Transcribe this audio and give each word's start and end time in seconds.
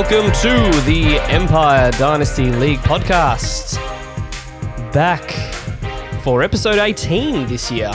welcome 0.00 0.32
to 0.32 0.80
the 0.86 1.18
Empire 1.28 1.90
Dynasty 1.90 2.50
League 2.52 2.78
podcast. 2.78 3.74
Back 4.94 5.30
for 6.22 6.42
episode 6.42 6.78
18 6.78 7.46
this 7.46 7.70
year. 7.70 7.92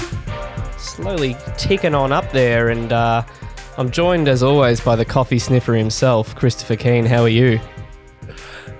Slowly 0.78 1.36
ticking 1.58 1.96
on 1.96 2.12
up 2.12 2.32
there, 2.32 2.70
and 2.70 2.94
uh, 2.94 3.23
I'm 3.80 3.90
joined 3.90 4.28
as 4.28 4.44
always 4.44 4.80
by 4.80 4.96
the 4.96 5.04
coffee 5.04 5.40
sniffer 5.40 5.73
himself, 5.73 6.36
Christopher 6.36 6.76
Keane. 6.76 7.08
How 7.08 7.23
are 7.23 7.28
you? 7.28 7.59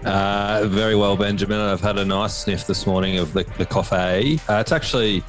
Uh, 0.04 0.68
very 0.68 0.96
well, 0.96 1.18
Benjamin. 1.18 1.60
I've 1.60 1.82
had 1.82 1.98
a 1.98 2.06
nice 2.06 2.38
sniff 2.38 2.68
this 2.68 2.86
morning 2.86 3.18
of 3.18 3.34
the, 3.34 3.44
the 3.58 3.66
coffee. 3.66 4.40
Uh, 4.48 4.60
it's 4.60 4.72
actually 4.72 5.24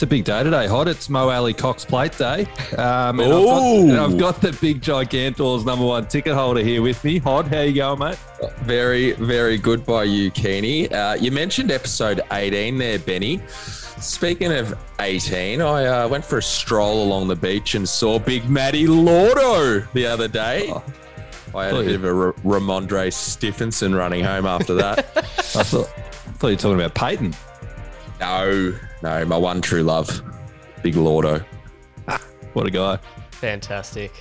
it's 0.00 0.04
a 0.04 0.06
big 0.06 0.24
day 0.24 0.42
today, 0.42 0.66
Hod. 0.66 0.88
It's 0.88 1.10
Mo 1.10 1.28
Ali 1.28 1.52
Cox 1.52 1.84
Plate 1.84 2.16
Day. 2.16 2.46
Um, 2.78 3.20
and, 3.20 3.30
I've 3.30 3.44
got, 3.44 3.62
and 3.62 3.96
I've 3.98 4.16
got 4.16 4.40
the 4.40 4.56
big 4.58 4.80
Gigantor's 4.80 5.66
number 5.66 5.84
one 5.84 6.08
ticket 6.08 6.32
holder 6.32 6.62
here 6.62 6.80
with 6.80 7.04
me. 7.04 7.18
Hod, 7.18 7.48
how 7.48 7.60
you 7.60 7.74
going, 7.74 7.98
mate? 7.98 8.16
Very, 8.60 9.12
very 9.12 9.58
good 9.58 9.84
by 9.84 10.04
you, 10.04 10.30
Keeney. 10.30 10.90
Uh, 10.90 11.16
you 11.16 11.30
mentioned 11.30 11.70
episode 11.70 12.22
18 12.32 12.78
there, 12.78 12.98
Benny. 12.98 13.42
Speaking 13.46 14.52
of 14.52 14.74
18, 15.00 15.60
I 15.60 15.84
uh, 15.84 16.08
went 16.08 16.24
for 16.24 16.38
a 16.38 16.42
stroll 16.42 17.02
along 17.02 17.28
the 17.28 17.36
beach 17.36 17.74
and 17.74 17.86
saw 17.86 18.18
Big 18.18 18.48
Matty 18.48 18.86
Lordo 18.86 19.80
the 19.92 20.06
other 20.06 20.28
day. 20.28 20.70
Oh. 20.72 20.82
I 21.54 21.66
had 21.66 21.74
a 21.74 21.82
bit 21.82 21.94
of 21.96 22.04
a 22.04 22.08
R- 22.08 22.32
Rhamondre 22.42 23.12
Stevenson 23.12 23.94
running 23.94 24.24
home 24.24 24.46
after 24.46 24.72
that. 24.76 24.98
I 25.18 25.62
thought, 25.62 25.90
I 25.94 26.32
thought 26.38 26.48
you 26.48 26.54
were 26.54 26.58
talking 26.58 26.80
about 26.80 26.94
Peyton. 26.94 27.34
no, 28.18 28.72
no, 29.02 29.24
my 29.24 29.36
one 29.36 29.60
true 29.60 29.82
love, 29.82 30.22
Big 30.82 30.96
Lordo. 30.96 31.44
What 32.52 32.66
a 32.66 32.70
guy. 32.70 32.98
Fantastic. 33.30 34.12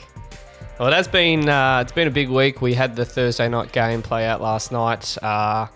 Well, 0.80 0.88
it 0.88 0.94
has 0.94 1.08
been 1.08 1.50
uh, 1.50 1.80
it's 1.82 1.92
been 1.92 2.08
a 2.08 2.12
big 2.12 2.30
week. 2.30 2.62
We 2.62 2.74
had 2.74 2.96
the 2.96 3.06
Thursday 3.06 3.50
night 3.50 3.72
game 3.72 4.02
play 4.02 4.26
out 4.26 4.42
last 4.42 4.72
night. 4.72 5.18
Uh, 5.22 5.68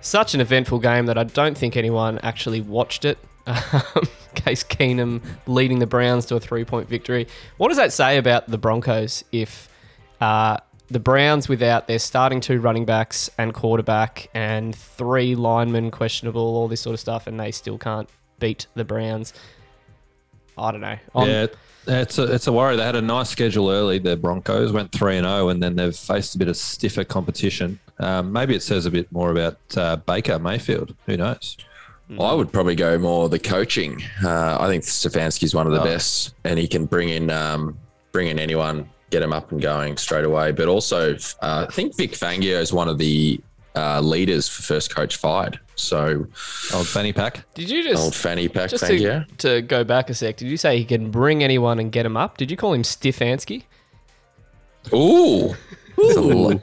such 0.00 0.34
an 0.34 0.40
eventful 0.40 0.78
game 0.78 1.06
that 1.06 1.18
I 1.18 1.24
don't 1.24 1.58
think 1.58 1.76
anyone 1.76 2.18
actually 2.20 2.60
watched 2.60 3.04
it. 3.04 3.18
Case 4.34 4.64
Keenum 4.64 5.22
leading 5.46 5.78
the 5.78 5.86
Browns 5.86 6.26
to 6.26 6.36
a 6.36 6.40
three 6.40 6.64
point 6.64 6.88
victory. 6.88 7.26
What 7.56 7.68
does 7.68 7.76
that 7.76 7.92
say 7.92 8.18
about 8.18 8.48
the 8.48 8.58
Broncos 8.58 9.24
if 9.32 9.68
uh, 10.20 10.58
the 10.88 11.00
Browns, 11.00 11.48
without 11.48 11.88
their 11.88 11.98
starting 11.98 12.40
two 12.40 12.60
running 12.60 12.84
backs 12.84 13.28
and 13.36 13.52
quarterback 13.52 14.30
and 14.32 14.74
three 14.74 15.34
linemen 15.34 15.90
questionable, 15.90 16.56
all 16.56 16.68
this 16.68 16.80
sort 16.80 16.94
of 16.94 17.00
stuff, 17.00 17.26
and 17.26 17.38
they 17.40 17.50
still 17.50 17.76
can't 17.76 18.08
beat 18.38 18.66
the 18.74 18.84
Browns? 18.84 19.32
I 20.58 20.72
don't 20.72 20.80
know. 20.80 20.96
I'm- 21.14 21.26
yeah, 21.28 21.46
it's 21.86 22.18
a, 22.18 22.24
it's 22.32 22.46
a 22.46 22.52
worry. 22.52 22.76
They 22.76 22.82
had 22.84 22.96
a 22.96 23.02
nice 23.02 23.28
schedule 23.30 23.70
early. 23.70 23.98
The 23.98 24.16
Broncos 24.16 24.72
went 24.72 24.90
3 24.92 25.18
and 25.18 25.26
0, 25.26 25.50
and 25.50 25.62
then 25.62 25.76
they've 25.76 25.94
faced 25.94 26.34
a 26.34 26.38
bit 26.38 26.48
of 26.48 26.56
stiffer 26.56 27.04
competition. 27.04 27.78
Um, 28.00 28.32
maybe 28.32 28.54
it 28.54 28.62
says 28.62 28.86
a 28.86 28.90
bit 28.90 29.10
more 29.12 29.30
about 29.30 29.58
uh, 29.76 29.96
Baker 29.96 30.38
Mayfield. 30.38 30.94
Who 31.06 31.16
knows? 31.16 31.56
I 32.20 32.32
would 32.32 32.52
probably 32.52 32.76
go 32.76 32.98
more 32.98 33.28
the 33.28 33.38
coaching. 33.38 34.00
Uh, 34.24 34.58
I 34.60 34.68
think 34.68 34.84
Stefanski's 34.84 35.54
one 35.54 35.66
of 35.66 35.72
the 35.72 35.80
Oh. 35.80 35.84
best, 35.84 36.34
and 36.44 36.56
he 36.58 36.68
can 36.68 36.86
bring 36.86 37.08
in 37.08 37.30
um, 37.30 37.76
bring 38.12 38.28
in 38.28 38.38
anyone, 38.38 38.88
get 39.10 39.22
him 39.22 39.32
up 39.32 39.50
and 39.50 39.60
going 39.60 39.96
straight 39.96 40.24
away. 40.24 40.52
But 40.52 40.68
also, 40.68 41.14
uh, 41.42 41.66
I 41.68 41.72
think 41.72 41.96
Vic 41.96 42.12
Fangio 42.12 42.60
is 42.60 42.72
one 42.72 42.88
of 42.88 42.98
the 42.98 43.40
uh, 43.74 44.00
leaders 44.00 44.48
for 44.48 44.62
first 44.62 44.94
coach 44.94 45.16
fired. 45.16 45.58
So 45.76 46.26
Old 46.74 46.88
fanny 46.88 47.12
pack. 47.12 47.44
Did 47.54 47.68
you 47.70 47.82
just 47.84 48.02
old 48.02 48.14
fanny 48.14 48.48
pack 48.48 48.70
Just 48.70 48.82
Fangio. 48.84 49.26
to, 49.36 49.36
to 49.36 49.62
go 49.62 49.84
back 49.84 50.08
a 50.10 50.14
sec, 50.14 50.38
did 50.38 50.48
you 50.48 50.56
say 50.56 50.78
he 50.78 50.84
can 50.84 51.10
bring 51.10 51.44
anyone 51.44 51.78
and 51.78 51.92
get 51.92 52.04
him 52.06 52.16
up? 52.16 52.38
Did 52.38 52.50
you 52.50 52.56
call 52.56 52.72
him 52.72 52.82
Stefanski? 52.82 53.64
Ooh. 54.94 55.54
It's 55.98 56.16
a 56.16 56.20
lo- 56.20 56.60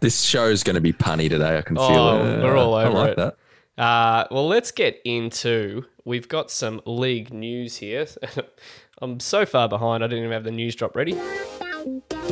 this 0.00 0.22
show's 0.22 0.62
going 0.64 0.74
to 0.74 0.80
be 0.80 0.92
punny 0.92 1.28
today. 1.28 1.58
I 1.58 1.62
can 1.62 1.76
feel 1.76 1.84
Oh, 1.86 2.24
it. 2.24 2.42
we're 2.42 2.56
all 2.56 2.74
I 2.74 2.84
over 2.84 2.98
like 2.98 3.10
it. 3.12 3.16
that. 3.16 3.36
Uh, 3.82 4.26
well, 4.30 4.46
let's 4.48 4.70
get 4.72 5.00
into. 5.04 5.84
We've 6.04 6.28
got 6.28 6.50
some 6.50 6.80
league 6.84 7.32
news 7.32 7.76
here. 7.76 8.06
I'm 9.00 9.18
so 9.20 9.46
far 9.46 9.68
behind, 9.68 10.04
I 10.04 10.06
didn't 10.08 10.24
even 10.24 10.32
have 10.32 10.44
the 10.44 10.50
news 10.50 10.74
drop 10.76 10.94
ready. 10.96 11.18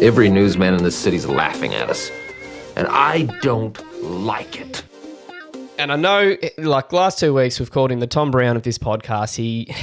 Every 0.00 0.28
newsman 0.28 0.75
in 0.75 0.82
this 0.84 0.97
city's 0.97 1.26
laughing 1.26 1.75
at 1.75 1.88
us. 1.91 2.10
And 2.76 2.87
I 2.88 3.22
don't 3.43 3.78
like 4.03 4.60
it. 4.60 4.82
And 5.81 5.91
I 5.91 5.97
know, 5.97 6.37
like 6.59 6.93
last 6.93 7.19
two 7.19 7.33
weeks, 7.33 7.59
we've 7.59 7.71
called 7.71 7.91
him 7.91 8.01
the 8.01 8.07
Tom 8.07 8.31
Brown 8.31 8.55
of 8.55 8.65
this 8.65 8.77
podcast. 8.77 9.35
He 9.35 9.75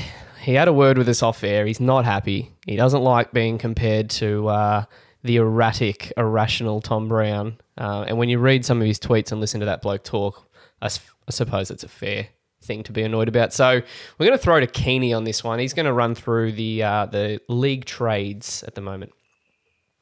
he 0.43 0.53
had 0.53 0.67
a 0.67 0.73
word 0.73 0.99
with 0.99 1.09
us 1.09 1.23
off 1.23 1.43
air. 1.43 1.65
He's 1.65 1.79
not 1.79 2.05
happy. 2.05 2.51
He 2.67 2.75
doesn't 2.75 3.01
like 3.01 3.31
being 3.31 3.57
compared 3.57 4.11
to 4.11 4.47
uh, 4.47 4.85
the 5.23 5.37
erratic, 5.37 6.13
irrational 6.15 6.81
Tom 6.81 7.07
Brown. 7.07 7.57
Uh, 7.79 8.05
and 8.07 8.19
when 8.19 8.29
you 8.29 8.37
read 8.37 8.63
some 8.63 8.79
of 8.79 8.85
his 8.85 8.99
tweets 8.99 9.31
and 9.31 9.41
listen 9.41 9.59
to 9.61 9.65
that 9.65 9.81
bloke 9.81 10.03
talk, 10.03 10.47
I, 10.83 10.89
suppose 11.29 11.71
it's 11.71 11.83
a 11.83 11.87
fair 11.87 12.27
thing 12.61 12.83
to 12.83 12.91
be 12.91 13.01
annoyed 13.01 13.27
about. 13.27 13.51
So 13.51 13.81
we're 14.19 14.25
going 14.27 14.37
to 14.37 14.43
throw 14.43 14.59
to 14.59 14.67
Keeney 14.67 15.15
on 15.15 15.23
this 15.23 15.43
one. 15.43 15.57
He's 15.57 15.73
going 15.73 15.87
to 15.87 15.93
run 15.93 16.13
through 16.13 16.51
the 16.51 16.83
uh, 16.83 17.07
the 17.07 17.41
league 17.49 17.85
trades 17.85 18.63
at 18.67 18.75
the 18.75 18.81
moment. 18.81 19.13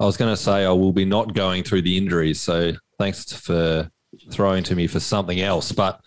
I 0.01 0.03
was 0.03 0.17
going 0.17 0.33
to 0.33 0.37
say 0.41 0.65
I 0.65 0.71
will 0.71 0.91
be 0.91 1.05
not 1.05 1.33
going 1.33 1.63
through 1.63 1.83
the 1.83 1.97
injuries, 1.97 2.41
so 2.41 2.73
thanks 2.99 3.31
for 3.31 3.89
throwing 4.31 4.63
to 4.63 4.75
me 4.75 4.87
for 4.87 4.99
something 4.99 5.39
else. 5.41 5.71
But 5.71 5.99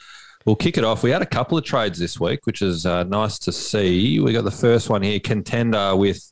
we'll 0.44 0.56
kick 0.56 0.78
it 0.78 0.84
off. 0.84 1.02
We 1.02 1.10
had 1.10 1.22
a 1.22 1.26
couple 1.26 1.58
of 1.58 1.64
trades 1.64 1.98
this 1.98 2.19
week, 2.19 2.41
which 2.44 2.62
is 2.62 2.86
uh, 2.86 3.04
nice 3.04 3.38
to 3.41 3.52
see. 3.52 4.20
We 4.20 4.32
got 4.32 4.44
the 4.44 4.50
first 4.50 4.91
one 4.91 5.02
here, 5.02 5.20
contender 5.20 5.96
with 5.96 6.22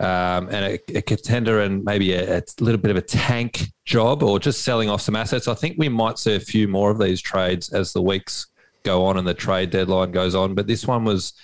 um, 0.00 0.48
and 0.50 0.64
a, 0.64 0.98
a 0.98 1.02
contender 1.02 1.60
and 1.60 1.84
maybe 1.84 2.12
a, 2.12 2.38
a 2.38 2.42
little 2.58 2.80
bit 2.80 2.90
of 2.90 2.96
a 2.96 3.02
tank 3.02 3.68
job 3.84 4.24
or 4.24 4.40
just 4.40 4.62
selling 4.62 4.90
off 4.90 5.00
some 5.00 5.14
assets. 5.14 5.46
I 5.46 5.54
think 5.54 5.76
we 5.78 5.88
might 5.88 6.18
see 6.18 6.34
a 6.34 6.40
few 6.40 6.66
more 6.66 6.90
of 6.90 6.98
these 6.98 7.20
trades 7.20 7.72
as 7.72 7.92
the 7.92 8.02
weeks 8.02 8.48
go 8.82 9.04
on 9.04 9.16
and 9.16 9.26
the 9.26 9.34
trade 9.34 9.70
deadline 9.70 10.10
goes 10.10 10.34
on. 10.34 10.54
But 10.56 10.66
this 10.66 10.86
one 10.88 11.04
was 11.04 11.34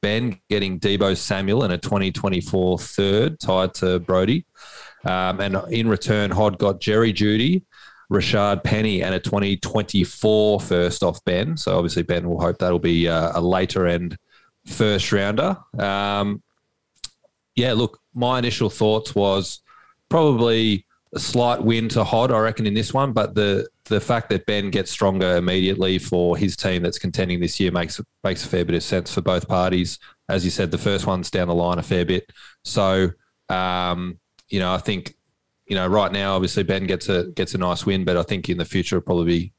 Ben 0.00 0.40
getting 0.48 0.80
Deebo 0.80 1.14
Samuel 1.16 1.62
and 1.62 1.74
a 1.74 1.78
2024 1.78 2.78
third 2.78 3.38
tied 3.38 3.74
to 3.74 3.98
Brody. 4.00 4.46
Um, 5.04 5.40
and 5.40 5.56
in 5.70 5.86
return, 5.88 6.30
Hod 6.30 6.58
got 6.58 6.80
Jerry 6.80 7.12
Jeudy, 7.12 7.64
Rashaad 8.12 8.62
Penny, 8.62 9.02
and 9.02 9.14
a 9.14 9.20
2024 9.20 10.60
first 10.60 11.02
off 11.02 11.24
Ben. 11.24 11.56
So 11.56 11.76
obviously, 11.76 12.02
Ben 12.02 12.28
will 12.28 12.40
hope 12.40 12.58
that'll 12.58 12.78
be 12.78 13.08
uh, 13.08 13.32
a 13.34 13.40
later 13.40 13.86
end 13.86 14.16
first 14.66 15.10
rounder. 15.12 15.56
Um, 15.78 16.42
yeah, 17.54 17.72
look, 17.72 17.98
my 18.14 18.38
initial 18.38 18.70
thoughts 18.70 19.14
was 19.14 19.60
probably 20.08 20.86
a 21.14 21.18
slight 21.18 21.62
win 21.62 21.88
to 21.90 22.04
Hod, 22.04 22.30
I 22.30 22.38
reckon, 22.38 22.66
in 22.66 22.74
this 22.74 22.92
one. 22.92 23.12
But 23.12 23.34
the 23.34 23.66
the 23.86 24.00
fact 24.00 24.30
that 24.30 24.46
Ben 24.46 24.70
gets 24.70 24.90
stronger 24.90 25.36
immediately 25.36 25.98
for 25.98 26.36
his 26.36 26.56
team 26.56 26.82
that's 26.82 26.98
contending 26.98 27.40
this 27.40 27.58
year 27.58 27.72
makes 27.72 28.00
makes 28.22 28.44
a 28.44 28.48
fair 28.48 28.64
bit 28.64 28.76
of 28.76 28.82
sense 28.82 29.12
for 29.12 29.22
both 29.22 29.48
parties. 29.48 29.98
As 30.28 30.44
you 30.44 30.50
said, 30.50 30.70
the 30.70 30.78
first 30.78 31.06
one's 31.06 31.30
down 31.30 31.48
the 31.48 31.54
line 31.54 31.78
a 31.78 31.82
fair 31.82 32.04
bit. 32.04 32.30
So, 32.64 33.10
um, 33.48 34.18
you 34.48 34.58
know, 34.58 34.72
I 34.72 34.78
think, 34.78 35.15
you 35.66 35.74
know, 35.76 35.86
right 35.86 36.12
now, 36.12 36.34
obviously 36.34 36.62
Ben 36.62 36.86
gets 36.86 37.08
a 37.08 37.24
gets 37.24 37.54
a 37.54 37.58
nice 37.58 37.84
win, 37.84 38.04
but 38.04 38.16
I 38.16 38.22
think 38.22 38.48
in 38.48 38.58
the 38.58 38.64
future, 38.64 39.00
probably 39.00 39.52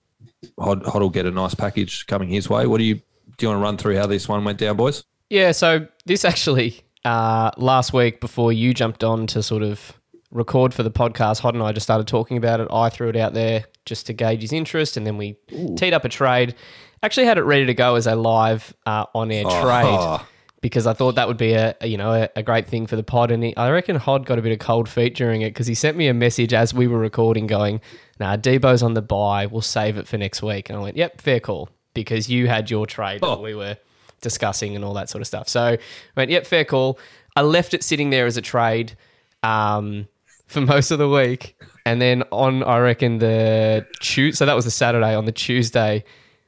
Hod, 0.59 0.85
Hod 0.85 1.01
will 1.01 1.09
get 1.09 1.25
a 1.25 1.31
nice 1.31 1.53
package 1.55 2.05
coming 2.07 2.29
his 2.29 2.49
way. 2.49 2.67
What 2.67 2.77
do 2.77 2.83
you 2.83 2.95
do? 2.95 3.01
You 3.41 3.47
want 3.49 3.59
to 3.59 3.63
run 3.63 3.77
through 3.77 3.97
how 3.97 4.07
this 4.07 4.27
one 4.27 4.43
went 4.43 4.57
down, 4.57 4.77
boys? 4.77 5.03
Yeah, 5.29 5.51
so 5.51 5.87
this 6.05 6.23
actually 6.25 6.81
uh, 7.05 7.51
last 7.57 7.93
week 7.93 8.21
before 8.21 8.53
you 8.53 8.73
jumped 8.73 9.03
on 9.03 9.27
to 9.27 9.43
sort 9.43 9.63
of 9.63 9.93
record 10.31 10.73
for 10.73 10.83
the 10.83 10.91
podcast, 10.91 11.39
Hod 11.41 11.53
and 11.53 11.63
I 11.63 11.71
just 11.71 11.85
started 11.85 12.07
talking 12.07 12.37
about 12.37 12.59
it. 12.61 12.67
I 12.71 12.89
threw 12.89 13.09
it 13.09 13.15
out 13.15 13.33
there 13.33 13.65
just 13.85 14.07
to 14.07 14.13
gauge 14.13 14.41
his 14.41 14.53
interest, 14.53 14.97
and 14.97 15.05
then 15.05 15.17
we 15.17 15.37
teed 15.75 15.93
up 15.93 16.05
a 16.05 16.09
trade. 16.09 16.55
Actually, 17.03 17.27
had 17.27 17.37
it 17.37 17.43
ready 17.43 17.65
to 17.65 17.73
go 17.73 17.95
as 17.95 18.07
a 18.07 18.15
live 18.15 18.73
uh, 18.85 19.05
on-air 19.13 19.43
trade 19.43 19.85
Oh, 19.85 20.25
because 20.67 20.85
I 20.87 20.93
thought 20.93 21.15
that 21.15 21.27
would 21.27 21.37
be 21.37 21.53
a, 21.53 21.75
a, 21.81 21.87
you 21.87 21.97
know 21.97 22.13
a, 22.13 22.29
a 22.35 22.43
great 22.43 22.67
thing 22.67 22.85
for 22.87 22.95
the 22.95 23.03
pod. 23.03 23.31
And 23.31 23.43
he, 23.43 23.55
I 23.57 23.69
reckon 23.71 23.95
Hod 23.95 24.25
got 24.25 24.37
a 24.37 24.41
bit 24.41 24.51
of 24.51 24.59
cold 24.59 24.87
feet 24.87 25.15
during 25.15 25.41
it 25.41 25.49
because 25.51 25.67
he 25.67 25.73
sent 25.75 25.97
me 25.97 26.07
a 26.07 26.13
message 26.13 26.53
as 26.53 26.73
we 26.73 26.87
were 26.87 26.99
recording, 26.99 27.47
going, 27.47 27.81
"Nah, 28.19 28.37
Deebo's 28.37 28.83
on 28.83 28.93
the 28.93 29.01
buy. 29.01 29.45
We'll 29.45 29.61
save 29.61 29.97
it 29.97 30.07
for 30.07 30.17
next 30.17 30.41
week." 30.41 30.69
And 30.69 30.77
I 30.77 30.81
went, 30.81 30.97
"Yep, 30.97 31.21
fair 31.21 31.39
call," 31.39 31.69
because 31.93 32.29
you 32.29 32.47
had 32.47 32.69
your 32.69 32.85
trade 32.85 33.21
that 33.21 33.27
Oh. 33.27 33.41
we 33.41 33.55
were 33.55 33.77
discussing 34.21 34.75
and 34.75 34.83
all 34.83 34.93
that 34.95 35.09
sort 35.09 35.21
of 35.21 35.27
stuff. 35.27 35.47
So 35.47 35.61
I 35.63 35.77
went, 36.15 36.31
"Yep, 36.31 36.45
fair 36.47 36.65
call." 36.65 36.99
I 37.35 37.41
left 37.41 37.73
it 37.73 37.83
sitting 37.83 38.09
there 38.09 38.25
as 38.25 38.37
a 38.37 38.41
trade. 38.41 38.97
Um, 39.43 40.07
for 40.47 40.61
most 40.75 40.91
of 40.91 40.97
the 40.99 41.09
week, 41.09 41.55
and 41.85 42.01
then 42.01 42.23
on 42.31 42.63
I 42.63 42.79
reckon 42.79 43.19
the 43.19 43.85
Tuesday. 43.99 44.37
So 44.37 44.45
that 44.45 44.55
was 44.55 44.65
the 44.65 44.71
Saturday. 44.71 45.13
On 45.15 45.25
the 45.25 45.31
Tuesday, 45.31 46.03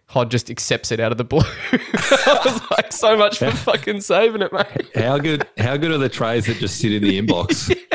Hod 0.09 0.31
just 0.31 0.49
accepts 0.49 0.91
it 0.91 0.99
out 0.99 1.11
of 1.11 1.17
the 1.19 1.23
blue. 1.23 1.41
I 1.71 2.41
was 2.43 2.61
like, 2.71 2.91
so 2.91 3.15
much 3.15 3.37
for 3.37 3.51
fucking 3.51 4.01
saving 4.01 4.41
it, 4.41 4.51
mate. 4.51 4.89
How 4.95 5.19
good? 5.19 5.47
How 5.57 5.77
good 5.77 5.91
are 5.91 5.99
the 5.99 6.09
trays 6.09 6.47
that 6.47 6.57
just 6.57 6.79
sit 6.79 6.91
in 6.93 7.03
the 7.03 7.21
inbox? 7.21 7.75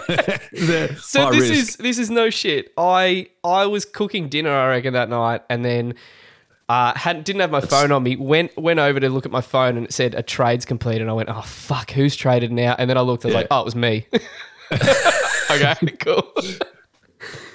So 1.00 1.30
this 1.30 1.48
risk. 1.48 1.52
is 1.52 1.76
this 1.76 1.98
is 1.98 2.10
no 2.10 2.28
shit. 2.30 2.72
I 2.76 3.28
I 3.42 3.64
was 3.66 3.84
cooking 3.86 4.28
dinner, 4.28 4.50
I 4.52 4.68
reckon, 4.68 4.92
that 4.92 5.08
night, 5.08 5.42
and 5.48 5.64
then 5.64 5.94
uh, 6.68 6.92
had 6.94 7.24
didn't 7.24 7.40
have 7.40 7.50
my 7.50 7.62
phone 7.62 7.90
on 7.90 8.02
me. 8.02 8.14
Went 8.16 8.54
went 8.56 8.78
over 8.80 9.00
to 9.00 9.08
look 9.08 9.24
at 9.24 9.32
my 9.32 9.40
phone, 9.40 9.78
and 9.78 9.86
it 9.86 9.92
said 9.94 10.14
a 10.14 10.22
trade's 10.22 10.66
complete, 10.66 11.00
and 11.00 11.08
I 11.08 11.14
went, 11.14 11.30
oh 11.30 11.40
fuck, 11.40 11.90
who's 11.92 12.14
traded 12.16 12.52
now? 12.52 12.76
And 12.78 12.88
then 12.90 12.98
I 12.98 13.00
looked, 13.00 13.24
I 13.24 13.28
was 13.28 13.32
Yeah. 13.32 13.38
like, 13.40 13.46
oh, 13.50 13.60
it 13.60 13.64
was 13.64 13.74
me. 13.74 14.06
okay, 14.72 15.74
cool. 16.00 16.32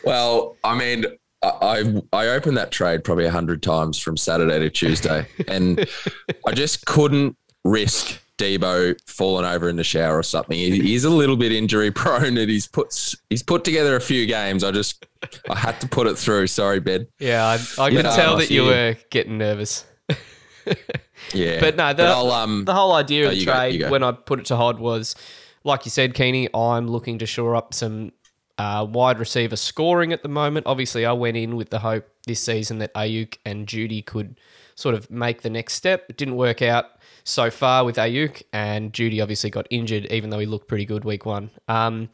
Well, 0.04 0.58
I 0.64 0.76
mean, 0.76 1.06
I 1.42 2.02
I 2.12 2.28
opened 2.28 2.58
that 2.58 2.72
trade 2.72 3.04
probably 3.04 3.26
a 3.26 3.32
hundred 3.32 3.64
times 3.64 3.98
from 4.00 4.18
Saturday 4.18 4.60
to 4.60 4.70
Tuesday, 4.70 5.26
and 5.48 5.88
I 6.48 6.52
just 6.52 6.86
couldn't 6.86 7.38
risk 7.64 8.20
Deebo 8.38 8.98
falling 9.08 9.46
over 9.46 9.70
in 9.70 9.76
the 9.76 9.84
shower 9.84 10.18
or 10.18 10.24
something. 10.24 10.58
He, 10.58 10.80
he's 10.82 11.04
a 11.04 11.10
little 11.10 11.38
bit 11.38 11.52
injury 11.52 11.92
prone, 11.92 12.38
and 12.38 12.50
he's 12.50 12.68
put 12.68 13.16
he's 13.30 13.44
put 13.44 13.64
together 13.64 13.96
a 13.96 14.02
few 14.02 14.26
games. 14.26 14.64
I 14.64 14.72
just 14.72 15.06
I 15.50 15.58
had 15.58 15.80
to 15.82 15.88
put 15.88 16.08
it 16.08 16.18
through. 16.18 16.48
Sorry, 16.48 16.80
Ben. 16.80 17.08
Yeah, 17.20 17.46
I, 17.46 17.54
I 17.84 17.90
could 17.90 18.06
Yeah, 18.06 18.16
tell 18.16 18.38
that 18.38 18.50
you 18.50 18.64
were 18.66 18.96
getting 19.10 19.38
nervous. 19.38 19.86
Yeah, 21.34 21.60
But 21.60 21.76
no, 21.76 21.94
the, 21.94 22.04
I'll, 22.06 22.32
um, 22.32 22.66
the 22.66 22.74
whole 22.74 22.94
idea 22.94 23.26
oh, 23.26 23.28
of 23.28 23.34
the 23.34 23.40
you 23.40 23.46
go, 23.46 23.54
trade 23.54 23.80
go. 23.80 23.92
when 23.92 24.04
I 24.04 24.12
put 24.14 24.40
it 24.40 24.46
to 24.48 24.56
Hod 24.56 24.80
was, 24.80 25.16
like 25.64 25.86
you 25.86 25.92
said, 25.92 26.14
Keeney, 26.14 26.48
I'm 26.54 26.88
looking 26.88 27.20
to 27.20 27.26
shore 27.26 27.56
up 27.56 27.74
some 27.74 28.14
uh, 28.60 28.86
wide 28.88 29.18
receiver 29.18 29.56
scoring 29.56 30.12
at 30.12 30.22
the 30.22 30.30
moment. 30.30 30.68
Obviously, 30.68 31.06
I 31.06 31.14
went 31.14 31.38
in 31.38 31.56
with 31.56 31.70
the 31.70 31.80
hope 31.80 32.06
this 32.28 32.42
season 32.42 32.80
that 32.80 32.94
Aiyuk 32.94 33.38
and 33.46 33.66
Jeudy 33.66 34.06
could 34.06 34.40
sort 34.76 34.96
of 34.96 35.10
make 35.10 35.42
the 35.42 35.50
next 35.50 35.74
step. 35.74 36.06
It 36.10 36.18
didn't 36.18 36.36
work 36.36 36.62
out 36.62 36.86
so 37.24 37.50
far 37.50 37.86
with 37.86 37.96
Aiyuk, 37.96 38.44
and 38.52 38.92
Jeudy 38.92 39.22
obviously 39.22 39.50
got 39.50 39.66
injured, 39.70 40.08
even 40.08 40.30
though 40.30 40.40
he 40.40 40.46
looked 40.46 40.68
pretty 40.68 40.86
good 40.86 41.06
week 41.06 41.26
one. 41.26 41.52
Um, 41.70 42.10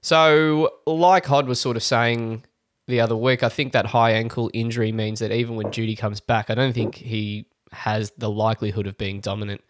so, 0.00 0.74
like 0.86 1.26
Hod 1.26 1.48
was 1.48 1.60
sort 1.60 1.76
of 1.76 1.82
saying 1.82 2.44
the 2.86 3.00
other 3.00 3.16
week, 3.16 3.42
I 3.42 3.48
think 3.48 3.72
that 3.72 3.86
high 3.86 4.12
ankle 4.12 4.50
injury 4.54 4.92
means 4.92 5.18
that 5.18 5.32
even 5.32 5.56
when 5.56 5.72
Jeudy 5.72 5.98
comes 5.98 6.20
back, 6.20 6.50
I 6.50 6.54
don't 6.54 6.72
think 6.72 6.94
he 6.94 7.46
has 7.72 8.12
the 8.16 8.30
likelihood 8.30 8.86
of 8.86 8.96
being 8.96 9.20
dominant 9.20 9.60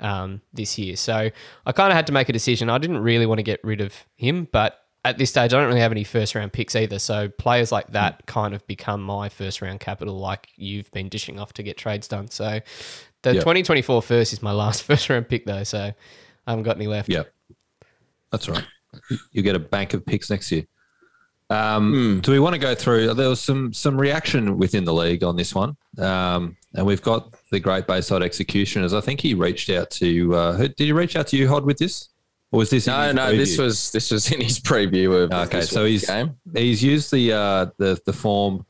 um, 0.00 0.40
this 0.52 0.78
year. 0.78 0.96
So 0.96 1.30
I 1.64 1.72
kind 1.72 1.92
of 1.92 1.96
had 1.96 2.08
to 2.08 2.12
make 2.12 2.28
a 2.28 2.32
decision. 2.32 2.70
I 2.70 2.78
didn't 2.78 2.98
really 2.98 3.26
want 3.26 3.38
to 3.38 3.44
get 3.44 3.60
rid 3.62 3.80
of 3.80 3.94
him, 4.16 4.48
but 4.50 4.83
at 5.04 5.18
this 5.18 5.30
stage, 5.30 5.52
I 5.52 5.58
don't 5.58 5.66
really 5.68 5.80
have 5.80 5.92
any 5.92 6.04
first 6.04 6.34
round 6.34 6.52
picks 6.52 6.74
either. 6.74 6.98
So 6.98 7.28
players 7.28 7.70
like 7.70 7.88
that 7.88 8.26
kind 8.26 8.54
of 8.54 8.66
become 8.66 9.02
my 9.02 9.28
first 9.28 9.60
round 9.60 9.80
capital, 9.80 10.18
like 10.18 10.48
you've 10.56 10.90
been 10.92 11.08
dishing 11.08 11.38
off 11.38 11.52
to 11.54 11.62
get 11.62 11.76
trades 11.76 12.08
done. 12.08 12.28
So 12.28 12.60
the 13.22 13.34
Yep. 13.34 13.42
2024 13.42 14.02
first 14.02 14.32
is 14.32 14.42
my 14.42 14.52
last 14.52 14.82
first 14.84 15.08
round 15.10 15.28
pick, 15.28 15.44
though. 15.46 15.64
So 15.64 15.78
I 16.46 16.50
haven't 16.50 16.64
got 16.64 16.76
any 16.76 16.86
left. 16.86 17.08
Yeah. 17.08 17.24
That's 18.32 18.48
right. 18.48 18.64
You 19.32 19.42
get 19.42 19.56
a 19.56 19.60
bank 19.60 19.92
of 19.94 20.06
picks 20.06 20.30
next 20.30 20.50
year. 20.50 20.64
Um, 21.50 22.20
Do 22.22 22.32
we 22.32 22.38
want 22.40 22.54
to 22.54 22.58
go 22.58 22.74
through? 22.74 23.12
There 23.14 23.28
was 23.28 23.40
some 23.40 23.72
some 23.72 24.00
reaction 24.00 24.56
within 24.56 24.84
the 24.84 24.94
league 24.94 25.22
on 25.22 25.36
this 25.36 25.54
one, 25.54 25.76
um, 25.98 26.56
and 26.72 26.86
we've 26.86 27.02
got 27.02 27.34
the 27.50 27.60
great 27.60 27.86
Bayside 27.86 28.22
executioners. 28.22 28.94
I 28.94 29.00
think 29.00 29.20
he 29.20 29.34
reached 29.34 29.68
out 29.68 29.90
to. 29.92 30.34
Uh, 30.34 30.56
did 30.56 30.78
he 30.80 30.92
reach 30.92 31.16
out 31.16 31.26
to 31.28 31.36
you, 31.36 31.46
Hod, 31.46 31.64
with 31.66 31.76
this, 31.76 32.08
or 32.54 32.58
was 32.58 32.70
this? 32.70 32.86
in 32.86 32.92
no, 32.92 33.10
no, 33.10 33.36
this 33.36 33.58
was 33.58 33.90
this 33.90 34.12
was 34.12 34.30
in 34.30 34.40
his 34.40 34.60
preview 34.60 35.24
of 35.24 35.32
Okay, 35.32 35.58
this 35.60 35.70
so 35.70 35.84
he's 35.84 36.06
game. 36.06 36.36
he's 36.54 36.84
used 36.84 37.10
the 37.10 37.32
uh, 37.32 37.66
the 37.78 38.00
the 38.06 38.12
form 38.12 38.64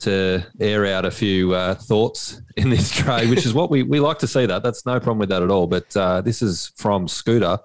to 0.00 0.40
air 0.60 0.86
out 0.86 1.04
a 1.04 1.10
few 1.10 1.52
uh, 1.52 1.74
thoughts 1.74 2.40
in 2.56 2.70
this 2.70 2.90
trade, 2.96 3.28
which 3.28 3.44
is 3.44 3.52
what 3.52 3.72
we 3.72 3.82
we 3.82 3.98
like 3.98 4.18
to 4.20 4.28
see. 4.28 4.46
That 4.46 4.62
that's 4.62 4.86
no 4.86 5.00
problem 5.00 5.18
with 5.18 5.30
that 5.30 5.42
at 5.42 5.50
all. 5.50 5.66
But 5.66 5.96
uh, 5.96 6.20
this 6.20 6.42
is 6.42 6.70
from 6.76 7.08
Scooter. 7.08 7.58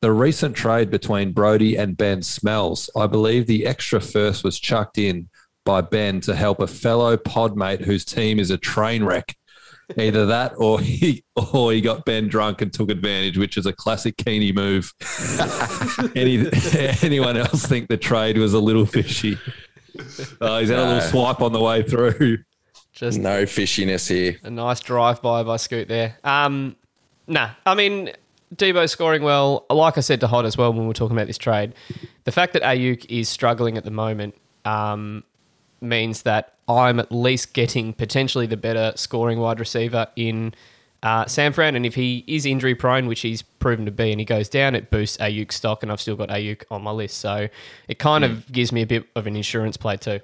The 0.00 0.10
recent 0.10 0.56
trade 0.56 0.90
between 0.90 1.30
Brody 1.30 1.76
and 1.76 1.96
Ben 1.96 2.20
smells. 2.20 2.90
I 2.96 3.06
believe 3.06 3.46
the 3.46 3.64
extra 3.66 4.00
first 4.00 4.42
was 4.42 4.58
chucked 4.58 4.98
in 4.98 5.28
by 5.64 5.80
Ben 5.80 6.20
to 6.22 6.34
help 6.34 6.60
a 6.60 6.66
fellow 6.66 7.16
podmate 7.16 7.84
whose 7.84 8.04
team 8.04 8.40
is 8.40 8.50
a 8.50 8.58
train 8.58 9.04
wreck. 9.04 9.36
Either 9.98 10.26
that 10.26 10.54
or 10.56 10.80
he 10.80 11.22
or 11.52 11.72
he 11.72 11.80
got 11.80 12.04
Ben 12.04 12.28
drunk 12.28 12.62
and 12.62 12.72
took 12.72 12.90
advantage, 12.90 13.36
which 13.36 13.56
is 13.56 13.66
a 13.66 13.72
classic 13.72 14.16
Keeney 14.16 14.52
move. 14.52 14.92
Any, 16.16 16.48
anyone 17.02 17.36
else 17.36 17.66
think 17.66 17.88
the 17.88 17.96
trade 17.98 18.38
was 18.38 18.54
a 18.54 18.58
little 18.60 18.86
fishy? 18.86 19.38
Oh, 20.40 20.58
he's 20.58 20.70
had 20.70 20.78
a 20.78 20.86
little 20.86 21.00
swipe 21.02 21.40
on 21.42 21.52
the 21.52 21.60
way 21.60 21.82
through. 21.82 22.38
Just 22.92 23.18
No 23.18 23.42
fishiness 23.44 24.08
here. 24.08 24.38
a 24.42 24.50
nice 24.50 24.80
drive 24.80 25.20
by 25.22 25.42
by 25.42 25.56
Scoot 25.56 25.88
there. 25.88 26.16
Um, 26.24 26.76
nah, 27.26 27.50
I 27.66 27.74
mean 27.74 28.12
Deebo 28.54 28.88
scoring 28.88 29.22
well. 29.22 29.64
Like 29.70 29.96
I 29.98 30.00
said 30.00 30.20
to 30.20 30.26
Hot 30.26 30.44
as 30.44 30.56
well 30.56 30.72
when 30.72 30.82
we 30.82 30.88
were 30.88 30.94
talking 30.94 31.16
about 31.16 31.26
this 31.26 31.38
trade, 31.38 31.74
the 32.24 32.32
fact 32.32 32.52
that 32.52 32.62
Aiyuk 32.62 33.06
is 33.08 33.28
struggling 33.28 33.76
at 33.78 33.84
the 33.84 33.90
moment 33.90 34.34
um, 34.64 35.24
means 35.82 36.22
that 36.22 36.54
I'm 36.68 36.98
at 37.00 37.10
least 37.12 37.52
getting 37.52 37.92
potentially 37.92 38.46
the 38.46 38.56
better 38.56 38.92
scoring 38.96 39.38
wide 39.38 39.60
receiver 39.60 40.06
in 40.16 40.54
uh, 41.02 41.26
San 41.26 41.52
Fran. 41.52 41.74
And 41.74 41.84
if 41.84 41.94
he 41.94 42.24
is 42.26 42.46
injury 42.46 42.74
prone, 42.74 43.06
which 43.06 43.20
he's 43.20 43.42
proven 43.42 43.84
to 43.86 43.90
be, 43.90 44.10
and 44.12 44.20
he 44.20 44.24
goes 44.24 44.48
down, 44.48 44.74
it 44.74 44.90
boosts 44.90 45.16
Aiyuk's 45.18 45.56
stock, 45.56 45.82
and 45.82 45.90
I've 45.90 46.00
still 46.00 46.16
got 46.16 46.28
Aiyuk 46.28 46.64
on 46.70 46.82
my 46.82 46.92
list. 46.92 47.18
So 47.18 47.48
it 47.88 47.98
kind 47.98 48.24
of 48.24 48.50
gives 48.52 48.72
me 48.72 48.82
a 48.82 48.86
bit 48.86 49.06
of 49.16 49.26
an 49.26 49.36
insurance 49.36 49.76
play 49.76 49.96
too. 49.96 50.20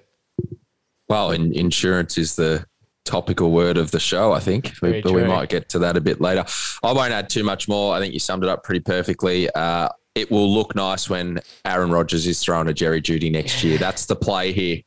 Well, 1.08 1.32
in, 1.32 1.52
insurance 1.55 2.19
is 2.19 2.37
the 2.37 2.64
topical 3.05 3.50
word 3.50 3.78
of 3.78 3.90
the 3.90 4.00
show, 4.00 4.32
I 4.32 4.40
think, 4.40 4.78
Very 4.81 5.00
but 5.00 5.12
we 5.12 5.25
might 5.25 5.49
get 5.49 5.70
to 5.70 5.78
that 5.78 5.96
a 5.96 6.00
bit 6.00 6.20
later. 6.20 6.44
I 6.82 6.93
won't 6.93 7.12
add 7.12 7.31
too 7.31 7.43
much 7.43 7.66
more. 7.66 7.94
I 7.94 8.00
think 8.00 8.12
you 8.12 8.20
summed 8.20 8.44
it 8.44 8.50
up 8.50 8.62
pretty 8.62 8.81
perfectly. 8.81 9.49
Uh, 9.55 9.88
it 10.14 10.31
will 10.31 10.52
look 10.52 10.75
nice 10.75 11.08
when 11.08 11.40
Aaron 11.64 11.90
Rodgers 11.90 12.26
is 12.26 12.40
thrown 12.43 12.69
a 12.69 12.75
Jerry 12.75 13.00
Jeudy 13.00 13.31
next 13.31 13.64
year. 13.64 13.78
That's 13.78 14.05
the 14.06 14.16
play 14.16 14.52
here. 14.52 14.82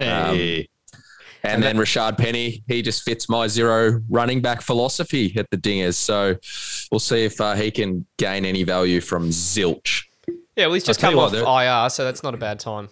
Um, 0.00 0.64
And, 1.44 1.62
then 1.62 1.76
Rashaad 1.76 2.18
Penny, 2.18 2.64
he 2.66 2.82
just 2.82 3.04
fits 3.04 3.28
my 3.28 3.46
zero 3.46 4.02
running 4.10 4.42
back 4.42 4.60
philosophy 4.60 5.32
at 5.38 5.48
the 5.50 5.56
Dingers. 5.56 5.94
So 5.94 6.34
we'll 6.90 6.98
see 6.98 7.24
if 7.24 7.40
uh, 7.40 7.54
he 7.54 7.70
can 7.70 8.04
gain 8.18 8.44
any 8.44 8.64
value 8.64 9.00
from 9.00 9.30
Zilch. 9.30 10.02
Yeah, 10.56 10.66
well, 10.66 10.74
he's 10.74 10.82
just 10.84 10.98
tell 10.98 11.10
come 11.12 11.18
you 11.18 11.24
off 11.24 11.32
what, 11.46 11.64
IR, 11.64 11.88
so 11.90 12.04
that's 12.04 12.24
not 12.24 12.34
a 12.34 12.36
bad 12.36 12.58
time. 12.58 12.88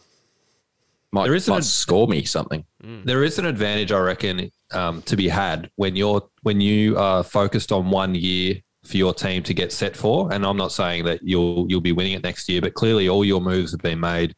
Might, 1.12 1.24
There 1.24 1.34
isn't 1.34 1.52
might 1.52 1.62
a- 1.62 1.66
score 1.66 2.06
me 2.06 2.24
something. 2.24 2.64
There 3.04 3.24
is 3.24 3.38
an 3.40 3.46
advantage, 3.46 3.90
I 3.90 3.98
reckon, 3.98 4.50
um, 4.72 5.02
to 5.02 5.16
be 5.16 5.26
had 5.28 5.68
when 5.74 5.96
you're 5.96 6.22
when 6.42 6.60
you 6.60 6.96
are 6.98 7.24
focused 7.24 7.72
on 7.72 7.90
one 7.90 8.14
year 8.14 8.54
for 8.84 8.96
your 8.96 9.12
team 9.12 9.42
to 9.42 9.54
get 9.54 9.72
set 9.72 9.96
for. 9.96 10.32
And 10.32 10.46
I'm 10.46 10.56
not 10.56 10.70
saying 10.70 11.04
that 11.06 11.18
you'll 11.24 11.66
you'll 11.68 11.80
be 11.80 11.90
winning 11.90 12.12
it 12.12 12.22
next 12.22 12.48
year, 12.48 12.60
but 12.60 12.74
clearly 12.74 13.08
all 13.08 13.24
your 13.24 13.40
moves 13.40 13.72
have 13.72 13.80
been 13.80 13.98
made 13.98 14.34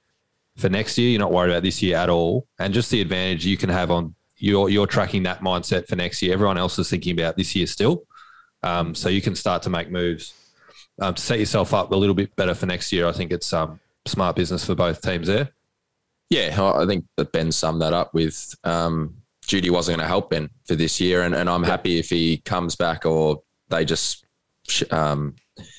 for 0.59 0.69
next 0.69 0.99
year. 0.99 1.11
You're 1.11 1.21
not 1.21 1.33
worried 1.33 1.51
about 1.51 1.63
this 1.63 1.83
year 1.83 1.97
at 1.97 2.11
all, 2.11 2.47
and 2.59 2.75
just 2.75 2.91
the 2.91 3.01
advantage 3.01 3.47
you 3.47 3.57
can 3.57 3.71
have 3.71 3.91
on 3.91 4.15
you're 4.37 4.69
you're 4.69 4.87
tracking 4.87 5.23
that 5.25 5.41
mindset 5.41 5.87
for 5.87 5.97
next 5.97 6.23
year. 6.23 6.33
Everyone 6.33 6.59
else 6.59 6.79
is 6.79 6.91
thinking 6.91 7.19
about 7.19 7.37
this 7.37 7.55
year 7.55 7.67
still, 7.67 8.05
um, 8.63 8.95
so 8.95 9.09
you 9.09 9.23
can 9.23 9.35
start 9.35 9.63
to 9.63 9.71
make 9.71 9.91
moves 9.91 10.35
um, 11.01 11.15
to 11.15 11.23
set 11.23 11.39
yourself 11.39 11.75
up 11.75 11.91
a 11.93 11.97
little 11.97 12.15
bit 12.15 12.35
better 12.37 12.55
for 12.55 12.67
next 12.67 12.93
year. 12.93 13.07
I 13.07 13.13
think 13.13 13.33
it's 13.33 13.53
um, 13.53 13.81
smart 14.07 14.37
business 14.37 14.65
for 14.65 14.75
both 14.75 15.01
teams 15.01 15.27
there. 15.27 15.51
Yeah, 16.31 16.73
I 16.75 16.87
think 16.87 17.07
that 17.17 17.33
Ben 17.33 17.51
summed 17.51 17.81
that 17.81 17.95
up 17.95 18.13
with 18.13 18.55
um, 18.65 19.15
Jeudy 19.47 19.71
wasn't 19.71 19.97
going 19.97 20.05
to 20.05 20.09
help 20.09 20.31
Ben 20.31 20.51
for 20.67 20.75
this 20.75 21.01
year, 21.01 21.23
and, 21.23 21.35
and 21.35 21.49
I'm 21.49 21.63
happy 21.63 21.99
if 21.99 22.11
he 22.11 22.39
comes 22.39 22.77
back 22.77 23.07
or 23.07 23.43
they 23.69 23.85
just. 23.85 24.25
Um, 24.91 25.37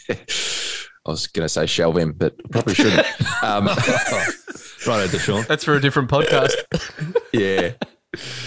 I 1.06 1.12
was 1.12 1.28
going 1.28 1.46
to 1.46 1.50
say 1.50 1.66
shelve 1.66 1.98
him, 1.98 2.12
but 2.12 2.38
probably 2.52 2.76
shouldn't. 2.76 3.08
Right, 4.88 5.10
Deshaun. 5.10 5.46
That's 5.48 5.64
for 5.64 5.76
a 5.76 5.82
different 5.82 6.10
podcast. 6.10 6.54
yeah, 7.34 7.72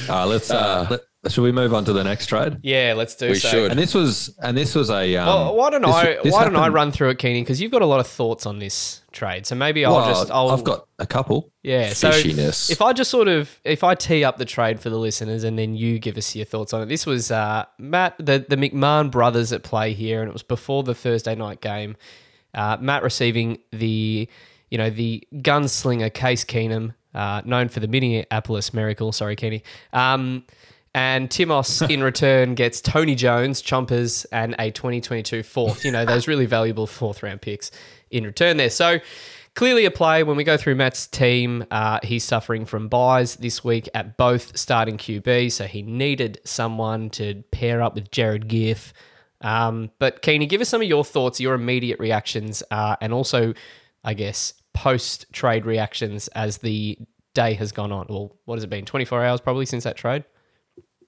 Uh, 0.08 0.26
let's 0.26 0.50
uh, 0.50 0.86
let, 0.90 1.00
should 1.32 1.42
we 1.42 1.52
move 1.52 1.72
on 1.72 1.84
to 1.84 1.92
the 1.92 2.02
next 2.02 2.26
trade? 2.26 2.56
yeah, 2.62 2.94
let's 2.96 3.14
do 3.14 3.28
we 3.28 3.34
so. 3.36 3.48
should. 3.48 3.70
And 3.70 3.78
this 3.78 3.94
was 3.94 4.36
and 4.42 4.56
this 4.56 4.74
was 4.74 4.90
a. 4.90 5.14
Um, 5.16 5.26
Well, 5.26 5.56
why 5.56 5.70
don't 5.70 5.82
this- 5.82 5.94
I 5.94 6.18
this 6.24 6.32
why 6.32 6.44
don't 6.44 6.56
I 6.56 6.68
run 6.68 6.90
through 6.90 7.10
it, 7.10 7.18
Keenan? 7.18 7.42
Because 7.44 7.60
you've 7.60 7.70
got 7.70 7.82
a 7.82 7.86
lot 7.86 8.00
of 8.00 8.06
thoughts 8.08 8.44
on 8.46 8.58
this 8.58 9.02
trade. 9.12 9.46
So 9.46 9.54
maybe 9.54 9.84
I'll 9.84 9.94
Well, 9.94 10.08
just 10.08 10.30
I'll, 10.32 10.50
I've 10.50 10.64
got 10.64 10.86
a 10.98 11.06
couple. 11.06 11.52
yeah. 11.62 11.92
So 11.92 12.10
fishiness. 12.10 12.70
if 12.70 12.82
I 12.82 12.92
just 12.92 13.10
sort 13.10 13.28
of 13.28 13.60
if 13.62 13.84
I 13.84 13.94
tee 13.94 14.24
up 14.24 14.38
the 14.38 14.44
trade 14.44 14.80
for 14.80 14.90
the 14.90 14.98
listeners 14.98 15.44
and 15.44 15.56
then 15.58 15.74
you 15.76 15.98
give 16.00 16.16
us 16.16 16.34
your 16.34 16.44
thoughts 16.46 16.72
on 16.72 16.82
it. 16.82 16.86
This 16.86 17.06
was 17.06 17.30
uh, 17.30 17.66
Matt 17.78 18.14
the 18.18 18.44
the 18.48 18.56
McMahon 18.56 19.10
brothers 19.12 19.52
at 19.52 19.62
play 19.62 19.92
here, 19.92 20.22
and 20.22 20.28
it 20.28 20.32
was 20.32 20.42
before 20.42 20.82
the 20.82 20.94
Thursday 20.94 21.34
night 21.36 21.60
game. 21.60 21.94
Uh, 22.54 22.76
Matt 22.80 23.02
receiving 23.04 23.58
the 23.70 24.28
you 24.72 24.78
know 24.78 24.88
the 24.88 25.22
gunslinger 25.34 26.12
Case 26.12 26.46
Keenum, 26.46 26.94
uh, 27.14 27.42
known 27.44 27.68
for 27.68 27.80
the 27.80 27.88
Minneapolis 27.88 28.72
Miracle. 28.72 29.12
Sorry, 29.12 29.36
Kenny. 29.36 29.62
Um, 29.92 30.44
and 30.94 31.28
Timos 31.28 31.88
in 31.90 32.02
return 32.02 32.54
gets 32.54 32.80
Tony 32.80 33.14
Jones, 33.14 33.62
Chompers, 33.62 34.24
and 34.32 34.56
a 34.58 34.70
2022 34.70 35.42
fourth. 35.42 35.84
You 35.84 35.92
know, 35.92 36.06
those 36.06 36.26
really 36.26 36.46
valuable 36.46 36.86
fourth 36.86 37.22
round 37.22 37.42
picks 37.42 37.70
in 38.10 38.24
return 38.24 38.56
there. 38.56 38.70
So 38.70 38.98
clearly 39.54 39.84
a 39.84 39.90
play 39.90 40.22
when 40.22 40.38
we 40.38 40.44
go 40.44 40.56
through 40.56 40.76
Matt's 40.76 41.06
team. 41.06 41.66
Uh, 41.70 41.98
he's 42.02 42.24
suffering 42.24 42.64
from 42.64 42.88
buys 42.88 43.36
this 43.36 43.62
week 43.62 43.90
at 43.92 44.16
both 44.16 44.56
starting 44.56 44.96
QB. 44.96 45.52
So 45.52 45.66
he 45.66 45.82
needed 45.82 46.40
someone 46.44 47.10
to 47.10 47.44
pair 47.50 47.82
up 47.82 47.94
with 47.94 48.10
Jared 48.10 48.48
Goff. 48.48 48.94
Um, 49.42 49.90
but 49.98 50.22
Keeney, 50.22 50.46
give 50.46 50.62
us 50.62 50.70
some 50.70 50.80
of 50.80 50.88
your 50.88 51.04
thoughts, 51.04 51.40
your 51.40 51.52
immediate 51.52 51.98
reactions, 51.98 52.62
uh, 52.70 52.96
and 53.02 53.12
also, 53.12 53.52
I 54.02 54.14
guess, 54.14 54.54
post 54.74 55.26
trade 55.32 55.66
reactions 55.66 56.28
as 56.28 56.58
the 56.58 56.98
day 57.34 57.54
has 57.54 57.72
gone 57.72 57.92
on. 57.92 58.06
Well, 58.08 58.36
what 58.44 58.56
has 58.56 58.64
it 58.64 58.70
been? 58.70 58.84
24 58.84 59.24
hours 59.24 59.40
probably 59.40 59.66
since 59.66 59.84
that 59.84 59.96
trade? 59.96 60.24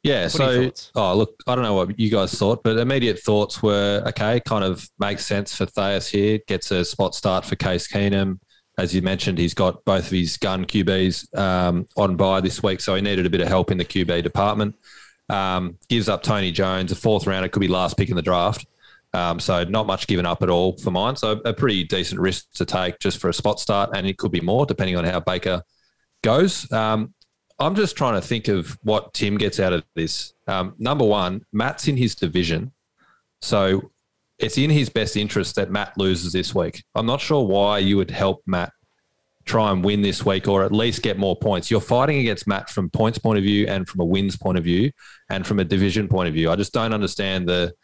Yeah. 0.03 0.23
your 0.23 0.29
so, 0.29 0.71
oh 0.95 1.17
look, 1.17 1.35
I 1.47 1.55
don't 1.55 1.65
know 1.65 1.75
what 1.75 1.99
you 1.99 2.11
guys 2.11 2.35
thought, 2.35 2.63
but 2.63 2.77
immediate 2.77 3.19
thoughts 3.21 3.63
were 3.63 4.03
okay. 4.09 4.41
Kind 4.41 4.63
of 4.63 4.89
makes 4.99 5.25
sense 5.25 5.57
for 5.57 5.67
Thayas 5.67 6.11
here. 6.11 6.39
Gets 6.47 6.71
a 6.71 6.85
spot 6.85 7.15
start 7.15 7.45
for 7.45 7.57
Case 7.57 7.89
Keenum. 7.89 8.39
as 8.77 8.95
you 8.95 9.01
mentioned, 9.01 9.39
he's 9.39 9.55
got 9.55 9.85
both 9.85 10.07
of 10.07 10.11
his 10.11 10.37
gun 10.37 10.67
QBs 10.67 11.37
um, 11.39 11.87
on 11.97 12.17
by 12.17 12.41
this 12.43 12.63
week, 12.63 12.81
so 12.81 12.95
he 12.95 13.01
needed 13.01 13.25
a 13.25 13.31
bit 13.31 13.41
of 13.41 13.49
help 13.49 13.71
in 13.71 13.79
the 13.79 13.85
QB 13.85 14.23
department. 14.23 14.77
Um, 15.31 15.79
gives 15.89 16.11
up 16.11 16.23
Tony 16.23 16.53
Jones, 16.53 16.93
a 16.93 16.97
fourth 16.97 17.27
round. 17.27 17.47
It 17.47 17.53
could 17.53 17.61
be 17.61 17.69
last 17.69 17.97
pick 17.97 18.11
in 18.11 18.17
the 18.17 18.23
draft. 18.23 18.67
Um, 19.15 19.39
so 19.39 19.63
not 19.65 19.87
much 19.87 20.09
given 20.09 20.27
up 20.27 20.43
at 20.43 20.51
all 20.51 20.77
for 20.79 20.91
mine. 20.91 21.15
So 21.17 21.41
a 21.45 21.55
pretty 21.55 21.85
decent 21.85 22.21
risk 22.21 22.51
to 22.55 22.65
take 22.65 22.99
just 22.99 23.19
for 23.19 23.29
a 23.29 23.35
spot 23.35 23.61
start, 23.61 23.91
and 23.95 24.07
it 24.07 24.19
could 24.19 24.33
be 24.33 24.41
more 24.41 24.67
depending 24.67 24.97
on 24.97 25.05
how 25.05 25.21
Baker 25.21 25.63
goes. 26.23 26.71
Um, 26.73 27.15
I'm 27.61 27.77
just 27.77 27.97
trying 27.97 28.21
to 28.21 28.27
think 28.27 28.49
of 28.49 28.77
what 28.83 29.15
Tim 29.15 29.39
gets 29.39 29.61
out 29.61 29.73
of 29.73 29.85
this. 29.95 30.35
Um, 30.49 30.75
number 30.79 31.05
one, 31.05 31.47
Matt's 31.53 31.87
in 31.87 31.97
his 31.97 32.17
division, 32.17 32.73
so 33.41 33.93
it's 34.39 34.59
in 34.59 34.71
his 34.71 34.89
best 34.89 35.17
interest 35.17 35.55
that 35.55 35.71
Matt 35.71 35.97
loses 35.97 36.33
this 36.33 36.53
week. 36.53 36.83
I'm 36.97 37.07
not 37.07 37.21
sure 37.21 37.47
why 37.47 37.79
you 37.79 37.97
would 37.97 38.11
help 38.11 38.43
Matt 38.47 38.73
try 39.45 39.71
and 39.71 39.85
win 39.85 40.03
this 40.03 40.25
week 40.25 40.49
or 40.49 40.65
at 40.65 40.73
least 40.73 41.03
get 41.03 41.19
more 41.19 41.37
points. 41.37 41.71
You're 41.71 41.81
fighting 41.81 42.19
against 42.19 42.47
Matt 42.47 42.71
from 42.71 42.91
points 42.91 43.19
point 43.19 43.39
of 43.39 43.45
view 43.45 43.67
and 43.69 43.87
from 43.87 44.01
a 44.01 44.05
wins 44.05 44.37
point 44.37 44.59
of 44.59 44.65
view 44.65 44.91
and 45.31 45.47
from 45.47 45.61
a 45.61 45.65
division 45.65 46.09
point 46.09 46.29
of 46.29 46.35
view. 46.35 46.51
I 46.51 46.57
just 46.57 46.73
don't 46.73 46.95
understand 46.95 47.49
the 47.49 47.75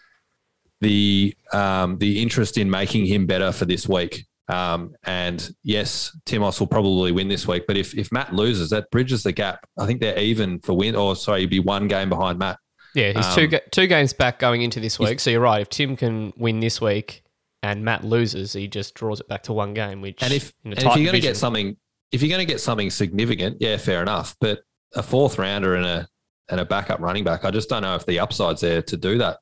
the 0.81 1.35
um, 1.53 1.99
the 1.99 2.23
interest 2.23 2.59
in 2.59 2.71
making 2.71 3.07
him 3.07 3.27
better 3.27 3.53
for 3.53 3.65
this 3.65 3.89
week. 3.89 4.27
Um, 4.49 4.95
and 5.05 5.49
yes, 5.63 6.17
Timos 6.27 6.59
will 6.59 6.67
probably 6.67 7.13
win 7.13 7.29
this 7.29 7.47
week. 7.47 7.65
But 7.67 7.77
if 7.77 7.97
if 7.97 8.11
Matt 8.11 8.35
loses, 8.35 8.71
that 8.71 8.91
bridges 8.91 9.23
the 9.23 9.33
gap. 9.33 9.67
I 9.79 9.87
think 9.87 10.01
they're 10.01 10.19
even 10.19 10.59
for 10.61 10.77
win. 10.77 10.97
Or 10.97 11.15
sorry, 11.15 11.41
he'd 11.41 11.51
be 11.51 11.61
one 11.61 11.87
game 11.87 12.09
behind 12.09 12.39
Matt. 12.39 12.59
Yeah, 12.95 13.13
he's 13.13 13.27
um, 13.27 13.35
two 13.35 13.47
ga- 13.47 13.61
two 13.71 13.87
games 13.87 14.13
back 14.13 14.39
going 14.39 14.63
into 14.63 14.81
this 14.81 14.99
week. 14.99 15.21
So 15.21 15.31
you're 15.31 15.41
right. 15.41 15.61
If 15.61 15.69
Tim 15.69 15.97
can 15.97 16.33
win 16.37 16.59
this 16.61 16.81
week 16.81 17.23
and 17.63 17.85
Matt 17.85 18.03
loses, 18.03 18.53
he 18.55 18.67
just 18.67 18.95
draws 18.95 19.21
it 19.21 19.29
back 19.29 19.45
to 19.45 19.53
one 19.53 19.75
game. 19.75 20.01
Which 20.01 20.23
and 20.23 20.33
if, 20.33 20.53
and 20.65 20.73
if 20.75 20.83
you're 20.83 20.95
going 20.95 21.13
to 21.13 21.21
get 21.21 21.37
something, 21.37 21.77
if 22.11 22.23
you're 22.23 22.31
going 22.31 22.45
to 22.45 22.53
get 22.53 22.61
something 22.61 22.91
significant, 22.91 23.59
yeah, 23.61 23.77
fair 23.77 24.03
enough. 24.03 24.35
But 24.41 24.61
a 24.97 25.03
fourth 25.03 25.39
rounder 25.39 25.77
and 25.77 25.87
a 25.87 26.09
and 26.49 26.59
a 26.59 26.65
backup 26.65 26.99
running 26.99 27.23
back, 27.23 27.45
I 27.45 27.53
just 27.53 27.69
don't 27.69 27.83
know 27.83 27.95
if 27.95 28.05
the 28.07 28.19
upside's 28.19 28.63
there 28.63 28.83
to 28.83 28.97
do 28.97 29.19
that 29.19 29.39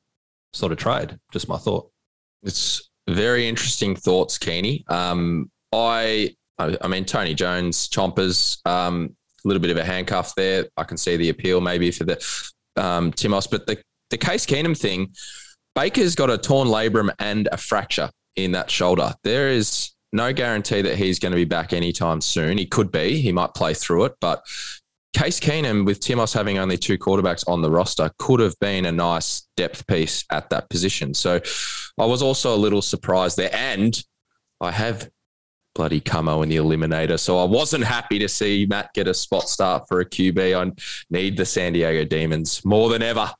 sort 0.53 0.71
of 0.71 0.77
trade. 0.77 1.17
Just 1.31 1.47
my 1.47 1.57
thought. 1.57 1.89
It's 2.43 2.89
very 3.07 3.47
interesting 3.47 3.95
thoughts, 3.95 4.37
Keeney. 4.37 4.85
Um, 4.87 5.49
I, 5.71 6.35
I 6.59 6.87
mean, 6.87 7.05
Tony 7.05 7.33
Jones, 7.33 7.87
Chompers, 7.89 8.59
um, 8.65 9.15
a 9.43 9.47
little 9.47 9.61
bit 9.61 9.71
of 9.71 9.77
a 9.77 9.83
handcuff 9.83 10.35
there. 10.35 10.65
I 10.77 10.83
can 10.83 10.97
see 10.97 11.17
the 11.17 11.29
appeal 11.29 11.61
maybe 11.61 11.91
for 11.91 12.03
the 12.03 12.15
um, 12.75 13.11
Timos, 13.11 13.49
but 13.49 13.65
the 13.67 13.81
the 14.09 14.17
Case 14.17 14.45
Keenum 14.45 14.77
thing, 14.77 15.13
Baker's 15.75 16.15
got 16.15 16.29
a 16.29 16.37
torn 16.37 16.67
labrum 16.67 17.09
and 17.19 17.47
a 17.51 17.57
fracture 17.57 18.09
in 18.35 18.51
that 18.53 18.71
shoulder. 18.71 19.13
There 19.23 19.49
is 19.49 19.91
no 20.11 20.33
guarantee 20.33 20.81
that 20.81 20.95
he's 20.97 21.19
going 21.19 21.31
to 21.31 21.35
be 21.35 21.45
back 21.45 21.73
anytime 21.73 22.21
soon. 22.21 22.57
He 22.57 22.65
could 22.65 22.91
be. 22.91 23.21
He 23.21 23.31
might 23.31 23.53
play 23.53 23.73
through 23.73 24.05
it, 24.05 24.13
but 24.19 24.41
Case 25.13 25.39
Keenum, 25.39 25.85
with 25.85 25.99
Timos 25.99 26.33
having 26.33 26.59
only 26.59 26.77
two 26.77 26.97
quarterbacks 26.97 27.43
on 27.47 27.61
the 27.61 27.71
roster, 27.71 28.11
could 28.19 28.39
have 28.39 28.57
been 28.59 28.85
a 28.85 28.91
nice 28.91 29.47
depth 29.57 29.87
piece 29.87 30.23
at 30.31 30.49
that 30.51 30.69
position. 30.69 31.13
So 31.13 31.39
I 31.97 32.05
was 32.05 32.21
also 32.21 32.55
a 32.55 32.57
little 32.57 32.81
surprised 32.81 33.35
there. 33.35 33.49
And 33.53 34.01
I 34.61 34.71
have 34.71 35.09
bloody 35.73 35.99
Camo 35.99 36.41
in 36.41 36.49
the 36.49 36.57
eliminator. 36.57 37.19
So 37.19 37.39
I 37.39 37.45
wasn't 37.45 37.85
happy 37.85 38.19
to 38.19 38.29
see 38.29 38.67
Matt 38.69 38.93
get 38.93 39.07
a 39.07 39.13
spot 39.13 39.49
start 39.49 39.87
for 39.87 40.01
a 40.01 40.05
QB. 40.05 40.57
I 40.57 40.71
need 41.09 41.37
the 41.37 41.45
San 41.45 41.73
Diego 41.73 42.05
Demons 42.05 42.63
more 42.65 42.89
than 42.89 43.01
ever. 43.01 43.31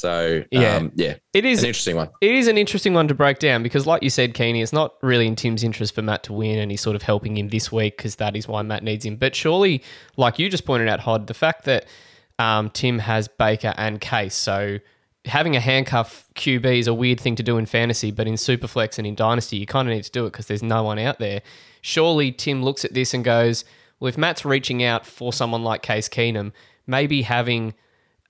So 0.00 0.44
yeah, 0.50 0.76
um, 0.76 0.92
yeah, 0.94 1.16
it 1.34 1.44
is 1.44 1.62
an 1.62 1.66
interesting 1.66 1.96
one. 1.96 2.08
It 2.22 2.30
is 2.30 2.48
an 2.48 2.56
interesting 2.56 2.94
one 2.94 3.06
to 3.08 3.14
break 3.14 3.38
down 3.38 3.62
because, 3.62 3.86
like 3.86 4.02
you 4.02 4.08
said, 4.08 4.32
Keeney, 4.32 4.62
it's 4.62 4.72
not 4.72 4.94
really 5.02 5.26
in 5.26 5.36
Tim's 5.36 5.62
interest 5.62 5.94
for 5.94 6.00
Matt 6.00 6.22
to 6.24 6.32
win, 6.32 6.58
and 6.58 6.70
he's 6.70 6.80
sort 6.80 6.96
of 6.96 7.02
helping 7.02 7.36
him 7.36 7.48
this 7.48 7.70
week 7.70 7.98
because 7.98 8.16
that 8.16 8.34
is 8.34 8.48
why 8.48 8.62
Matt 8.62 8.82
needs 8.82 9.04
him. 9.04 9.16
But 9.16 9.34
surely, 9.34 9.82
like 10.16 10.38
you 10.38 10.48
just 10.48 10.64
pointed 10.64 10.88
out, 10.88 11.00
Hod, 11.00 11.26
the 11.26 11.34
fact 11.34 11.66
that 11.66 11.84
um, 12.38 12.70
Tim 12.70 13.00
has 13.00 13.28
Baker 13.28 13.74
and 13.76 14.00
Case, 14.00 14.34
so 14.34 14.78
having 15.26 15.54
a 15.54 15.60
handcuff 15.60 16.26
QB 16.34 16.78
is 16.78 16.86
a 16.86 16.94
weird 16.94 17.20
thing 17.20 17.36
to 17.36 17.42
do 17.42 17.58
in 17.58 17.66
fantasy, 17.66 18.10
but 18.10 18.26
in 18.26 18.34
Superflex 18.34 18.96
and 18.96 19.06
in 19.06 19.14
Dynasty, 19.14 19.58
you 19.58 19.66
kind 19.66 19.86
of 19.86 19.94
need 19.94 20.04
to 20.04 20.10
do 20.10 20.24
it 20.24 20.30
because 20.30 20.46
there's 20.46 20.62
no 20.62 20.82
one 20.82 20.98
out 20.98 21.18
there. 21.18 21.42
Surely 21.82 22.32
Tim 22.32 22.62
looks 22.62 22.86
at 22.86 22.94
this 22.94 23.12
and 23.12 23.22
goes, 23.22 23.66
well, 23.98 24.08
if 24.08 24.16
Matt's 24.16 24.46
reaching 24.46 24.82
out 24.82 25.04
for 25.04 25.30
someone 25.30 25.62
like 25.62 25.82
Case 25.82 26.08
Keenum, 26.08 26.52
maybe 26.86 27.20
having 27.22 27.74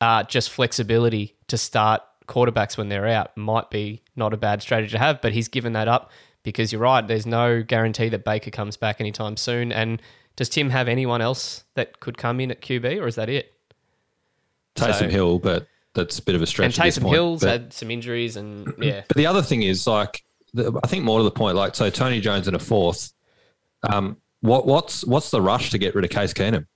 uh, 0.00 0.22
just 0.24 0.50
flexibility 0.50 1.36
to 1.48 1.58
start 1.58 2.02
quarterbacks 2.26 2.78
when 2.78 2.88
they're 2.88 3.08
out 3.08 3.36
might 3.36 3.70
be 3.70 4.02
not 4.16 4.32
a 4.32 4.36
bad 4.36 4.62
strategy 4.62 4.92
to 4.92 4.98
have, 4.98 5.20
but 5.20 5.32
he's 5.32 5.48
given 5.48 5.72
that 5.72 5.88
up 5.88 6.10
because 6.42 6.72
you're 6.72 6.80
right. 6.80 7.06
There's 7.06 7.26
no 7.26 7.62
guarantee 7.62 8.08
that 8.10 8.24
Baker 8.24 8.50
comes 8.50 8.76
back 8.76 9.00
anytime 9.00 9.36
soon. 9.36 9.72
And 9.72 10.00
does 10.36 10.48
Tim 10.48 10.70
have 10.70 10.88
anyone 10.88 11.20
else 11.20 11.64
that 11.74 12.00
could 12.00 12.16
come 12.16 12.40
in 12.40 12.50
at 12.50 12.62
QB, 12.62 13.00
or 13.02 13.06
is 13.06 13.16
that 13.16 13.28
it? 13.28 13.52
Taysom 14.76 14.98
so, 14.98 15.08
Hill, 15.08 15.38
but 15.38 15.66
that's 15.94 16.18
a 16.18 16.22
bit 16.22 16.34
of 16.34 16.42
a 16.42 16.46
stretch. 16.46 16.78
And 16.78 16.88
Taysom 16.88 17.08
Hill's 17.08 17.40
but, 17.40 17.50
had 17.50 17.72
some 17.72 17.90
injuries, 17.90 18.36
and 18.36 18.72
yeah. 18.78 19.02
But 19.08 19.16
the 19.16 19.26
other 19.26 19.42
thing 19.42 19.62
is, 19.62 19.86
like, 19.86 20.22
I 20.56 20.86
think 20.86 21.04
more 21.04 21.18
to 21.18 21.24
the 21.24 21.30
point, 21.30 21.56
like, 21.56 21.74
so 21.74 21.90
Tony 21.90 22.20
Jones 22.20 22.48
in 22.48 22.54
a 22.54 22.58
fourth. 22.58 23.12
Um, 23.82 24.18
what 24.40 24.66
what's 24.66 25.04
what's 25.04 25.30
the 25.30 25.40
rush 25.40 25.70
to 25.70 25.78
get 25.78 25.94
rid 25.94 26.04
of 26.04 26.10
Case 26.10 26.32
Keenum? 26.32 26.66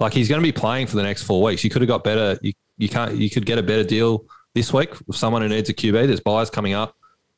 Like 0.00 0.12
he's 0.12 0.28
going 0.28 0.40
to 0.40 0.46
be 0.46 0.52
playing 0.52 0.86
for 0.86 0.96
the 0.96 1.02
next 1.02 1.24
four 1.24 1.42
weeks. 1.42 1.64
You 1.64 1.70
could 1.70 1.82
have 1.82 1.88
got 1.88 2.04
better. 2.04 2.38
You, 2.42 2.52
you 2.76 2.88
can't. 2.88 3.16
You 3.16 3.28
could 3.28 3.46
get 3.46 3.58
a 3.58 3.62
better 3.62 3.84
deal 3.84 4.24
this 4.54 4.72
week 4.72 4.90
with 5.06 5.16
someone 5.16 5.42
who 5.42 5.48
needs 5.48 5.68
a 5.68 5.74
QB. 5.74 6.06
There's 6.06 6.20
buyers 6.20 6.50
coming 6.50 6.74
up. 6.74 6.94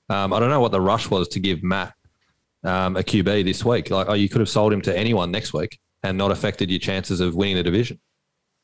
Um, 0.09 0.33
I 0.33 0.41
don't 0.41 0.51
know 0.51 0.61
what 0.61 0.73
the 0.73 0.81
rush 0.81 1.09
was 1.09 1.29
to 1.29 1.41
give 1.41 1.63
Matt 1.63 1.95
um, 2.65 2.97
a 2.97 3.03
QB 3.03 3.45
this 3.45 3.65
week. 3.65 3.91
Like, 3.91 4.09
oh, 4.09 4.15
you 4.15 4.29
could 4.29 4.41
have 4.41 4.49
sold 4.49 4.73
him 4.73 4.83
to 4.83 4.97
anyone 4.97 5.31
next 5.31 5.53
week 5.53 5.79
and 6.03 6.19
not 6.19 6.31
affected 6.31 6.71
your 6.71 6.81
chances 6.81 7.21
of 7.21 7.35
winning 7.35 7.57
the 7.57 7.63
division. 7.63 8.01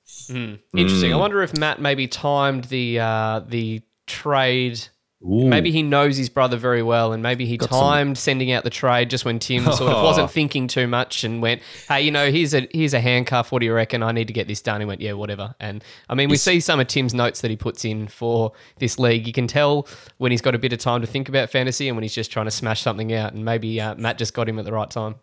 Mm. 0.06 0.60
Interesting. 0.76 1.10
Mm. 1.10 1.14
I 1.14 1.16
wonder 1.16 1.42
if 1.42 1.56
Matt 1.56 1.80
maybe 1.80 2.06
timed 2.06 2.64
the 2.64 3.00
uh, 3.00 3.40
the 3.46 3.82
trade 4.06 4.86
Ooh. 5.22 5.48
Maybe 5.48 5.70
he 5.70 5.82
knows 5.82 6.18
his 6.18 6.28
brother 6.28 6.58
very 6.58 6.82
well, 6.82 7.12
and 7.12 7.22
maybe 7.22 7.46
he 7.46 7.56
Got 7.56 7.70
timed 7.70 8.18
some... 8.18 8.22
sending 8.22 8.52
out 8.52 8.64
the 8.64 8.70
trade 8.70 9.08
just 9.08 9.24
when 9.24 9.38
Tim 9.38 9.64
sort 9.64 9.90
of 9.90 10.02
wasn't 10.02 10.30
thinking 10.38 10.68
too 10.68 10.86
much 10.86 11.24
and 11.24 11.40
went, 11.40 11.62
"Hey, 11.88 12.02
you 12.02 12.10
know, 12.10 12.30
here's 12.30 12.52
a 12.52 12.68
here's 12.70 12.92
a 12.92 13.00
handcuff. 13.00 13.50
What 13.50 13.60
do 13.60 13.66
you 13.66 13.72
reckon? 13.72 14.02
I 14.02 14.12
need 14.12 14.26
to 14.26 14.34
get 14.34 14.46
this 14.46 14.60
done." 14.60 14.80
He 14.80 14.86
went, 14.86 15.00
"Yeah, 15.00 15.14
whatever." 15.14 15.54
And 15.58 15.82
I 16.10 16.14
mean, 16.14 16.28
we 16.28 16.34
it's... 16.34 16.42
see 16.42 16.60
some 16.60 16.80
of 16.80 16.88
Tim's 16.88 17.14
notes 17.14 17.40
that 17.40 17.50
he 17.50 17.56
puts 17.56 17.84
in 17.84 18.08
for 18.08 18.52
this 18.78 18.98
league. 18.98 19.26
You 19.26 19.32
can 19.32 19.46
tell 19.46 19.88
when 20.18 20.32
he's 20.32 20.42
got 20.42 20.54
a 20.54 20.58
bit 20.58 20.74
of 20.74 20.80
time 20.80 21.00
to 21.00 21.06
think 21.06 21.30
about 21.30 21.48
fantasy 21.48 21.88
and 21.88 21.96
when 21.96 22.02
he's 22.02 22.14
just 22.14 22.30
trying 22.30 22.46
to 22.46 22.50
smash 22.50 22.82
something 22.82 23.12
out. 23.14 23.32
And 23.32 23.42
maybe 23.42 23.80
uh, 23.80 23.94
Matt 23.94 24.18
just 24.18 24.34
got 24.34 24.48
him 24.48 24.58
at 24.58 24.66
the 24.66 24.72
right 24.72 24.90
time. 24.90 25.14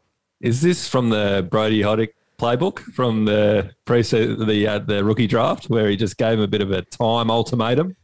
Is 0.41 0.61
this 0.61 0.89
from 0.89 1.11
the 1.11 1.47
Brody 1.49 1.81
Hoddick 1.81 2.09
playbook 2.39 2.79
from 2.93 3.25
the 3.25 3.71
pre 3.85 4.01
the 4.01 4.67
uh, 4.67 4.79
the 4.79 5.03
rookie 5.03 5.27
draft 5.27 5.69
where 5.69 5.87
he 5.87 5.95
just 5.95 6.17
gave 6.17 6.33
him 6.33 6.41
a 6.41 6.47
bit 6.47 6.61
of 6.61 6.71
a 6.71 6.81
time 6.81 7.29
ultimatum? 7.29 7.95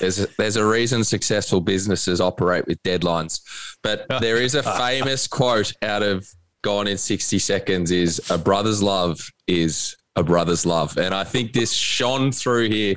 There's 0.00 0.20
a, 0.20 0.28
there's 0.38 0.56
a 0.56 0.66
reason 0.66 1.04
successful 1.04 1.60
businesses 1.60 2.20
operate 2.20 2.66
with 2.66 2.82
deadlines, 2.82 3.40
but 3.82 4.06
there 4.20 4.36
is 4.36 4.54
a 4.54 4.62
famous 4.62 5.26
quote 5.26 5.72
out 5.82 6.02
of 6.02 6.26
Gone 6.62 6.86
in 6.86 6.96
60 6.96 7.38
Seconds 7.38 7.90
is 7.90 8.30
a 8.30 8.38
brother's 8.38 8.82
love 8.82 9.20
is 9.48 9.96
a 10.14 10.22
brother's 10.22 10.64
love, 10.64 10.96
and 10.96 11.14
I 11.14 11.24
think 11.24 11.52
this 11.52 11.72
shone 11.72 12.32
through 12.32 12.68
here. 12.68 12.96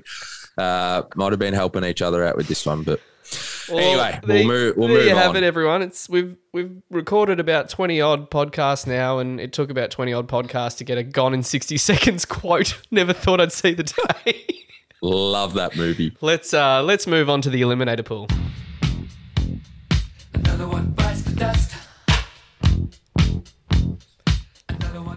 Uh, 0.58 1.04
might 1.16 1.34
have 1.34 1.40
been 1.40 1.54
helping 1.54 1.84
each 1.84 2.02
other 2.02 2.24
out 2.24 2.38
with 2.38 2.48
this 2.48 2.66
one, 2.66 2.82
but 2.84 3.02
well, 3.70 3.80
anyway, 3.80 4.20
we'll 4.24 4.48
move. 4.48 4.78
We'll 4.78 4.88
there 4.88 4.98
move 4.98 5.08
you 5.08 5.16
have 5.16 5.32
on. 5.32 5.38
it, 5.38 5.44
everyone. 5.44 5.82
It's 5.82 6.08
we've 6.08 6.38
we've 6.54 6.82
recorded 6.90 7.40
about 7.40 7.70
twenty 7.70 8.00
odd 8.00 8.30
podcasts 8.30 8.86
now, 8.86 9.20
and 9.20 9.40
it 9.40 9.54
took 9.54 9.70
about 9.70 9.92
twenty 9.92 10.14
odd 10.14 10.28
podcasts 10.28 10.78
to 10.78 10.84
get 10.84 10.98
a 10.98 11.04
gone 11.04 11.34
in 11.34 11.44
sixty 11.44 11.78
seconds 11.78 12.26
quote. 12.26 12.80
Never 12.92 13.14
thought 13.14 13.42
I'd 13.42 13.52
see 13.52 13.74
the 13.74 13.84
day. 13.84 14.46
Love 15.02 15.54
that 15.56 15.76
movie. 15.76 16.16
Let's 16.22 16.54
uh, 16.54 16.82
let's 16.84 17.06
move 17.08 17.30
on 17.30 17.42
to 17.42 17.50
the 17.50 17.62
eliminator 17.62 18.06
pool. 18.06 18.28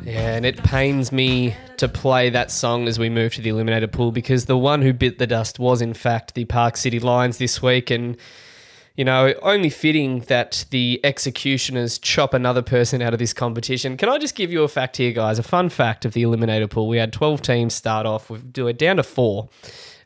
Yeah, 0.05 0.37
and 0.37 0.47
it 0.47 0.57
pains 0.63 1.13
me 1.13 1.55
to 1.77 1.87
play 1.87 2.31
that 2.31 2.51
song 2.51 2.89
as 2.89 2.99
we 2.99 3.11
move 3.11 3.35
to 3.35 3.43
the 3.43 3.51
eliminator 3.51 3.93
pool 3.93 4.11
because 4.11 4.47
the 4.47 4.57
one 4.57 4.81
who 4.81 4.95
bit 4.95 5.19
the 5.19 5.27
dust 5.27 5.59
was 5.59 5.83
in 5.83 5.93
fact 5.93 6.35
the 6.35 6.47
Park 6.47 6.79
City 6.79 6.99
Lions 6.99 7.37
this 7.37 7.61
week 7.61 7.91
and 7.91 8.17
you 8.99 9.05
know, 9.05 9.33
only 9.43 9.71
fitting 9.71 10.23
that 10.23 10.65
the 10.71 11.01
executioners 11.05 12.01
chop 12.01 12.35
another 12.35 12.63
person 12.63 13.01
out 13.01 13.13
of 13.13 13.21
this 13.21 13.33
competition. 13.33 13.97
Can 13.97 14.09
I 14.09 14.19
just 14.19 14.35
give 14.35 14.51
you 14.51 14.65
a 14.65 14.69
fact 14.69 14.97
here, 14.97 15.13
guys? 15.13 15.39
A 15.39 15.45
fun 15.45 15.69
fact 15.69 16.05
of 16.05 16.15
the 16.15 16.25
eliminator 16.25 16.69
pool. 16.69 16.89
We 16.89 16.97
had 16.97 17.13
12 17.13 17.41
teams 17.41 17.75
start 17.75 18.07
off. 18.07 18.29
We 18.29 18.39
do 18.39 18.67
it 18.67 18.77
down 18.77 18.97
to 18.97 19.05
four. 19.05 19.51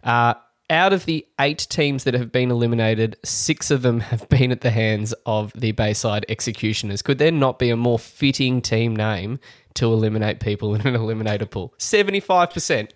Uh, 0.04 0.34
out 0.68 0.92
of 0.92 1.06
the 1.06 1.26
eight 1.40 1.66
teams 1.70 2.04
that 2.04 2.12
have 2.12 2.30
been 2.30 2.50
eliminated, 2.50 3.16
six 3.24 3.70
of 3.70 3.80
them 3.80 4.00
have 4.00 4.28
been 4.28 4.52
at 4.52 4.60
the 4.60 4.70
hands 4.70 5.14
of 5.24 5.54
the 5.54 5.72
Bayside 5.72 6.26
Executioners. 6.28 7.00
Could 7.00 7.16
there 7.16 7.32
not 7.32 7.58
be 7.58 7.70
a 7.70 7.76
more 7.78 7.98
fitting 7.98 8.60
team 8.60 8.94
name 8.94 9.40
to 9.72 9.86
eliminate 9.86 10.38
people 10.38 10.74
in 10.74 10.86
an 10.86 10.94
eliminator 11.00 11.50
pool? 11.50 11.72
75%. 11.78 12.90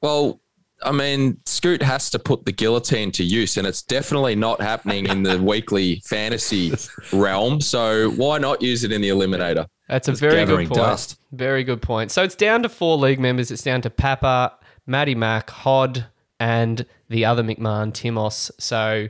Well, 0.00 0.40
I 0.82 0.92
mean, 0.92 1.38
Scoot 1.44 1.82
has 1.82 2.10
to 2.10 2.18
put 2.18 2.44
the 2.44 2.52
guillotine 2.52 3.10
to 3.12 3.24
use, 3.24 3.56
and 3.56 3.66
it's 3.66 3.82
definitely 3.82 4.36
not 4.36 4.60
happening 4.60 5.06
in 5.06 5.22
the 5.22 5.42
weekly 5.42 6.02
fantasy 6.06 6.72
realm. 7.12 7.60
So 7.60 8.10
why 8.10 8.38
not 8.38 8.62
use 8.62 8.84
it 8.84 8.92
in 8.92 9.00
the 9.00 9.08
eliminator? 9.08 9.66
That's 9.88 10.08
a 10.08 10.12
very 10.12 10.44
good 10.44 10.68
point. 10.68 10.74
dust. 10.74 11.18
Very 11.32 11.64
good 11.64 11.82
point. 11.82 12.10
So 12.10 12.22
it's 12.22 12.34
down 12.34 12.62
to 12.62 12.68
four 12.68 12.96
league 12.96 13.18
members. 13.18 13.50
It's 13.50 13.62
down 13.62 13.80
to 13.82 13.90
Papa, 13.90 14.54
Matty 14.86 15.14
Mack, 15.14 15.50
Hod, 15.50 16.06
and 16.38 16.84
the 17.08 17.24
other 17.24 17.42
McMahon, 17.42 17.92
Timos. 17.92 18.50
So 18.58 19.08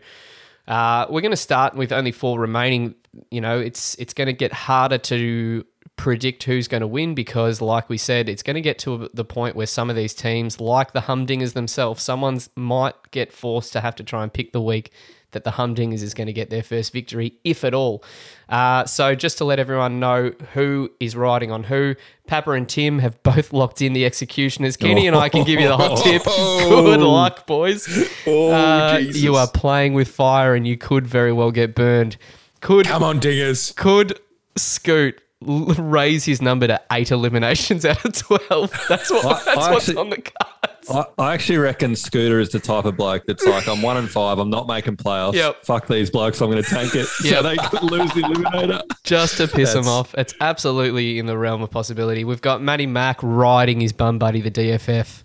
uh, 0.67 1.07
we're 1.11 1.21
going 1.21 1.33
to 1.33 1.37
start 1.37 1.75
with 1.75 1.93
only 1.93 2.13
four 2.13 2.39
remaining. 2.39 2.95
You 3.31 3.41
know, 3.41 3.59
it's 3.59 3.95
it's 3.97 4.15
going 4.15 4.27
to 4.27 4.33
get 4.33 4.53
harder 4.53 4.99
to 4.99 5.65
predict 5.99 6.45
who's 6.45 6.69
going 6.69 6.81
to 6.81 6.87
win 6.87 7.14
because, 7.14 7.61
like 7.61 7.90
we 7.90 7.99
said, 7.99 8.28
it's 8.28 8.43
going 8.43 8.55
to 8.55 8.62
get 8.62 8.78
to 8.78 9.11
the 9.12 9.25
point 9.25 9.55
where 9.55 9.67
some 9.67 9.90
of 9.90 9.97
these 9.97 10.14
teams, 10.14 10.61
like 10.61 10.93
the 10.93 11.02
Humdingers 11.02 11.52
themselves, 11.52 12.02
someone's 12.02 12.49
might 12.57 12.95
get 13.11 13.33
forced 13.33 13.75
to 13.75 13.83
have 13.83 13.95
to 13.97 14.05
try 14.05 14.23
and 14.23 14.33
pick 14.33 14.52
the 14.52 14.61
week 14.62 14.90
that 15.33 15.45
the 15.45 15.50
Humdingers 15.50 16.02
is 16.02 16.14
going 16.14 16.28
to 16.28 16.33
get 16.33 16.49
their 16.49 16.62
first 16.62 16.90
victory, 16.90 17.35
if 17.45 17.62
at 17.62 17.75
all. 17.75 18.02
Uh, 18.49 18.87
so, 18.87 19.14
just 19.14 19.37
to 19.38 19.45
let 19.45 19.59
everyone 19.59 20.00
know 20.00 20.33
who 20.55 20.90
is 21.00 21.14
riding 21.14 21.50
on 21.50 21.64
who, 21.64 21.97
Papa 22.26 22.52
and 22.52 22.67
Tim 22.67 23.00
have 23.00 23.23
both 23.23 23.52
locked 23.52 23.83
in 23.83 23.93
the 23.93 24.07
executioners. 24.07 24.76
Kenny 24.78 25.07
and 25.07 25.17
I 25.17 25.28
can 25.28 25.45
give 25.45 25.61
you 25.61 25.69
the 25.69 25.76
hot 25.76 25.99
tip. 25.99 26.25
Good 26.25 27.00
luck, 27.00 27.47
boys. 27.47 27.87
Uh, 28.26 29.00
Jesus. 29.00 29.21
you 29.21 29.35
are 29.35 29.49
playing 29.49 29.93
with 29.93 30.09
fire, 30.09 30.55
and 30.55 30.67
you 30.67 30.78
could 30.78 31.07
very 31.07 31.33
well 31.33 31.50
get 31.50 31.75
burned. 31.75 32.17
Could 32.61 32.87
Come 32.87 33.02
on, 33.02 33.21
dingers. 33.21 33.76
could 33.76 34.19
Scoot 34.57 35.21
raise 35.78 36.25
his 36.25 36.42
number 36.42 36.66
to 36.66 36.80
eight 36.92 37.11
eliminations 37.11 37.85
out 37.87 38.04
of 38.04 38.12
twelve? 38.14 38.73
That's 38.88 39.11
what. 39.11 39.25
I- 39.26 39.45
that's 39.45 39.49
I 39.66 39.73
what's 39.73 39.88
actually- 39.88 40.00
on 40.00 40.11
the 40.11 40.16
cards. 40.23 40.64
I, 40.90 41.04
I 41.18 41.35
actually 41.35 41.59
reckon 41.59 41.95
Scooter 41.95 42.40
is 42.40 42.49
the 42.49 42.59
type 42.59 42.87
of 42.87 42.97
bloke 42.97 43.25
that's 43.26 43.45
like, 43.45 43.68
I'm 43.68 43.83
one 43.83 43.99
and 43.99 44.09
five. 44.11 44.38
I'm 44.38 44.49
not 44.49 44.66
making 44.66 44.97
playoffs. 44.97 45.35
Yep. 45.35 45.66
Fuck 45.66 45.87
these 45.87 46.09
blokes. 46.09 46.40
I'm 46.40 46.50
going 46.50 46.62
to 46.62 46.71
tank 46.71 46.95
it 46.95 47.07
Yep. 47.25 47.35
so 47.35 47.42
they 47.42 47.57
could 47.59 47.83
lose 47.83 48.11
the 48.14 48.23
eliminator. 48.23 48.80
just 49.04 49.37
to 49.37 49.49
piss 49.49 49.75
him 49.75 49.87
off. 49.87 50.14
It's 50.16 50.33
absolutely 50.40 51.18
in 51.18 51.26
the 51.26 51.37
realm 51.37 51.61
of 51.61 51.71
possibility. 51.71 52.25
We've 52.25 52.40
got 52.40 52.62
Matty 52.62 52.87
Mack 52.87 53.18
riding 53.23 53.80
his 53.83 53.92
bum 53.92 54.18
buddy, 54.18 54.40
the 54.40 54.50
DFF, 54.50 55.25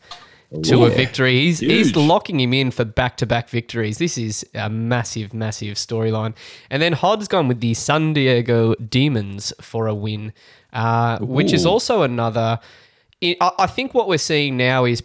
to 0.62 0.86
a 0.86 0.90
victory. 0.90 1.40
He's, 1.40 1.60
he's 1.60 1.96
locking 1.96 2.40
him 2.40 2.54
in 2.54 2.72
for 2.72 2.86
back 2.86 3.18
to 3.18 3.26
back 3.26 3.50
victories. 3.50 3.98
This 3.98 4.18
is 4.18 4.46
a 4.54 4.70
massive, 4.70 5.34
massive 5.34 5.76
storyline. 5.76 6.36
And 6.70 6.82
then 6.82 6.94
Hod's 6.94 7.28
gone 7.28 7.48
with 7.48 7.60
the 7.60 7.74
San 7.74 8.14
Diego 8.14 8.76
Demons 8.76 9.54
for 9.62 9.88
a 9.88 9.96
win, 9.96 10.34
uh, 10.72 11.20
which 11.20 11.54
is 11.54 11.66
also 11.66 12.04
another. 12.04 12.60
I 13.24 13.36
I 13.42 13.68
think 13.68 13.94
what 13.94 14.08
we're 14.08 14.18
seeing 14.18 14.58
now 14.58 14.86
is 14.86 15.02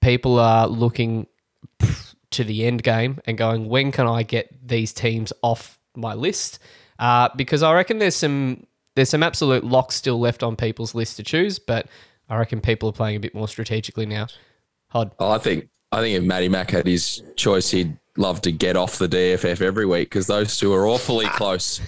people 0.00 0.38
are 0.38 0.66
looking 0.66 1.26
to 2.30 2.44
the 2.44 2.66
end 2.66 2.82
game 2.82 3.18
and 3.26 3.38
going, 3.38 3.68
when 3.68 3.92
can 3.92 4.06
I 4.06 4.22
get 4.22 4.66
these 4.66 4.92
teams 4.92 5.32
off 5.42 5.78
my 5.96 6.14
list? 6.14 6.58
Uh, 6.98 7.28
because 7.36 7.62
I 7.62 7.72
reckon 7.74 7.98
there's 7.98 8.16
some 8.16 8.66
there's 8.96 9.10
some 9.10 9.22
absolute 9.22 9.64
locks 9.64 9.94
still 9.94 10.18
left 10.18 10.42
on 10.42 10.56
people's 10.56 10.94
list 10.94 11.16
to 11.18 11.22
choose, 11.22 11.58
but 11.58 11.86
I 12.28 12.36
reckon 12.36 12.60
people 12.60 12.88
are 12.88 12.92
playing 12.92 13.16
a 13.16 13.20
bit 13.20 13.34
more 13.34 13.48
strategically 13.48 14.06
now. 14.06 14.26
Hod. 14.90 15.12
Oh, 15.18 15.30
I 15.30 15.38
think 15.38 15.68
I 15.92 16.00
think 16.00 16.16
if 16.16 16.24
Matty 16.24 16.48
Mack 16.48 16.70
had 16.70 16.86
his 16.86 17.22
choice, 17.36 17.70
he'd 17.70 17.96
love 18.18 18.42
to 18.42 18.52
get 18.52 18.76
off 18.76 18.98
the 18.98 19.08
DFF 19.08 19.62
every 19.62 19.86
week 19.86 20.10
because 20.10 20.26
those 20.26 20.56
two 20.56 20.72
are 20.74 20.86
awfully 20.86 21.26
close. 21.28 21.80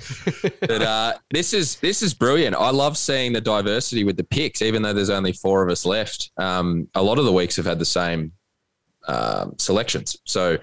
but 0.60 0.82
uh, 0.82 1.14
this 1.30 1.52
is 1.52 1.76
this 1.76 2.02
is 2.02 2.14
brilliant. 2.14 2.56
I 2.56 2.70
love 2.70 2.96
seeing 2.96 3.32
the 3.32 3.40
diversity 3.40 4.04
with 4.04 4.16
the 4.16 4.24
picks, 4.24 4.62
even 4.62 4.82
though 4.82 4.92
there's 4.92 5.10
only 5.10 5.32
four 5.32 5.62
of 5.62 5.70
us 5.70 5.84
left. 5.84 6.30
Um, 6.36 6.88
a 6.94 7.02
lot 7.02 7.18
of 7.18 7.24
the 7.24 7.32
weeks 7.32 7.56
have 7.56 7.66
had 7.66 7.78
the 7.78 7.84
same 7.84 8.32
um, 9.08 9.54
selections, 9.58 10.16
so 10.24 10.56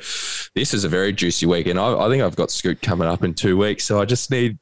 this 0.56 0.74
is 0.74 0.84
a 0.84 0.90
very 0.90 1.12
juicy 1.12 1.46
week. 1.46 1.68
And 1.68 1.80
I, 1.80 2.06
I 2.06 2.10
think 2.10 2.24
I've 2.24 2.36
got 2.36 2.50
Scoot 2.50 2.82
coming 2.82 3.08
up 3.08 3.24
in 3.24 3.34
two 3.34 3.58
weeks, 3.58 3.84
so 3.84 4.02
I 4.02 4.06
just 4.06 4.32
need 4.32 4.58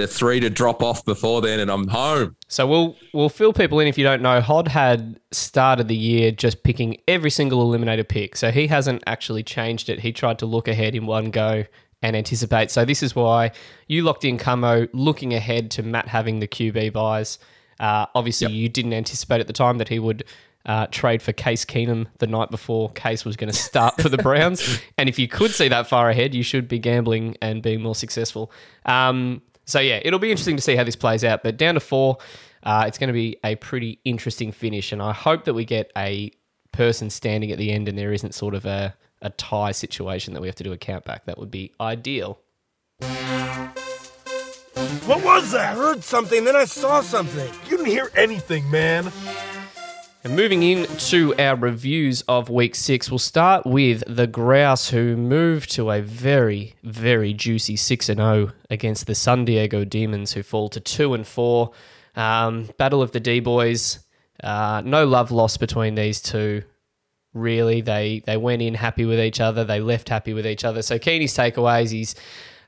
the 0.00 0.06
three 0.06 0.40
to 0.40 0.50
drop 0.50 0.82
off 0.82 1.04
before 1.04 1.40
then, 1.40 1.60
and 1.60 1.70
I'm 1.70 1.88
home. 1.88 2.36
So 2.48 2.66
we'll 2.66 2.96
we'll 3.12 3.28
fill 3.28 3.52
people 3.52 3.78
in 3.80 3.86
if 3.86 3.98
you 3.98 4.04
don't 4.04 4.22
know. 4.22 4.40
Hod 4.40 4.68
had 4.68 5.20
started 5.30 5.88
the 5.88 5.96
year 5.96 6.30
just 6.30 6.62
picking 6.62 6.96
every 7.06 7.30
single 7.30 7.66
eliminator 7.66 8.08
pick, 8.08 8.36
so 8.36 8.50
he 8.50 8.66
hasn't 8.66 9.02
actually 9.06 9.42
changed 9.42 9.88
it. 9.88 10.00
He 10.00 10.12
tried 10.12 10.38
to 10.40 10.46
look 10.46 10.68
ahead 10.68 10.94
in 10.94 11.06
one 11.06 11.30
go 11.30 11.64
and 12.02 12.16
anticipate. 12.16 12.70
So 12.70 12.84
this 12.84 13.02
is 13.02 13.14
why 13.14 13.52
you 13.86 14.02
locked 14.02 14.24
in 14.24 14.38
Camo, 14.38 14.88
looking 14.92 15.34
ahead 15.34 15.70
to 15.72 15.82
Matt 15.82 16.08
having 16.08 16.40
the 16.40 16.48
QB 16.48 16.92
buys. 16.92 17.38
Uh, 17.78 18.06
obviously, 18.14 18.52
you 18.52 18.68
didn't 18.68 18.94
anticipate 18.94 19.40
at 19.40 19.46
the 19.46 19.52
time 19.52 19.78
that 19.78 19.88
he 19.88 19.98
would. 19.98 20.24
Uh, 20.66 20.86
trade 20.90 21.22
for 21.22 21.32
Case 21.32 21.64
Keenum 21.64 22.06
the 22.18 22.26
night 22.26 22.50
before 22.50 22.90
Case 22.90 23.24
was 23.24 23.34
going 23.34 23.50
to 23.50 23.56
start 23.56 23.98
for 23.98 24.10
the 24.10 24.18
Browns. 24.22 24.78
and 24.98 25.08
if 25.08 25.18
you 25.18 25.26
could 25.26 25.52
see 25.52 25.68
that 25.68 25.86
far 25.86 26.10
ahead, 26.10 26.34
you 26.34 26.42
should 26.42 26.68
be 26.68 26.78
gambling 26.78 27.34
and 27.40 27.62
being 27.62 27.80
more 27.80 27.94
successful. 27.94 28.52
Um, 28.84 29.40
so 29.64 29.80
yeah, 29.80 30.00
it'll 30.04 30.18
be 30.18 30.30
interesting 30.30 30.56
to 30.56 30.62
see 30.62 30.76
how 30.76 30.84
this 30.84 30.96
plays 30.96 31.24
out. 31.24 31.42
But 31.42 31.56
down 31.56 31.74
to 31.74 31.80
four, 31.80 32.18
uh, 32.62 32.84
it's 32.86 32.98
going 32.98 33.08
to 33.08 33.14
be 33.14 33.38
a 33.44 33.56
pretty 33.56 34.00
interesting 34.04 34.52
finish, 34.52 34.92
and 34.92 35.00
I 35.02 35.12
hope 35.12 35.44
that 35.44 35.54
we 35.54 35.64
get 35.64 35.90
a 35.96 36.30
person 36.72 37.10
standing 37.10 37.50
at 37.52 37.58
the 37.58 37.70
end, 37.72 37.88
and 37.88 37.96
there 37.96 38.12
isn't 38.12 38.34
sort 38.34 38.54
of 38.54 38.66
a, 38.66 38.94
a 39.22 39.30
tie 39.30 39.72
situation 39.72 40.34
that 40.34 40.40
we 40.40 40.48
have 40.48 40.56
to 40.56 40.64
do 40.64 40.72
a 40.72 40.78
count 40.78 41.04
back. 41.04 41.24
That 41.26 41.38
would 41.38 41.50
be 41.50 41.72
ideal. 41.80 42.38
What 45.06 45.24
was 45.24 45.52
that? 45.52 45.72
I 45.72 45.76
heard 45.76 46.04
something, 46.04 46.44
then 46.44 46.56
I 46.56 46.64
saw 46.64 47.00
something. 47.00 47.52
You 47.64 47.76
didn't 47.76 47.86
hear 47.86 48.10
anything, 48.14 48.70
man. 48.70 49.12
And 50.22 50.36
moving 50.36 50.62
into 50.62 51.34
our 51.38 51.56
reviews 51.56 52.20
of 52.28 52.50
week 52.50 52.74
six, 52.74 53.10
we'll 53.10 53.18
start 53.18 53.64
with 53.64 54.04
the 54.06 54.26
Grouse, 54.26 54.90
who 54.90 55.16
moved 55.16 55.70
to 55.72 55.90
a 55.90 56.02
very, 56.02 56.74
very 56.82 57.32
juicy 57.32 57.76
six 57.76 58.10
and 58.10 58.18
zero 58.18 58.52
against 58.68 59.06
the 59.06 59.14
San 59.14 59.46
Diego 59.46 59.82
Demons, 59.86 60.32
who 60.32 60.42
fall 60.42 60.68
to 60.68 60.80
two 60.80 61.14
and 61.14 61.26
four. 61.26 61.70
Um, 62.16 62.68
Battle 62.76 63.00
of 63.00 63.12
the 63.12 63.20
D 63.20 63.40
boys. 63.40 64.00
Uh, 64.44 64.82
no 64.84 65.06
love 65.06 65.30
lost 65.30 65.58
between 65.58 65.94
these 65.94 66.20
two. 66.20 66.64
Really, 67.32 67.80
they 67.80 68.22
they 68.26 68.36
went 68.36 68.60
in 68.60 68.74
happy 68.74 69.06
with 69.06 69.20
each 69.20 69.40
other. 69.40 69.64
They 69.64 69.80
left 69.80 70.10
happy 70.10 70.34
with 70.34 70.46
each 70.46 70.64
other. 70.64 70.82
So 70.82 70.98
Keeney's 70.98 71.34
takeaways. 71.34 71.92
He's 71.92 72.14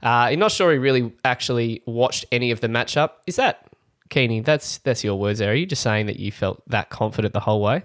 uh, 0.02 0.30
I'm 0.30 0.38
not 0.38 0.52
sure 0.52 0.72
he 0.72 0.78
really 0.78 1.12
actually 1.22 1.82
watched 1.84 2.24
any 2.32 2.50
of 2.50 2.60
the 2.60 2.68
matchup. 2.68 3.10
Is 3.26 3.36
that 3.36 3.66
Keeney? 4.12 4.40
That's 4.40 4.78
that's 4.78 5.02
your 5.02 5.18
words 5.18 5.40
there. 5.40 5.50
Are 5.50 5.54
you 5.54 5.66
just 5.66 5.82
saying 5.82 6.06
that 6.06 6.20
you 6.20 6.30
felt 6.30 6.62
that 6.68 6.90
confident 6.90 7.34
the 7.34 7.40
whole 7.40 7.60
way? 7.60 7.82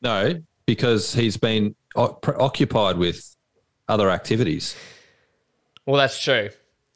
No, 0.00 0.40
because 0.66 1.12
he's 1.12 1.36
been 1.36 1.74
occupied 1.96 2.96
with 2.96 3.36
other 3.88 4.10
activities. 4.10 4.76
Well, 5.84 5.96
that's 5.96 6.22
true. 6.22 6.50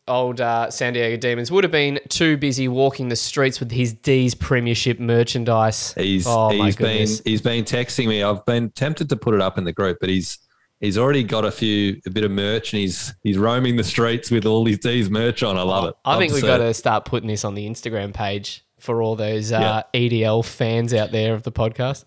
Old 0.09 0.41
uh, 0.41 0.71
San 0.71 0.93
Diego 0.93 1.17
Demons 1.17 1.51
would 1.51 1.65
have 1.65 1.71
been 1.71 2.01
too 2.09 2.37
busy 2.37 2.69
walking 2.69 3.09
the 3.09 3.17
streets 3.17 3.61
with 3.61 3.71
his 3.71 3.93
D's 3.93 4.35
Premiership 4.35 4.99
merchandise. 4.99 5.95
He's 5.95 6.27
oh 6.27 6.51
he's 6.51 6.77
been 6.77 7.09
he's 7.25 7.41
been 7.41 7.65
texting 7.65 8.09
me. 8.09 8.23
I've 8.23 8.45
been 8.45 8.71
tempted 8.71 9.09
to 9.09 9.17
put 9.17 9.35
it 9.35 9.41
up 9.41 9.59
in 9.59 9.65
the 9.65 9.73
group, 9.73 9.99
but 10.01 10.09
he's 10.09 10.39
he's 10.83 10.99
already 10.99 11.23
got 11.25 11.47
a 11.47 11.51
few 11.51 11.99
a 12.05 12.11
bit 12.11 12.25
of 12.25 12.31
merch, 12.31 12.75
and 12.75 12.81
he's 12.81 13.15
he's 13.23 13.39
roaming 13.39 13.77
the 13.77 13.85
streets 13.85 14.31
with 14.31 14.45
all 14.45 14.67
his 14.67 14.79
D's 14.79 15.09
merch 15.09 15.43
on. 15.43 15.57
I 15.57 15.63
love 15.63 15.85
it. 15.89 15.95
I 16.05 16.11
Love 16.11 16.19
think 16.21 16.33
we've 16.35 16.43
got 16.43 16.59
to 16.59 16.75
start 16.75 17.07
putting 17.07 17.29
this 17.29 17.45
on 17.47 17.55
the 17.55 17.67
Instagram 17.67 18.13
page 18.13 18.65
for 18.79 19.01
all 19.01 19.17
those 19.17 19.51
uh, 19.53 19.83
EDL 19.95 20.45
fans 20.45 20.93
out 20.93 21.13
there 21.13 21.33
of 21.35 21.45
the 21.45 21.53
podcast. 21.53 22.05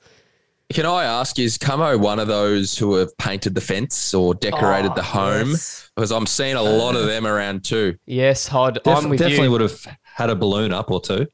Can 0.74 0.86
I 0.88 1.04
ask, 1.04 1.38
is 1.38 1.60
Camo 1.60 1.96
one 1.98 2.18
of 2.20 2.28
those 2.28 2.76
who 2.76 2.96
have 2.96 3.16
painted 3.20 3.54
the 3.54 3.62
fence 3.62 4.14
or 4.16 4.34
decorated 4.34 4.92
Oh, 4.92 4.96
the 4.96 5.04
home? 5.04 5.52
yes. 5.52 5.92
Because 5.96 6.12
I'm 6.12 6.26
seeing 6.26 6.56
a 6.56 6.62
lot 6.64 6.96
of 6.96 7.06
them 7.06 7.28
around 7.28 7.64
too. 7.64 7.98
Yes, 8.08 8.48
Hod, 8.48 8.80
Def- 8.84 8.98
I'm 8.98 9.10
with 9.10 9.20
definitely 9.20 9.46
you. 9.46 9.52
would 9.52 9.62
have 9.62 9.80
had 10.04 10.32
a 10.32 10.36
balloon 10.36 10.74
up 10.74 10.90
or 10.90 11.00
two. 11.00 11.28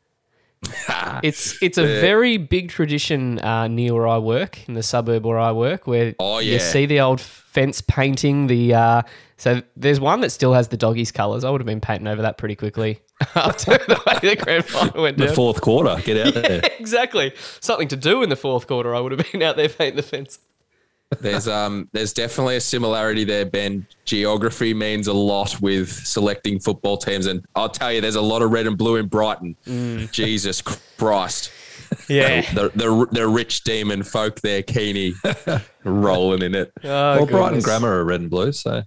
It's 1.24 1.62
it's 1.62 1.78
a 1.78 1.84
very 1.84 2.38
big 2.38 2.70
tradition 2.70 3.38
uh, 3.40 3.68
near 3.68 3.94
where 3.94 4.08
I 4.08 4.18
work 4.18 4.68
in 4.68 4.74
the 4.74 4.82
suburb 4.84 5.26
where 5.26 5.38
I 5.40 5.52
work, 5.52 5.86
where 5.88 6.16
Oh, 6.20 6.40
you 6.40 6.60
see 6.60 6.86
the 6.88 7.00
old 7.02 7.22
fence 7.22 7.82
painting. 7.82 8.48
The 8.48 8.74
uh, 8.74 9.02
so 9.38 9.62
there's 9.76 10.00
one 10.00 10.22
that 10.22 10.32
still 10.32 10.54
has 10.54 10.70
the 10.70 10.78
doggies 10.78 11.12
colours. 11.12 11.44
I 11.44 11.50
would 11.52 11.62
have 11.62 11.66
been 11.68 11.82
painting 11.82 12.08
over 12.08 12.24
that 12.24 12.38
pretty 12.38 12.56
quickly 12.56 13.02
after 13.36 13.72
the 13.78 14.02
way 14.08 14.30
the 14.36 14.36
grand 14.36 14.66
final 14.66 15.02
went 15.04 15.18
The 15.18 15.28
down. 15.28 15.36
fourth 15.36 15.62
quarter, 15.62 16.02
get 16.04 16.26
out 16.28 16.34
there. 16.44 16.62
exactly, 16.80 17.34
something 17.60 17.88
to 17.90 17.96
do 17.96 18.24
in 18.24 18.30
the 18.30 18.36
fourth 18.36 18.66
quarter. 18.68 18.96
I 18.96 19.00
would 19.00 19.12
have 19.12 19.32
been 19.32 19.44
out 19.44 19.58
there 19.58 19.70
painting 19.70 19.98
the 19.98 20.04
fence. 20.04 20.40
There's 21.20 21.48
um 21.48 21.90
there's 21.92 22.14
definitely 22.14 22.56
a 22.56 22.62
similarity 22.62 23.24
there, 23.26 23.46
Ben. 23.46 23.86
Geography 24.06 24.74
means 24.74 25.08
a 25.08 25.14
lot 25.14 25.60
with 25.62 25.90
selecting 25.92 26.60
football 26.60 26.98
teams, 26.98 27.26
and 27.26 27.44
I'll 27.56 27.70
tell 27.70 27.92
you, 27.92 28.00
there's 28.02 28.16
a 28.16 28.22
lot 28.22 28.42
of 28.42 28.52
red 28.52 28.66
and 28.66 28.78
blue 28.78 28.96
in 28.96 29.08
Brighton. 29.08 29.56
Mm. 29.68 30.10
Jesus 30.12 30.62
Christ, 30.62 31.52
Yeah. 32.08 32.42
the, 32.54 32.70
the 32.76 33.08
the 33.12 33.28
rich 33.28 33.64
demon 33.64 34.04
folk 34.04 34.40
there, 34.42 34.64
Keeney, 34.64 35.14
rolling 35.84 36.44
in 36.44 36.56
it. 36.56 36.72
Oh, 36.84 36.88
well, 37.18 37.26
Brighton. 37.26 37.60
Grammar 37.62 38.00
are 38.00 38.06
red 38.06 38.22
and 38.22 38.30
blue, 38.30 38.54
so 38.54 38.84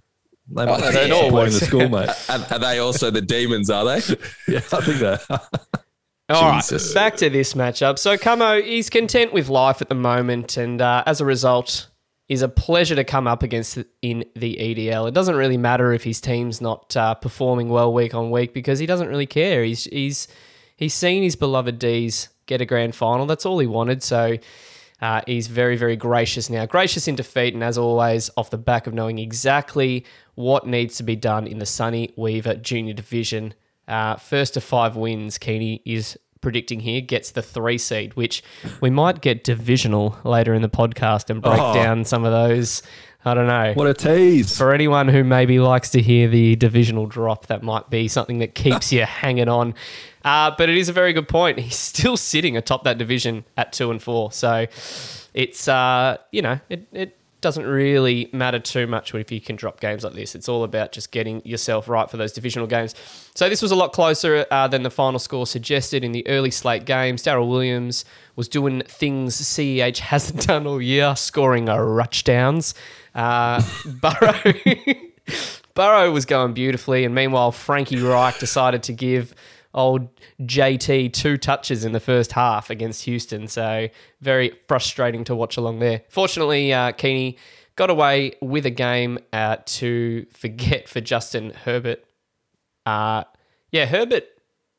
they 0.51 0.65
might 0.65 0.79
they 0.91 1.03
be 1.03 1.09
don't 1.09 1.25
supporting 1.25 1.53
the 1.53 1.65
school, 1.65 1.89
mate. 1.89 2.09
Are, 2.29 2.53
are 2.55 2.59
they 2.59 2.79
also 2.79 3.11
the 3.11 3.21
demons? 3.21 3.69
Are 3.69 3.85
they? 3.85 3.97
yeah, 4.47 4.57
I 4.73 4.81
think 4.81 4.99
that. 4.99 5.21
All 6.29 6.41
right, 6.49 6.61
Jesus. 6.63 6.91
back 6.93 7.17
to 7.17 7.29
this 7.29 7.53
matchup. 7.53 7.99
So 7.99 8.17
Camo, 8.17 8.59
he's 8.61 8.89
content 8.89 9.31
with 9.31 9.47
life 9.47 9.79
at 9.81 9.89
the 9.89 9.95
moment, 9.95 10.57
and 10.57 10.81
uh, 10.81 11.03
as 11.05 11.21
a 11.21 11.25
result, 11.25 11.87
is 12.27 12.41
a 12.41 12.49
pleasure 12.49 12.95
to 12.95 13.03
come 13.03 13.27
up 13.27 13.43
against 13.43 13.77
in 14.01 14.25
the 14.35 14.57
EDL. 14.59 15.07
It 15.07 15.13
doesn't 15.13 15.35
really 15.35 15.57
matter 15.57 15.93
if 15.93 16.03
his 16.03 16.19
team's 16.19 16.59
not 16.59 16.95
uh, 16.95 17.13
performing 17.15 17.69
well 17.69 17.93
week 17.93 18.15
on 18.15 18.31
week 18.31 18.53
because 18.53 18.79
he 18.79 18.85
doesn't 18.85 19.07
really 19.07 19.27
care. 19.27 19.63
He's 19.63 19.83
he's 19.85 20.27
he's 20.75 20.93
seen 20.93 21.23
his 21.23 21.35
beloved 21.35 21.77
D's 21.77 22.29
get 22.47 22.61
a 22.61 22.65
grand 22.65 22.95
final. 22.95 23.25
That's 23.25 23.45
all 23.45 23.59
he 23.59 23.67
wanted. 23.67 24.01
So 24.01 24.37
uh, 25.01 25.21
he's 25.27 25.47
very 25.47 25.77
very 25.77 25.95
gracious 25.95 26.49
now, 26.49 26.65
gracious 26.65 27.07
in 27.07 27.15
defeat, 27.15 27.53
and 27.53 27.63
as 27.63 27.77
always, 27.77 28.31
off 28.37 28.49
the 28.49 28.57
back 28.57 28.87
of 28.87 28.93
knowing 28.93 29.19
exactly 29.19 30.05
what 30.33 30.65
needs 30.65 30.97
to 30.97 31.03
be 31.03 31.15
done 31.15 31.45
in 31.45 31.59
the 31.59 31.65
Sonny 31.65 32.11
Weaver 32.15 32.55
Junior 32.55 32.93
Division. 32.93 33.53
Uh, 33.87 34.15
first 34.15 34.55
to 34.55 34.61
five 34.61 34.95
wins, 34.95 35.37
Keeney 35.37 35.83
is 35.85 36.17
predicting 36.41 36.79
here 36.81 37.01
gets 37.01 37.31
the 37.31 37.41
three 37.41 37.77
seed, 37.77 38.13
which 38.15 38.43
we 38.81 38.89
might 38.89 39.21
get 39.21 39.43
divisional 39.43 40.17
later 40.23 40.53
in 40.53 40.61
the 40.61 40.69
podcast 40.69 41.29
and 41.29 41.41
break 41.41 41.59
Oh. 41.59 41.73
down 41.73 42.05
some 42.05 42.23
of 42.25 42.31
those. 42.31 42.83
I 43.27 43.33
don't 43.33 43.47
know. 43.47 43.73
What 43.73 43.87
a 43.87 43.93
tease. 43.95 44.55
For 44.55 44.71
anyone 44.71 45.07
who 45.07 45.23
maybe 45.23 45.57
likes 45.59 45.89
to 45.91 46.01
hear 46.01 46.27
the 46.27 46.55
divisional 46.57 47.07
drop, 47.07 47.47
that 47.47 47.63
might 47.63 47.89
be 47.89 48.07
something 48.07 48.37
that 48.37 48.53
keeps 48.53 48.93
you 48.93 49.03
hanging 49.05 49.49
on. 49.49 49.73
Uh, 50.23 50.51
but 50.55 50.69
it 50.69 50.77
is 50.77 50.89
a 50.89 50.93
very 50.93 51.11
good 51.11 51.27
point. 51.27 51.57
He's 51.59 51.75
still 51.75 52.17
sitting 52.17 52.55
atop 52.55 52.83
that 52.83 52.99
division 52.99 53.43
at 53.57 53.73
two 53.73 53.89
and 53.89 54.01
four. 54.01 54.31
So 54.31 54.67
it's, 55.33 55.67
uh, 55.67 56.17
you 56.31 56.43
know, 56.43 56.59
it, 56.69 56.87
it 56.93 57.17
doesn't 57.45 57.67
really 57.67 58.27
matter 58.33 58.57
too 58.57 58.87
much 58.87 59.13
if 59.13 59.31
you 59.31 59.39
can 59.39 59.55
drop 59.55 59.79
games 59.79 60.03
like 60.03 60.13
this. 60.13 60.33
It's 60.33 60.49
all 60.49 60.63
about 60.63 60.91
just 60.91 61.11
getting 61.11 61.45
yourself 61.45 61.87
right 61.87 62.09
for 62.09 62.17
those 62.17 62.31
divisional 62.31 62.65
games. 62.65 62.95
So 63.35 63.49
this 63.49 63.61
was 63.61 63.69
a 63.69 63.75
lot 63.75 63.93
closer 63.93 64.47
uh, 64.49 64.67
than 64.67 64.81
the 64.81 64.89
final 64.89 65.19
score 65.19 65.45
suggested 65.45 66.03
in 66.03 66.11
the 66.11 66.27
early 66.27 66.49
slate 66.49 66.85
games. 66.85 67.21
Darrel 67.21 67.47
Williams 67.47 68.03
was 68.35 68.47
doing 68.47 68.81
things 68.87 69.39
CEH 69.39 69.99
hasn't 69.99 70.47
done 70.47 70.65
all 70.65 70.81
year, 70.81 71.15
scoring 71.15 71.69
a 71.69 71.85
ruchdowns. 71.85 72.73
Uh, 73.13 73.61
Burrow. 73.85 74.53
Burrow 75.75 76.09
was 76.09 76.25
going 76.25 76.53
beautifully, 76.53 77.05
and 77.05 77.13
meanwhile, 77.13 77.51
Frankie 77.51 78.01
Reich 78.01 78.39
decided 78.39 78.81
to 78.83 78.93
give 78.93 79.35
old 79.75 80.07
JT 80.41 81.13
two 81.13 81.37
touches 81.37 81.85
in 81.85 81.91
the 81.91 81.99
first 81.99 82.31
half 82.31 82.71
against 82.71 83.03
Houston. 83.05 83.47
So, 83.47 83.89
very 84.21 84.53
frustrating 84.67 85.23
to 85.25 85.35
watch 85.35 85.57
along 85.57 85.79
there. 85.79 86.01
Fortunately, 86.09 86.73
uh, 86.73 86.93
Keeney 86.93 87.37
got 87.75 87.89
away 87.91 88.33
with 88.41 88.65
a 88.65 88.71
game 88.71 89.19
uh, 89.33 89.57
to 89.65 90.25
forget 90.31 90.87
for 90.89 91.01
Justin 91.01 91.51
Herbert. 91.51 92.03
Uh, 92.85 93.25
yeah, 93.71 93.85
Herbert 93.85 94.23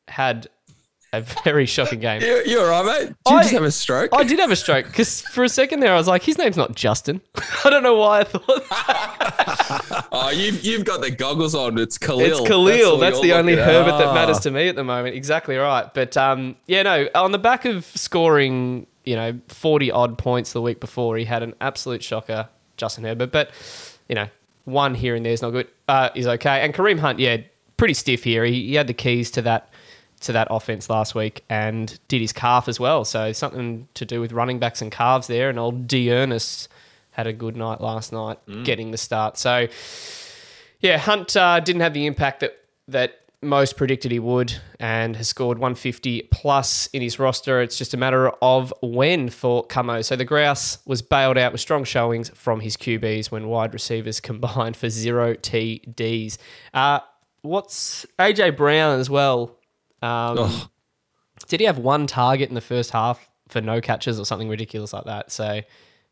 had 0.09 0.49
a 1.13 1.21
very 1.45 1.67
shocking 1.67 2.01
game. 2.01 2.21
You, 2.23 2.43
you 2.47 2.61
all 2.61 2.67
right, 2.69 2.85
mate? 2.85 3.09
Did 3.25 3.31
you 3.33 3.37
I- 3.37 3.43
just 3.43 3.53
have 3.55 3.63
a 3.65 3.71
stroke? 3.71 4.11
I 4.13 4.25
did 4.25 4.39
have 4.39 4.51
a 4.51 4.57
stroke 4.57 4.87
because 4.87 5.21
for 5.23 5.45
a 5.45 5.49
second 5.49 5.81
there 5.81 5.93
I 5.93 5.97
was 5.97 6.09
like, 6.09 6.23
his 6.23 6.39
name's 6.39 6.57
not 6.57 6.75
Justin. 6.75 7.21
I 7.65 7.71
don't 7.71 7.83
know 7.83 7.95
why 7.97 8.21
I 8.21 8.25
thought 8.25 9.85
oh, 10.17 10.31
you've, 10.31 10.65
you've 10.65 10.85
got 10.85 11.01
the 11.01 11.11
goggles 11.11 11.55
on. 11.55 11.79
It's 11.79 11.99
Khalil. 11.99 12.21
It's 12.21 12.41
Khalil. 12.41 12.93
all 12.93 12.99
That's, 12.99 13.21
the 13.21 13.33
only 13.33 13.55
looking 13.55 13.69
at. 13.69 13.75
Herbert 13.75 13.99
that 13.99 14.15
matters 14.15 14.41
to 14.41 14.51
me 14.51 14.69
at 14.69 14.77
the 14.77 14.85
moment. 14.85 15.15
Exactly 15.15 15.57
right. 15.57 15.93
But 15.93 16.17
um, 16.17 16.57
yeah, 16.67 16.83
no, 16.83 17.09
on 17.15 17.33
the 17.33 17.39
back 17.39 17.65
of 17.65 17.85
scoring, 17.85 18.87
you 19.05 19.17
know, 19.17 19.39
40 19.49 19.91
odd 19.91 20.19
points 20.19 20.53
the 20.53 20.63
week 20.63 20.81
before, 20.81 21.17
he 21.17 21.25
had 21.25 21.43
an 21.43 21.55
absolute 21.61 22.03
shocker, 22.03 22.49
Justin 22.77 23.05
Herbert. 23.05 23.33
But, 23.33 23.51
you 24.09 24.15
know, 24.15 24.29
one 24.65 24.95
here 24.95 25.15
and 25.15 25.25
there 25.25 25.33
is 25.33 25.43
not 25.43 25.51
good, 25.51 25.69
uh, 25.89 26.11
is 26.15 26.27
okay. 26.27 26.61
And 26.61 26.75
Kareem 26.75 26.99
Hunt, 26.99 27.19
yeah, 27.19 27.39
pretty 27.77 27.95
stiff 27.95 28.25
here. 28.25 28.45
He, 28.45 28.69
he 28.69 28.75
had 28.75 28.87
the 28.87 28.95
keys 28.95 29.31
to 29.33 29.43
that 29.43 29.71
to 30.19 30.33
that 30.33 30.49
offense 30.51 30.89
last 30.89 31.15
week 31.15 31.45
and 31.51 31.99
did 32.09 32.23
his 32.23 32.33
calf 32.33 32.69
as 32.69 32.81
well. 32.81 33.05
So 33.05 33.33
something 33.33 33.87
to 33.93 34.07
do 34.07 34.19
with 34.19 34.33
running 34.33 34.59
backs 34.59 34.81
and 34.81 34.91
calves 34.91 35.27
there. 35.27 35.51
And 35.51 35.59
old 35.59 35.87
D'Ernest 35.87 36.69
had 37.17 37.27
a 37.27 37.33
good 37.33 37.57
night 37.57 37.81
last 37.81 38.13
night 38.13 38.39
getting 38.65 38.91
the 38.91 38.99
start. 38.99 39.39
So 39.39 39.67
yeah, 40.81 40.99
Hunt 40.99 41.35
uh, 41.35 41.61
didn't 41.61 41.81
have 41.81 41.95
the 41.95 42.05
impact 42.07 42.41
that 42.41 42.59
that 42.89 43.21
most 43.43 43.77
predicted 43.77 44.11
he 44.13 44.19
would, 44.19 44.55
and 44.79 45.17
has 45.17 45.29
scored 45.29 45.59
150 45.59 46.29
plus 46.31 46.89
in 46.89 47.01
his 47.01 47.19
roster. 47.19 47.63
It's 47.63 47.79
just 47.79 47.95
a 47.95 47.97
matter 47.97 48.29
of 48.43 48.73
when 48.83 49.31
for 49.31 49.65
Camo. 49.65 50.03
So 50.03 50.17
the 50.17 50.25
Grouse 50.25 50.79
was 50.85 51.01
bailed 51.01 51.39
out 51.39 51.53
with 51.53 51.61
strong 51.61 51.85
showings 51.85 52.29
from 52.31 52.61
his 52.61 52.77
QBs 52.77 53.31
when 53.31 53.49
wide 53.49 53.73
receivers 53.73 54.21
combined 54.31 54.77
for 54.77 54.91
zero 54.91 55.35
TDs. 55.35 56.37
Uh, 56.75 57.01
what's 57.43 58.05
AJ 58.19 58.57
Brown 58.57 59.01
as 59.01 59.09
well? 59.09 59.59
Um, 60.03 60.69
did 61.49 61.61
he 61.61 61.67
have 61.67 61.79
one 61.79 62.07
target 62.07 62.49
in 62.51 62.55
the 62.55 62.61
first 62.61 62.91
half 62.91 63.27
for 63.49 63.61
no 63.61 63.81
catches 63.81 64.19
or 64.21 64.25
something 64.27 64.49
ridiculous 64.49 64.93
like 64.93 65.05
that? 65.05 65.31
So 65.31 65.63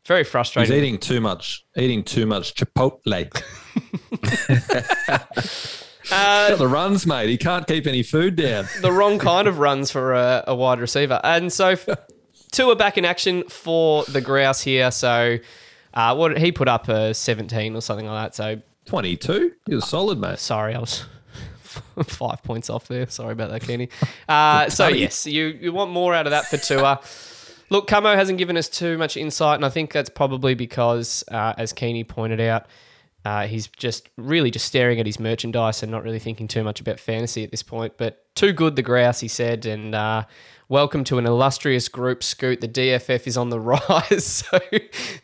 very 0.05 0.23
frustrating. 0.23 0.73
He's 0.73 0.83
eating 0.83 0.97
too 0.99 1.19
much, 1.21 1.65
eating 1.75 2.03
too 2.03 2.25
much 2.25 2.55
Chipotle. 2.55 3.31
Uh, 6.11 6.49
Got 6.49 6.59
the 6.59 6.67
runs, 6.67 7.07
mate. 7.07 7.29
He 7.29 7.37
can't 7.37 7.65
keep 7.65 7.87
any 7.87 8.03
food 8.03 8.35
down. 8.35 8.67
the 8.81 8.91
wrong 8.91 9.17
kind 9.17 9.47
of 9.47 9.57
runs 9.57 9.89
for 9.89 10.13
a, 10.13 10.43
a 10.47 10.55
wide 10.55 10.79
receiver. 10.79 11.19
And 11.23 11.51
so 11.51 11.75
two 12.51 12.69
are 12.69 12.75
back 12.75 12.97
in 12.97 13.05
action 13.05 13.43
for 13.49 14.03
the 14.05 14.21
Grouse 14.21 14.61
here. 14.61 14.91
So 14.91 15.39
uh, 15.93 16.15
what 16.15 16.37
he 16.37 16.51
put 16.51 16.67
up 16.67 16.87
a 16.89 17.13
17 17.13 17.75
or 17.75 17.81
something 17.81 18.05
like 18.05 18.25
that. 18.27 18.35
So 18.35 18.61
22? 18.85 19.53
He 19.67 19.75
was 19.75 19.87
solid, 19.87 20.19
mate. 20.19 20.37
sorry, 20.37 20.75
I 20.75 20.79
was 20.79 21.05
five 22.03 22.43
points 22.43 22.69
off 22.69 22.87
there. 22.87 23.07
Sorry 23.07 23.31
about 23.31 23.49
that, 23.49 23.61
Kenny. 23.61 23.89
Uh, 24.29 24.69
so 24.69 24.87
yes, 24.87 25.25
you 25.25 25.47
you 25.47 25.73
want 25.73 25.91
more 25.91 26.13
out 26.13 26.27
of 26.27 26.31
that 26.31 26.45
for 26.45 26.57
Tua. 26.57 26.99
Look, 27.69 27.87
Camo 27.87 28.15
hasn't 28.15 28.37
given 28.37 28.57
us 28.57 28.69
too 28.69 28.97
much 28.97 29.17
insight, 29.17 29.55
and 29.55 29.65
I 29.65 29.69
think 29.69 29.91
that's 29.91 30.09
probably 30.09 30.53
because, 30.53 31.23
uh, 31.31 31.53
as 31.57 31.73
Keeney 31.73 32.03
pointed 32.03 32.39
out, 32.39 32.67
uh, 33.25 33.47
he's 33.47 33.67
just 33.67 34.09
really 34.17 34.51
just 34.51 34.65
staring 34.65 34.99
at 34.99 35.07
his 35.07 35.19
merchandise 35.19 35.81
and 35.81 35.91
not 35.91 36.03
really 36.03 36.19
thinking 36.19 36.47
too 36.47 36.63
much 36.63 36.79
about 36.79 36.99
fantasy 36.99 37.43
at 37.43 37.49
this 37.49 37.63
point. 37.63 37.93
But 37.97 38.23
too 38.35 38.53
good, 38.53 38.75
the 38.75 38.83
grouse, 38.83 39.19
he 39.19 39.27
said, 39.27 39.65
and 39.65 39.95
uh, 39.95 40.25
welcome 40.69 41.03
to 41.05 41.17
an 41.17 41.25
illustrious 41.25 41.87
group, 41.87 42.21
Scoot. 42.21 42.61
The 42.61 42.67
DFF 42.67 43.25
is 43.25 43.35
on 43.35 43.49
the 43.49 43.59
rise, 43.89 44.25
so 44.25 44.59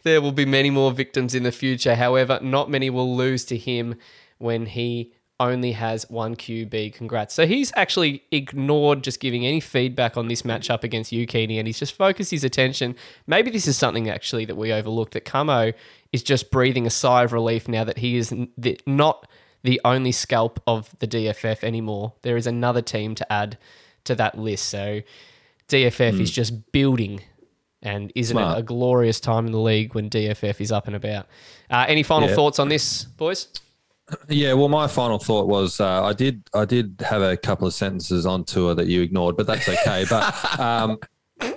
there 0.02 0.20
will 0.20 0.32
be 0.32 0.46
many 0.46 0.72
more 0.72 0.92
victims 0.92 1.36
in 1.36 1.44
the 1.44 1.52
future. 1.52 1.94
However, 1.94 2.40
not 2.42 2.72
many 2.72 2.90
will 2.90 3.16
lose 3.16 3.46
to 3.46 3.58
him 3.58 3.96
when 4.40 4.66
he 4.66 5.14
only 5.42 5.74
has 5.74 6.10
one 6.10 6.36
QB. 6.36 6.94
Congrats. 6.94 7.34
So 7.34 7.46
he's 7.46 7.72
actually 7.76 8.24
ignored 8.32 9.04
just 9.04 9.20
giving 9.20 9.46
any 9.46 9.60
feedback 9.60 10.16
on 10.16 10.28
this 10.28 10.44
matchup 10.44 10.84
against 10.84 11.12
Keeney, 11.12 11.58
and 11.60 11.68
he's 11.68 11.80
just 11.80 11.94
focused 11.96 12.32
his 12.32 12.44
attention. 12.44 12.96
Maybe 13.28 13.50
this 13.52 13.68
is 13.68 13.78
something 13.78 14.10
actually 14.10 14.46
that 14.46 14.56
we 14.56 14.72
overlooked 14.72 15.14
that 15.14 15.26
Camo 15.26 15.74
is 16.12 16.24
just 16.24 16.52
breathing 16.52 16.86
a 16.86 16.90
sigh 16.90 17.24
of 17.24 17.34
relief 17.34 17.68
now 17.68 17.84
that 17.84 17.98
he 18.00 18.18
is 18.18 18.34
the, 18.58 18.80
not 18.86 19.28
the 19.64 19.80
only 19.84 20.12
scalp 20.12 20.62
of 20.68 20.98
the 21.00 21.08
DFF 21.08 21.64
anymore. 21.64 22.14
There 22.22 22.38
is 22.38 22.48
another 22.48 22.82
team 22.82 23.16
to 23.16 23.32
add 23.32 23.58
to 24.06 24.16
that 24.16 24.38
list. 24.38 24.68
So 24.68 25.02
DFF 25.68 26.20
is 26.20 26.32
just 26.32 26.72
building. 26.72 27.22
And 27.84 28.12
isn't 28.14 28.36
Smart. 28.36 28.58
it 28.58 28.60
a 28.60 28.64
glorious 28.64 29.20
time 29.20 29.48
in 29.48 29.52
the 29.52 29.60
league 29.60 29.96
when 29.96 30.08
DFF 30.08 30.62
is 30.62 30.72
up 30.72 30.86
and 30.86 30.96
about? 30.96 31.26
Uh, 31.70 31.86
any 31.88 32.04
final 32.04 32.30
Yeah. 32.30 32.36
thoughts 32.36 32.60
on 32.60 32.70
this, 32.70 33.06
boys? 33.06 33.48
Yeah, 34.28 34.54
well, 34.54 34.70
my 34.70 34.88
final 34.88 35.20
thought 35.20 35.48
was 35.48 35.80
uh, 35.80 36.04
I 36.04 36.14
did 36.14 36.44
I 36.54 36.66
did 36.66 37.02
have 37.08 37.22
a 37.22 37.38
couple 37.38 37.68
of 37.68 37.74
sentences 37.74 38.26
on 38.26 38.44
Tua 38.44 38.76
that 38.76 38.88
you 38.88 39.02
ignored, 39.02 39.38
but 39.38 39.48
that's 39.48 39.68
okay. 39.68 40.06
but 40.10 40.60
um, 40.60 40.98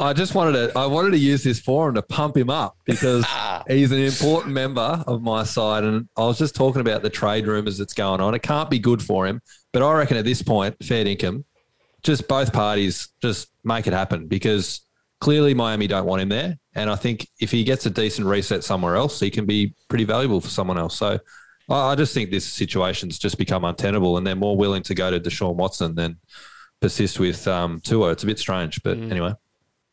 I 0.00 0.12
just 0.12 0.34
wanted 0.34 0.52
to 0.52 0.78
I 0.78 0.86
wanted 0.86 1.10
to 1.12 1.18
use 1.18 1.42
this 1.42 1.60
forum 1.60 1.94
to 1.94 2.02
pump 2.02 2.36
him 2.36 2.50
up 2.50 2.76
because 2.84 3.24
he's 3.68 3.92
an 3.92 3.98
important 3.98 4.54
member 4.54 5.02
of 5.06 5.22
my 5.22 5.44
side, 5.44 5.84
and 5.84 6.08
I 6.16 6.22
was 6.22 6.38
just 6.38 6.54
talking 6.54 6.80
about 6.80 7.02
the 7.02 7.10
trade 7.10 7.46
rumors 7.46 7.78
that's 7.78 7.94
going 7.94 8.20
on. 8.20 8.34
It 8.34 8.42
can't 8.42 8.70
be 8.70 8.78
good 8.78 9.02
for 9.02 9.26
him, 9.26 9.40
but 9.72 9.82
I 9.82 9.92
reckon 9.92 10.16
at 10.16 10.24
this 10.24 10.42
point, 10.42 10.76
fair 10.82 11.06
income, 11.06 11.44
just 12.02 12.28
both 12.28 12.52
parties 12.52 13.08
just 13.22 13.48
make 13.62 13.86
it 13.86 13.92
happen 13.92 14.26
because 14.26 14.80
clearly 15.20 15.54
Miami 15.54 15.86
don't 15.86 16.06
want 16.06 16.22
him 16.22 16.28
there, 16.28 16.58
and 16.74 16.90
I 16.90 16.96
think 16.96 17.28
if 17.40 17.50
he 17.50 17.64
gets 17.64 17.86
a 17.86 17.90
decent 17.90 18.26
reset 18.26 18.64
somewhere 18.64 18.96
else, 18.96 19.20
he 19.20 19.30
can 19.30 19.46
be 19.46 19.74
pretty 19.88 20.04
valuable 20.04 20.40
for 20.40 20.50
someone 20.50 20.78
else. 20.78 20.96
So. 20.96 21.18
I 21.68 21.92
I 21.92 21.94
just 21.94 22.14
think 22.14 22.30
this 22.30 22.44
situation's 22.44 23.18
just 23.18 23.38
become 23.38 23.64
untenable, 23.64 24.16
and 24.16 24.26
they're 24.26 24.34
more 24.36 24.56
willing 24.56 24.82
to 24.84 24.94
go 24.94 25.10
to 25.10 25.18
Deshaun 25.20 25.54
Watson 25.56 25.94
than 25.94 26.18
persist 26.80 27.18
with 27.18 27.46
um, 27.48 27.80
Tua. 27.80 28.10
It's 28.10 28.22
a 28.22 28.26
bit 28.26 28.38
strange, 28.38 28.82
but 28.82 28.98
anyway. 28.98 29.32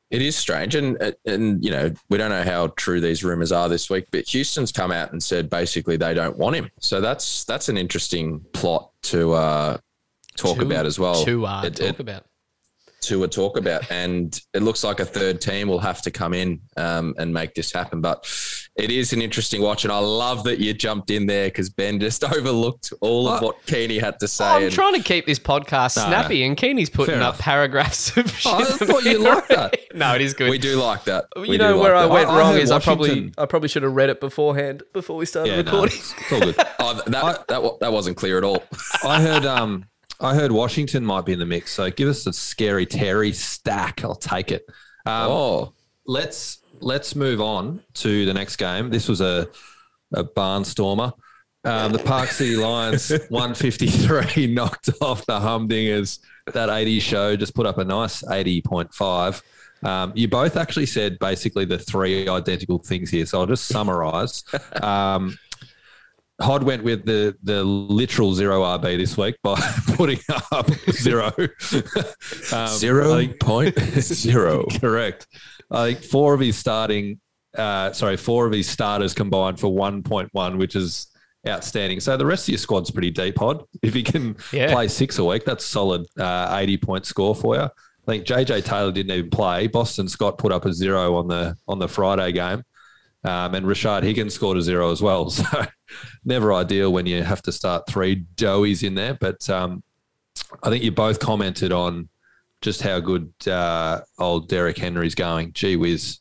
It 0.10 0.22
is 0.22 0.36
strange, 0.36 0.76
and 0.76 0.98
and 1.26 1.64
you 1.64 1.72
know 1.72 1.90
we 2.10 2.18
don't 2.18 2.32
know 2.32 2.44
how 2.44 2.68
true 2.76 3.00
these 3.00 3.24
rumors 3.24 3.54
are 3.54 3.70
this 3.70 3.90
week, 3.90 4.08
but 4.12 4.28
Houston's 4.28 4.74
come 4.74 4.92
out 4.92 5.14
and 5.14 5.24
said 5.24 5.50
basically 5.50 5.96
they 5.96 6.14
don't 6.14 6.38
want 6.38 6.58
him. 6.58 6.70
So 6.82 7.00
that's 7.00 7.46
that's 7.46 7.70
an 7.70 7.78
interesting 7.78 8.42
plot 8.52 8.92
to 9.04 9.32
uh, 9.32 9.78
talk 10.36 10.58
To- 10.58 10.66
about 10.66 10.86
as 10.86 11.00
well. 11.00 11.24
To 11.24 11.46
uh, 11.46 11.64
It- 11.64 11.76
talk 11.78 11.88
it- 11.88 12.00
about. 12.02 12.26
To 13.02 13.24
a 13.24 13.28
talk 13.28 13.58
about, 13.58 13.90
and 13.92 14.40
it 14.54 14.62
looks 14.62 14.84
like 14.84 15.00
a 15.00 15.06
third 15.06 15.42
team 15.42 15.68
will 15.68 15.80
have 15.80 16.02
to 16.04 16.12
come 16.12 16.34
in 16.34 16.62
um, 16.78 17.16
and 17.18 17.34
make 17.34 17.54
this 17.56 17.72
happen. 17.72 18.00
But 18.02 18.26
it 18.76 18.92
is 18.92 19.12
an 19.12 19.22
interesting 19.22 19.62
watch, 19.62 19.84
and 19.84 19.92
I 19.92 19.98
love 20.00 20.44
that 20.44 20.60
you 20.60 20.74
jumped 20.74 21.10
in 21.10 21.26
there 21.26 21.48
because 21.48 21.70
Ben 21.70 22.00
just 22.00 22.24
overlooked 22.36 22.94
all 23.02 23.28
of 23.28 23.42
what 23.42 23.66
Keeney 23.66 23.98
had 24.00 24.20
to 24.20 24.28
say. 24.28 24.46
I'm 24.46 24.64
and- 24.64 24.72
trying 24.72 24.94
to 24.94 25.02
keep 25.04 25.26
this 25.26 25.40
podcast 25.40 25.98
No, 25.98 26.06
snappy, 26.08 26.44
and 26.44 26.56
Keeney's 26.56 26.90
putting 26.90 27.16
up 27.16 27.36
enough. 27.36 27.40
paragraphs 27.40 28.16
of 28.18 28.30
shit. 28.32 28.52
I 28.54 28.64
thought 28.66 29.04
you 29.04 29.20
liked 29.20 29.50
that. 29.50 29.78
no, 29.96 30.14
it 30.16 30.22
is 30.22 30.34
good. 30.34 30.50
we 30.50 30.58
do 30.60 30.76
like 30.76 31.04
that. 31.06 31.26
You 31.36 31.42
We 31.44 31.58
know 31.58 31.78
where 31.80 31.96
like 31.96 32.04
I 32.04 32.08
that. 32.08 32.14
went 32.14 32.30
I- 32.30 32.34
I 32.34 32.38
wrong 32.40 32.54
heard 32.54 32.62
is 32.62 32.72
I 32.72 32.80
probably 32.80 33.32
I 33.38 33.46
probably 33.46 33.70
should 33.70 33.84
have 33.84 33.94
read 33.94 34.10
it 34.10 34.20
beforehand 34.20 34.84
before 34.94 35.18
we 35.18 35.26
started 35.26 35.50
Yeah, 35.50 35.62
no, 35.64 35.72
recording. 35.72 35.98
it's, 35.98 36.14
it's 36.22 36.32
all 36.32 36.40
good. 36.40 36.56
Oh, 36.84 37.00
that, 37.08 37.48
that, 37.48 37.62
wa- 37.64 37.78
that 37.80 37.94
wasn't 37.94 38.18
clear 38.18 38.38
at 38.38 38.44
all. 38.44 38.64
I 39.04 39.22
heard 39.22 39.46
um 39.46 39.86
I 40.22 40.36
heard 40.36 40.52
Washington 40.52 41.06
might 41.06 41.26
be 41.26 41.34
in 41.34 41.40
the 41.40 41.46
mix. 41.46 41.74
So 41.74 41.90
give 41.90 42.08
us 42.08 42.28
a 42.28 42.34
scary 42.34 42.86
Terry 42.86 43.34
stack. 43.34 44.04
I'll 44.04 44.16
take 44.16 44.52
it. 44.52 44.66
Um, 45.06 45.32
oh, 45.32 45.74
let's 46.06 46.60
let's 46.80 47.16
move 47.16 47.42
on 47.42 47.82
to 47.96 48.26
the 48.26 48.34
next 48.34 48.58
game. 48.58 48.90
This 48.90 49.08
was 49.08 49.22
a 49.22 49.48
a 50.14 50.24
barnstormer. 50.24 51.14
Um, 51.64 51.92
the 51.92 52.00
Park 52.00 52.30
City 52.30 52.56
Lions 52.56 53.10
153 53.30 54.48
knocked 54.54 54.90
off 55.02 55.26
the 55.26 55.40
Humdingers. 55.40 56.20
That 56.54 56.70
80 56.70 57.00
show 57.00 57.36
just 57.36 57.54
put 57.54 57.68
up 57.68 57.78
a 57.78 57.86
nice 57.86 58.24
80.5. 58.24 59.42
Um, 59.84 60.12
you 60.16 60.28
both 60.28 60.58
actually 60.58 60.88
said 60.88 61.20
basically 61.20 61.66
the 61.66 61.78
three 61.78 62.28
identical 62.28 62.80
things 62.80 63.10
here. 63.10 63.26
So 63.26 63.40
I'll 63.40 63.46
just 63.46 63.68
summarize. 63.68 64.44
Um, 64.82 65.38
Hod 66.42 66.64
went 66.64 66.84
with 66.84 67.06
the 67.06 67.36
the 67.44 67.64
literal 67.64 68.34
zero 68.34 68.62
RB 68.64 68.98
this 68.98 69.18
week 69.18 69.36
by 69.44 69.56
putting 69.96 70.20
up 70.52 70.70
zero. 70.92 71.32
Um, 72.54 72.68
zero 72.68 73.16
think- 73.18 73.40
point 73.40 73.78
zero. 74.02 74.66
Correct. 74.80 75.28
I 75.70 75.94
think 75.94 76.04
four 76.04 76.34
of 76.34 76.40
his 76.42 76.58
starting, 76.58 77.20
uh, 77.58 77.92
sorry, 77.94 78.18
four 78.18 78.46
of 78.46 78.52
his 78.54 78.68
starters 78.68 79.14
combined 79.14 79.60
for 79.60 79.68
1.1, 79.72 80.58
which 80.58 80.76
is 80.76 81.08
outstanding. 81.48 82.00
So 82.02 82.18
the 82.18 82.26
rest 82.26 82.46
of 82.46 82.50
your 82.50 82.58
squad's 82.58 82.92
pretty 82.92 83.10
deep, 83.12 83.38
Hod. 83.38 83.64
If 83.82 83.96
you 83.96 84.04
can 84.04 84.36
Yeah. 84.52 84.72
play 84.74 84.88
six 84.90 85.18
a 85.18 85.24
week, 85.24 85.46
that's 85.46 85.66
solid 85.66 86.06
uh, 86.20 86.58
80 86.60 86.78
point 86.78 87.06
score 87.06 87.34
for 87.36 87.56
you. 87.56 87.62
I 87.62 87.70
think 88.06 88.26
JJ 88.26 88.66
Taylor 88.66 88.92
didn't 88.92 89.16
even 89.16 89.30
play. 89.30 89.68
Boston 89.68 90.08
Scott 90.10 90.38
put 90.38 90.52
up 90.52 90.66
a 90.66 90.74
zero 90.74 91.16
on 91.16 91.28
the 91.28 91.56
on 91.68 91.80
the 91.80 91.88
Friday 91.88 92.32
game. 92.34 92.64
Um, 93.24 93.54
and 93.54 93.66
Rashard 93.66 94.04
Higgins 94.04 94.34
scored 94.34 94.58
a 94.58 94.62
zero 94.62 94.92
as 94.92 95.02
well. 95.02 95.30
So 95.42 95.66
never 96.24 96.54
ideal 96.54 96.94
when 96.94 97.06
you 97.06 97.22
have 97.22 97.42
to 97.42 97.52
start 97.52 97.86
three 97.88 98.24
doughies 98.36 98.82
in 98.82 98.96
there. 98.96 99.14
But 99.14 99.50
um, 99.50 99.84
I 100.64 100.70
think 100.70 100.84
you 100.84 100.92
both 100.92 101.20
commented 101.20 101.74
on 101.74 102.08
just 102.62 102.82
how 102.82 103.00
good 103.00 103.34
uh, 103.48 104.02
old 104.18 104.48
Derrick 104.48 104.78
Henry's 104.78 105.16
going. 105.16 105.52
Gee 105.54 105.76
whiz. 105.76 106.20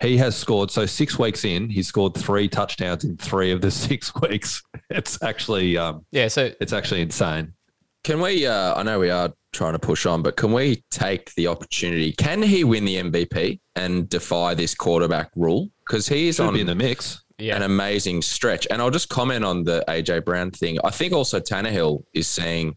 He 0.00 0.16
has 0.18 0.36
scored, 0.36 0.70
so 0.70 0.86
six 0.86 1.18
weeks 1.18 1.44
in, 1.44 1.68
he's 1.68 1.88
scored 1.88 2.14
three 2.14 2.48
touchdowns 2.48 3.02
in 3.02 3.16
three 3.16 3.50
of 3.50 3.60
the 3.60 3.70
six 3.72 4.14
weeks. 4.14 4.62
It's 4.90 5.20
actually, 5.22 5.76
um, 5.76 6.06
yeah, 6.12 6.28
so 6.28 6.52
it's 6.60 6.72
actually 6.72 7.02
insane. 7.02 7.54
Can 8.04 8.20
we? 8.20 8.46
Uh, 8.46 8.74
I 8.74 8.84
know 8.84 9.00
we 9.00 9.10
are 9.10 9.32
trying 9.52 9.72
to 9.72 9.78
push 9.78 10.06
on, 10.06 10.22
but 10.22 10.36
can 10.36 10.52
we 10.52 10.84
take 10.90 11.34
the 11.34 11.48
opportunity? 11.48 12.12
Can 12.12 12.42
he 12.42 12.62
win 12.62 12.84
the 12.84 12.96
MVP 12.96 13.58
and 13.74 14.08
defy 14.08 14.54
this 14.54 14.74
quarterback 14.74 15.30
rule? 15.34 15.70
Because 15.88 16.06
he 16.06 16.28
is 16.28 16.36
Should 16.36 16.46
on 16.48 16.54
be 16.54 16.60
in 16.60 16.66
the 16.66 16.74
mix. 16.74 17.22
yeah, 17.38 17.56
an 17.56 17.62
amazing 17.62 18.20
stretch. 18.22 18.66
And 18.70 18.82
I'll 18.82 18.90
just 18.90 19.08
comment 19.08 19.44
on 19.44 19.64
the 19.64 19.84
AJ 19.88 20.24
Brown 20.24 20.50
thing. 20.50 20.78
I 20.84 20.90
think 20.90 21.12
also 21.12 21.40
Tannehill 21.40 22.04
is 22.12 22.28
seeing 22.28 22.76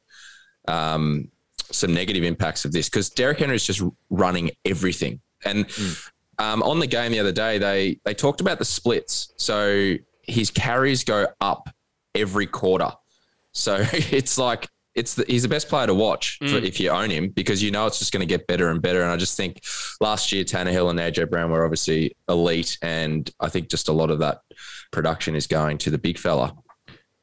um, 0.68 1.28
some 1.72 1.94
negative 1.94 2.24
impacts 2.24 2.66
of 2.66 2.72
this 2.72 2.90
because 2.90 3.10
Derrick 3.10 3.40
Henry 3.40 3.56
is 3.56 3.66
just 3.66 3.84
running 4.10 4.52
everything. 4.66 5.20
And 5.46 5.66
um, 6.38 6.64
on 6.64 6.80
the 6.80 6.88
game 6.88 7.12
the 7.12 7.20
other 7.20 7.32
day, 7.32 7.58
they 7.58 8.00
they 8.06 8.14
talked 8.14 8.42
about 8.42 8.60
the 8.60 8.66
splits. 8.66 9.34
So 9.38 9.96
his 10.24 10.50
carries 10.52 11.04
go 11.04 11.28
up 11.42 11.70
every 12.16 12.46
quarter. 12.46 12.92
So 13.52 13.84
it's 13.94 14.38
like 14.38 14.70
it's 14.96 15.16
the, 15.16 15.26
he's 15.28 15.44
the 15.44 15.50
best 15.50 15.70
player 15.70 15.88
to 15.88 15.94
watch 15.94 16.38
for, 16.40 16.58
if 16.58 16.80
you 16.80 16.90
own 16.90 17.10
him 17.10 17.30
because 17.30 17.64
you 17.64 17.72
know 17.72 17.86
it's 17.86 18.00
just 18.00 18.12
going 18.12 18.22
to 18.22 18.26
get 18.26 18.48
better 18.48 18.70
and 18.70 18.82
better. 18.82 19.02
And 19.02 19.12
I 19.12 19.18
just 19.18 19.38
think 19.38 19.62
last 20.02 20.32
year 20.32 20.44
Tannehill 20.44 20.90
and 20.90 21.00
AJ 21.00 21.30
Brown 21.30 21.52
were 21.52 21.64
obviously 21.64 22.16
elite, 22.28 22.78
and 22.82 23.30
I 23.40 23.50
think 23.50 23.70
just 23.70 23.88
a 23.88 23.94
lot 23.94 24.12
of 24.12 24.20
that 24.20 24.42
production 24.92 25.36
is 25.36 25.48
going 25.48 25.78
to 25.80 25.92
the 25.92 25.98
big 25.98 26.18
fella. 26.18 26.56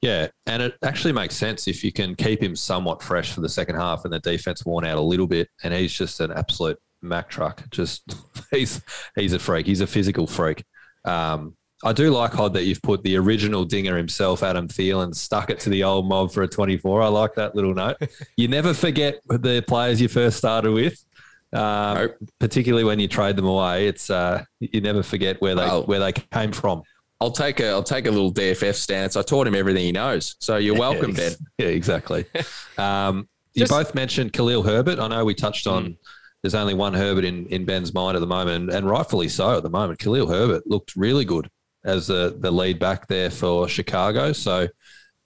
Yeah, 0.01 0.29
and 0.47 0.63
it 0.63 0.77
actually 0.83 1.13
makes 1.13 1.37
sense 1.37 1.67
if 1.67 1.83
you 1.83 1.93
can 1.93 2.15
keep 2.15 2.43
him 2.43 2.55
somewhat 2.55 3.03
fresh 3.03 3.33
for 3.33 3.41
the 3.41 3.49
second 3.49 3.77
half 3.77 4.05
and 4.05 4.13
the 4.13 4.21
defense 4.21 4.65
worn 4.65 4.87
out 4.87 4.97
a 4.97 5.03
little 5.03 5.27
bit, 5.27 5.49
and 5.63 5.75
he's 5.75 5.93
just 5.93 6.21
an 6.21 6.33
absolute 6.33 6.79
Mack 7.03 7.29
truck. 7.29 7.63
Just 7.71 8.03
he's 8.51 8.81
he's 9.15 9.33
a 9.33 9.39
freak. 9.39 9.67
He's 9.67 9.81
a 9.81 9.87
physical 9.87 10.27
freak. 10.27 10.65
Um, 11.05 11.57
I 11.85 11.93
do 11.93 12.11
like 12.11 12.33
Hod 12.33 12.55
that 12.55 12.65
you've 12.65 12.83
put 12.83 13.03
the 13.05 13.17
original 13.17 13.65
dinger 13.65 13.97
himself, 13.97 14.43
Adam 14.43 14.67
Thielen, 14.67 15.15
stuck 15.15 15.49
it 15.51 15.61
to 15.61 15.71
the 15.71 15.85
old 15.85 16.09
mob 16.09 16.33
for 16.33 16.43
a 16.43 16.49
24. 16.49 17.03
I 17.03 17.09
like 17.09 17.35
that 17.35 17.55
little 17.55 17.73
note. 17.75 17.97
you 18.37 18.49
never 18.49 18.75
forget 18.75 19.21
the 19.29 19.63
players 19.67 20.01
you 20.01 20.09
first 20.09 20.39
started 20.39 20.73
with. 20.73 21.05
Um, 21.53 21.95
Nope. 21.99 22.17
particularly 22.41 22.85
when 22.85 22.99
you 23.01 23.09
trade 23.09 23.37
them 23.37 23.47
away, 23.47 23.87
it's 23.89 24.11
uh, 24.11 24.45
you 24.61 24.81
never 24.81 25.03
forget 25.03 25.41
where 25.41 25.55
they 25.55 25.65
Well- 25.65 25.87
where 25.87 26.01
they 26.01 26.13
came 26.13 26.53
from. 26.53 26.83
I'll 27.21 27.31
take 27.33 27.59
a 27.61 27.69
I'll 27.71 27.83
take 27.83 28.07
a 28.07 28.11
little 28.11 28.33
DFF 28.33 28.75
stance. 28.75 29.17
I 29.17 29.23
taught 29.23 29.47
him 29.47 29.55
everything 29.55 29.83
he 29.85 29.91
knows, 29.93 30.37
so 30.41 30.57
you're 30.57 30.79
welcome, 30.79 31.13
Ben. 31.15 31.33
Yeah, 31.59 31.67
exactly. 31.69 32.25
Um, 32.79 33.29
you 33.55 33.61
Just- 33.63 33.73
both 33.73 33.95
mentioned 33.95 34.33
Khalil 34.33 34.63
Herbert. 34.63 34.99
I 34.99 35.09
know 35.09 35.25
we 35.25 35.35
touched 35.35 35.67
on. 35.67 35.97
There's 36.43 36.55
only 36.55 36.75
one 36.75 36.95
Herbert 36.95 37.25
in, 37.25 37.47
in 37.47 37.65
Ben's 37.65 37.93
mind 37.93 38.17
at 38.17 38.21
the 38.21 38.27
moment, 38.27 38.71
and 38.71 38.89
rightfully 38.89 39.29
so 39.29 39.57
at 39.57 39.63
the 39.65 39.71
moment. 39.71 39.99
Khalil 39.99 40.29
Herbert 40.29 40.65
looked 40.67 40.95
really 40.95 41.25
good 41.25 41.51
as 41.89 42.07
the 42.07 42.37
the 42.39 42.51
lead 42.51 42.79
back 42.79 43.07
there 43.09 43.31
for 43.31 43.69
Chicago. 43.69 44.33
So, 44.33 44.69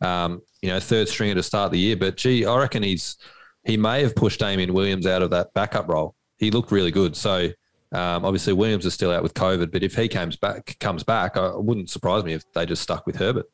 um, 0.00 0.40
you 0.62 0.68
know, 0.70 0.80
third 0.80 1.08
stringer 1.08 1.34
to 1.34 1.42
start 1.42 1.72
the 1.72 1.78
year. 1.78 1.96
But 1.96 2.16
gee, 2.16 2.46
I 2.46 2.56
reckon 2.58 2.82
he's 2.82 3.16
he 3.64 3.76
may 3.76 4.02
have 4.02 4.14
pushed 4.16 4.40
Damien 4.40 4.72
Williams 4.72 5.06
out 5.06 5.22
of 5.22 5.30
that 5.30 5.52
backup 5.54 5.88
role. 5.88 6.14
He 6.38 6.50
looked 6.50 6.70
really 6.72 6.90
good. 6.90 7.16
So. 7.16 7.50
Um, 7.94 8.24
obviously, 8.24 8.54
Williams 8.54 8.86
is 8.86 8.94
still 8.94 9.10
out 9.10 9.22
with 9.22 9.34
COVID, 9.34 9.70
but 9.70 9.82
if 9.82 9.94
he 9.94 10.08
comes 10.08 10.34
back, 10.38 10.78
comes 10.80 11.02
back, 11.04 11.36
I, 11.36 11.48
it 11.48 11.62
wouldn't 11.62 11.90
surprise 11.90 12.24
me 12.24 12.32
if 12.32 12.42
they 12.54 12.64
just 12.64 12.80
stuck 12.80 13.06
with 13.06 13.16
Herbert. 13.16 13.44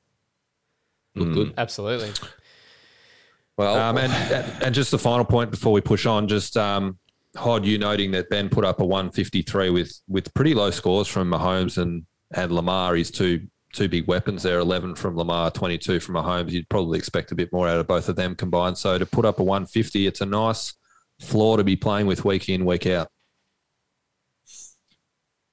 Looked 1.16 1.31
Mm. 1.33 1.35
good. 1.35 1.55
absolutely. 1.59 2.12
Well, 3.57 3.77
Um, 3.77 3.99
and 3.99 4.12
and 4.62 4.73
just 4.73 4.92
the 4.92 4.99
final 4.99 5.25
point 5.25 5.51
before 5.51 5.73
we 5.73 5.81
push 5.81 6.07
on, 6.07 6.29
just 6.29 6.57
um, 6.57 6.99
Hod, 7.37 7.64
you 7.66 7.79
noting 7.79 8.12
that 8.12 8.31
Ben 8.31 8.49
put 8.49 8.64
up 8.64 8.81
a 8.81 8.85
153 8.85 9.71
with 9.71 9.92
with 10.07 10.33
pretty 10.35 10.55
low 10.55 10.71
scores 10.71 11.09
from 11.09 11.29
Mahomes 11.29 11.77
and 11.77 12.07
and 12.34 12.52
Lamar. 12.52 12.94
His 12.94 13.10
two 13.10 13.46
two 13.72 13.88
big 13.88 14.06
weapons 14.06 14.42
there, 14.42 14.58
11 14.60 14.94
from 14.94 15.16
Lamar, 15.16 15.50
22 15.50 16.00
from 16.00 16.14
Mahomes. 16.14 16.52
You'd 16.52 16.68
probably 16.68 16.98
expect 16.98 17.32
a 17.32 17.34
bit 17.34 17.52
more 17.52 17.68
out 17.68 17.78
of 17.78 17.86
both 17.86 18.08
of 18.08 18.16
them 18.16 18.34
combined. 18.34 18.78
So 18.78 18.96
to 18.98 19.04
put 19.04 19.24
up 19.24 19.40
a 19.40 19.44
150, 19.44 20.06
it's 20.06 20.20
a 20.20 20.26
nice 20.26 20.74
floor 21.20 21.58
to 21.58 21.64
be 21.64 21.76
playing 21.76 22.06
with 22.06 22.24
week 22.24 22.48
in 22.48 22.64
week 22.64 22.86
out. 22.86 23.08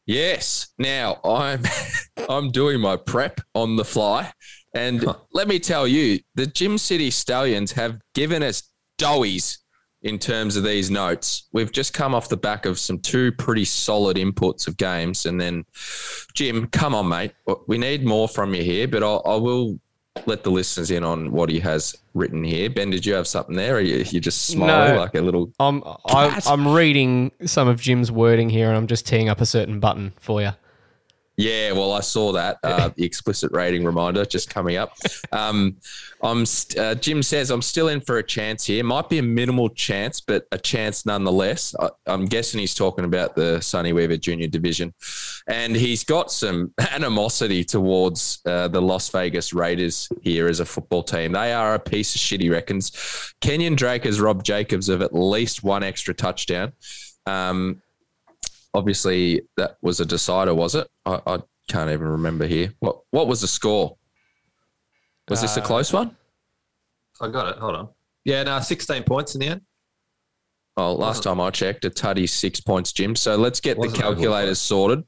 Yes. 0.05 0.67
Now 0.77 1.19
I'm 1.23 1.63
I'm 2.29 2.51
doing 2.51 2.79
my 2.79 2.95
prep 2.95 3.41
on 3.53 3.75
the 3.75 3.85
fly, 3.85 4.31
and 4.73 5.03
let 5.33 5.47
me 5.47 5.59
tell 5.59 5.87
you, 5.87 6.19
the 6.35 6.47
Gym 6.47 6.77
City 6.77 7.11
Stallions 7.11 7.71
have 7.73 7.99
given 8.13 8.43
us 8.43 8.63
doughies 8.97 9.59
in 10.05 10.17
terms 10.19 10.55
of 10.55 10.63
these 10.63 10.89
notes. 10.89 11.49
We've 11.51 11.71
just 11.71 11.93
come 11.93 12.15
off 12.15 12.29
the 12.29 12.37
back 12.37 12.65
of 12.65 12.79
some 12.79 12.99
two 12.99 13.31
pretty 13.33 13.65
solid 13.65 14.15
inputs 14.17 14.67
of 14.67 14.77
games, 14.77 15.25
and 15.25 15.41
then 15.41 15.65
Jim, 16.33 16.67
come 16.67 16.95
on, 16.95 17.09
mate, 17.09 17.33
we 17.67 17.77
need 17.77 18.05
more 18.05 18.27
from 18.29 18.53
you 18.53 18.63
here, 18.63 18.87
but 18.87 19.03
I'll, 19.03 19.21
I 19.25 19.35
will. 19.35 19.79
Let 20.27 20.45
the 20.45 20.49
listeners 20.49 20.91
in 20.91 21.03
on 21.03 21.33
what 21.33 21.49
he 21.49 21.59
has 21.59 21.93
written 22.13 22.41
here. 22.41 22.69
Ben, 22.69 22.89
did 22.89 23.05
you 23.05 23.13
have 23.15 23.27
something 23.27 23.53
there? 23.53 23.75
Or 23.75 23.79
you, 23.81 23.97
you 24.09 24.21
just 24.21 24.45
smile 24.47 24.93
No. 24.93 24.97
like 25.01 25.13
a 25.13 25.19
little 25.19 25.51
I'm 25.59 25.83
I, 26.05 26.41
I'm 26.47 26.69
reading 26.69 27.33
some 27.45 27.67
of 27.67 27.81
Jim's 27.81 28.13
wording 28.13 28.49
here, 28.49 28.69
and 28.69 28.77
I'm 28.77 28.87
just 28.87 29.05
teeing 29.05 29.27
up 29.27 29.41
a 29.41 29.45
certain 29.45 29.81
button 29.81 30.13
for 30.21 30.41
you. 30.41 30.51
Yeah, 31.37 31.73
well, 31.73 31.91
I 31.91 31.99
saw 31.99 32.31
that 32.31 32.59
uh, 32.63 32.91
the 32.95 33.03
explicit 33.03 33.51
rating 33.51 33.83
reminder 33.83 34.23
just 34.23 34.49
coming 34.49 34.77
up. 34.77 34.97
Um, 35.33 35.75
I'm 36.23 36.45
st- 36.45 36.79
uh, 36.79 36.95
Jim 36.95 37.21
says 37.21 37.49
I'm 37.49 37.61
still 37.61 37.89
in 37.89 37.99
for 37.99 38.19
a 38.19 38.23
chance 38.23 38.65
here. 38.65 38.83
Might 38.85 39.09
be 39.09 39.17
a 39.17 39.23
minimal 39.23 39.67
chance, 39.69 40.21
but 40.21 40.47
a 40.53 40.57
chance 40.57 41.05
nonetheless. 41.05 41.75
I, 41.77 41.89
I'm 42.05 42.25
guessing 42.25 42.61
he's 42.61 42.73
talking 42.73 43.03
about 43.03 43.35
the 43.35 43.59
Sonny 43.59 43.91
Weaver 43.91 44.15
Junior 44.15 44.47
Division, 44.47 44.93
and 45.47 45.75
he's 45.75 46.05
got 46.05 46.31
some 46.31 46.73
animosity 46.91 47.65
towards 47.65 48.39
uh, 48.45 48.69
the 48.69 48.81
Las 48.81 49.09
Vegas 49.09 49.51
Raiders 49.51 50.07
here 50.21 50.47
as 50.47 50.61
a 50.61 50.65
football 50.65 51.03
team. 51.03 51.33
They 51.33 51.51
are 51.51 51.75
a 51.75 51.79
piece 51.79 52.15
of 52.15 52.21
shit. 52.21 52.39
He 52.39 52.49
reckons. 52.49 53.33
Kenyon 53.41 53.75
Drake 53.75 54.05
has 54.05 54.21
robbed 54.21 54.45
Jacobs 54.45 54.87
of 54.87 55.01
at 55.01 55.13
least 55.13 55.63
one 55.63 55.83
extra 55.83 56.13
touchdown. 56.13 56.71
Um, 57.25 57.81
obviously 58.75 59.41
that 59.57 59.77
was 59.81 59.99
a 59.99 60.05
decider, 60.05 60.53
was 60.53 60.75
it? 60.75 60.87
I, 61.05 61.19
I 61.25 61.39
can't 61.69 61.89
even 61.89 62.07
remember 62.07 62.45
here. 62.45 62.73
What 62.79 62.99
what 63.11 63.27
was 63.27 63.41
the 63.41 63.47
score? 63.47 63.97
Was 65.29 65.41
this 65.41 65.57
a 65.57 65.61
Uh, 65.61 65.65
close 65.65 65.91
one? 65.91 66.15
I 67.21 67.29
got 67.29 67.47
it. 67.49 67.57
Hold 67.57 67.75
on. 67.75 67.89
Yeah, 68.25 68.43
no, 68.43 68.59
16 68.59 69.03
points 69.03 69.33
in 69.35 69.41
the 69.41 69.47
end. 69.47 69.61
Oh, 70.77 70.93
last 70.93 71.23
time 71.23 71.39
I 71.39 71.49
checked, 71.51 71.85
a 71.85 71.89
tutty 71.89 72.27
six 72.27 72.59
points, 72.59 72.91
Jim. 72.91 73.15
So 73.15 73.37
let's 73.37 73.59
get 73.61 73.75
the 73.75 73.81
Wasn't 73.87 74.01
calculators 74.01 74.59
sorted. 74.59 75.03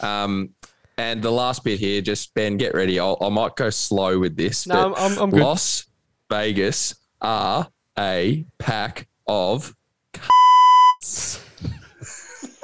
Um, 0.00 0.50
And 0.98 1.22
the 1.22 1.30
last 1.30 1.64
bit 1.64 1.78
here, 1.80 2.02
just 2.02 2.34
Ben, 2.34 2.56
get 2.58 2.74
ready. 2.74 2.98
I'll, 3.00 3.16
I 3.22 3.28
might 3.30 3.56
go 3.56 3.70
slow 3.70 4.18
with 4.18 4.36
this. 4.36 4.66
No, 4.66 4.90
but 4.90 4.98
I'm- 4.98 5.18
I'm 5.18 5.30
good. 5.30 5.40
Las 5.40 5.86
Vegas 6.28 6.94
are 7.22 7.68
a 7.98 8.44
pack 8.58 9.06
of. 9.26 9.74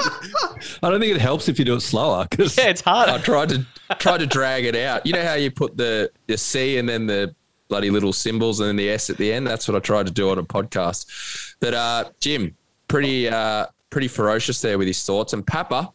I 0.01 0.91
don't 0.91 1.01
think 1.01 1.15
it 1.15 1.21
helps 1.21 1.49
if 1.49 1.59
you 1.59 1.65
do 1.65 1.75
it 1.75 1.81
slower 1.81 2.27
because 2.29 2.57
Yeah, 2.57 2.69
it's 2.69 2.81
hard. 2.81 3.09
I 3.09 3.19
tried 3.19 3.49
to 3.51 3.67
tried 3.99 4.19
to 4.19 4.27
drag 4.27 4.65
it 4.65 4.77
out. 4.77 5.05
You 5.07 5.13
know 5.13 5.25
how 5.25 5.35
you 5.35 5.51
put 5.51 5.77
the 5.77 6.11
the 6.27 6.39
C 6.39 6.79
and 6.79 6.89
then 6.89 7.07
the 7.07 7.35
bloody 7.69 7.91
little 7.91 8.13
symbols 8.13 8.61
and 8.61 8.69
then 8.69 8.77
the 8.77 8.89
S 8.91 9.11
at 9.11 9.17
the 9.17 9.33
end. 9.33 9.47
That's 9.47 9.69
what 9.69 9.77
I 9.77 9.81
tried 9.81 10.07
to 10.07 10.13
do 10.13 10.31
on 10.31 10.39
a 10.39 10.43
podcast. 10.43 11.55
But 11.61 11.75
uh, 11.75 12.05
Jim, 12.21 12.57
pretty 12.87 13.29
uh, 13.29 13.67
pretty 13.91 14.09
ferocious 14.09 14.61
there 14.61 14.79
with 14.79 14.87
his 14.87 15.03
thoughts. 15.05 15.33
And 15.33 15.47
Papa, 15.47 15.93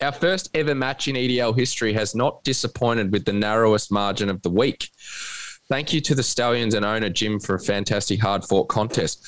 our 0.00 0.12
first 0.12 0.50
ever 0.54 0.74
match 0.74 1.08
in 1.08 1.16
EDL 1.16 1.56
history 1.56 1.92
has 1.94 2.14
not 2.14 2.44
disappointed 2.44 3.12
with 3.12 3.24
the 3.24 3.32
narrowest 3.32 3.90
margin 3.90 4.28
of 4.28 4.42
the 4.42 4.50
week. 4.50 4.90
Thank 5.68 5.92
you 5.92 6.00
to 6.02 6.14
the 6.14 6.22
Stallions 6.22 6.74
and 6.74 6.84
owner 6.84 7.08
Jim 7.08 7.40
for 7.40 7.56
a 7.56 7.60
fantastic 7.60 8.20
hard 8.20 8.44
fought 8.44 8.68
contest. 8.68 9.26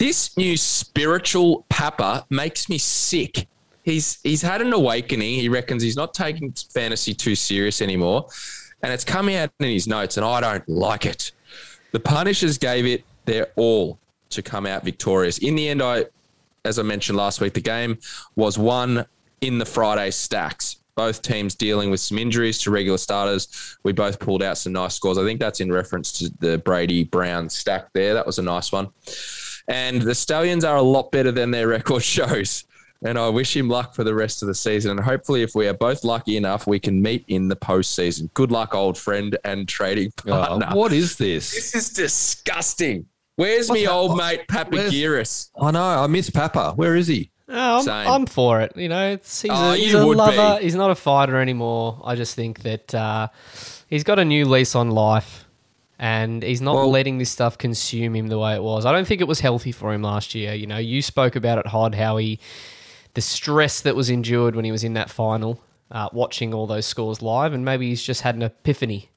This 0.00 0.34
new 0.38 0.56
spiritual 0.56 1.66
Papa 1.68 2.24
makes 2.30 2.70
me 2.70 2.78
sick. 2.78 3.46
He's 3.82 4.18
he's 4.22 4.40
had 4.40 4.62
an 4.62 4.72
awakening. 4.72 5.34
He 5.34 5.50
reckons 5.50 5.82
he's 5.82 5.94
not 5.94 6.14
taking 6.14 6.54
fantasy 6.72 7.12
too 7.12 7.34
serious 7.34 7.82
anymore, 7.82 8.26
and 8.82 8.94
it's 8.94 9.04
coming 9.04 9.36
out 9.36 9.50
in 9.60 9.68
his 9.68 9.86
notes, 9.86 10.16
and 10.16 10.24
I 10.24 10.40
don't 10.40 10.66
like 10.66 11.04
it. 11.04 11.32
The 11.92 12.00
Punishers 12.00 12.56
gave 12.56 12.86
it 12.86 13.04
their 13.26 13.48
all 13.56 13.98
to 14.30 14.40
come 14.40 14.64
out 14.64 14.86
victorious. 14.86 15.36
In 15.36 15.54
the 15.54 15.68
end, 15.68 15.82
I, 15.82 16.06
as 16.64 16.78
I 16.78 16.82
mentioned 16.82 17.18
last 17.18 17.42
week, 17.42 17.52
the 17.52 17.60
game 17.60 17.98
was 18.36 18.56
won 18.56 19.04
in 19.42 19.58
the 19.58 19.66
Friday 19.66 20.12
stacks. 20.12 20.76
Both 20.94 21.20
teams 21.20 21.54
dealing 21.54 21.90
with 21.90 22.00
some 22.00 22.16
injuries 22.16 22.58
to 22.60 22.70
regular 22.70 22.96
starters. 22.96 23.76
We 23.82 23.92
both 23.92 24.18
pulled 24.18 24.42
out 24.42 24.56
some 24.56 24.72
nice 24.72 24.94
scores. 24.94 25.18
I 25.18 25.24
think 25.24 25.40
that's 25.40 25.60
in 25.60 25.70
reference 25.70 26.10
to 26.20 26.30
the 26.38 26.56
Brady 26.56 27.04
Brown 27.04 27.50
stack 27.50 27.92
there. 27.92 28.14
That 28.14 28.24
was 28.24 28.38
a 28.38 28.42
nice 28.42 28.72
one. 28.72 28.88
And 29.70 30.02
the 30.02 30.14
Stallions 30.14 30.64
are 30.64 30.76
a 30.76 30.82
lot 30.82 31.10
better 31.12 31.32
than 31.32 31.50
their 31.50 31.68
record 31.68 32.02
shows. 32.16 32.64
And 33.02 33.18
I 33.18 33.30
wish 33.30 33.56
him 33.56 33.68
luck 33.70 33.94
for 33.94 34.04
the 34.04 34.14
rest 34.14 34.42
of 34.42 34.48
the 34.48 34.54
season. 34.54 34.90
And 34.90 35.00
hopefully, 35.00 35.42
if 35.42 35.54
we 35.54 35.66
are 35.68 35.72
both 35.74 36.04
lucky 36.04 36.36
enough, 36.36 36.66
we 36.66 36.78
can 36.78 37.00
meet 37.00 37.24
in 37.28 37.48
the 37.48 37.56
postseason. 37.56 38.28
Good 38.34 38.50
luck, 38.52 38.74
old 38.74 38.98
friend 38.98 39.38
and 39.44 39.66
trading 39.66 40.12
Oh, 40.26 40.30
partner. 40.32 40.68
what 40.74 40.92
is 40.92 41.16
this? 41.16 41.50
This 41.54 41.74
is 41.74 41.88
disgusting. 41.90 43.06
Where's 43.36 43.70
me 43.70 43.84
that? 43.86 43.92
old 43.92 44.10
What- 44.10 44.18
mate 44.18 44.40
where's- 44.50 44.92
Papagiris? 44.92 45.50
I 45.58 45.70
know. 45.70 45.82
I 45.82 46.06
miss 46.08 46.28
Papa. 46.28 46.72
Where 46.76 46.94
is 46.94 47.06
he? 47.06 47.30
No, 47.48 47.78
I'm, 47.78 47.82
Same. 47.82 48.06
I'm 48.06 48.26
for 48.26 48.60
it. 48.60 48.76
You 48.76 48.88
know, 48.90 49.12
it's, 49.12 49.42
he's, 49.42 49.50
Oh, 49.52 49.72
a, 49.72 49.76
he's 49.76 49.92
you 49.92 49.98
a 49.98 50.04
lover. 50.04 50.58
be. 50.58 50.64
He's 50.64 50.74
not 50.76 50.90
a 50.90 50.94
fighter 50.94 51.36
anymore. 51.40 52.00
I 52.04 52.14
just 52.16 52.34
think 52.36 52.62
that 52.64 52.94
uh, 52.94 53.28
he's 53.88 54.04
got 54.04 54.18
a 54.18 54.24
new 54.26 54.44
lease 54.44 54.74
on 54.76 54.90
life, 54.90 55.46
and 56.00 56.42
he's 56.42 56.62
not 56.62 56.74
Well- 56.76 56.90
letting 56.90 57.18
this 57.18 57.30
stuff 57.30 57.58
consume 57.58 58.16
him 58.16 58.28
the 58.28 58.38
way 58.38 58.54
it 58.54 58.62
was. 58.62 58.86
I 58.86 58.90
don't 58.92 59.04
think 59.06 59.20
it 59.20 59.28
was 59.28 59.40
healthy 59.40 59.70
for 59.70 59.92
him 59.92 60.02
last 60.02 60.34
year. 60.34 60.54
You 60.54 60.66
know, 60.66 60.78
you 60.78 61.02
spoke 61.02 61.36
about 61.36 61.58
it, 61.58 61.66
Hod, 61.66 61.94
how 61.94 62.16
he, 62.16 62.40
the 63.14 63.20
stress 63.20 63.82
that 63.82 63.94
was 63.94 64.08
endured 64.08 64.56
when 64.56 64.64
he 64.64 64.72
was 64.72 64.82
in 64.82 64.94
that 64.94 65.10
final, 65.10 65.60
uh, 65.90 66.08
watching 66.12 66.54
all 66.54 66.66
those 66.66 66.86
scores 66.86 67.20
live, 67.20 67.52
and 67.52 67.64
maybe 67.66 67.88
he's 67.90 68.02
just 68.02 68.22
had 68.22 68.34
an 68.34 68.42
epiphany. 68.42 69.10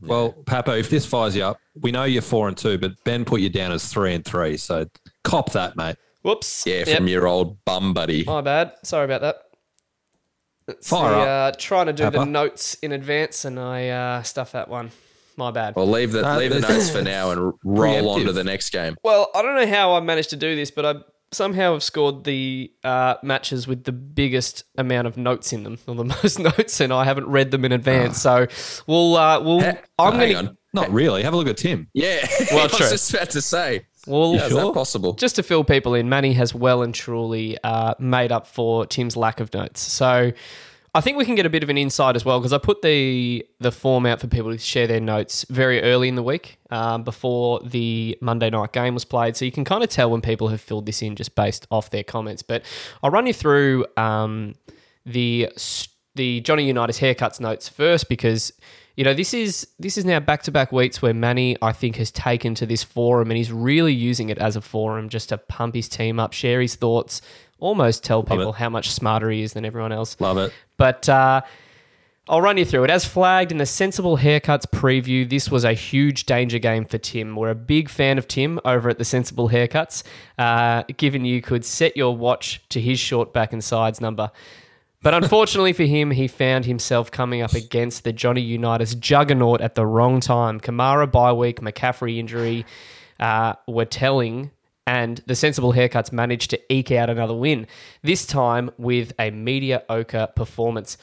Well, 0.00 0.32
Papa, 0.46 0.78
if 0.78 0.90
this 0.90 1.04
fires 1.04 1.34
you 1.34 1.42
up, 1.42 1.58
we 1.80 1.90
know 1.90 2.04
you're 2.04 2.22
four 2.22 2.46
and 2.46 2.56
two, 2.56 2.78
but 2.78 2.92
Ben 3.04 3.24
put 3.24 3.40
you 3.40 3.48
down 3.48 3.72
as 3.72 3.90
three 3.92 4.14
and 4.14 4.24
three. 4.24 4.56
So 4.58 4.86
cop 5.24 5.50
that, 5.52 5.76
mate. 5.76 5.96
Whoops. 6.22 6.66
Yeah, 6.66 6.84
Yep. 6.86 6.96
from 6.98 7.08
your 7.08 7.26
old 7.26 7.64
bum 7.64 7.94
buddy. 7.94 8.22
My 8.24 8.42
bad. 8.42 8.72
Sorry 8.84 9.04
about 9.06 9.22
that. 9.22 9.42
It's 10.68 10.88
Fire 10.88 11.10
the, 11.10 11.16
up, 11.20 11.54
uh, 11.54 11.56
trying 11.58 11.86
to 11.86 11.92
do 11.94 12.10
the 12.10 12.24
notes 12.26 12.74
in 12.74 12.92
advance, 12.92 13.44
and 13.46 13.58
I 13.58 13.88
uh, 13.88 14.22
stuffed 14.22 14.52
that 14.52 14.68
one. 14.68 14.90
My 15.38 15.50
bad. 15.52 15.76
Well, 15.76 15.86
leave 15.86 16.12
the 16.12 16.28
Uh, 16.28 16.36
leave 16.36 16.50
the 16.52 16.60
notes 16.60 16.90
for 16.90 17.00
now 17.00 17.30
and 17.30 17.52
roll 17.64 18.10
on 18.10 18.24
to 18.26 18.32
the 18.32 18.44
next 18.44 18.70
game. 18.70 18.96
Well, 19.04 19.30
I 19.34 19.40
don't 19.40 19.54
know 19.54 19.66
how 19.68 19.94
I 19.94 20.00
managed 20.00 20.30
to 20.30 20.36
do 20.36 20.54
this, 20.56 20.70
but 20.72 20.84
I 20.84 20.94
somehow 21.30 21.74
have 21.74 21.82
scored 21.84 22.24
the 22.24 22.72
uh, 22.82 23.14
matches 23.22 23.68
with 23.68 23.84
the 23.84 23.92
biggest 23.92 24.64
amount 24.76 25.06
of 25.06 25.16
notes 25.16 25.52
in 25.52 25.62
them, 25.62 25.78
or 25.86 25.94
the 25.94 26.04
most 26.22 26.38
notes, 26.40 26.80
and 26.80 26.92
I 26.92 27.04
haven't 27.04 27.28
read 27.28 27.52
them 27.52 27.64
in 27.64 27.70
advance. 27.72 28.20
So 28.20 28.46
we'll 28.88 29.16
uh, 29.16 29.40
we'll 29.40 29.62
Eh, 29.62 29.76
I'm 29.98 30.14
hang 30.16 30.32
gonna. 30.32 30.56
Not 30.74 30.90
really. 30.92 31.22
Have 31.22 31.32
a 31.32 31.36
look 31.36 31.48
at 31.48 31.56
Tim. 31.56 31.88
Yeah, 31.94 32.26
Well, 32.50 32.58
I 32.60 32.62
was 32.64 32.72
true. 32.76 32.88
just 32.90 33.14
about 33.14 33.30
to 33.30 33.40
say. 33.40 33.86
we'll 34.06 34.36
How's 34.38 34.50
that 34.52 34.74
possible? 34.74 35.14
just 35.14 35.36
to 35.36 35.42
fill 35.42 35.64
people 35.64 35.94
in, 35.94 36.08
Manny 36.10 36.32
has 36.34 36.52
well 36.54 36.82
and 36.82 36.94
truly 36.94 37.56
uh, 37.64 37.94
made 38.00 38.32
up 38.32 38.46
for 38.46 38.84
Tim's 38.86 39.16
lack 39.16 39.40
of 39.40 39.54
notes. 39.54 39.80
So 39.80 40.32
I 40.98 41.00
think 41.00 41.16
we 41.16 41.24
can 41.24 41.36
get 41.36 41.46
a 41.46 41.48
bit 41.48 41.62
of 41.62 41.68
an 41.68 41.78
insight 41.78 42.16
as 42.16 42.24
well 42.24 42.40
because 42.40 42.52
I 42.52 42.58
put 42.58 42.82
the 42.82 43.46
the 43.60 43.70
form 43.70 44.04
out 44.04 44.20
for 44.20 44.26
people 44.26 44.50
to 44.50 44.58
share 44.58 44.88
their 44.88 44.98
notes 44.98 45.46
very 45.48 45.80
early 45.80 46.08
in 46.08 46.16
the 46.16 46.24
week 46.24 46.58
um, 46.70 47.04
before 47.04 47.60
the 47.60 48.18
Monday 48.20 48.50
night 48.50 48.72
game 48.72 48.94
was 48.94 49.04
played. 49.04 49.36
So 49.36 49.44
you 49.44 49.52
can 49.52 49.64
kind 49.64 49.84
of 49.84 49.90
tell 49.90 50.10
when 50.10 50.22
people 50.22 50.48
have 50.48 50.60
filled 50.60 50.86
this 50.86 51.00
in 51.00 51.14
just 51.14 51.36
based 51.36 51.68
off 51.70 51.90
their 51.90 52.02
comments. 52.02 52.42
But 52.42 52.64
I'll 53.00 53.12
run 53.12 53.28
you 53.28 53.32
through 53.32 53.86
um, 53.96 54.56
the 55.06 55.48
the 56.16 56.40
Johnny 56.40 56.66
Unitas 56.66 56.98
haircuts 56.98 57.38
notes 57.38 57.68
first 57.68 58.08
because 58.08 58.52
you 58.96 59.04
know 59.04 59.14
this 59.14 59.32
is 59.32 59.68
this 59.78 59.98
is 59.98 60.04
now 60.04 60.18
back 60.18 60.42
to 60.42 60.50
back 60.50 60.72
weeks 60.72 61.00
where 61.00 61.14
Manny 61.14 61.56
I 61.62 61.70
think 61.70 61.94
has 61.94 62.10
taken 62.10 62.56
to 62.56 62.66
this 62.66 62.82
forum 62.82 63.30
and 63.30 63.38
he's 63.38 63.52
really 63.52 63.94
using 63.94 64.30
it 64.30 64.38
as 64.38 64.56
a 64.56 64.60
forum 64.60 65.10
just 65.10 65.28
to 65.28 65.38
pump 65.38 65.76
his 65.76 65.88
team 65.88 66.18
up, 66.18 66.32
share 66.32 66.60
his 66.60 66.74
thoughts, 66.74 67.22
almost 67.58 68.04
tell 68.04 68.22
people 68.22 68.52
how 68.52 68.68
much 68.68 68.90
smarter 68.90 69.30
he 69.30 69.42
is 69.42 69.52
than 69.52 69.64
everyone 69.64 69.92
else. 69.92 70.16
Love 70.20 70.38
it. 70.38 70.52
But 70.76 71.08
uh, 71.08 71.42
I'll 72.28 72.42
run 72.42 72.58
you 72.58 72.64
through 72.64 72.84
it. 72.84 72.90
As 72.90 73.04
flagged 73.04 73.52
in 73.52 73.58
the 73.58 73.66
Sensible 73.66 74.18
Haircuts 74.18 74.66
preview, 74.66 75.28
this 75.28 75.50
was 75.50 75.64
a 75.64 75.72
huge 75.72 76.26
danger 76.26 76.58
game 76.58 76.84
for 76.84 76.98
Tim. 76.98 77.34
We're 77.36 77.50
a 77.50 77.54
big 77.54 77.88
fan 77.88 78.18
of 78.18 78.28
Tim 78.28 78.60
over 78.64 78.90
at 78.90 78.98
the 78.98 79.04
Sensible 79.04 79.48
Haircuts, 79.48 80.02
uh, 80.36 80.82
given 80.96 81.24
you 81.24 81.40
could 81.40 81.64
set 81.64 81.96
your 81.96 82.16
watch 82.16 82.62
to 82.68 82.80
his 82.80 82.98
short 83.00 83.32
back 83.32 83.52
and 83.52 83.64
sides 83.64 84.00
number. 84.00 84.30
But 85.00 85.14
unfortunately 85.14 85.72
for 85.72 85.84
him, 85.84 86.10
he 86.10 86.28
found 86.28 86.64
himself 86.64 87.10
coming 87.10 87.40
up 87.40 87.54
against 87.54 88.04
the 88.04 88.12
Johnny 88.12 88.40
Unitas 88.40 88.94
juggernaut 88.94 89.60
at 89.60 89.74
the 89.74 89.86
wrong 89.86 90.20
time. 90.20 90.60
Kamara 90.60 91.10
bye 91.10 91.32
week, 91.32 91.60
McCaffrey 91.60 92.18
injury 92.18 92.66
uh, 93.20 93.54
were 93.66 93.84
telling, 93.84 94.50
and 94.88 95.20
the 95.26 95.34
sensible 95.34 95.74
haircuts 95.74 96.12
managed 96.12 96.48
to 96.48 96.72
eke 96.72 96.92
out 96.92 97.10
another 97.10 97.34
win. 97.34 97.66
This 98.02 98.24
time 98.24 98.70
with 98.78 99.12
a 99.18 99.30
mediocre 99.30 100.28
performance. 100.34 100.96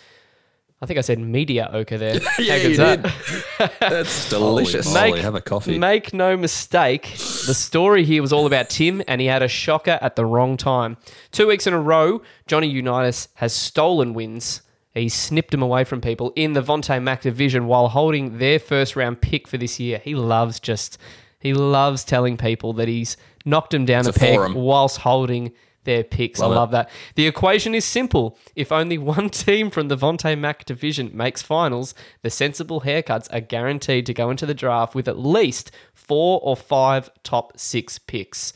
I 0.81 0.87
think 0.87 0.97
I 0.97 1.01
said 1.01 1.19
mediocre 1.19 1.97
there. 1.97 2.19
Yeah, 2.39 2.55
you 2.55 2.77
that? 2.77 3.03
did. 3.03 3.71
That's 3.79 4.29
delicious. 4.29 4.91
Holy 4.91 5.11
moly, 5.11 5.21
have 5.21 5.35
a 5.35 5.41
coffee. 5.41 5.77
Make 5.77 6.15
no 6.15 6.35
mistake, 6.35 7.11
the 7.11 7.53
story 7.53 8.03
here 8.03 8.23
was 8.23 8.33
all 8.33 8.47
about 8.47 8.69
Tim, 8.71 9.03
and 9.07 9.21
he 9.21 9.27
had 9.27 9.43
a 9.43 9.47
shocker 9.47 9.99
at 10.01 10.15
the 10.15 10.25
wrong 10.25 10.57
time. 10.57 10.97
Two 11.31 11.47
weeks 11.47 11.67
in 11.67 11.73
a 11.73 11.79
row, 11.79 12.23
Johnny 12.47 12.67
Unitas 12.67 13.27
has 13.35 13.53
stolen 13.53 14.15
wins. 14.15 14.63
He 14.95 15.09
snipped 15.09 15.51
them 15.51 15.61
away 15.61 15.83
from 15.83 16.01
people 16.01 16.33
in 16.35 16.53
the 16.53 16.61
Vontae 16.63 17.03
Mack 17.03 17.21
division 17.21 17.67
while 17.67 17.89
holding 17.89 18.39
their 18.39 18.57
first 18.57 18.95
round 18.95 19.21
pick 19.21 19.47
for 19.47 19.57
this 19.57 19.79
year. 19.79 19.99
He 20.03 20.15
loves 20.15 20.59
just, 20.59 20.97
he 21.39 21.53
loves 21.53 22.03
telling 22.03 22.35
people 22.35 22.73
that 22.73 22.87
he's 22.87 23.15
knocked 23.45 23.71
them 23.71 23.85
down 23.85 23.99
It's 24.07 24.09
a 24.09 24.11
a 24.11 24.13
peg 24.19 24.35
forum. 24.35 24.53
whilst 24.55 24.97
holding 24.99 25.51
their 25.83 26.03
picks. 26.03 26.41
I 26.41 26.47
Love 26.47 26.69
it. 26.69 26.71
that. 26.73 26.89
The 27.13 27.27
equation 27.27 27.75
is 27.75 27.85
simple. 27.85 28.37
If 28.55 28.71
only 28.71 28.97
one 28.97 29.29
team 29.45 29.69
from 29.69 29.87
the 29.87 29.95
Vontae 29.95 30.37
Mack 30.37 30.65
division 30.65 31.11
makes 31.15 31.43
finals, 31.43 31.93
the 32.23 32.31
sensible 32.31 32.81
haircuts 32.81 33.31
are 33.31 33.39
guaranteed 33.39 34.07
to 34.07 34.13
go 34.13 34.31
into 34.31 34.47
the 34.47 34.55
draft 34.55 34.95
with 34.95 35.07
at 35.07 35.19
least 35.19 35.69
four 35.93 36.39
or 36.41 36.55
five 36.55 37.11
top 37.23 37.59
six 37.59 37.99
picks. 37.99 38.51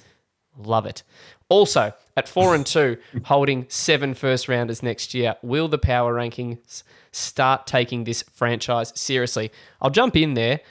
Love 0.57 0.87
it. 0.87 1.03
Also, 1.49 1.93
at 2.17 2.27
four 2.27 2.55
and 2.55 2.65
two, 2.65 2.97
holding 3.25 3.65
seven 3.69 4.13
first 4.15 4.47
rounders 4.49 4.81
next 4.81 5.13
year, 5.13 5.35
will 5.43 5.67
the 5.67 5.77
power 5.77 6.15
rankings 6.15 6.81
start 7.11 7.65
taking 7.67 8.03
this 8.05 8.23
franchise 8.33 8.91
seriously? 8.99 9.51
I'll 9.81 9.89
jump 9.91 10.15
in 10.15 10.33
there. 10.33 10.61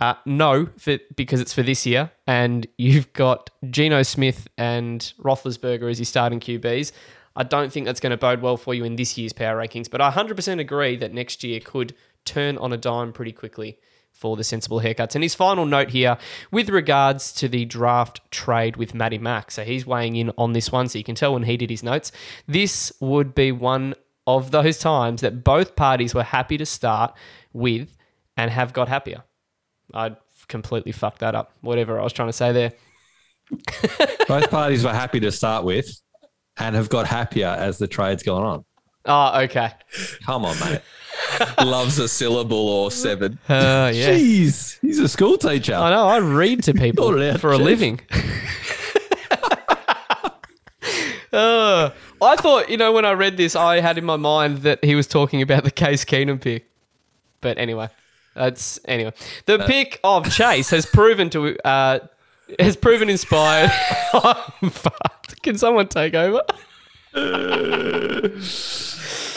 Uh, 0.00 0.14
no, 0.24 0.68
for, 0.76 0.98
because 1.16 1.40
it's 1.40 1.52
for 1.52 1.62
this 1.62 1.84
year, 1.84 2.10
and 2.26 2.66
you've 2.78 3.12
got 3.12 3.50
Geno 3.68 4.02
Smith 4.02 4.48
and 4.56 5.12
Roethlisberger 5.18 5.90
as 5.90 5.98
your 5.98 6.06
starting 6.06 6.40
QBs. 6.40 6.92
I 7.34 7.44
don't 7.44 7.72
think 7.72 7.86
that's 7.86 8.00
going 8.00 8.10
to 8.10 8.16
bode 8.16 8.42
well 8.42 8.56
for 8.56 8.74
you 8.74 8.84
in 8.84 8.96
this 8.96 9.16
year's 9.16 9.32
power 9.32 9.56
rankings, 9.56 9.88
but 9.90 10.00
I 10.00 10.10
100% 10.10 10.60
agree 10.60 10.96
that 10.96 11.12
next 11.12 11.44
year 11.44 11.60
could 11.60 11.94
turn 12.24 12.58
on 12.58 12.72
a 12.72 12.76
dime 12.76 13.12
pretty 13.12 13.32
quickly 13.32 13.78
for 14.12 14.36
the 14.36 14.42
sensible 14.42 14.80
haircuts. 14.80 15.14
And 15.14 15.22
his 15.22 15.36
final 15.36 15.64
note 15.64 15.90
here 15.90 16.18
with 16.50 16.68
regards 16.68 17.32
to 17.34 17.48
the 17.48 17.64
draft 17.64 18.20
trade 18.32 18.76
with 18.76 18.92
Matty 18.92 19.18
Mack. 19.18 19.52
So 19.52 19.62
he's 19.62 19.86
weighing 19.86 20.16
in 20.16 20.32
on 20.36 20.52
this 20.52 20.72
one, 20.72 20.88
so 20.88 20.98
you 20.98 21.04
can 21.04 21.14
tell 21.14 21.34
when 21.34 21.44
he 21.44 21.56
did 21.56 21.70
his 21.70 21.84
notes. 21.84 22.10
This 22.48 22.92
would 23.00 23.34
be 23.34 23.52
one 23.52 23.94
of 24.26 24.50
those 24.50 24.78
times 24.78 25.20
that 25.20 25.44
both 25.44 25.76
parties 25.76 26.14
were 26.14 26.24
happy 26.24 26.58
to 26.58 26.66
start 26.66 27.14
with 27.52 27.96
and 28.36 28.50
have 28.50 28.72
got 28.72 28.88
happier. 28.88 29.22
I 29.94 30.16
completely 30.48 30.92
fucked 30.92 31.20
that 31.20 31.34
up. 31.34 31.52
Whatever 31.60 32.00
I 32.00 32.04
was 32.04 32.12
trying 32.12 32.28
to 32.28 32.32
say 32.32 32.52
there. 32.52 32.72
Both 34.28 34.50
parties 34.50 34.84
were 34.84 34.92
happy 34.92 35.20
to 35.20 35.32
start 35.32 35.64
with 35.64 35.88
and 36.58 36.76
have 36.76 36.88
got 36.88 37.06
happier 37.06 37.48
as 37.48 37.78
the 37.78 37.86
trade's 37.86 38.22
gone 38.22 38.42
on. 38.42 38.64
Oh, 39.04 39.40
okay. 39.42 39.70
Come 40.26 40.44
on, 40.44 40.58
mate. 40.60 40.80
Loves 41.64 41.98
a 41.98 42.08
syllable 42.08 42.68
or 42.68 42.90
seven. 42.90 43.38
Uh, 43.48 43.90
yeah. 43.94 44.10
Jeez, 44.10 44.78
he's 44.80 44.98
a 44.98 45.08
school 45.08 45.38
teacher. 45.38 45.74
I 45.74 45.90
know. 45.90 46.06
I 46.06 46.18
read 46.18 46.62
to 46.64 46.74
people 46.74 47.12
for 47.38 47.52
a 47.52 47.58
living. 47.58 48.00
uh, 51.32 51.90
I 52.20 52.36
thought, 52.36 52.68
you 52.68 52.76
know, 52.76 52.92
when 52.92 53.06
I 53.06 53.12
read 53.12 53.38
this, 53.38 53.56
I 53.56 53.80
had 53.80 53.96
in 53.96 54.04
my 54.04 54.16
mind 54.16 54.58
that 54.58 54.84
he 54.84 54.94
was 54.94 55.06
talking 55.06 55.40
about 55.40 55.64
the 55.64 55.70
Case 55.70 56.04
Keenum 56.04 56.40
pick. 56.40 56.68
But 57.40 57.56
anyway, 57.58 57.88
that's 58.38 58.78
anyway. 58.84 59.12
The 59.46 59.58
pick 59.58 60.00
of 60.04 60.30
Chase 60.30 60.70
has 60.70 60.86
proven 60.86 61.28
to 61.30 61.58
uh, 61.66 61.98
has 62.58 62.76
proven 62.76 63.10
inspired. 63.10 63.70
I'm 64.14 64.70
fucked. 64.70 65.42
Can 65.42 65.58
someone 65.58 65.88
take 65.88 66.14
over? 66.14 66.42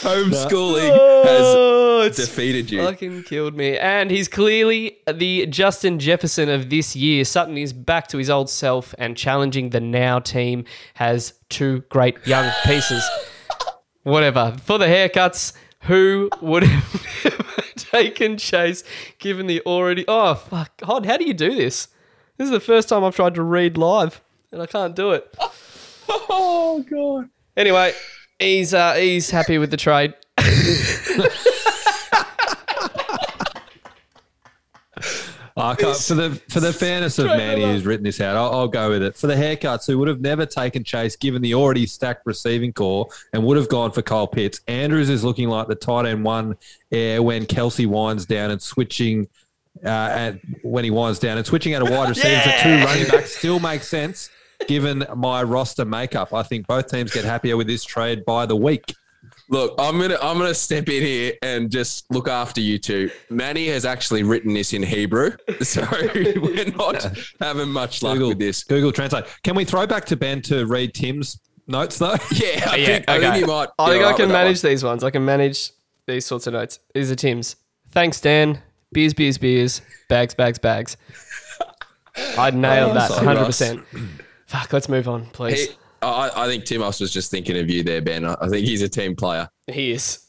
Homeschooling 0.02 0.90
Oh, 1.24 2.02
has 2.04 2.16
defeated 2.16 2.70
you. 2.70 2.82
Fucking 2.84 3.24
killed 3.24 3.56
me. 3.56 3.78
And 3.78 4.10
he's 4.10 4.28
clearly 4.28 4.98
the 5.12 5.46
Justin 5.46 5.98
Jefferson 5.98 6.48
of 6.48 6.70
this 6.70 6.96
year. 6.96 7.24
Sutton 7.24 7.56
is 7.56 7.72
back 7.72 8.08
to 8.08 8.18
his 8.18 8.28
old 8.30 8.50
self 8.50 8.94
and 8.98 9.16
challenging 9.16 9.70
the 9.70 9.80
now 9.80 10.18
team 10.18 10.64
has 10.94 11.34
two 11.48 11.80
great 11.88 12.16
young 12.26 12.50
pieces. 12.64 13.08
Whatever. 14.02 14.56
For 14.64 14.78
the 14.78 14.86
haircuts, 14.86 15.52
who 15.82 16.30
would 16.40 16.64
have 16.64 17.41
never 17.92 18.04
taken 18.04 18.36
Chase 18.36 18.84
given 19.18 19.46
the 19.46 19.60
already. 19.62 20.04
Oh, 20.08 20.34
fuck. 20.34 20.80
Hod, 20.82 21.06
how 21.06 21.16
do 21.16 21.24
you 21.24 21.34
do 21.34 21.54
this? 21.54 21.88
This 22.36 22.46
is 22.46 22.50
the 22.50 22.60
first 22.60 22.88
time 22.88 23.04
I've 23.04 23.16
tried 23.16 23.34
to 23.34 23.42
read 23.42 23.76
live 23.76 24.20
and 24.50 24.62
I 24.62 24.66
can't 24.66 24.96
do 24.96 25.12
it. 25.12 25.34
Oh 26.28 26.84
god. 26.90 27.30
Anyway, 27.56 27.94
he's 28.38 28.74
uh, 28.74 28.94
he's 28.94 29.30
happy 29.30 29.56
with 29.56 29.70
the 29.70 29.76
trade. 29.78 30.14
I 35.56 35.74
can't, 35.74 35.96
for 35.96 36.14
the 36.14 36.30
for 36.48 36.60
the 36.60 36.72
fairness 36.72 37.18
of 37.18 37.26
Manny 37.26 37.62
who's 37.62 37.84
written 37.84 38.04
this 38.04 38.20
out, 38.20 38.36
I'll, 38.36 38.52
I'll 38.52 38.68
go 38.68 38.90
with 38.90 39.02
it. 39.02 39.16
For 39.16 39.26
the 39.26 39.34
haircuts, 39.34 39.86
who 39.86 39.98
would 39.98 40.08
have 40.08 40.20
never 40.20 40.46
taken 40.46 40.84
Chase 40.84 41.16
given 41.16 41.42
the 41.42 41.54
already 41.54 41.86
stacked 41.86 42.26
receiving 42.26 42.72
corps 42.72 43.08
and 43.32 43.44
would 43.44 43.56
have 43.56 43.68
gone 43.68 43.92
for 43.92 44.02
Kyle 44.02 44.26
Pitts. 44.26 44.60
Andrews 44.66 45.10
is 45.10 45.24
looking 45.24 45.48
like 45.48 45.68
the 45.68 45.74
tight 45.74 46.06
end 46.06 46.24
one 46.24 46.56
heir 46.90 47.22
when 47.22 47.46
Kelce 47.46 47.86
winds 47.86 48.26
down 48.26 48.50
and 48.50 48.62
switching. 48.62 49.28
Uh, 49.82 49.88
and 49.88 50.58
when 50.62 50.84
he 50.84 50.90
winds 50.90 51.18
down 51.18 51.38
and 51.38 51.46
switching 51.46 51.74
out 51.74 51.80
a 51.80 51.90
wide 51.90 52.08
receiver 52.10 52.42
to 52.42 52.62
two 52.62 52.84
running 52.84 53.08
backs 53.08 53.34
still 53.34 53.58
makes 53.58 53.88
sense 53.88 54.28
given 54.66 55.04
my 55.16 55.42
roster 55.42 55.84
makeup. 55.84 56.32
I 56.32 56.42
think 56.42 56.66
both 56.66 56.88
teams 56.90 57.12
get 57.12 57.24
happier 57.24 57.56
with 57.56 57.66
this 57.66 57.84
trade 57.84 58.24
by 58.24 58.46
the 58.46 58.56
week. 58.56 58.94
Look, 59.48 59.74
I'm 59.78 59.98
gonna 60.00 60.18
I'm 60.22 60.38
gonna 60.38 60.54
step 60.54 60.88
in 60.88 61.02
here 61.02 61.34
and 61.42 61.70
just 61.70 62.10
look 62.10 62.28
after 62.28 62.60
you 62.60 62.78
two. 62.78 63.10
Manny 63.30 63.66
has 63.68 63.84
actually 63.84 64.22
written 64.22 64.54
this 64.54 64.72
in 64.72 64.82
Hebrew, 64.82 65.32
so 65.62 65.86
we're 66.14 66.70
not 66.76 67.04
having 67.40 67.68
much 67.68 68.02
luck 68.02 68.14
Google 68.14 68.28
with 68.30 68.38
this. 68.38 68.64
Google 68.64 68.92
Translate. 68.92 69.24
Can 69.42 69.54
we 69.54 69.64
throw 69.64 69.86
back 69.86 70.04
to 70.06 70.16
Ben 70.16 70.40
to 70.42 70.66
read 70.66 70.94
Tim's 70.94 71.40
notes 71.66 71.98
though? 71.98 72.14
Yeah, 72.32 72.68
I 72.70 72.76
yeah, 72.76 72.86
think 72.86 73.08
I 73.10 73.20
think 73.20 73.36
you 73.36 73.46
might. 73.46 73.68
I 73.78 73.86
be 73.86 73.92
think 73.92 74.04
I 74.04 74.12
can 74.12 74.22
with 74.22 74.28
that 74.28 74.44
manage 74.44 74.62
these 74.62 74.84
ones. 74.84 75.04
I 75.04 75.10
can 75.10 75.24
manage 75.24 75.70
these 76.06 76.24
sorts 76.24 76.46
of 76.46 76.52
notes. 76.54 76.78
These 76.94 77.10
are 77.10 77.16
Tim's. 77.16 77.56
Thanks, 77.90 78.20
Dan. 78.20 78.62
Beers, 78.92 79.14
beers, 79.14 79.38
beers. 79.38 79.82
Bags, 80.08 80.34
bags, 80.34 80.58
bags. 80.58 80.96
I 82.38 82.50
nailed 82.50 82.90
Oh, 82.92 82.94
that 82.94 83.10
100%. 83.10 83.82
Fuck, 84.46 84.72
let's 84.72 84.88
move 84.88 85.08
on, 85.08 85.26
please. 85.26 85.68
He, 85.70 85.74
I, 86.02 86.44
I 86.44 86.46
think 86.46 86.64
Timos 86.64 87.00
was 87.00 87.12
just 87.12 87.30
thinking 87.30 87.56
of 87.58 87.70
you 87.70 87.82
there, 87.82 88.00
Ben. 88.02 88.24
I 88.24 88.36
I 88.40 88.48
think 88.48 88.66
he's 88.66 88.82
a 88.82 88.88
team 88.88 89.14
player. 89.16 89.48
He 89.66 89.92
is. 89.92 90.26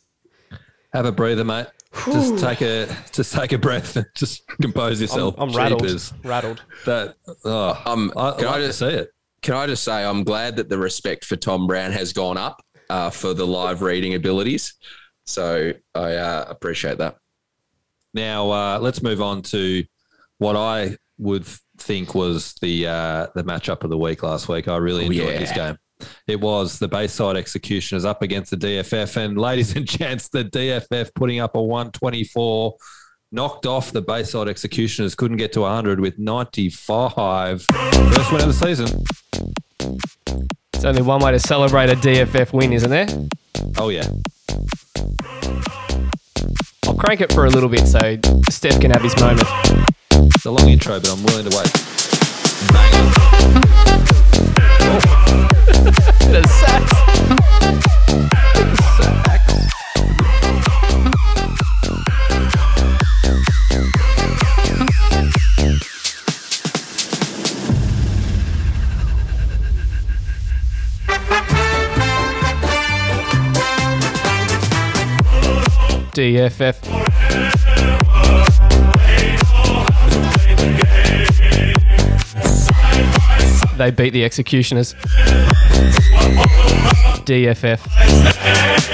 Have 0.93 1.05
a 1.05 1.11
breather, 1.11 1.43
mate. 1.43 1.67
Just 2.05 2.39
take 2.39 2.61
a 2.61 2.87
just 3.11 3.33
take 3.33 3.51
a 3.51 3.57
breath. 3.57 3.97
Just 4.15 4.43
compose 4.61 4.99
yourself. 4.99 5.35
I'm, 5.37 5.49
yourself. 5.49 5.55
I'm 5.55 5.63
rattled. 5.63 5.81
Jeepers. 5.83 6.13
Rattled. 6.23 6.61
That 6.85 7.15
oh, 7.45 7.81
Um, 7.85 8.11
I, 8.15 8.31
can 8.31 8.47
I 8.47 8.53
I 8.53 8.59
just- 8.59 8.79
to 8.79 8.89
see 8.89 8.95
it. 8.97 9.09
Can 9.43 9.55
I 9.55 9.67
just 9.67 9.83
say 9.83 10.05
I'm 10.05 10.23
glad 10.23 10.55
that 10.55 10.69
the 10.69 10.77
respect 10.77 11.25
for 11.25 11.35
Tom 11.35 11.67
Brown 11.67 11.91
has 11.91 12.13
gone 12.13 12.37
up 12.37 12.61
uh, 12.89 13.09
for 13.09 13.33
the 13.33 13.45
live 13.45 13.81
reading 13.81 14.13
abilities. 14.13 14.73
So 15.25 15.73
I 15.93 16.15
uh, 16.15 16.45
appreciate 16.47 16.97
that. 16.99 17.17
Now 18.13 18.49
uh, 18.51 18.79
let's 18.79 19.01
move 19.03 19.21
on 19.21 19.41
to 19.43 19.83
what 20.37 20.55
I 20.55 20.97
would 21.17 21.45
think 21.83 22.15
was 22.15 22.53
the 22.61 22.87
uh, 22.87 23.27
the 23.35 23.43
matchup 23.43 23.83
of 23.83 23.89
the 23.89 23.97
week 23.97 24.23
last 24.23 24.47
week. 24.49 24.67
I 24.67 24.77
really 24.77 25.03
Oh, 25.05 25.07
enjoyed 25.11 25.33
yeah. 25.33 25.39
this 25.39 25.51
game. 25.51 25.77
It 26.27 26.41
was 26.41 26.79
the 26.79 26.87
Bayside 26.87 27.37
Executioners 27.37 28.03
up 28.05 28.21
against 28.21 28.51
the 28.51 28.57
DFF, 28.57 29.15
and 29.17 29.37
ladies 29.37 29.75
and 29.75 29.85
gents, 29.87 30.27
the 30.29 30.43
DFF 30.43 31.11
putting 31.15 31.39
up 31.39 31.55
a 31.55 31.61
124, 31.61 32.75
knocked 33.31 33.65
off 33.65 33.91
the 33.91 34.01
Bayside 34.01 34.49
Executioners. 34.49 35.15
Couldn't 35.15 35.37
get 35.37 35.53
to 35.53 35.61
100 35.61 35.99
with 36.01 36.19
95. 36.19 37.61
First 37.63 38.31
win 38.31 38.41
of 38.41 38.47
the 38.47 38.53
season. 38.53 39.03
There's 40.73 40.85
only 40.85 41.01
one 41.03 41.21
way 41.21 41.31
to 41.31 41.39
celebrate 41.39 41.89
a 41.89 41.95
DFF 41.95 42.51
win, 42.53 42.73
isn't 42.73 42.89
there? 42.89 43.07
Oh 43.77 43.89
yeah. 43.89 44.07
I'll 46.85 46.95
crank 46.95 47.21
it 47.21 47.31
for 47.31 47.45
a 47.45 47.49
little 47.49 47.69
bit 47.69 47.87
so 47.87 47.99
Steph 48.49 48.81
can 48.81 48.91
have 48.91 49.01
his 49.01 49.17
moment. 49.21 49.47
It's 50.25 50.45
a 50.45 50.51
long 50.51 50.69
intro, 50.69 50.99
but 50.99 51.09
I'm 51.11 51.23
willing 51.23 51.49
to 51.49 51.57
wait. 51.57 51.71
Bit 56.31 56.45
of 56.45 56.51
sax. 56.51 56.93
DFF. 76.13 77.82
They 83.77 83.91
beat 83.91 84.11
the 84.11 84.23
executioners. 84.23 84.93
DFF. 87.25 88.93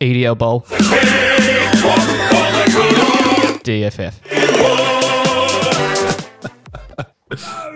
EDL 0.00 0.36
Bowl. 0.38 0.60
DFF. 3.62 4.14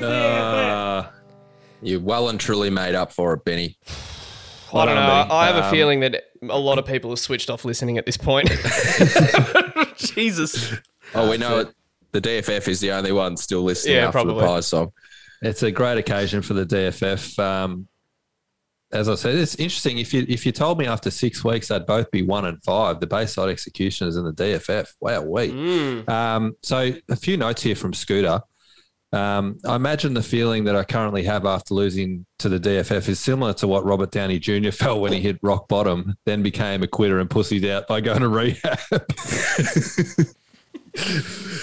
Uh, 0.03 1.07
You 1.81 2.01
well 2.01 2.29
and 2.29 2.41
truly 2.41 2.71
made 2.71 2.97
up 2.97 3.13
for 3.13 3.35
it, 3.35 3.45
Benny. 3.45 3.79
I 4.75 4.85
don't 4.87 4.95
know. 4.95 5.01
on, 5.01 5.31
I 5.31 5.47
have 5.47 5.57
a 5.57 5.65
um, 5.67 5.71
feeling 5.71 6.01
that 6.01 6.25
a 6.49 6.59
lot 6.59 6.79
of 6.79 6.87
people 6.87 7.11
have 7.11 7.19
switched 7.19 7.49
off 7.51 7.65
listening 7.65 7.99
at 7.99 8.07
this 8.07 8.17
point. 8.17 8.49
Jesus. 9.97 10.75
Oh, 11.15 11.31
we 11.31 11.39
know 11.39 11.61
it. 11.61 11.69
The 12.13 12.21
DFF 12.21 12.69
is 12.69 12.81
the 12.81 12.93
only 12.93 13.13
one 13.13 13.37
still 13.37 13.63
listening 13.63 13.97
Yeah, 13.97 14.03
after 14.07 14.13
probably. 14.13 14.41
the 14.41 14.47
Pie 14.47 14.61
song. 14.61 14.93
it's 15.43 15.63
a 15.63 15.71
great 15.71 15.99
occasion 15.99 16.43
for 16.43 16.55
the 16.55 16.65
DFF. 16.65 17.39
Um, 17.39 17.89
as 18.93 19.09
I 19.09 19.17
said, 19.17 19.35
it's 19.35 19.57
interesting. 19.57 19.99
If 19.99 20.15
you 20.15 20.25
if 20.29 20.47
you 20.47 20.53
told 20.53 20.79
me 20.79 20.87
after 20.87 21.11
six 21.11 21.43
weeks 21.43 21.69
they'd 21.69 21.85
both 21.87 22.11
be 22.13 22.23
one 22.23 22.45
and 22.45 22.63
five, 22.63 23.01
the 23.01 23.09
Bayside 23.09 23.49
Executioners 23.49 24.17
and 24.17 24.27
the 24.27 24.33
DFF. 24.33 24.93
Wow, 25.01 25.23
we. 25.23 25.49
Mm. 25.51 26.09
Um, 26.09 26.57
so 26.63 26.93
a 27.09 27.17
few 27.17 27.37
notes 27.37 27.63
here 27.63 27.75
from 27.75 27.93
Scooter. 27.93 28.41
Um, 29.15 29.59
I 29.65 29.77
imagine 29.77 30.13
the 30.13 30.23
feeling 30.25 30.65
that 30.65 30.75
I 30.75 30.83
currently 30.83 31.23
have 31.23 31.47
after 31.47 31.73
losing 31.73 32.27
to 32.41 32.49
the 32.49 32.59
DFF 32.59 33.09
is 33.09 33.21
similar 33.21 33.53
to 33.55 33.69
what 33.69 33.85
Robert 33.85 34.11
Downey 34.11 34.41
Jr. 34.41 34.71
felt 34.73 35.01
when 35.01 35.13
he 35.13 35.21
hit 35.21 35.39
rock 35.41 35.69
bottom, 35.69 36.17
then 36.27 36.43
became 36.43 36.83
a 36.83 36.89
quitter 36.89 37.21
and 37.21 37.31
pussied 37.31 37.69
out 37.71 37.87
by 37.87 38.01
going 38.01 38.23
to 38.23 38.29
rehab. 38.29 38.79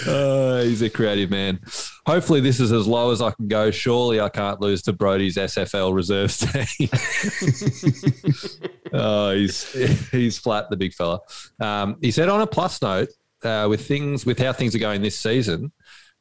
Uh, 0.06 0.62
he's 0.62 0.80
a 0.80 0.88
creative 0.88 1.30
man. 1.30 1.60
Hopefully, 2.06 2.40
this 2.40 2.58
is 2.58 2.72
as 2.72 2.86
low 2.86 3.10
as 3.10 3.20
I 3.20 3.32
can 3.32 3.48
go. 3.48 3.70
Surely, 3.70 4.18
I 4.18 4.30
can't 4.30 4.60
lose 4.60 4.80
to 4.82 4.94
Brody's 4.94 5.36
SFL 5.36 5.94
reserves 5.94 6.38
team. 6.38 6.88
oh, 8.94 9.32
he's 9.32 10.10
he's 10.10 10.38
flat, 10.38 10.70
the 10.70 10.76
big 10.76 10.94
fella. 10.94 11.20
Um, 11.60 11.96
he 12.00 12.10
said 12.10 12.30
on 12.30 12.40
a 12.40 12.46
plus 12.46 12.80
note, 12.80 13.10
uh, 13.44 13.66
with 13.68 13.86
things 13.86 14.24
with 14.24 14.38
how 14.38 14.52
things 14.52 14.74
are 14.74 14.78
going 14.78 15.02
this 15.02 15.18
season, 15.18 15.72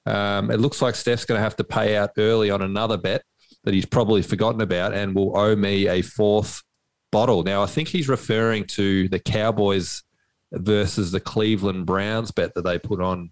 um, 0.05 0.51
it 0.51 0.59
looks 0.59 0.81
like 0.81 0.95
Steph's 0.95 1.25
going 1.25 1.37
to 1.37 1.43
have 1.43 1.55
to 1.57 1.63
pay 1.63 1.95
out 1.95 2.11
early 2.17 2.49
on 2.49 2.61
another 2.61 2.97
bet 2.97 3.23
that 3.63 3.73
he's 3.73 3.85
probably 3.85 4.21
forgotten 4.21 4.61
about, 4.61 4.93
and 4.93 5.13
will 5.13 5.37
owe 5.37 5.55
me 5.55 5.87
a 5.87 6.01
fourth 6.01 6.63
bottle. 7.11 7.43
Now, 7.43 7.61
I 7.61 7.67
think 7.67 7.87
he's 7.87 8.09
referring 8.09 8.65
to 8.67 9.07
the 9.09 9.19
Cowboys 9.19 10.03
versus 10.51 11.11
the 11.11 11.19
Cleveland 11.19 11.85
Browns 11.85 12.31
bet 12.31 12.53
that 12.55 12.63
they 12.63 12.79
put 12.79 13.01
on 13.01 13.31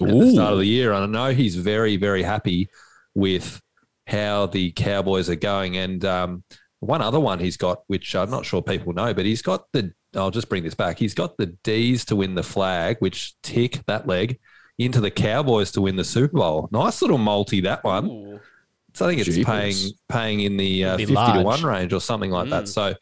at 0.00 0.08
the 0.08 0.30
start 0.32 0.52
of 0.52 0.58
the 0.58 0.66
year. 0.66 0.92
And 0.92 1.04
I 1.04 1.06
know 1.28 1.34
he's 1.34 1.56
very, 1.56 1.96
very 1.96 2.22
happy 2.22 2.68
with 3.14 3.60
how 4.06 4.46
the 4.46 4.70
Cowboys 4.72 5.28
are 5.28 5.36
going. 5.36 5.76
And 5.76 6.04
um, 6.04 6.44
one 6.80 7.02
other 7.02 7.20
one 7.20 7.38
he's 7.38 7.56
got, 7.56 7.82
which 7.88 8.14
I'm 8.14 8.30
not 8.30 8.46
sure 8.46 8.62
people 8.62 8.92
know, 8.92 9.12
but 9.12 9.26
he's 9.26 9.42
got 9.42 9.66
the, 9.72 9.92
I'll 10.14 10.30
just 10.30 10.48
bring 10.48 10.62
this 10.62 10.74
back. 10.74 10.98
He's 10.98 11.14
got 11.14 11.36
the 11.36 11.46
D's 11.64 12.04
to 12.06 12.16
win 12.16 12.34
the 12.34 12.42
flag, 12.42 12.96
which 13.00 13.34
tick 13.42 13.80
that 13.86 14.06
leg 14.06 14.38
into 14.78 15.00
the 15.00 15.10
Cowboys 15.10 15.72
to 15.72 15.80
win 15.80 15.96
the 15.96 16.04
Super 16.04 16.36
Bowl. 16.38 16.68
Nice 16.72 17.02
little 17.02 17.18
multi, 17.18 17.60
that 17.62 17.82
one. 17.84 18.06
Ooh. 18.06 18.40
So 18.94 19.06
I 19.06 19.10
think 19.10 19.20
it's 19.26 19.34
Jeepers. 19.36 19.44
paying 19.44 19.92
paying 20.08 20.40
in 20.40 20.56
the 20.56 20.84
uh, 20.84 20.96
Be 20.96 21.04
50 21.06 21.32
to 21.38 21.42
1 21.42 21.62
range 21.62 21.92
or 21.92 22.00
something 22.00 22.30
like 22.30 22.46
Mm. 22.46 22.50
that. 22.50 22.68
So 22.68 22.94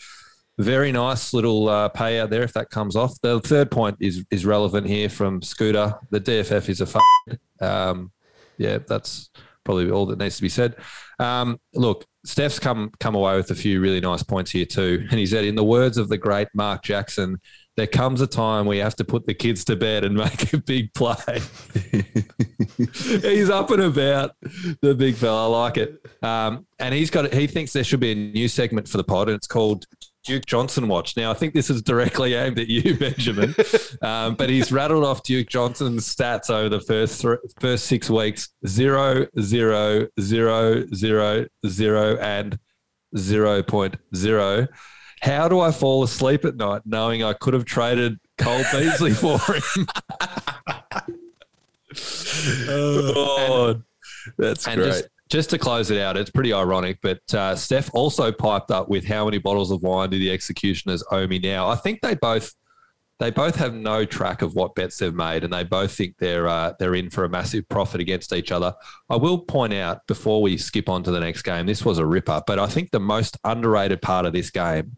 very 0.59 0.91
nice 0.91 1.33
little 1.35 1.68
uh, 1.68 1.89
payout 1.91 2.31
there 2.31 2.43
if 2.43 2.53
that 2.55 2.70
comes 2.70 2.97
off. 2.97 3.12
The 3.20 3.41
third 3.41 3.70
point 3.70 3.97
is 4.01 4.24
is 4.31 4.45
relevant 4.47 4.87
here 4.87 5.09
from 5.09 5.43
Scooter. 5.43 5.95
The 6.11 6.20
DFF 6.20 6.68
is 6.68 6.81
a 6.81 6.85
f- 6.85 7.37
um, 7.61 8.11
yeah, 8.59 8.79
that's 8.87 9.31
probably 9.64 9.91
all 9.91 10.07
that 10.07 10.18
needs 10.18 10.37
to 10.37 10.43
be 10.43 10.49
said. 10.49 10.77
Um, 11.18 11.59
look, 11.74 12.05
Steph's 12.24 12.59
come 12.59 12.91
come 13.01 13.14
away 13.14 13.37
with 13.37 13.51
a 13.51 13.55
few 13.55 13.81
really 13.81 14.01
nice 14.01 14.22
points 14.22 14.51
here 14.51 14.64
too, 14.66 15.07
and 15.11 15.18
he 15.18 15.27
said, 15.27 15.45
in 15.45 15.55
the 15.55 15.64
words 15.64 15.99
of 15.99 16.09
the 16.09 16.18
great 16.18 16.49
Mark 16.55 16.83
Jackson, 16.83 17.39
there 17.77 17.87
comes 17.87 18.20
a 18.20 18.27
time 18.27 18.66
where 18.66 18.77
you 18.77 18.83
have 18.83 18.97
to 18.97 19.05
put 19.05 19.27
the 19.27 19.35
kids 19.35 19.64
to 19.66 19.77
bed 19.77 20.05
and 20.05 20.14
make 20.16 20.53
a 20.53 20.59
big 20.59 20.93
play. 20.95 21.41
he's 22.77 23.51
up 23.51 23.70
and 23.70 23.83
about, 23.83 24.33
the 24.81 24.95
big 24.95 25.14
fella. 25.14 25.45
I 25.45 25.64
like 25.64 25.77
it. 25.77 26.07
Um, 26.22 26.66
and 26.79 26.95
he's 26.95 27.11
got. 27.11 27.33
He 27.33 27.47
thinks 27.47 27.72
there 27.72 27.85
should 27.85 28.01
be 28.01 28.12
a 28.12 28.14
new 28.14 28.49
segment 28.49 28.89
for 28.89 28.97
the 28.97 29.05
pod, 29.05 29.29
and 29.29 29.37
it's 29.37 29.47
called 29.47 29.87
Duke 30.24 30.47
Johnson 30.47 30.89
Watch. 30.89 31.16
Now, 31.16 31.31
I 31.31 31.35
think 31.35 31.55
this 31.55 31.70
is 31.70 31.83
directly 31.83 32.35
aimed 32.35 32.59
at 32.59 32.68
you, 32.68 32.95
Benjamin. 32.99 33.55
um, 34.03 34.35
but 34.35 34.51
he's 34.51 34.72
rattled 34.72 35.05
off 35.05 35.22
Duke 35.22 35.49
Johnson's 35.49 36.12
stats 36.12 36.51
over 36.51 36.68
the 36.68 36.81
first 36.81 37.20
thr 37.20 37.35
first 37.61 37.87
six 37.87 38.11
weeks: 38.11 38.49
zero, 38.66 39.27
zero, 39.41 40.07
zero, 40.20 40.85
zero, 40.95 41.47
zero, 41.66 42.16
and 42.16 42.59
zero 43.16 43.62
point 43.62 43.97
zero. 44.14 44.66
How 45.23 45.49
do 45.49 45.61
I 45.61 45.71
fall 45.73 46.03
asleep 46.03 46.45
at 46.45 46.57
night 46.57 46.83
knowing 46.85 47.23
I 47.25 47.33
could 47.33 47.55
have 47.55 47.64
traded 47.64 48.19
Cole 48.39 48.62
Beasley 48.73 49.12
for 49.12 49.39
him? 49.39 49.87
Oh, 52.69 53.12
God. 53.14 53.83
that's 54.37 54.67
And 54.67 54.77
great. 54.81 54.87
just, 54.89 55.05
just 55.29 55.51
to 55.51 55.59
close 55.59 55.91
it 55.91 55.99
out, 56.01 56.17
it's 56.17 56.31
pretty 56.31 56.53
ironic, 56.53 56.99
but 57.03 57.21
uh, 57.35 57.57
Steph 57.57 57.91
also 57.95 58.31
piped 58.33 58.71
up 58.71 58.89
with 58.89 59.05
how 59.05 59.25
many 59.25 59.39
bottles 59.39 59.71
of 59.71 59.83
wine 59.83 60.11
do 60.11 60.19
the 60.19 60.31
executioners 60.31 61.03
owe 61.11 61.27
me 61.27 61.39
now? 61.39 61.69
I 61.69 61.77
think 61.77 62.01
they 62.03 62.14
both 62.14 62.55
they 63.19 63.31
both 63.31 63.57
have 63.57 63.73
no 63.75 64.05
track 64.05 64.43
of 64.43 64.55
what 64.55 64.75
bets 64.75 64.99
they've 64.99 65.14
made, 65.14 65.43
and 65.43 65.53
they 65.53 65.64
both 65.64 65.93
think 65.93 66.17
they're 66.19 66.47
uh, 66.47 66.75
they're 66.79 66.95
in 66.95 67.09
for 67.09 67.25
a 67.25 67.29
massive 67.29 67.69
profit 67.69 68.01
against 68.01 68.33
each 68.33 68.53
other. 68.53 68.75
I 69.09 69.17
will 69.17 69.39
point 69.39 69.73
out 69.73 70.07
before 70.07 70.43
we 70.43 70.59
skip 70.59 70.89
on 70.89 71.03
to 71.05 71.11
the 71.11 71.21
next 71.21 71.43
game, 71.43 71.67
this 71.67 71.85
was 71.85 71.99
a 71.99 72.07
ripper, 72.07 72.43
but 72.47 72.59
I 72.59 72.67
think 72.67 72.91
the 72.91 73.01
most 73.01 73.39
underrated 73.45 74.03
part 74.03 74.27
of 74.27 74.33
this 74.33 74.51
game 74.51 74.97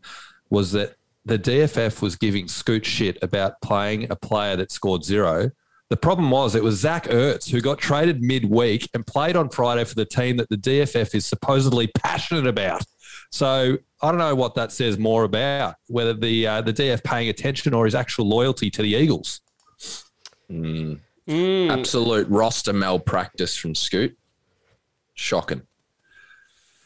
was 0.51 0.73
that 0.73 0.97
the 1.25 1.39
DFF 1.39 2.01
was 2.01 2.17
giving 2.17 2.49
Scoot 2.49 2.87
shit 2.87 3.19
about 3.23 3.61
playing 3.61 4.11
a 4.11 4.17
player 4.17 4.57
that 4.57 4.73
scored 4.73 5.05
zero. 5.05 5.51
The 5.91 5.97
problem 5.97 6.31
was 6.31 6.55
it 6.55 6.63
was 6.63 6.81
Zach 6.81 7.05
Ertz 7.05 7.51
who 7.51 7.61
got 7.61 7.79
traded 7.79 8.23
midweek 8.23 8.89
and 8.95 9.07
played 9.07 9.37
on 9.37 9.49
Friday 9.49 9.85
for 9.85 9.95
the 9.95 10.05
team 10.05 10.37
that 10.39 10.49
the 10.49 10.57
DFF 10.57 11.15
is 11.15 11.25
supposedly 11.25 11.87
passionate 11.87 12.47
about. 12.47 12.83
So 13.31 13.79
I 14.03 14.11
don't 14.11 14.19
know 14.19 14.35
what 14.35 14.55
that 14.55 14.73
says 14.73 14.99
more 14.99 15.25
about 15.25 15.77
whether 15.89 16.15
the 16.15 16.47
uh, 16.47 16.61
the 16.63 16.73
DF 16.73 17.03
paying 17.05 17.29
attention 17.29 17.75
or 17.75 17.85
his 17.85 17.95
actual 17.95 18.27
loyalty 18.27 18.71
to 18.71 18.83
the 18.83 18.91
Eagles. 18.91 19.41
Mm. 20.51 21.01
Mm. 21.29 21.71
Absolute 21.71 22.29
roster 22.29 22.73
malpractice 22.73 23.57
from 23.57 23.75
Scoot. 23.75 24.17
Shocking. 25.15 25.63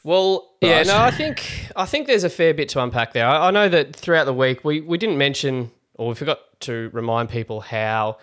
Well, 0.04 0.56
yeah, 0.60 0.82
no, 0.82 0.98
I 0.98 1.12
think 1.12 1.68
I 1.76 1.86
think 1.86 2.08
there's 2.08 2.24
a 2.24 2.30
fair 2.30 2.54
bit 2.54 2.68
to 2.70 2.82
unpack 2.82 3.12
there. 3.12 3.26
I, 3.26 3.48
I 3.48 3.50
know 3.52 3.68
that 3.68 3.94
throughout 3.94 4.24
the 4.24 4.34
week 4.34 4.64
we, 4.64 4.80
we 4.80 4.98
didn't 4.98 5.18
mention 5.18 5.70
or 5.94 6.08
we 6.08 6.14
forgot 6.14 6.40
to 6.60 6.90
remind 6.92 7.28
people 7.28 7.60
how 7.60 8.18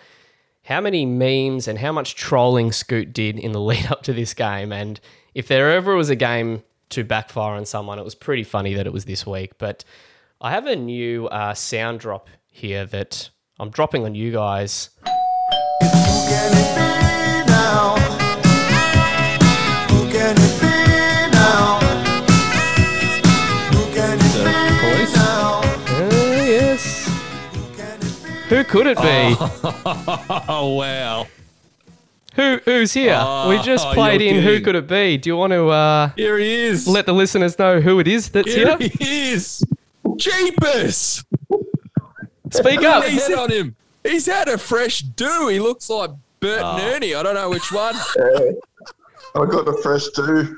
how 0.64 0.80
many 0.80 1.06
memes 1.06 1.66
and 1.66 1.78
how 1.78 1.92
much 1.92 2.14
trolling 2.14 2.70
Scoot 2.72 3.12
did 3.14 3.38
in 3.38 3.52
the 3.52 3.60
lead 3.60 3.90
up 3.90 4.02
to 4.02 4.12
this 4.12 4.34
game. 4.34 4.72
And 4.72 5.00
if 5.34 5.48
there 5.48 5.72
ever 5.72 5.94
was 5.94 6.10
a 6.10 6.16
game 6.16 6.62
to 6.90 7.04
backfire 7.04 7.54
on 7.54 7.64
someone, 7.64 7.98
it 7.98 8.04
was 8.04 8.14
pretty 8.14 8.44
funny 8.44 8.74
that 8.74 8.86
it 8.86 8.92
was 8.92 9.04
this 9.04 9.26
week. 9.26 9.58
But 9.58 9.84
I 10.40 10.50
have 10.50 10.66
a 10.66 10.76
new 10.76 11.26
uh, 11.28 11.54
sound 11.54 12.00
drop 12.00 12.28
here 12.50 12.84
that 12.86 13.30
I'm 13.58 13.70
dropping 13.70 14.04
on 14.04 14.14
you 14.14 14.32
guys. 14.32 14.90
The 24.32 24.76
police. 24.80 25.16
Yes. 26.50 27.08
Who 28.48 28.64
could 28.64 28.86
it 28.86 28.96
be? 28.98 29.36
Oh 30.48 30.74
wow! 30.78 31.26
Who 32.40 32.58
who's 32.64 32.92
here? 32.94 33.16
Ah, 33.18 33.48
we 33.50 33.58
just 33.60 33.86
played 33.88 34.22
you're 34.22 34.34
in. 34.36 34.42
Who 34.42 34.60
could 34.62 34.74
it 34.74 34.86
be? 34.86 35.18
Do 35.18 35.28
you 35.28 35.36
want 35.36 35.52
to 35.52 35.68
uh, 35.68 36.10
Here 36.16 36.38
he 36.38 36.54
is. 36.54 36.88
let 36.88 37.04
the 37.04 37.12
listeners 37.12 37.58
know 37.58 37.80
who 37.80 37.98
it 38.00 38.08
is 38.08 38.30
that's 38.30 38.52
Here 38.54 38.78
here? 38.78 38.88
he 38.98 39.32
is. 39.32 39.62
Jeepers! 40.16 41.22
Speak 42.50 42.82
up. 42.84 43.04
He's 43.04 43.26
head 43.26 43.38
on 43.38 43.50
him. 43.50 43.76
He's 44.04 44.24
had 44.24 44.48
a 44.48 44.56
fresh 44.56 45.00
do. 45.00 45.48
He 45.48 45.60
looks 45.60 45.90
like 45.90 46.10
Bert 46.40 46.62
ah. 46.62 46.76
Oh. 46.80 46.86
and 46.86 46.94
Ernie. 46.94 47.14
I 47.14 47.22
don't 47.22 47.34
know 47.34 47.50
which 47.50 47.70
one. 47.72 47.94
I 49.34 49.44
got 49.46 49.68
a 49.68 49.76
fresh 49.82 50.06
do. 50.08 50.56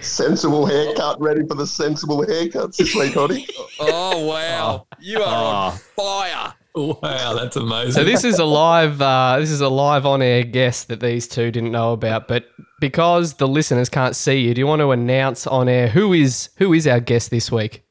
Sensible 0.00 0.66
haircut, 0.66 1.20
ready 1.20 1.44
for 1.46 1.54
the 1.54 1.66
sensible 1.66 2.18
haircuts 2.24 2.76
this 2.76 2.94
week, 2.94 3.14
Hoddy. 3.14 3.48
Oh 3.80 4.26
wow, 4.26 4.86
you 5.00 5.20
are 5.22 5.24
on 5.24 5.72
Oh. 5.72 5.76
fire. 5.96 6.54
Wow, 6.76 7.32
that's 7.34 7.56
amazing. 7.56 7.92
So 7.92 8.04
this 8.04 8.22
is 8.22 8.38
a 8.38 8.44
live. 8.44 9.00
Uh, 9.00 9.38
this 9.40 9.50
is 9.50 9.62
a 9.62 9.68
live 9.68 10.04
on-air 10.04 10.44
guest 10.44 10.88
that 10.88 11.00
these 11.00 11.26
two 11.26 11.50
didn't 11.50 11.72
know 11.72 11.94
about, 11.94 12.28
but 12.28 12.48
because 12.80 13.34
the 13.34 13.48
listeners 13.48 13.88
can't 13.88 14.14
see 14.14 14.40
you, 14.40 14.52
do 14.52 14.58
you 14.60 14.66
want 14.66 14.80
to 14.80 14.90
announce 14.92 15.46
on 15.46 15.70
air 15.70 15.88
who 15.88 16.12
is 16.12 16.50
who 16.58 16.74
is 16.74 16.86
our 16.86 17.00
guest 17.00 17.30
this 17.30 17.50
week? 17.50 17.82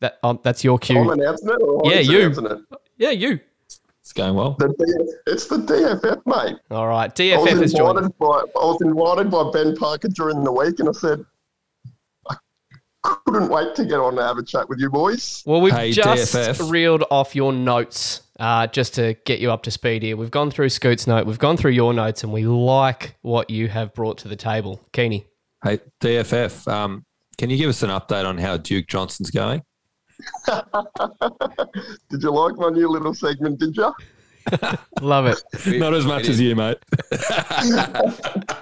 That 0.00 0.18
um, 0.24 0.40
that's 0.42 0.64
your 0.64 0.80
cue. 0.80 0.98
I'm 0.98 1.04
cue. 1.04 1.12
announcing 1.12 1.50
it. 1.50 1.62
Or 1.62 1.82
Yeah, 1.92 2.00
you. 2.00 2.28
it? 2.30 2.58
Yeah, 2.98 3.10
you. 3.10 3.38
it's 4.00 4.12
going 4.12 4.34
well. 4.34 4.56
The 4.58 4.66
D- 4.68 5.12
it's 5.28 5.46
the 5.46 5.58
DFF, 5.58 6.22
mate. 6.26 6.58
All 6.72 6.88
right. 6.88 7.08
I 7.08 7.14
DFF 7.14 7.52
was, 7.52 7.60
has 7.60 7.72
joined. 7.72 8.18
by, 8.18 8.26
I 8.26 8.64
was 8.64 8.82
invited 8.82 9.30
by 9.30 9.48
Ben 9.52 9.76
Parker 9.76 10.08
during 10.08 10.42
the 10.42 10.50
week, 10.50 10.80
and 10.80 10.88
I 10.88 10.92
said, 10.92 11.20
I 11.20 11.24
couldn't 13.02 13.48
wait 13.48 13.74
to 13.74 13.84
get 13.84 13.98
on 13.98 14.14
to 14.16 14.22
have 14.22 14.38
a 14.38 14.42
chat 14.42 14.68
with 14.68 14.78
you 14.78 14.88
boys. 14.90 15.42
Well, 15.46 15.60
we've 15.60 15.72
Hey, 15.74 15.92
just 15.92 16.34
DFF. 16.34 16.70
reeled 16.70 17.04
off 17.10 17.34
your 17.34 17.52
notes 17.52 18.22
uh, 18.38 18.66
just 18.68 18.94
to 18.94 19.14
get 19.24 19.40
you 19.40 19.50
up 19.50 19.62
to 19.64 19.70
speed 19.70 20.02
here. 20.02 20.16
We've 20.16 20.30
gone 20.30 20.50
through 20.50 20.68
Scoot's 20.68 21.06
note, 21.06 21.26
we've 21.26 21.38
gone 21.38 21.56
through 21.56 21.72
your 21.72 21.92
notes, 21.94 22.22
and 22.22 22.32
we 22.32 22.44
like 22.46 23.16
what 23.22 23.50
you 23.50 23.68
have 23.68 23.92
brought 23.94 24.18
to 24.18 24.28
the 24.28 24.36
table. 24.36 24.80
Keeney. 24.92 25.26
Hey, 25.64 25.80
DFF, 26.00 26.66
um, 26.70 27.04
can 27.38 27.50
you 27.50 27.56
give 27.56 27.68
us 27.68 27.82
an 27.82 27.90
update 27.90 28.26
on 28.26 28.38
how 28.38 28.56
Duke 28.56 28.86
Johnson's 28.88 29.30
going? 29.30 29.62
Did 30.46 32.22
you 32.22 32.30
like 32.30 32.56
my 32.56 32.68
new 32.70 32.88
little 32.88 33.14
segment, 33.14 33.58
did 33.58 33.76
you? 33.76 33.92
Love 35.00 35.26
it. 35.26 35.42
Not 35.66 35.94
as 35.94 36.04
much 36.04 36.28
as 36.28 36.40
you, 36.40 36.54
mate. 36.54 36.78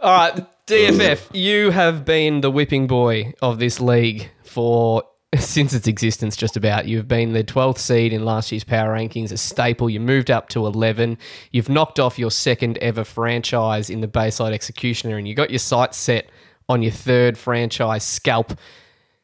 All 0.00 0.12
right, 0.12 0.46
DFF, 0.68 1.30
you 1.32 1.70
have 1.70 2.04
been 2.04 2.42
the 2.42 2.50
whipping 2.50 2.86
boy 2.86 3.32
of 3.40 3.58
this 3.58 3.80
league 3.80 4.30
for 4.42 5.02
since 5.38 5.72
its 5.72 5.86
existence, 5.86 6.36
just 6.36 6.58
about. 6.58 6.86
You've 6.86 7.08
been 7.08 7.32
the 7.32 7.42
12th 7.42 7.78
seed 7.78 8.12
in 8.12 8.26
last 8.26 8.52
year's 8.52 8.64
power 8.64 8.94
rankings, 8.94 9.32
a 9.32 9.38
staple. 9.38 9.88
You 9.88 9.98
moved 9.98 10.30
up 10.30 10.50
to 10.50 10.66
11. 10.66 11.16
You've 11.52 11.70
knocked 11.70 11.98
off 11.98 12.18
your 12.18 12.30
second 12.30 12.76
ever 12.82 13.02
franchise 13.02 13.88
in 13.88 14.02
the 14.02 14.08
Bayside 14.08 14.52
Executioner, 14.52 15.16
and 15.16 15.26
you 15.26 15.34
got 15.34 15.48
your 15.48 15.58
sights 15.58 15.96
set 15.96 16.28
on 16.68 16.82
your 16.82 16.92
third 16.92 17.38
franchise 17.38 18.04
scalp. 18.04 18.52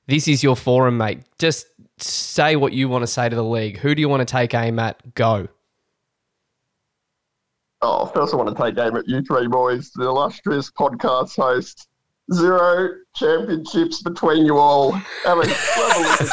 This 0.07 0.27
is 0.27 0.43
your 0.43 0.57
forum, 0.57 0.97
mate. 0.97 1.25
Just 1.39 1.67
say 1.99 2.57
what 2.57 2.73
you 2.73 2.89
want 2.89 3.03
to 3.03 3.07
say 3.07 3.29
to 3.29 3.37
the 3.37 3.45
league. 3.45 3.81
Who 3.81 3.95
do 3.95 4.01
you 4.01 4.09
want 4.09 4.27
to 4.27 4.33
take 4.33 4.55
aim 4.55 4.79
at? 4.79 5.15
Go. 5.15 5.49
Oh, 7.87 8.07
first 8.07 8.33
I 8.33 8.39
want 8.39 8.49
to 8.49 8.63
take 8.63 8.79
aim 8.79 8.97
at 8.97 9.07
you 9.07 9.21
three 9.21 9.47
boys, 9.47 9.91
the 9.91 10.05
illustrious 10.05 10.71
podcast 10.71 11.37
host. 11.37 11.87
Zero 12.33 12.95
championships 13.15 14.03
between 14.03 14.47
you 14.47 14.57
all. 14.57 14.93
Have 14.93 15.41
a, 15.41 15.47
have 15.47 15.97
a 15.97 16.01
look 16.01 16.21
at 16.23 16.31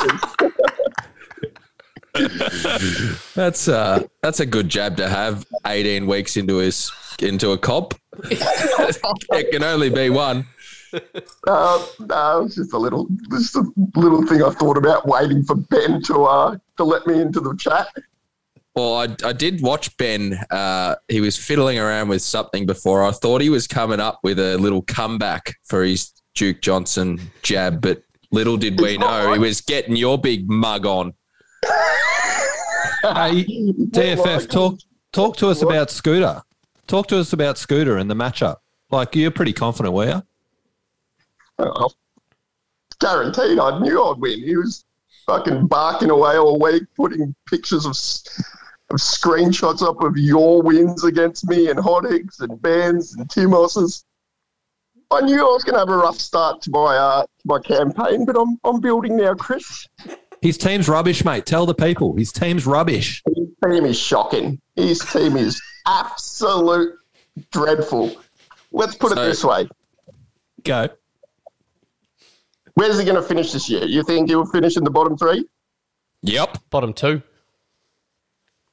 this. 2.14 3.24
That's 3.36 3.68
uh 3.68 4.04
that's 4.22 4.40
a 4.40 4.46
good 4.46 4.70
jab 4.70 4.96
to 4.98 5.10
have 5.10 5.46
18 5.66 6.08
weeks 6.08 6.38
into 6.38 6.56
his 6.58 6.90
into 7.20 7.52
a 7.52 7.58
cop. 7.58 7.96
it 8.24 9.52
can 9.52 9.64
only 9.64 9.90
be 9.90 10.10
one. 10.10 10.48
Uh, 11.48 11.86
no, 12.00 12.44
it's 12.46 12.56
just 12.56 12.74
a 12.74 12.78
little, 12.78 13.08
just 13.30 13.56
a 13.56 13.64
little 13.96 14.26
thing 14.26 14.44
I 14.44 14.52
thought 14.52 14.78
about 14.78 15.06
waiting 15.06 15.44
for 15.44 15.56
Ben 15.56 16.02
to 16.04 16.24
uh 16.24 16.58
to 16.78 16.84
let 16.86 17.06
me 17.08 17.20
into 17.20 17.42
the 17.42 17.56
chat. 17.58 17.88
Well, 18.76 18.96
I, 18.96 19.16
I 19.26 19.34
did 19.34 19.62
watch 19.62 19.96
Ben. 19.98 20.40
Uh, 20.50 20.96
he 21.10 21.20
was 21.20 21.38
fiddling 21.38 21.78
around 21.78 22.08
with 22.08 22.22
something 22.22 22.66
before. 22.66 23.04
I 23.04 23.12
thought 23.12 23.42
he 23.42 23.50
was 23.50 23.68
coming 23.68 24.00
up 24.00 24.20
with 24.24 24.40
a 24.40 24.58
little 24.58 24.82
comeback 24.84 25.56
for 25.66 25.84
his 25.84 26.12
Duke 26.36 26.62
Johnson 26.62 27.20
jab, 27.44 27.82
but 27.82 28.02
little 28.32 28.56
did 28.56 28.80
we 28.80 28.98
know 28.98 29.34
he 29.34 29.40
was 29.40 29.60
getting 29.60 29.98
your 29.98 30.18
big 30.18 30.50
mug 30.50 30.86
on. 30.86 31.14
Hey, 31.66 33.44
TFF, 33.92 34.50
talk 34.50 34.80
talk 35.12 35.36
to 35.38 35.48
us 35.48 35.62
about 35.62 35.90
Scooter. 35.92 36.42
Talk 36.88 37.08
to 37.08 37.20
us 37.20 37.34
about 37.34 37.58
Scooter 37.58 37.98
and 37.98 38.10
the 38.10 38.16
matchup. 38.16 38.58
Like 38.90 39.16
you're 39.16 39.32
pretty 39.32 39.54
confident, 39.54 39.94
were 39.94 40.08
you? 40.08 40.24
Oh, 41.60 41.90
guaranteed, 43.00 43.60
I 43.60 43.80
knew 43.80 44.02
I'd 44.04 44.18
win. 44.20 44.40
He 44.40 44.56
was 44.56 44.86
fucking 45.26 45.68
barking 45.68 46.10
away 46.10 46.38
all 46.38 46.60
week, 46.60 46.84
putting 46.96 47.36
pictures 47.48 47.86
of, 47.86 47.92
s- 47.92 48.24
of 48.94 49.00
screenshots 49.00 49.82
up 49.82 50.02
of 50.02 50.18
your 50.18 50.62
wins 50.62 51.04
against 51.04 51.48
me 51.48 51.70
and 51.70 51.80
Hot 51.80 52.06
Eggs 52.12 52.40
and 52.40 52.62
Ben's 52.62 53.16
and 53.16 53.28
Timos's. 53.30 54.06
I 55.10 55.22
knew 55.22 55.40
I 55.40 55.52
was 55.52 55.64
going 55.64 55.74
to 55.74 55.80
have 55.80 55.90
a 55.90 55.98
rough 55.98 56.20
start 56.20 56.62
to 56.64 56.72
my 56.72 56.96
uh, 56.96 57.24
to 57.24 57.46
my 57.46 57.60
campaign, 57.60 58.26
but 58.26 58.38
I'm 58.38 58.58
I'm 58.64 58.80
building 58.80 59.18
now, 59.18 59.34
Chris. 59.34 59.88
His 60.42 60.58
team's 60.58 60.88
rubbish, 60.88 61.24
mate. 61.24 61.46
Tell 61.46 61.66
the 61.66 61.76
people. 61.76 62.16
His 62.16 62.32
team's 62.32 62.66
rubbish. 62.66 63.22
His 63.28 63.48
team 63.64 63.86
is 63.86 64.00
shocking. 64.00 64.60
His 64.76 65.00
team 65.00 65.38
is 65.38 65.62
absolute 65.86 66.96
dreadful. 67.52 68.16
Let's 68.72 68.96
put 68.96 69.12
it 69.12 69.16
this 69.16 69.44
way: 69.44 69.68
Go. 70.64 70.90
Where's 72.76 72.98
he 72.98 73.04
going 73.04 73.22
to 73.22 73.22
finish 73.22 73.52
this 73.52 73.70
year? 73.70 73.84
You 73.84 74.04
think 74.04 74.30
he'll 74.30 74.46
finish 74.46 74.78
in 74.78 74.84
the 74.84 74.90
bottom 74.90 75.18
three? 75.18 75.46
Yep. 76.22 76.58
Bottom 76.70 76.94
two. 76.94 77.22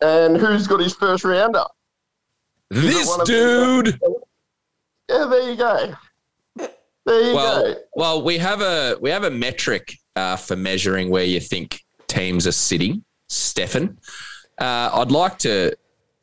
And 0.00 0.36
who's 0.36 0.66
got 0.66 0.80
his 0.80 0.94
first 0.94 1.24
rounder? 1.24 1.64
This 2.70 3.16
dude. 3.24 3.98
Yeah, 5.08 5.26
there 5.26 5.50
you 5.50 5.56
go. 5.56 5.94
There 7.06 7.20
you 7.22 7.34
Well, 7.34 7.62
go. 7.74 7.80
well, 7.94 8.22
we 8.22 8.36
have 8.38 8.60
a 8.60 8.96
we 9.00 9.08
have 9.10 9.24
a 9.24 9.30
metric 9.30 9.96
uh, 10.16 10.36
for 10.36 10.54
measuring 10.56 11.08
where 11.10 11.24
you 11.24 11.40
think 11.40 11.80
teams 12.06 12.46
are 12.46 12.52
sitting, 12.52 13.02
Stefan. 13.28 13.98
Uh, 14.58 14.90
I'd 14.92 15.10
like 15.10 15.38
to 15.38 15.74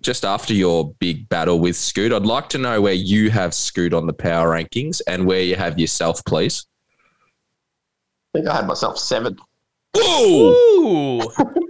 just 0.01 0.23
after 0.23 0.53
your 0.53 0.93
big 0.99 1.27
battle 1.29 1.59
with 1.59 1.75
Scoot, 1.75 2.13
I'd 2.13 2.25
like 2.27 2.47
to 2.49 2.59
know 2.59 2.79
where 2.79 2.93
you 2.93 3.31
have 3.31 3.55
Scoot 3.55 3.93
on 3.93 4.05
the 4.05 4.13
power 4.13 4.49
rankings 4.49 5.01
and 5.07 5.25
where 5.25 5.41
you 5.41 5.55
have 5.55 5.79
yourself, 5.79 6.23
please. 6.25 6.67
I 8.35 8.37
think 8.39 8.47
I 8.49 8.55
had 8.57 8.67
myself 8.67 8.99
seventh. 8.99 9.39
Ooh, 9.97 9.99
Ooh. 9.99 11.21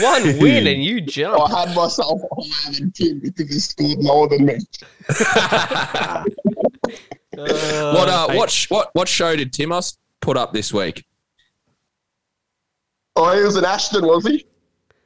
One 0.00 0.22
win 0.38 0.66
and 0.66 0.82
you 0.82 1.00
jump. 1.00 1.40
I 1.40 1.66
had 1.66 1.74
myself 1.76 2.20
higher 2.32 2.72
than 2.72 2.92
Tim 2.92 3.20
because 3.20 3.48
he 3.48 3.58
scored 3.58 4.02
more 4.02 4.28
than 4.28 4.46
me. 4.46 4.58
what 7.34 8.08
uh, 8.08 8.28
what 8.32 8.50
sh- 8.50 8.70
what 8.70 8.90
what 8.94 9.08
show 9.08 9.36
did 9.36 9.52
Timos 9.52 9.98
put 10.20 10.36
up 10.36 10.52
this 10.52 10.72
week? 10.72 11.04
Oh, 13.16 13.36
he 13.36 13.42
was 13.42 13.56
an 13.56 13.64
Ashton, 13.64 14.06
was 14.06 14.26
he? 14.26 14.46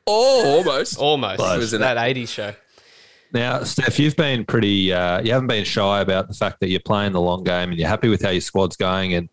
Oh, 0.06 0.58
almost. 0.58 0.98
Almost. 0.98 1.38
Close. 1.38 1.56
It 1.56 1.58
was 1.58 1.70
that 1.72 1.96
80s 1.96 2.28
show. 2.28 2.54
Now, 3.32 3.64
Steph, 3.64 3.98
you've 3.98 4.14
been 4.14 4.44
pretty. 4.44 4.92
Uh, 4.92 5.20
you 5.20 5.32
haven't 5.32 5.48
been 5.48 5.64
shy 5.64 6.00
about 6.00 6.28
the 6.28 6.34
fact 6.34 6.60
that 6.60 6.68
you're 6.68 6.78
playing 6.78 7.12
the 7.12 7.20
long 7.20 7.42
game 7.42 7.70
and 7.70 7.78
you're 7.78 7.88
happy 7.88 8.08
with 8.08 8.22
how 8.22 8.30
your 8.30 8.40
squad's 8.40 8.76
going, 8.76 9.14
and 9.14 9.28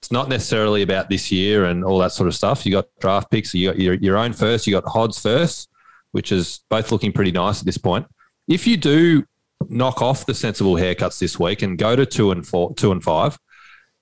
it's 0.00 0.12
not 0.12 0.28
necessarily 0.28 0.82
about 0.82 1.08
this 1.08 1.32
year 1.32 1.64
and 1.64 1.84
all 1.84 1.98
that 1.98 2.12
sort 2.12 2.28
of 2.28 2.34
stuff. 2.34 2.64
You 2.64 2.72
got 2.72 2.86
draft 3.00 3.30
picks, 3.30 3.52
you 3.54 3.68
got 3.68 3.78
your, 3.78 3.94
your 3.94 4.16
own 4.16 4.32
first, 4.32 4.66
you 4.66 4.72
got 4.72 4.86
Hod's 4.86 5.18
first, 5.18 5.68
which 6.12 6.32
is 6.32 6.60
both 6.68 6.92
looking 6.92 7.12
pretty 7.12 7.32
nice 7.32 7.60
at 7.60 7.66
this 7.66 7.78
point. 7.78 8.06
If 8.46 8.66
you 8.66 8.76
do 8.76 9.24
knock 9.68 10.00
off 10.00 10.24
the 10.24 10.34
sensible 10.34 10.74
haircuts 10.74 11.18
this 11.18 11.38
week 11.38 11.62
and 11.62 11.76
go 11.76 11.96
to 11.96 12.06
two 12.06 12.30
and 12.30 12.46
four, 12.46 12.74
two 12.74 12.92
and 12.92 13.02
five, 13.02 13.38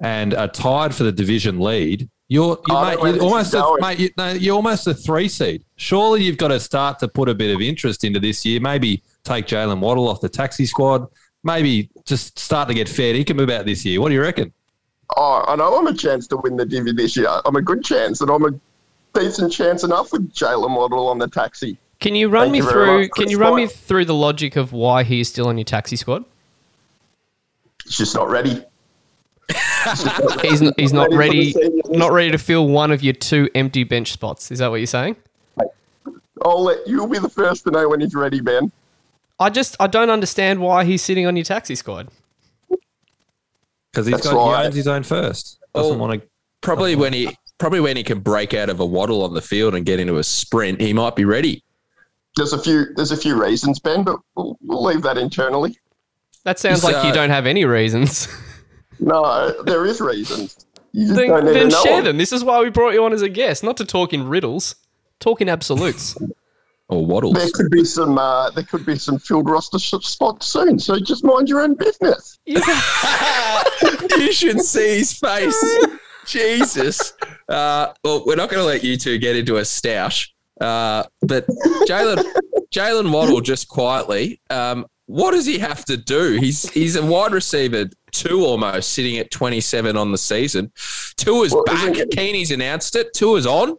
and 0.01 0.34
are 0.34 0.49
tied 0.49 0.94
for 0.94 1.05
the 1.05 1.12
division 1.12 1.59
lead, 1.59 2.11
you're, 2.28 2.59
you're, 2.68 2.84
mate, 2.84 2.99
you're 3.14 3.22
almost 3.22 3.55
a, 3.55 3.76
mate, 3.80 3.99
you, 3.99 4.11
no, 4.18 4.32
you're 4.32 4.57
almost 4.57 4.86
a 4.86 4.94
three 4.94 5.28
seed. 5.28 5.64
Surely 5.76 6.24
you've 6.24 6.36
got 6.36 6.49
to 6.49 6.61
start 6.61 6.99
to 6.99 7.09
put 7.09 7.28
a 7.28 7.34
bit 7.34 7.55
of 7.55 7.62
interest 7.62 8.05
into 8.05 8.20
this 8.20 8.44
year. 8.44 8.61
Maybe 8.61 9.03
take 9.24 9.47
Jalen 9.47 9.80
Waddle 9.80 10.09
off 10.09 10.20
the 10.20 10.28
taxi 10.28 10.66
squad. 10.66 11.07
Maybe 11.44 11.88
just 12.05 12.38
start 12.38 12.68
to 12.68 12.74
get 12.74 12.88
fair 12.88 13.14
income 13.14 13.38
about 13.38 13.64
this 13.64 13.84
year. 13.84 14.01
What 14.01 14.09
do 14.09 14.14
you 14.14 14.20
reckon? 14.20 14.53
Oh, 15.17 15.45
I 15.47 15.57
know 15.57 15.77
I'm 15.79 15.87
a 15.87 15.95
chance 15.95 16.27
to 16.29 16.37
win 16.37 16.57
the 16.57 16.65
divvy 16.67 16.93
this 16.93 17.17
year. 17.17 17.29
I'm 17.45 17.57
a 17.57 17.63
good 17.63 17.85
chance, 17.85 18.21
and 18.21 18.31
I'm 18.31 18.45
a 18.45 18.51
decent 19.15 19.53
chance 19.53 19.85
enough 19.85 20.13
with 20.13 20.33
Jalen 20.33 20.77
Waddle 20.77 21.09
on 21.09 21.19
the 21.19 21.29
taxi. 21.29 21.79
Can 22.01 22.15
you 22.15 22.29
run 22.29 22.47
Thank 22.47 22.53
me 22.53 22.59
you 22.59 22.71
through? 22.71 23.09
Can 23.11 23.31
you 23.31 23.39
run 23.39 23.55
me 23.57 23.67
through 23.67 24.05
the 24.05 24.15
logic 24.15 24.57
of 24.57 24.73
why 24.73 25.03
he 25.05 25.21
is 25.21 25.29
still 25.29 25.49
on 25.49 25.57
your 25.57 25.65
taxi 25.65 25.97
squad? 25.97 26.25
He's 27.85 27.97
just 27.97 28.15
not 28.15 28.29
ready. 28.29 28.63
He's 30.43 30.61
n- 30.61 30.73
he's 30.77 30.93
not 30.93 31.13
Ready 31.13 31.17
ready, 31.17 31.53
for 31.53 31.59
the 31.61 31.65
seniors. 31.67 31.91
not 31.91 32.11
ready 32.13 32.33
to 32.33 32.39
fill 32.39 32.67
one 32.67 32.91
of 32.91 33.05
your 33.05 33.15
two 33.15 33.49
empty 33.55 33.85
bench 33.85 34.11
spots. 34.11 34.51
Is 34.51 34.59
that 34.59 34.69
what 34.69 34.79
you're 34.79 34.89
saying? 34.89 35.15
I'll 36.45 36.65
let 36.65 36.85
you'll 36.89 37.07
be 37.07 37.21
the 37.21 37.29
first 37.29 37.63
to 37.65 37.71
know 37.71 37.89
when 37.89 38.01
he's 38.01 38.15
ready, 38.17 38.41
Ben. 38.41 38.73
I 39.39 39.51
just 39.51 39.77
I 39.79 39.87
don't 39.87 40.11
understand 40.11 40.61
why 40.61 40.85
he's 40.85 41.03
sitting 41.03 41.27
on 41.27 41.37
your 41.37 41.45
taxi 41.45 41.77
squad. 41.77 42.09
Because 43.97 44.07
he's 44.09 44.16
That's 44.16 44.26
got 44.28 44.53
right. 44.53 44.61
he 44.61 44.66
owns 44.66 44.74
his 44.74 44.88
own 44.88 45.03
first. 45.05 45.59
Doesn't 45.74 45.94
Oh. 45.94 45.97
want 45.99 46.20
to. 46.20 46.28
Probably 46.61 46.97
when 46.97 47.14
he 47.14 47.34
probably 47.57 47.80
when 47.80 47.97
he 47.97 48.03
can 48.05 48.20
break 48.20 48.53
out 48.53 48.68
of 48.68 48.78
a 48.78 48.84
waddle 48.84 49.22
on 49.24 49.32
the 49.32 49.40
field 49.40 49.74
and 49.74 49.86
get 49.86 49.99
into 49.99 50.18
a 50.18 50.22
sprint, 50.22 50.82
he 50.82 50.92
might 50.92 51.16
be 51.16 51.24
ready. 51.24 51.64
There's 52.36 52.53
a 52.53 52.59
few 52.59 52.92
there's 52.94 53.11
a 53.11 53.16
few 53.16 53.42
reasons, 53.42 53.78
Ben, 53.78 54.05
but 54.05 54.18
we'll, 54.34 54.59
we'll 54.61 54.82
leave 54.84 55.01
that 55.01 55.16
internally. 55.16 55.78
That 56.44 56.59
sounds 56.59 56.82
He's, 56.82 56.92
like 56.92 57.05
you 57.05 57.11
uh, 57.11 57.14
don't 57.14 57.30
have 57.30 57.47
any 57.47 57.64
reasons. 57.64 58.28
No, 58.99 59.62
there 59.64 59.84
is 59.84 60.01
reasons. 60.01 60.66
You 60.92 61.05
just 61.09 61.16
then 61.18 61.28
don't 61.28 61.44
need 61.44 61.53
then 61.55 61.68
to 61.68 61.74
know 61.76 61.82
share 61.82 61.97
them. 61.97 62.05
them. 62.05 62.16
This 62.16 62.32
is 62.32 62.42
why 62.42 62.62
we 62.62 62.70
brought 62.70 62.94
you 62.94 63.05
on 63.05 63.12
as 63.12 63.20
a 63.20 63.28
guest, 63.28 63.62
not 63.62 63.76
to 63.76 63.84
talk 63.84 64.14
in 64.14 64.26
riddles, 64.26 64.74
talk 65.20 65.42
in 65.42 65.51
absolutes. 65.51 66.16
Or 66.89 67.05
waddles. 67.05 67.34
There 67.34 67.49
could 67.53 67.70
be 67.70 67.84
some 67.84 68.16
uh, 68.16 68.51
there 68.51 68.62
could 68.64 68.87
be 68.87 68.97
some 68.97 69.18
field 69.18 69.51
roster 69.51 69.78
sh- 69.78 69.95
spots 70.03 70.47
soon, 70.47 70.78
so 70.78 70.99
just 71.01 71.24
mind 71.24 71.49
your 71.49 71.61
own 71.61 71.74
business. 71.74 72.39
You- 72.47 72.62
you 74.18 74.32
should 74.32 74.61
see 74.61 74.99
his 74.99 75.12
face. 75.18 75.76
Jesus. 76.26 77.12
Uh, 77.49 77.93
well, 78.05 78.22
we're 78.26 78.37
not 78.37 78.49
going 78.51 78.61
to 78.61 78.66
let 78.66 78.82
you 78.84 78.97
two 78.97 79.18
get 79.18 79.37
into 79.37 79.57
a 79.59 79.62
stoush. 79.62 80.28
Uh, 80.61 81.03
but 81.22 81.47
Jalen 81.89 82.24
Jalen 82.72 83.12
Waddle, 83.12 83.41
just 83.41 83.68
quietly, 83.68 84.41
um, 84.51 84.87
what 85.07 85.32
does 85.32 85.45
he 85.47 85.59
have 85.59 85.84
to 85.87 85.97
do? 85.97 86.32
He's 86.41 86.68
he's 86.70 86.97
a 86.97 87.05
wide 87.05 87.32
receiver 87.32 87.87
two 88.12 88.45
almost, 88.45 88.93
sitting 88.93 89.18
at 89.18 89.30
27 89.30 89.97
on 89.97 90.11
the 90.12 90.18
season. 90.18 90.72
Tua's 91.16 91.53
Well, 91.53 91.64
back. 91.64 91.91
isn't 91.95 92.12
Keeney's 92.12 92.51
announced 92.53 92.97
it. 92.97 93.12
Tua's 93.12 93.47
on. 93.47 93.76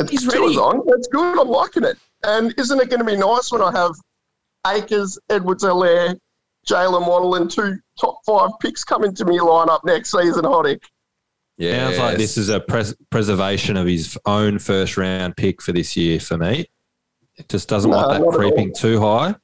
It's 0.00 0.10
He's 0.10 0.22
two 0.24 0.30
ready. 0.40 0.52
is 0.52 0.56
on. 0.58 0.82
That's 0.86 1.06
good. 1.08 1.38
I'm 1.38 1.48
liking 1.48 1.84
it. 1.84 1.96
And 2.22 2.54
isn't 2.58 2.80
it 2.80 2.90
going 2.90 3.00
to 3.00 3.04
be 3.04 3.16
nice 3.16 3.50
when 3.50 3.62
I 3.62 3.70
have 3.72 3.92
Akers, 4.66 5.18
Edwards-Helaire, 5.30 6.16
Jalen 6.68 7.06
Waddle, 7.06 7.36
and 7.36 7.50
two 7.50 7.76
top 7.98 8.18
five 8.26 8.50
picks 8.60 8.84
coming 8.84 9.14
to 9.14 9.24
me 9.24 9.38
lineup 9.38 9.80
next 9.84 10.10
season, 10.12 10.44
Hoddick? 10.44 10.82
Yeah, 11.56 11.86
Sounds 11.86 11.98
like 11.98 12.18
this 12.18 12.36
is 12.38 12.48
a 12.48 12.60
pres- 12.60 12.94
preservation 13.10 13.76
of 13.76 13.86
his 13.86 14.18
own 14.26 14.58
first 14.58 14.96
round 14.96 15.36
pick 15.36 15.60
for 15.62 15.72
this 15.72 15.96
year 15.96 16.18
for 16.20 16.36
me. 16.38 16.66
It 17.36 17.48
just 17.48 17.68
doesn't 17.68 17.90
No, 17.90 17.96
want 17.96 18.10
that 18.32 18.38
creeping 18.38 18.74
too 18.74 19.00
high. 19.00 19.34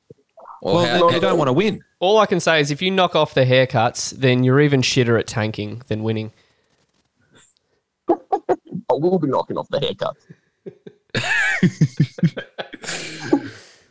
Well, 0.62 0.74
Well, 0.76 0.86
how- 1.08 1.10
you 1.14 1.20
don't 1.20 1.38
want 1.38 1.48
to 1.48 1.52
win. 1.52 1.82
All 1.98 2.18
I 2.18 2.26
can 2.26 2.40
say 2.40 2.60
is 2.60 2.70
if 2.70 2.82
you 2.82 2.90
knock 2.90 3.14
off 3.14 3.32
the 3.32 3.44
haircuts, 3.46 4.10
then 4.10 4.44
you're 4.44 4.60
even 4.60 4.82
shitter 4.82 5.18
at 5.18 5.26
tanking 5.26 5.82
than 5.88 6.02
winning. 6.02 6.32
I 8.10 8.14
will 8.90 9.18
be 9.18 9.28
knocking 9.28 9.56
off 9.56 9.68
the 9.68 9.80
haircut. 9.80 10.16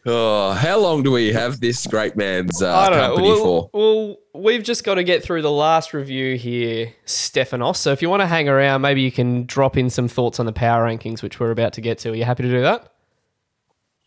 Oh, 0.08 0.52
how 0.52 0.78
long 0.78 1.02
do 1.02 1.12
we 1.12 1.34
have 1.34 1.60
this 1.60 1.88
great 1.88 2.16
man's 2.16 2.62
uh, 2.62 2.72
I 2.72 2.90
don't 2.92 3.00
company 3.00 3.30
know. 3.30 3.44
for? 3.44 3.70
Well, 3.74 4.08
well, 4.08 4.18
we've 4.44 4.62
just 4.62 4.84
got 4.84 4.96
to 4.96 5.04
get 5.04 5.24
through 5.24 5.42
the 5.42 5.52
last 5.52 5.96
review 5.96 6.38
here, 6.38 6.94
Stephanos. 7.06 7.80
So 7.80 7.92
if 7.92 8.04
you 8.04 8.10
want 8.10 8.22
to 8.22 8.28
hang 8.28 8.48
around, 8.48 8.82
maybe 8.82 9.02
you 9.02 9.12
can 9.12 9.48
drop 9.48 9.78
in 9.78 9.90
some 9.90 10.08
thoughts 10.08 10.40
on 10.40 10.46
the 10.46 10.54
power 10.54 10.86
rankings, 10.86 11.24
which 11.24 11.40
we're 11.40 11.50
about 11.50 11.74
to 11.74 11.82
get 11.82 11.98
to. 12.00 12.12
Are 12.12 12.16
you 12.16 12.24
happy 12.24 12.44
to 12.44 12.50
do 12.50 12.62
that? 12.62 12.94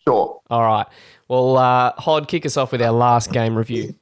Sure. 0.04 0.40
All 0.48 0.62
right. 0.62 0.86
Well, 1.26 1.56
uh, 1.56 1.92
Hod, 1.98 2.28
kick 2.28 2.46
us 2.46 2.56
off 2.56 2.70
with 2.70 2.80
our 2.80 2.92
last 2.92 3.32
game 3.32 3.56
review. 3.56 3.96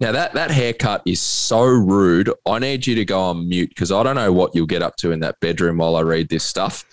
Now 0.00 0.12
that 0.12 0.32
that 0.32 0.50
haircut 0.50 1.02
is 1.04 1.20
so 1.20 1.62
rude. 1.62 2.30
I 2.46 2.58
need 2.58 2.86
you 2.86 2.94
to 2.96 3.04
go 3.04 3.20
on 3.20 3.48
mute 3.48 3.68
because 3.68 3.92
I 3.92 4.02
don't 4.02 4.16
know 4.16 4.32
what 4.32 4.54
you'll 4.54 4.66
get 4.66 4.82
up 4.82 4.96
to 4.96 5.12
in 5.12 5.20
that 5.20 5.38
bedroom 5.40 5.76
while 5.76 5.94
I 5.94 6.00
read 6.00 6.28
this 6.28 6.42
stuff. 6.42 6.84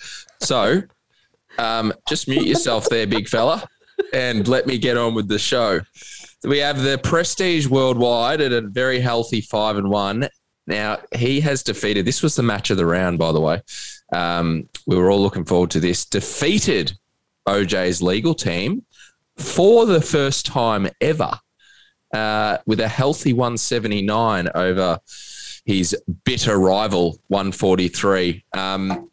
So, 0.41 0.83
um, 1.57 1.93
just 2.07 2.27
mute 2.27 2.45
yourself 2.45 2.89
there, 2.89 3.07
big 3.07 3.27
fella, 3.27 3.67
and 4.13 4.47
let 4.47 4.67
me 4.67 4.77
get 4.77 4.97
on 4.97 5.13
with 5.13 5.27
the 5.27 5.39
show. 5.39 5.79
We 6.43 6.59
have 6.59 6.83
the 6.83 6.97
Prestige 6.97 7.67
Worldwide 7.67 8.41
at 8.41 8.51
a 8.51 8.61
very 8.61 8.99
healthy 8.99 9.41
five 9.41 9.77
and 9.77 9.89
one. 9.89 10.29
Now 10.67 10.99
he 11.15 11.39
has 11.41 11.63
defeated. 11.63 12.05
This 12.05 12.21
was 12.21 12.35
the 12.35 12.43
match 12.43 12.69
of 12.69 12.77
the 12.77 12.85
round, 12.85 13.17
by 13.17 13.31
the 13.31 13.41
way. 13.41 13.61
Um, 14.13 14.69
we 14.85 14.95
were 14.95 15.09
all 15.09 15.21
looking 15.21 15.45
forward 15.45 15.71
to 15.71 15.79
this. 15.79 16.05
Defeated 16.05 16.93
OJ's 17.47 18.01
legal 18.01 18.33
team 18.33 18.85
for 19.37 19.85
the 19.85 20.01
first 20.01 20.45
time 20.45 20.87
ever 21.01 21.31
uh, 22.13 22.57
with 22.65 22.79
a 22.79 22.87
healthy 22.87 23.33
179 23.33 24.49
over 24.55 24.99
his 25.65 25.95
bitter 26.23 26.57
rival 26.57 27.19
143. 27.27 28.43
Um, 28.53 29.09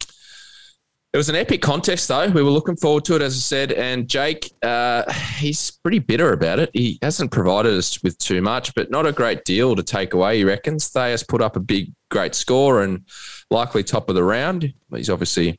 it 1.15 1.17
was 1.17 1.29
an 1.29 1.35
epic 1.35 1.61
contest, 1.61 2.09
though. 2.09 2.27
We 2.27 2.43
were 2.43 2.49
looking 2.49 2.75
forward 2.75 3.05
to 3.05 3.15
it, 3.15 3.21
as 3.21 3.35
I 3.35 3.39
said. 3.39 3.71
And 3.71 4.05
Jake, 4.05 4.51
uh, 4.61 5.09
he's 5.37 5.71
pretty 5.71 5.99
bitter 5.99 6.33
about 6.33 6.59
it. 6.59 6.71
He 6.73 6.99
hasn't 7.01 7.31
provided 7.31 7.73
us 7.73 8.03
with 8.03 8.17
too 8.17 8.41
much, 8.41 8.75
but 8.75 8.91
not 8.91 9.05
a 9.05 9.13
great 9.13 9.45
deal 9.45 9.77
to 9.77 9.81
take 9.81 10.13
away, 10.13 10.39
he 10.39 10.43
reckons. 10.43 10.91
Thayas 10.91 11.25
put 11.25 11.41
up 11.41 11.55
a 11.55 11.61
big, 11.61 11.93
great 12.11 12.35
score 12.35 12.83
and 12.83 13.05
likely 13.49 13.81
top 13.81 14.09
of 14.09 14.15
the 14.15 14.25
round. 14.25 14.73
He's 14.93 15.09
obviously 15.09 15.57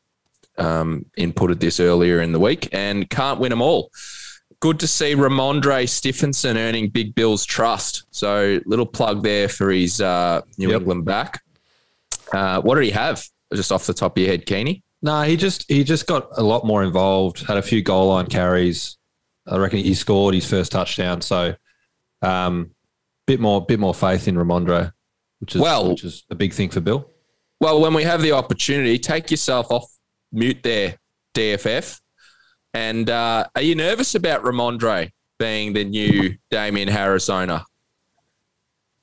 um, 0.59 1.07
inputted 1.17 1.59
this 1.59 1.81
earlier 1.81 2.21
in 2.21 2.33
the 2.33 2.39
week 2.41 2.69
and 2.73 3.09
can't 3.09 3.41
win 3.41 3.49
them 3.49 3.63
all. 3.63 3.91
Good 4.61 4.79
to 4.81 4.87
see 4.87 5.15
Rhamondre 5.15 5.89
Stevenson 5.89 6.59
earning 6.59 6.91
Big 6.91 7.15
Bill's 7.15 7.47
trust. 7.47 8.05
So, 8.11 8.61
little 8.67 8.85
plug 8.85 9.23
there 9.23 9.49
for 9.49 9.71
his 9.71 10.03
uh, 10.03 10.43
New 10.59 10.69
Yep. 10.69 10.81
England 10.83 11.07
back. 11.07 11.41
Uh, 12.31 12.61
what 12.61 12.75
did 12.75 12.85
he 12.85 12.91
have? 12.91 13.25
Just 13.55 13.73
off 13.73 13.87
the 13.87 13.95
top 13.95 14.19
of 14.19 14.23
your 14.23 14.31
head, 14.31 14.45
Keeney? 14.45 14.83
No, 15.07 15.23
he 15.23 15.37
just 15.37 15.65
he 15.69 15.85
just 15.85 16.07
got 16.09 16.29
a 16.37 16.43
lot 16.43 16.67
more 16.67 16.83
involved. 16.83 17.47
Had 17.47 17.59
a 17.59 17.63
few 17.63 17.81
goal 17.81 18.09
line 18.09 18.27
carries. 18.27 18.99
I 19.47 19.57
reckon 19.57 19.79
he 19.79 19.95
scored 19.95 20.35
his 20.35 20.51
first 20.51 20.73
touchdown. 20.73 21.21
So, 21.21 21.55
um, 22.23 22.73
bit 23.29 23.39
more 23.39 23.65
bit 23.65 23.79
more 23.79 23.95
faith 23.95 24.27
in 24.27 24.35
Rhamondre, 24.35 24.93
which 25.39 25.55
is 25.55 25.61
Well- 25.61 25.91
which 25.91 26.03
is 26.03 26.25
a 26.29 26.35
big 26.35 26.53
thing 26.53 26.71
for 26.71 26.81
Bill. 26.81 27.09
Well, 27.61 27.81
when 27.81 27.95
we 27.95 28.03
have 28.03 28.21
the 28.21 28.33
opportunity, 28.33 28.99
take 28.99 29.31
yourself 29.31 29.71
off 29.71 29.85
mute 30.33 30.63
there, 30.65 30.99
DFF. 31.35 32.01
And 32.75 33.09
uh, 33.09 33.47
are 33.55 33.63
you 33.63 33.77
nervous 33.77 34.17
about 34.17 34.43
Rhamondre 34.43 35.13
being 35.39 35.73
the 35.73 35.85
new 35.85 36.35
Damien 36.51 36.89
Harris 36.89 37.31
owner? 37.31 37.63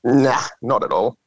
Nah, 0.04 0.42
not 0.62 0.84
at 0.84 0.92
all. 0.92 1.18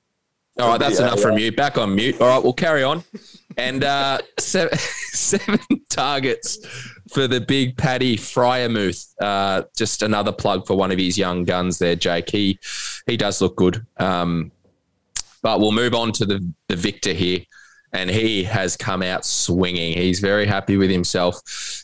All 0.60 0.68
right, 0.68 0.78
that's 0.78 1.00
Yeah, 1.00 1.06
enough 1.06 1.16
yeah. 1.18 1.22
from 1.22 1.38
you. 1.38 1.50
Back 1.50 1.78
on 1.78 1.94
mute. 1.96 2.20
All 2.20 2.28
right, 2.28 2.42
we'll 2.44 2.52
carry 2.52 2.82
on. 2.84 3.02
And 3.56 3.84
uh, 3.84 4.18
seven, 4.38 4.78
seven 4.78 5.58
targets 5.88 6.58
for 7.12 7.26
the 7.26 7.40
big 7.40 7.76
Paddy 7.76 8.16
Freiermuth. 8.16 9.14
Uh, 9.20 9.62
just 9.76 10.02
another 10.02 10.32
plug 10.32 10.66
for 10.66 10.76
one 10.76 10.90
of 10.92 10.98
his 10.98 11.16
young 11.16 11.44
guns 11.44 11.78
there, 11.78 11.96
Jake. 11.96 12.30
He 12.30 12.58
he 13.06 13.16
does 13.16 13.40
look 13.40 13.56
good. 13.56 13.84
Um, 13.98 14.52
but 15.42 15.60
we'll 15.60 15.72
move 15.72 15.94
on 15.94 16.12
to 16.12 16.26
the 16.26 16.52
the 16.68 16.76
victor 16.76 17.12
here, 17.12 17.40
and 17.92 18.10
he 18.10 18.42
has 18.44 18.76
come 18.76 19.02
out 19.02 19.24
swinging. 19.24 19.96
He's 19.96 20.20
very 20.20 20.44
happy 20.44 20.76
with 20.76 20.90
himself. 20.90 21.40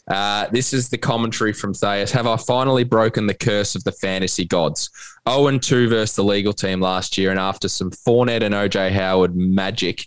Uh, 0.08 0.48
this 0.50 0.72
is 0.72 0.88
the 0.88 0.98
commentary 0.98 1.52
from 1.52 1.72
Thayas. 1.72 2.10
Have 2.10 2.26
I 2.26 2.36
finally 2.36 2.84
broken 2.84 3.26
the 3.26 3.34
curse 3.34 3.74
of 3.74 3.84
the 3.84 3.92
fantasy 3.92 4.44
gods? 4.44 4.90
0 5.28 5.46
and 5.46 5.62
2 5.62 5.88
versus 5.88 6.16
the 6.16 6.24
legal 6.24 6.52
team 6.52 6.80
last 6.80 7.16
year, 7.16 7.30
and 7.30 7.38
after 7.38 7.68
some 7.68 7.90
Fournette 7.92 8.42
and 8.42 8.54
OJ 8.54 8.90
Howard 8.90 9.36
magic, 9.36 10.06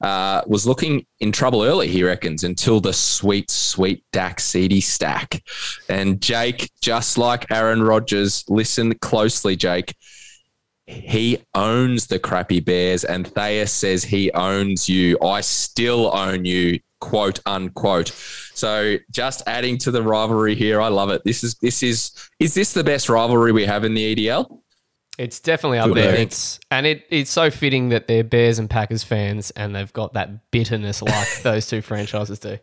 uh, 0.00 0.42
was 0.46 0.66
looking 0.66 1.06
in 1.20 1.32
trouble 1.32 1.62
early, 1.62 1.88
he 1.88 2.02
reckons, 2.02 2.44
until 2.44 2.80
the 2.80 2.92
sweet, 2.92 3.50
sweet 3.50 4.04
Dak 4.12 4.38
CeeDee 4.38 4.82
stack. 4.82 5.42
And 5.88 6.20
Jake, 6.20 6.70
just 6.80 7.18
like 7.18 7.50
Aaron 7.50 7.82
Rodgers, 7.82 8.44
listen 8.48 8.94
closely, 8.98 9.56
Jake. 9.56 9.94
He 10.86 11.38
owns 11.54 12.06
the 12.06 12.18
crappy 12.18 12.60
Bears, 12.60 13.04
and 13.04 13.26
Thea 13.26 13.66
says 13.66 14.04
he 14.04 14.30
owns 14.32 14.88
you. 14.88 15.18
I 15.20 15.40
still 15.40 16.14
own 16.14 16.44
you, 16.44 16.78
quote 17.00 17.40
unquote. 17.46 18.08
So 18.54 18.96
just 19.10 19.42
adding 19.46 19.78
to 19.78 19.90
the 19.90 20.02
rivalry 20.02 20.54
here, 20.54 20.80
I 20.80 20.88
love 20.88 21.10
it. 21.10 21.22
This 21.24 21.42
is 21.42 21.54
this 21.54 21.82
is 21.82 22.12
is 22.38 22.52
this 22.52 22.74
the 22.74 22.84
best 22.84 23.08
rivalry 23.08 23.52
we 23.52 23.64
have 23.64 23.84
in 23.84 23.94
the 23.94 24.14
EDL? 24.14 24.60
It's 25.18 25.38
definitely 25.40 25.78
up 25.78 25.88
Good 25.88 25.96
there. 25.96 26.14
It's 26.14 26.58
and 26.70 26.86
it, 26.86 27.04
it's 27.08 27.30
so 27.30 27.50
fitting 27.50 27.90
that 27.90 28.08
they're 28.08 28.24
Bears 28.24 28.58
and 28.58 28.68
Packers 28.68 29.04
fans, 29.04 29.50
and 29.52 29.74
they've 29.74 29.92
got 29.92 30.14
that 30.14 30.50
bitterness 30.50 31.02
like 31.02 31.28
those 31.42 31.66
two 31.66 31.82
franchises 31.82 32.38
do. 32.38 32.58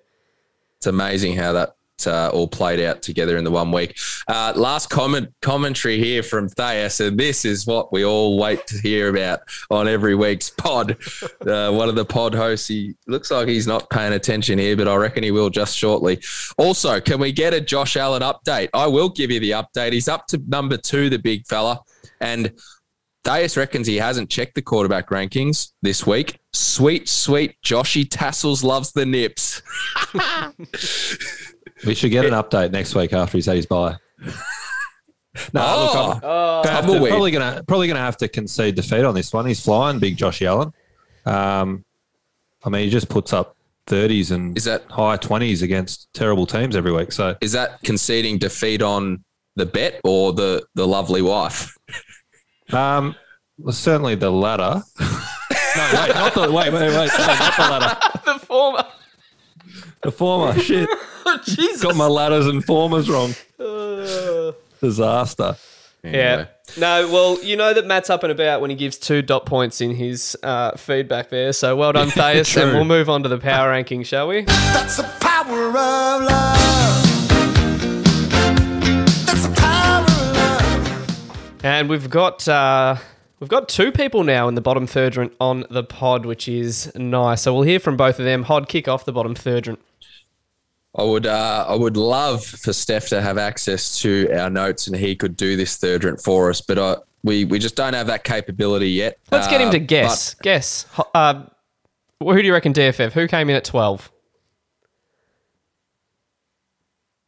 It's 0.78 0.88
amazing 0.88 1.36
how 1.36 1.54
that 1.54 1.76
uh, 2.08 2.30
all 2.34 2.47
played 2.47 2.80
out 2.80 3.02
together 3.02 3.38
in 3.38 3.43
the 3.43 3.52
one 3.52 3.72
week. 3.72 3.97
Uh, 4.28 4.54
last 4.56 4.89
comment 4.89 5.30
commentary 5.41 5.97
here 5.97 6.24
from 6.24 6.49
Thea. 6.49 6.89
So 6.89 7.10
this 7.10 7.45
is 7.45 7.66
what 7.66 7.91
we 7.91 8.06
all 8.06 8.38
wait 8.38 8.66
to 8.68 8.78
hear 8.78 9.10
about 9.10 9.41
on 9.70 9.88
every 9.88 10.16
week's 10.16 10.49
pod. 10.49 10.97
Uh, 11.41 11.72
one 11.72 11.89
of 11.89 11.95
the 11.95 12.06
pod 12.06 12.36
hosts, 12.36 12.68
he 12.68 12.93
looks 13.08 13.32
like 13.32 13.47
he's 13.47 13.66
not 13.66 13.89
paying 13.89 14.14
attention 14.14 14.60
here, 14.60 14.78
but 14.78 14.88
I 14.88 14.95
reckon 14.95 15.24
he 15.24 15.32
will 15.32 15.49
just 15.49 15.76
shortly. 15.76 16.22
Also, 16.58 17.02
can 17.02 17.20
we 17.20 17.32
get 17.32 17.54
a 17.54 17.60
Josh 17.60 17.97
Allen 17.97 18.22
update? 18.22 18.70
I 18.74 18.86
will 18.86 19.10
give 19.10 19.32
you 19.32 19.39
the 19.39 19.52
update. 19.52 19.91
He's 19.91 20.08
up 20.08 20.28
to 20.28 20.41
number 20.47 20.78
two, 20.78 21.10
the 21.10 21.18
big 21.18 21.47
fella, 21.47 21.82
and. 22.20 22.54
Thayas 23.24 23.56
reckons 23.56 23.86
he 23.86 23.97
hasn't 23.97 24.32
checked 24.32 24.56
the 24.56 24.64
quarterback 24.64 25.10
rankings 25.10 25.74
this 25.84 26.08
week. 26.08 26.39
Sweet, 26.54 27.08
sweet 27.08 27.56
Joshy 27.64 28.08
Tassels 28.10 28.64
loves 28.64 28.91
the 28.93 29.06
nips. 29.06 29.62
We 31.86 31.95
should 31.95 32.12
get 32.12 32.26
an 32.26 32.32
update 32.34 32.72
next 32.72 32.93
week 32.95 33.14
after 33.14 33.38
he's 33.38 33.45
had 33.45 33.55
his 33.55 33.66
bye. 33.66 33.95
no, 35.53 35.62
Oh. 35.62 35.84
look, 35.84 35.95
I'm, 35.95 36.20
gonna 36.64 36.70
have 36.76 36.86
to- 36.86 37.07
probably 37.09 37.32
gonna 37.32 37.64
probably 37.68 37.88
gonna 37.88 37.99
have 37.99 38.18
to 38.18 38.28
concede 38.28 38.76
defeat 38.76 39.03
on 39.05 39.16
this 39.16 39.34
one. 39.34 39.45
He's 39.45 39.62
flying, 39.64 39.99
big 39.99 40.18
Josh 40.18 40.41
Allen. 40.41 40.72
Um, 41.26 41.86
I 42.64 42.70
mean, 42.70 42.84
he 42.86 42.89
just 42.89 43.09
puts 43.09 43.34
up 43.34 43.55
thirties 43.88 44.32
and 44.32 44.57
Is 44.57 44.66
that- 44.66 44.84
high 44.91 45.18
twenties 45.18 45.62
against 45.62 46.07
terrible 46.14 46.45
teams 46.45 46.76
every 46.76 46.91
week. 46.91 47.12
So 47.12 47.36
Is 47.41 47.51
that 47.53 47.82
conceding 47.84 48.38
defeat 48.38 48.82
on 48.82 49.24
the 49.55 49.66
bet 49.66 50.01
or 50.03 50.34
the 50.34 50.66
the 50.76 50.88
lovely 50.88 51.22
wife? 51.22 51.76
Um, 52.74 53.16
well, 53.57 53.74
certainly 53.74 54.16
the 54.16 54.32
latter. 54.32 54.82
no, 55.01 55.89
wait, 55.93 56.16
not 56.16 56.34
the 56.34 56.49
wait, 56.49 56.72
wait, 56.72 56.74
wait, 56.74 56.93
no, 56.93 57.26
not 57.28 57.57
the 57.57 57.64
latter. 57.70 58.20
the 58.26 58.39
former. 58.45 58.84
The 60.03 60.12
former. 60.14 60.57
Shit, 60.57 60.88
Jesus. 61.45 61.82
got 61.82 61.95
my 61.95 62.07
ladders 62.07 62.47
and 62.47 62.63
formers 62.63 63.09
wrong. 63.09 63.34
Uh, 63.59 64.51
Disaster. 64.82 65.55
yeah. 66.03 66.45
No, 66.77 67.09
well, 67.11 67.43
you 67.43 67.57
know 67.57 67.73
that 67.73 67.86
Matt's 67.86 68.09
up 68.09 68.23
and 68.23 68.32
about 68.32 68.61
when 68.61 68.69
he 68.69 68.75
gives 68.77 68.97
two 68.97 69.21
dot 69.21 69.45
points 69.45 69.82
in 69.82 69.93
his 69.95 70.38
uh, 70.41 70.71
feedback 70.77 71.29
there. 71.29 71.51
So 71.53 71.75
well 71.75 71.91
done, 71.91 72.07
Thayas. 72.11 72.55
and 72.61 72.73
we'll 72.73 72.86
move 72.86 73.09
on 73.09 73.23
to 73.23 73.29
the 73.29 73.38
power 73.38 73.69
ranking, 73.69 74.03
shall 74.03 74.27
we? 74.29 74.41
That's 74.43 74.97
the 74.97 75.03
power 75.19 75.67
of 75.67 75.73
love. 76.23 77.03
That's 79.25 79.47
the 79.47 79.53
power 79.57 80.03
of 80.05 80.36
love. 80.38 81.65
And 81.65 81.89
we've 81.89 82.09
got 82.09 82.47
uh, 82.47 82.95
we've 83.39 83.49
got 83.49 83.67
two 83.69 83.91
people 83.91 84.23
now 84.23 84.47
in 84.47 84.55
the 84.55 84.61
bottom 84.61 84.88
thirdrant 84.88 85.34
on 85.41 85.65
the 85.69 85.84
pod, 85.84 86.25
which 86.25 86.47
is 86.47 86.91
nice. 86.95 87.41
So 87.41 87.53
we'll 87.53 87.63
hear 87.63 87.79
from 87.79 87.97
both 87.97 88.17
of 88.17 88.25
them. 88.25 88.43
Hod, 88.43 88.69
kick 88.69 88.88
off 88.88 89.03
the 89.05 89.11
bottom 89.13 89.36
thirdrant. 89.36 89.79
I 90.96 91.04
would 91.04 91.26
uh, 91.26 91.66
I 91.70 91.76
would 91.76 91.96
love 91.96 92.44
for 92.46 92.74
Steph 92.74 93.08
to 93.10 93.22
have 93.22 93.38
access 93.38 93.98
to 94.02 94.30
our 94.38 94.50
notes 94.50 94.88
and 94.88 94.96
he 94.96 95.16
could 95.16 95.38
do 95.38 95.56
this 95.56 95.78
third 95.78 96.04
rent 96.04 96.20
for 96.22 96.50
us, 96.50 96.60
but 96.60 96.78
uh, 96.78 96.98
we 97.24 97.46
we 97.46 97.60
just 97.60 97.76
don't 97.78 97.94
have 97.94 98.08
that 98.08 98.24
capability 98.26 98.89
yet. 98.89 99.18
Let's 99.32 99.48
get 99.48 99.62
him 99.62 99.70
Uh, 99.70 99.72
to 99.74 99.80
guess. 99.80 100.34
Guess. 100.36 100.86
Uh, 101.16 101.44
who 102.20 102.39
do 102.42 102.46
you 102.46 102.54
reckon, 102.54 102.74
DFF? 102.74 103.14
Who 103.14 103.28
came 103.28 103.50
in 103.50 103.56
at 103.56 103.64
12? 103.64 104.12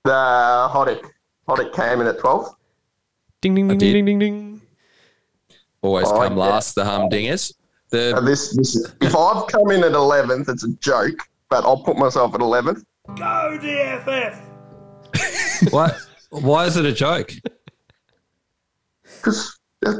The 0.03 0.11
Hoddick. 0.11 1.03
Hoddick 1.47 1.74
came 1.74 2.01
in 2.01 2.07
at 2.07 2.20
12. 2.20 2.55
Ding, 3.41 3.55
ding, 3.55 3.68
ding, 3.68 3.78
did. 3.78 3.93
ding, 3.93 4.05
ding, 4.05 4.20
ding. 4.20 4.61
always 5.82 6.07
Oh, 6.07 6.20
come 6.20 6.38
yeah. 6.38 6.43
last. 6.43 6.76
The 6.76 6.84
humdingers. 6.84 7.53
The 7.89 8.20
this, 8.26 8.55
this 8.55 8.76
is, 8.76 8.93
if 9.01 9.16
I've 9.16 9.47
come 9.47 9.72
in 9.72 9.84
at 9.84 9.91
11th, 9.93 10.49
it's 10.49 10.64
a 10.64 10.72
joke, 10.74 11.18
but 11.49 11.64
I'll 11.64 11.78
put 11.84 11.97
myself 11.97 12.34
at 12.34 12.41
11th. 12.41 12.84
Go 13.07 13.57
DFF! 13.61 14.39
Why? 15.71 15.91
Why 16.29 16.65
is 16.65 16.77
it 16.77 16.85
a 16.85 16.91
joke? 16.93 17.31
Because 19.03 19.59
uh, 19.85 19.93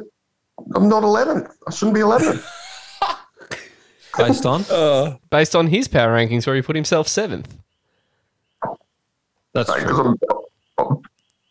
I'm 0.76 0.88
not 0.90 1.04
11th. 1.04 1.52
I 1.68 1.72
shouldn't 1.72 1.96
be 1.96 2.02
11th. 2.02 2.44
Based 4.18 4.46
on 4.46 4.64
uh, 4.70 5.18
Based 5.30 5.56
on 5.56 5.68
his 5.68 5.88
power 5.88 6.16
rankings, 6.16 6.46
where 6.48 6.56
he 6.56 6.62
put 6.62 6.76
himself 6.76 7.08
seventh. 7.08 7.56
that's 9.54 9.74
Because 9.74 9.84
true. 9.98 10.16
I'm, 10.78 10.86
I'm, 10.88 11.02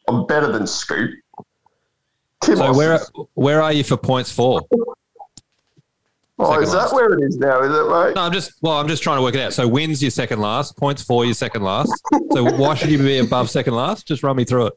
I'm 0.09 0.27
better 0.27 0.51
than 0.53 0.67
Scoop. 0.67 1.11
Tim 2.43 2.57
So 2.57 2.65
Austin. 2.65 2.77
where 2.77 3.01
where 3.35 3.63
are 3.63 3.73
you 3.73 3.85
for 3.85 3.97
points 3.97 4.31
for? 4.33 4.63
Oh, 6.39 6.51
second 6.51 6.63
is 6.65 6.73
that 6.73 6.79
last. 6.79 6.95
where 6.95 7.13
it 7.13 7.23
is 7.23 7.37
now? 7.37 7.61
Is 7.61 7.71
it, 7.71 7.89
mate? 7.91 8.15
No, 8.17 8.23
I'm 8.23 8.33
just 8.33 8.53
well, 8.63 8.75
I'm 8.79 8.89
just 8.89 9.03
trying 9.03 9.19
to 9.19 9.23
work 9.23 9.35
it 9.35 9.41
out. 9.41 9.53
So 9.53 9.69
wins 9.69 10.01
your 10.03 10.11
second 10.11 10.41
last, 10.41 10.77
points 10.77 11.03
for 11.03 11.25
your 11.25 11.35
second 11.35 11.63
last. 11.63 11.93
So 12.33 12.45
why 12.57 12.75
should 12.75 12.91
you 12.91 12.99
be 12.99 13.19
above 13.19 13.51
second 13.51 13.75
last? 13.75 14.07
Just 14.09 14.23
run 14.23 14.37
me 14.37 14.45
through 14.45 14.67
it. 14.69 14.75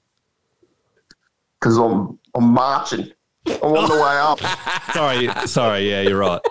Because 1.60 1.78
I'm 1.78 2.20
I'm 2.36 2.43
marching. 2.53 3.12
I'm 3.47 3.56
on 3.74 3.89
the 3.89 3.95
way 3.95 4.18
up. 4.18 4.39
Sorry, 4.93 5.30
sorry, 5.47 5.89
yeah, 5.89 6.01
you're 6.01 6.18
right. 6.20 6.41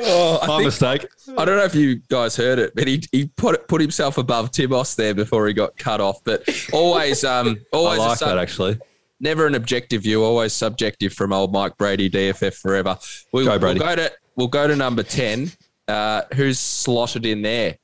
Oh, 0.00 0.38
I 0.42 0.46
My 0.46 0.56
think- 0.56 0.66
mistake. 0.66 1.06
I 1.38 1.44
don't 1.44 1.56
know 1.56 1.64
if 1.64 1.74
you 1.74 2.00
guys 2.08 2.34
heard 2.36 2.58
it, 2.58 2.74
but 2.74 2.86
he, 2.88 3.02
he 3.12 3.26
put 3.26 3.68
put 3.68 3.80
himself 3.80 4.18
above 4.18 4.50
Timos 4.50 4.96
there 4.96 5.14
before 5.14 5.46
he 5.46 5.52
got 5.52 5.76
cut 5.76 6.00
off. 6.00 6.22
But 6.24 6.48
always, 6.72 7.24
um, 7.24 7.58
I 7.72 7.76
always 7.76 7.98
a 7.98 8.02
like 8.02 8.18
sub- 8.18 8.28
that 8.30 8.38
actually. 8.38 8.78
Never 9.22 9.46
an 9.46 9.54
objective 9.54 10.02
view, 10.02 10.22
always 10.22 10.52
subjective 10.52 11.14
from 11.14 11.32
old 11.32 11.52
Mike 11.52 11.76
Brady, 11.78 12.10
DFF 12.10 12.54
forever. 12.54 12.98
We'll 13.32 13.46
Go, 13.46 13.58
Brady. 13.58 13.78
We'll 13.80 13.88
go 13.88 13.96
to 13.96 14.12
we'll 14.36 14.48
go 14.48 14.66
to 14.66 14.76
number 14.76 15.02
ten. 15.02 15.50
Uh, 15.88 16.22
who's 16.34 16.58
slotted 16.58 17.24
in 17.24 17.40
there? 17.42 17.78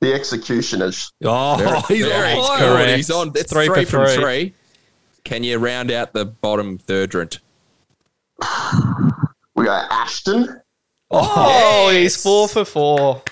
The 0.00 0.14
executioners. 0.14 1.12
Oh, 1.24 1.84
he's 1.88 2.06
Very 2.06 2.32
on. 2.34 2.58
good. 2.58 2.68
correct. 2.76 2.96
He's 2.96 3.10
on. 3.10 3.32
It's 3.34 3.52
Three 3.52 3.66
three, 3.66 3.84
for 3.84 4.06
from 4.06 4.06
three. 4.06 4.22
three. 4.22 4.54
Can 5.24 5.42
you 5.42 5.58
round 5.58 5.90
out 5.90 6.12
the 6.12 6.24
bottom 6.24 6.78
thirdrant? 6.78 7.40
We 9.56 9.64
got 9.64 9.90
Ashton. 9.90 10.60
Oh, 11.10 11.90
Yes. 11.90 12.02
he's 12.14 12.22
four 12.22 12.48
for 12.48 12.64
four. 12.64 13.22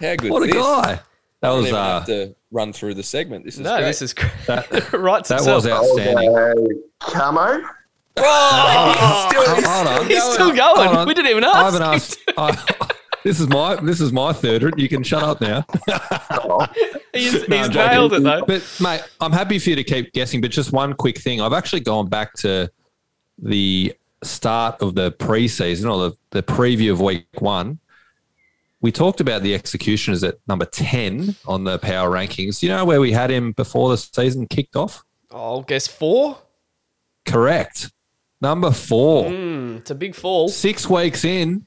How 0.00 0.16
good! 0.16 0.30
What 0.32 0.42
a 0.42 0.46
this? 0.46 0.54
guy. 0.56 1.00
That 1.40 1.50
was 1.50 1.66
even 1.66 1.76
uh, 1.78 1.98
have 2.00 2.06
to 2.06 2.34
run 2.54 2.72
through 2.72 2.94
the 2.94 3.02
segment. 3.02 3.44
This 3.44 3.54
is 3.56 3.60
No, 3.60 3.76
great. 3.76 3.86
this 3.86 4.00
is 4.00 4.14
great. 4.14 4.30
that, 4.46 4.70
right. 4.92 5.24
that 5.24 5.40
was 5.44 5.66
outstanding. 5.66 6.34
Uh, 6.36 6.54
Camo. 7.00 7.60
Oh, 8.16 9.28
he's 9.32 9.54
still, 9.58 9.70
Hold 9.72 9.86
on. 9.88 10.06
He's 10.06 10.22
still 10.22 10.54
going. 10.54 10.88
on. 10.96 11.06
We 11.08 11.14
didn't 11.14 11.30
even 11.32 11.44
ask. 11.44 11.56
I 11.56 11.94
ask. 11.94 12.18
haven't 12.28 12.62
asked. 12.62 12.78
I, 12.78 12.88
this 13.24 13.40
is 13.40 13.48
my 13.48 13.74
this 13.76 14.00
is 14.00 14.12
my 14.12 14.32
third. 14.32 14.72
You 14.78 14.88
can 14.88 15.02
shut 15.02 15.22
up 15.24 15.40
now. 15.40 15.64
He's, 17.12 17.32
he's 17.42 17.48
No, 17.48 17.56
I'm 17.56 17.72
nailed 17.72 18.12
it 18.14 18.22
though. 18.22 18.44
But 18.46 18.62
mate, 18.80 19.02
I'm 19.20 19.32
happy 19.32 19.58
for 19.58 19.70
you 19.70 19.76
to 19.76 19.84
keep 19.84 20.12
guessing. 20.12 20.40
But 20.40 20.52
just 20.52 20.70
one 20.72 20.94
quick 20.94 21.18
thing, 21.18 21.40
I've 21.40 21.52
actually 21.52 21.80
gone 21.80 22.08
back 22.08 22.34
to 22.34 22.70
the 23.38 23.92
start 24.22 24.80
of 24.80 24.94
the 24.94 25.10
preseason 25.12 25.92
or 25.92 26.10
the, 26.10 26.16
the 26.30 26.42
preview 26.44 26.92
of 26.92 27.00
week 27.00 27.26
one. 27.40 27.80
We 28.84 28.92
talked 28.92 29.22
about 29.22 29.42
the 29.42 29.54
executioners 29.54 30.22
at 30.24 30.36
number 30.46 30.66
ten 30.66 31.36
on 31.46 31.64
the 31.64 31.78
power 31.78 32.10
rankings. 32.10 32.62
You 32.62 32.68
know 32.68 32.84
where 32.84 33.00
we 33.00 33.12
had 33.12 33.30
him 33.30 33.52
before 33.52 33.88
the 33.88 33.96
season 33.96 34.46
kicked 34.46 34.76
off? 34.76 35.02
I'll 35.32 35.62
guess 35.62 35.86
four. 35.86 36.36
Correct. 37.24 37.90
Number 38.42 38.70
four. 38.70 39.30
Hmm, 39.30 39.76
it's 39.76 39.90
a 39.90 39.94
big 39.94 40.14
fall. 40.14 40.50
Six 40.50 40.86
weeks 40.86 41.24
in, 41.24 41.66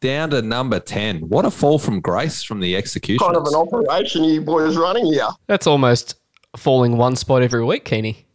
down 0.00 0.30
to 0.30 0.42
number 0.42 0.80
ten. 0.80 1.20
What 1.20 1.44
a 1.44 1.52
fall 1.52 1.78
from 1.78 2.00
grace 2.00 2.42
from 2.42 2.58
the 2.58 2.74
executioners. 2.74 3.24
Kind 3.24 3.36
of 3.36 3.46
an 3.46 3.54
operation 3.54 4.24
you 4.24 4.40
boys 4.40 4.76
running 4.76 5.06
here. 5.06 5.28
That's 5.46 5.68
almost 5.68 6.16
falling 6.56 6.96
one 6.96 7.14
spot 7.14 7.42
every 7.42 7.64
week, 7.64 7.84
Keeney. 7.84 8.26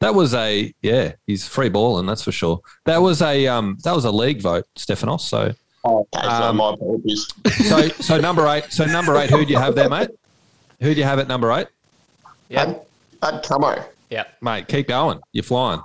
That 0.00 0.14
was 0.14 0.32
a 0.32 0.72
yeah, 0.80 1.12
he's 1.26 1.46
free 1.46 1.68
balling, 1.68 2.06
that's 2.06 2.24
for 2.24 2.32
sure. 2.32 2.62
That 2.86 3.02
was 3.02 3.20
a 3.20 3.46
um 3.46 3.76
that 3.84 3.94
was 3.94 4.06
a 4.06 4.10
league 4.10 4.40
vote, 4.40 4.64
Stefanos. 4.74 5.20
So 5.20 5.52
Okay, 5.84 6.22
so 6.22 6.28
Um, 6.28 6.56
my 6.56 6.72
apologies. 6.74 7.26
so 7.68 7.88
so 7.88 8.20
number 8.20 8.46
eight. 8.48 8.64
So 8.70 8.84
number 8.84 9.16
eight, 9.16 9.30
who 9.30 9.44
do 9.44 9.52
you 9.52 9.58
have 9.58 9.74
there, 9.74 9.88
mate? 9.88 10.10
Who 10.80 10.94
do 10.94 11.00
you 11.00 11.06
have 11.06 11.18
at 11.18 11.28
number 11.28 11.50
eight? 11.52 11.66
Yeah. 12.48 12.66
Had, 12.66 12.80
had 13.22 13.42
Camo. 13.42 13.84
Yeah. 14.10 14.24
Mate, 14.40 14.68
keep 14.68 14.88
going. 14.88 15.20
You're 15.32 15.42
flying. 15.44 15.80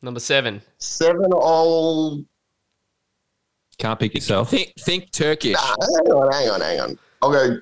Number 0.00 0.20
seven. 0.20 0.62
Seven 0.78 1.32
all. 1.32 2.24
Can't 3.78 3.98
pick 3.98 4.14
yourself. 4.14 4.50
think 4.50 4.72
think 4.78 5.10
Turkish. 5.10 5.56
Ah, 5.58 5.74
hang 5.80 6.12
on, 6.12 6.32
hang 6.32 6.48
on, 6.50 6.60
hang 6.60 6.80
on. 6.80 6.98
I'll 7.20 7.32
go 7.32 7.58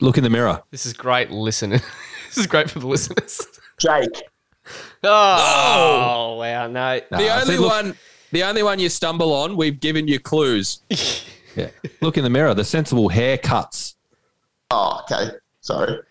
Look 0.00 0.18
in 0.18 0.24
the 0.24 0.30
mirror. 0.30 0.60
This 0.70 0.86
is 0.86 0.92
great 0.92 1.30
listening. 1.30 1.80
this 2.28 2.38
is 2.38 2.46
great 2.46 2.68
for 2.70 2.78
the 2.80 2.86
listeners. 2.86 3.40
Jake. 3.78 4.22
Oh, 5.02 6.36
wow. 6.38 6.66
No. 6.66 7.00
The 7.10 7.32
only 7.34 7.54
see, 7.54 7.58
look- 7.58 7.70
one, 7.70 7.96
the 8.34 8.42
only 8.42 8.62
one 8.62 8.78
you 8.78 8.88
stumble 8.88 9.32
on, 9.32 9.56
we've 9.56 9.80
given 9.80 10.06
you 10.08 10.18
clues. 10.18 10.80
Yeah. 11.56 11.70
Look 12.00 12.16
in 12.16 12.24
the 12.24 12.30
mirror. 12.30 12.52
The 12.52 12.64
sensible 12.64 13.08
haircuts. 13.08 13.94
Oh, 14.72 15.02
okay. 15.04 15.36
Sorry. 15.60 15.92
Do 15.92 16.02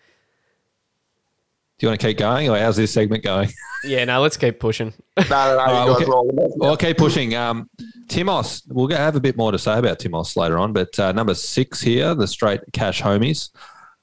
you 1.80 1.88
want 1.88 2.00
to 2.00 2.06
keep 2.06 2.16
going, 2.16 2.48
or 2.48 2.58
how's 2.58 2.76
this 2.76 2.92
segment 2.92 3.22
going? 3.22 3.50
Yeah, 3.86 4.06
no, 4.06 4.22
let's 4.22 4.38
keep 4.38 4.58
pushing. 4.58 4.94
No, 5.18 5.24
no, 5.28 5.28
no. 5.28 5.34
All 5.34 5.56
right, 5.56 5.84
you 5.84 5.92
guys 5.92 6.02
okay. 6.02 6.10
roll 6.10 6.26
them. 6.32 6.52
Well, 6.56 6.74
keep 6.74 6.96
pushing. 6.96 7.34
Um, 7.34 7.68
Timos, 8.06 8.62
we'll 8.66 8.88
have 8.88 9.14
a 9.14 9.20
bit 9.20 9.36
more 9.36 9.52
to 9.52 9.58
say 9.58 9.78
about 9.78 9.98
Timos 9.98 10.38
later 10.38 10.56
on, 10.56 10.72
but 10.72 10.98
uh, 10.98 11.12
number 11.12 11.34
six 11.34 11.82
here, 11.82 12.14
the 12.14 12.26
straight 12.26 12.62
cash 12.72 13.02
homies. 13.02 13.50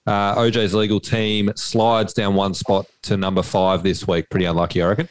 Uh, 0.05 0.35
OJ's 0.35 0.75
legal 0.75 0.99
team 0.99 1.51
slides 1.55 2.13
down 2.13 2.35
one 2.35 2.53
spot 2.53 2.85
to 3.01 3.17
number 3.17 3.41
five 3.41 3.81
this 3.81 4.07
week. 4.07 4.29
Pretty 4.29 4.45
unlucky, 4.45 4.83
I 4.83 4.89
reckon. 4.89 5.09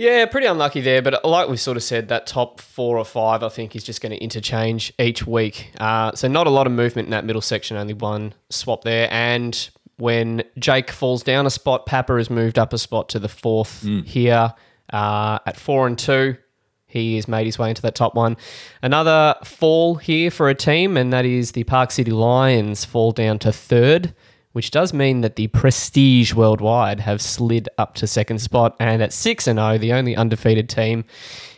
Yeah, 0.00 0.24
pretty 0.24 0.46
unlucky 0.46 0.80
there, 0.80 1.02
but 1.02 1.22
like 1.26 1.50
we 1.50 1.58
sort 1.58 1.76
of 1.76 1.82
said, 1.82 2.08
that 2.08 2.26
top 2.26 2.58
four 2.58 2.96
or 2.96 3.04
five, 3.04 3.42
I 3.42 3.50
think, 3.50 3.76
is 3.76 3.84
just 3.84 4.00
going 4.00 4.12
to 4.12 4.16
interchange 4.16 4.94
each 4.98 5.26
week. 5.26 5.72
Uh, 5.78 6.12
so 6.14 6.26
not 6.26 6.46
a 6.46 6.50
lot 6.50 6.66
of 6.66 6.72
movement 6.72 7.04
in 7.04 7.10
that 7.10 7.26
middle 7.26 7.42
section, 7.42 7.76
only 7.76 7.92
one 7.92 8.32
swap 8.48 8.82
there. 8.82 9.08
And 9.10 9.68
when 9.98 10.42
Jake 10.58 10.90
falls 10.90 11.22
down 11.22 11.44
a 11.44 11.50
spot, 11.50 11.84
Papa 11.84 12.16
has 12.16 12.30
moved 12.30 12.58
up 12.58 12.72
a 12.72 12.78
spot 12.78 13.10
to 13.10 13.18
the 13.18 13.28
fourth 13.28 13.82
here 14.06 14.54
uh, 14.90 15.38
at 15.44 15.58
four 15.58 15.86
and 15.86 15.98
two. 15.98 16.38
He 16.86 17.16
has 17.16 17.28
made 17.28 17.44
his 17.44 17.58
way 17.58 17.68
into 17.68 17.82
that 17.82 17.94
top 17.94 18.14
one. 18.14 18.38
Another 18.80 19.34
fall 19.44 19.96
here 19.96 20.30
for 20.30 20.48
a 20.48 20.54
team, 20.54 20.96
and 20.96 21.12
that 21.12 21.26
is 21.26 21.52
the 21.52 21.64
Park 21.64 21.90
City 21.90 22.10
Lions 22.10 22.86
fall 22.86 23.12
down 23.12 23.38
to 23.40 23.52
third, 23.52 24.14
which 24.52 24.70
does 24.70 24.92
mean 24.92 25.20
that 25.20 25.36
the 25.36 25.46
Prestige 25.48 26.34
Worldwide 26.34 27.00
have 27.00 27.22
slid 27.22 27.68
up 27.78 27.94
to 27.96 28.06
second 28.06 28.40
spot. 28.40 28.76
And 28.80 29.02
at 29.02 29.12
6 29.12 29.46
and 29.46 29.58
0, 29.58 29.78
the 29.78 29.92
only 29.92 30.16
undefeated 30.16 30.68
team, 30.68 31.04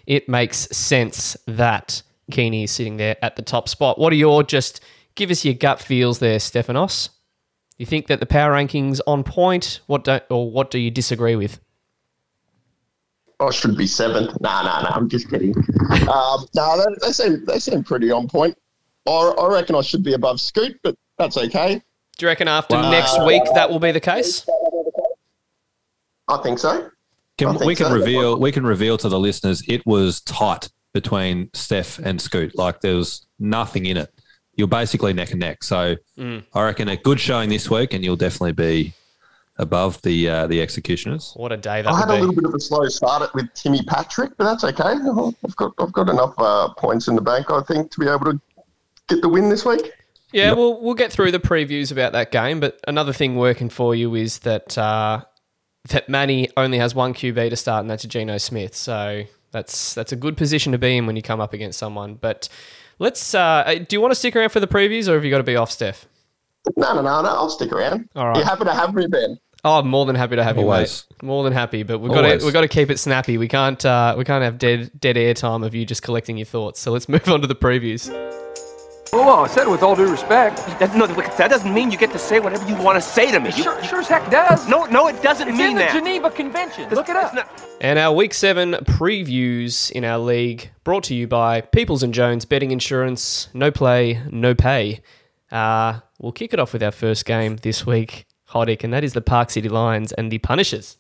it 0.07 0.28
makes 0.28 0.59
sense 0.76 1.36
that 1.47 2.03
Keeney 2.30 2.64
is 2.64 2.70
sitting 2.70 2.99
there 2.99 3.16
at 3.22 3.36
the 3.36 3.43
top 3.43 3.68
spot. 3.68 3.99
What 3.99 4.12
are 4.12 4.16
your 4.16 4.43
just 4.43 4.80
give 5.14 5.30
us 5.30 5.45
your 5.45 5.55
gut 5.55 5.80
feels 5.80 6.18
there, 6.18 6.38
Stephanos? 6.38 7.11
You 7.78 7.86
think 7.86 8.07
that 8.09 8.20
the 8.20 8.26
power 8.26 8.53
rankings 8.53 9.01
on 9.07 9.24
point? 9.24 9.80
What 9.86 10.05
don't 10.05 10.22
or 10.30 10.51
what 10.51 10.70
do 10.70 10.78
you 10.78 10.90
disagree 10.90 11.36
with? 11.36 11.59
I 13.40 13.51
should 13.51 13.76
be 13.76 13.86
seventh. 13.86 14.40
Nah, 14.40 14.62
nah, 14.62 14.82
nah. 14.82 14.90
I'm 14.90 15.09
just 15.09 15.28
kidding. 15.28 15.55
Um, 16.09 16.47
no, 16.55 16.76
they, 16.76 17.07
they 17.07 17.12
seem 17.12 17.45
they 17.45 17.59
seem 17.59 17.82
pretty 17.82 18.11
on 18.11 18.28
point. 18.28 18.57
I, 19.09 19.11
I 19.11 19.53
reckon 19.53 19.74
I 19.74 19.80
should 19.80 20.05
be 20.05 20.12
above 20.12 20.40
Scoot, 20.40 20.78
but 20.84 20.95
that's 21.18 21.36
okay. 21.36 21.82
Do 22.19 22.27
you 22.27 22.29
reckon 22.29 22.49
after 22.49 22.77
Wow. 22.77 22.91
next 22.91 23.21
week 23.25 23.43
that 23.55 23.71
will 23.71 23.81
be 23.81 23.93
the 23.93 24.01
case? 24.01 24.47
I 26.29 26.37
think 26.39 26.59
so. 26.59 26.71
I 26.71 26.89
Can, 27.39 27.53
think 27.55 27.65
we 27.65 27.75
can 27.75 27.87
so. 27.87 27.95
reveal 27.95 28.39
we 28.39 28.53
can 28.53 28.65
reveal 28.65 28.97
to 28.99 29.09
the 29.09 29.19
listeners 29.19 29.63
it 29.69 29.85
was 29.87 30.21
tight 30.23 30.69
between 30.95 31.49
Steph 31.55 31.99
and 31.99 32.21
Scoot. 32.21 32.57
Like 32.57 32.81
there 32.81 32.95
was 32.97 33.27
nothing 33.39 33.87
in 33.87 33.97
it. 33.97 34.11
You're 34.55 34.69
basically 34.69 35.13
neck 35.15 35.31
and 35.31 35.41
neck. 35.41 35.65
So 35.65 35.97
Mm. 36.19 36.45
I 36.55 36.63
reckon 36.63 36.89
a 36.89 36.97
good 36.97 37.19
showing 37.19 37.49
this 37.49 37.71
week, 37.71 37.95
and 37.95 38.05
you'll 38.05 38.17
definitely 38.17 38.53
be 38.53 38.93
above 39.57 40.01
the 40.03 40.29
uh, 40.29 40.47
the 40.47 40.61
executioners. 40.61 41.33
What 41.37 41.51
a 41.53 41.57
day 41.57 41.81
that 41.83 41.91
I 41.91 41.99
had 41.99 42.09
a 42.11 42.13
would 42.13 42.21
little 42.21 42.35
bit 42.35 42.45
of 42.45 42.55
a 42.55 42.61
slow 42.61 42.87
start 42.89 43.35
with 43.35 43.53
Timmy 43.55 43.83
Patrick, 43.85 44.33
but 44.37 44.45
that's 44.45 44.63
okay. 44.65 44.93
I've 45.45 45.57
got 45.57 45.73
I've 45.79 45.93
got 45.93 46.09
enough 46.11 46.35
uh, 46.39 46.69
points 46.75 47.09
in 47.09 47.15
the 47.17 47.23
bank, 47.23 47.51
I 47.51 47.63
think, 47.63 47.91
to 47.93 48.01
be 48.01 48.07
able 48.07 48.27
to 48.27 48.41
get 49.09 49.23
the 49.23 49.29
win 49.29 49.49
this 49.49 49.65
week. 49.65 49.91
Yeah, 50.33 50.53
we'll 50.53 50.80
we'll 50.80 50.95
get 50.95 51.12
through 51.12 51.33
the 51.33 51.41
previews 51.41 51.93
about 51.93 52.12
that 52.12 52.30
game. 52.30 52.61
But 52.61 52.80
another 52.89 53.12
thing 53.12 53.37
working 53.37 53.68
for 53.68 53.95
you 53.95 54.14
is 54.14 54.41
that 54.41 54.76
uh, 54.78 55.22
that 55.89 56.09
Manny 56.09 56.49
only 56.57 56.78
has 56.78 56.95
one 56.95 57.14
QB 57.14 57.51
to 57.51 57.57
start, 57.57 57.83
and 57.83 57.91
that's 57.91 58.05
Geno 58.05 58.39
Smith. 58.39 58.74
So 58.74 59.24
that's 59.51 59.95
that's 59.95 60.12
a 60.12 60.16
good 60.16 60.37
position 60.37 60.72
to 60.72 60.78
be 60.78 60.97
in 60.97 61.07
when 61.07 61.16
you 61.16 61.22
come 61.22 61.41
up 61.41 61.53
against 61.53 61.78
someone. 61.78 62.14
But 62.14 62.49
let's. 62.99 63.35
Uh, 63.35 63.85
do 63.89 63.97
you 63.97 64.01
want 64.01 64.12
to 64.12 64.16
stick 64.16 64.35
around 64.35 64.51
for 64.51 64.61
the 64.61 64.66
previews, 64.66 65.09
or 65.09 65.14
have 65.14 65.24
you 65.24 65.30
got 65.30 65.39
to 65.39 65.45
be 65.45 65.57
off, 65.57 65.70
Steph? 65.70 66.07
No, 66.76 66.95
no, 66.95 67.03
no, 67.03 67.22
no. 67.22 67.28
I'll 67.28 67.51
stick 67.51 67.72
around. 67.72 68.09
All 68.14 68.28
right. 68.28 68.39
You 68.39 68.45
happy 68.45 68.64
to 68.64 68.72
have 68.72 68.95
me, 68.95 69.07
Ben? 69.09 69.39
Oh, 69.64 69.78
I'm 69.78 69.87
more 69.87 70.07
than 70.07 70.16
happy 70.16 70.37
to 70.37 70.43
have 70.43 70.59
Always. 70.59 71.07
you, 71.09 71.16
mate. 71.16 71.26
More 71.28 71.45
than 71.45 71.53
happy, 71.53 71.85
but 71.85 72.01
we've 72.01 72.12
got 72.12 72.22
to 72.22 72.45
we've 72.45 72.53
got 72.53 72.62
to 72.62 72.68
keep 72.68 72.91
it 72.91 72.99
snappy. 72.99 73.39
We 73.39 73.47
can't 73.49 73.85
uh, 73.85 74.14
we 74.18 74.24
can't 74.24 74.43
have 74.43 74.59
dead 74.59 74.91
dead 74.99 75.16
air 75.16 75.35
time 75.35 75.62
of 75.62 75.74
you 75.74 75.85
just 75.87 76.03
collecting 76.03 76.37
your 76.37 76.47
thoughts. 76.47 76.80
So 76.80 76.91
let's 76.91 77.09
move 77.09 77.28
on 77.28 77.41
to 77.43 77.47
the 77.47 77.55
previews. 77.55 78.09
Oh, 79.15 79.45
I 79.45 79.47
said 79.47 79.65
it 79.65 79.71
with 79.71 79.83
all 79.83 79.95
due 79.95 80.11
respect. 80.11 80.57
That, 80.79 80.97
no, 80.97 81.05
look, 81.05 81.37
that 81.37 81.51
doesn't 81.51 81.75
mean 81.75 81.91
you 81.91 81.99
get 81.99 82.13
to 82.13 82.19
say 82.19 82.41
whatever 82.41 82.67
you 82.67 82.75
want 82.77 82.97
to 82.97 83.03
say 83.07 83.31
to 83.31 83.39
me. 83.41 83.51
You- 83.55 83.63
Sure, 83.63 83.85
sure 83.85 84.01
as 84.01 84.09
heck 84.09 84.31
does. 84.31 84.67
no, 84.67 84.85
no, 84.87 85.07
it 85.09 85.23
doesn't 85.23 85.49
it's 85.49 85.59
mean 85.59 85.73
in 85.73 85.87
the. 85.87 85.93
Geneva 85.93 86.31
Convention. 86.31 86.89
Look 86.89 87.11
it 87.11 87.17
up. 87.17 87.35
And 87.83 87.99
our 87.99 88.15
week 88.15 88.33
seven 88.33 88.73
previews 88.85 89.91
in 89.91 90.05
our 90.07 90.19
league 90.19 90.71
brought 90.83 91.05
to 91.05 91.15
you 91.15 91.27
by 91.27 91.61
Peoples 91.61 92.03
and 92.03 92.15
Jones 92.15 92.47
Betting 92.47 92.71
Insurance. 92.71 93.49
No 93.53 93.71
play, 93.71 94.19
no 94.31 94.55
pay. 94.55 95.03
Uh, 95.51 96.01
we'll 96.19 96.33
kick 96.33 96.55
it 96.55 96.59
off 96.59 96.73
with 96.73 96.83
our 96.83 96.91
first 96.91 97.27
game 97.27 97.57
this 97.57 97.85
week, 97.85 98.25
Hoddick, 98.49 98.83
and 98.83 98.95
that 98.95 99.05
is 99.05 99.13
the 99.13 99.21
Park 99.21 99.51
City 99.51 99.69
Lions 99.69 100.13
and 100.13 100.33
the 100.33 100.39
Punishers. 100.39 100.97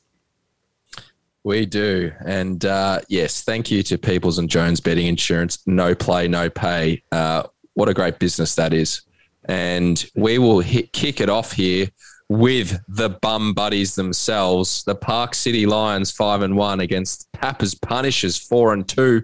We 1.44 1.64
do. 1.64 2.12
And 2.24 2.62
uh, 2.64 3.00
yes, 3.08 3.42
thank 3.42 3.70
you 3.70 3.82
to 3.84 3.96
Peoples 3.96 4.38
and 4.38 4.50
Jones 4.50 4.80
Betting 4.80 5.06
Insurance. 5.06 5.58
No 5.66 5.94
play, 5.94 6.28
no 6.28 6.50
pay. 6.50 7.02
Uh, 7.10 7.44
what 7.74 7.88
a 7.88 7.94
great 7.94 8.18
business 8.18 8.54
that 8.56 8.72
is. 8.72 9.02
and 9.46 10.06
we 10.14 10.38
will 10.38 10.60
hit, 10.60 10.92
kick 10.92 11.20
it 11.20 11.28
off 11.28 11.52
here 11.52 11.88
with 12.28 12.80
the 12.88 13.10
bum 13.10 13.52
buddies 13.54 13.94
themselves. 13.94 14.84
The 14.84 14.94
Park 14.94 15.34
City 15.34 15.66
Lions 15.66 16.10
five 16.12 16.42
and 16.42 16.56
one 16.56 16.80
against 16.80 17.30
Papa's 17.32 17.74
Punishers 17.74 18.38
four 18.38 18.72
and 18.72 18.88
two. 18.88 19.22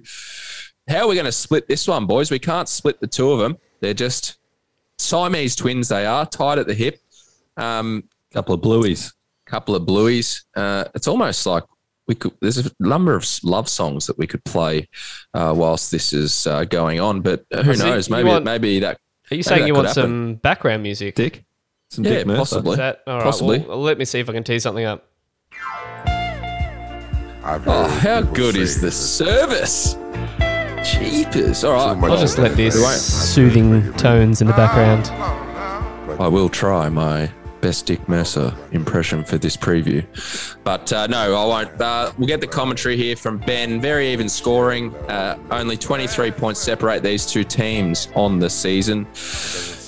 How 0.88 1.01
are 1.03 1.09
we 1.09 1.14
going 1.14 1.24
to 1.26 1.32
split 1.32 1.68
this 1.68 1.86
one, 1.86 2.07
boys? 2.07 2.30
We 2.30 2.38
can't 2.38 2.68
split 2.68 3.01
the 3.01 3.07
two 3.07 3.30
of 3.30 3.38
them. 3.38 3.57
They're 3.80 3.94
just 3.94 4.38
Siamese 4.99 5.55
twins. 5.55 5.88
They 5.88 6.07
are 6.07 6.26
tied 6.26 6.59
at 6.59 6.66
the 6.66 6.74
hip. 6.74 6.99
Um, 7.57 8.05
couple 8.32 8.55
of 8.55 8.61
blueies. 8.61 9.12
A 9.46 9.51
couple 9.51 9.74
of 9.74 9.84
blueies. 9.84 10.42
Uh, 10.57 10.84
it's 10.94 11.07
almost 11.09 11.46
like 11.46 11.62
we 12.09 12.14
could. 12.14 12.32
There's 12.40 12.59
a 12.66 12.70
number 12.80 13.14
of 13.14 13.24
love 13.44 13.68
songs 13.68 14.06
that 14.06 14.18
we 14.18 14.26
could 14.26 14.42
play 14.44 14.88
uh, 15.34 15.52
whilst 15.56 15.90
this 15.92 16.12
is 16.12 16.46
uh, 16.46 16.64
going 16.64 16.98
on. 17.00 17.20
But 17.20 17.44
who 17.64 17.74
So 17.74 17.86
knows? 17.90 18.11
Maybe 18.11 18.28
want- 18.28 18.44
maybe 18.44 18.80
that. 18.80 18.98
Are 19.30 19.34
you 19.36 19.42
saying 19.42 19.66
you 19.66 19.74
want 19.74 19.88
happen. 19.88 20.02
some 20.02 20.34
background 20.36 20.82
music? 20.82 21.14
Dick? 21.14 21.44
Some 21.90 22.04
Yeah, 22.04 22.11
Dick 22.11 22.26
Mercer. 22.26 22.38
possibly. 22.38 22.72
Is 22.72 22.78
that 22.78 23.02
all 23.06 23.16
right? 23.16 23.22
Possibly. 23.24 23.59
Well, 23.61 23.80
let 23.82 23.98
me 23.98 24.04
see 24.06 24.18
if 24.20 24.28
I 24.28 24.32
can 24.32 24.42
tee 24.42 24.59
something 24.59 24.84
up. 24.86 25.04
Oh, 27.50 27.98
how 28.02 28.20
good 28.22 28.56
is 28.56 28.80
the 28.80 28.90
service? 28.90 29.94
Jeepers! 30.84 31.64
All 31.64 31.72
right, 31.72 32.11
I'll 32.11 32.18
just 32.18 32.38
let 32.38 32.56
this 32.56 32.74
soothing 33.34 33.92
tones 33.94 34.40
in 34.40 34.46
the 34.46 34.52
background. 34.54 35.09
I 36.20 36.28
will 36.28 36.48
try 36.48 36.88
my 36.88 37.30
best 37.61 37.86
Dick 37.86 38.09
Mercer 38.09 38.54
impression 38.72 39.24
for 39.24 39.38
this 39.38 39.56
preview. 39.56 40.04
But 40.64 40.92
uh, 40.92 41.06
no, 41.06 41.34
I 41.34 41.44
won't. 41.44 41.80
Uh, 41.80 42.12
we'll 42.18 42.28
get 42.28 42.40
the 42.40 42.46
commentary 42.46 42.96
here 42.96 43.16
from 43.16 43.38
Ben. 43.38 43.80
Very 43.80 44.09
even 44.12 44.28
scoring. 44.28 44.94
Uh, 45.06 45.38
only 45.50 45.76
23 45.76 46.30
points 46.30 46.61
separate 46.61 47.02
these 47.02 47.26
two 47.26 47.44
teams 47.44 48.09
on 48.14 48.38
the 48.38 48.50
season. 48.50 49.06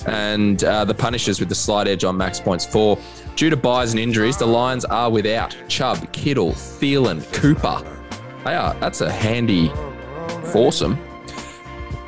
And 0.07 0.63
uh, 0.63 0.85
the 0.85 0.93
Punishers 0.93 1.39
with 1.39 1.49
the 1.49 1.55
slight 1.55 1.87
edge 1.87 2.03
on 2.03 2.17
max 2.17 2.39
points 2.39 2.65
four. 2.65 2.97
Due 3.35 3.49
to 3.49 3.57
buys 3.57 3.91
and 3.91 3.99
injuries, 3.99 4.37
the 4.37 4.45
Lions 4.45 4.85
are 4.85 5.09
without 5.09 5.55
Chubb, 5.67 6.11
Kittle, 6.11 6.51
Thielen, 6.51 7.31
Cooper. 7.33 7.81
They 8.43 8.55
are. 8.55 8.73
That's 8.75 9.01
a 9.01 9.11
handy 9.11 9.69
foursome. 10.51 10.99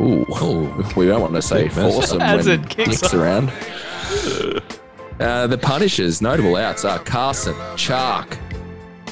Ooh, 0.02 0.26
we 0.98 1.06
don't 1.06 1.22
want 1.22 1.34
to 1.36 1.42
say 1.42 1.70
foursome 1.70 2.20
when 2.20 2.48
it 2.48 2.70
kicks 2.70 3.14
around. 3.14 3.52
Uh, 5.20 5.48
the 5.48 5.58
Punishers, 5.58 6.22
notable 6.22 6.56
outs 6.56 6.86
are 6.86 7.00
Carson, 7.00 7.54
Chark. 7.76 8.38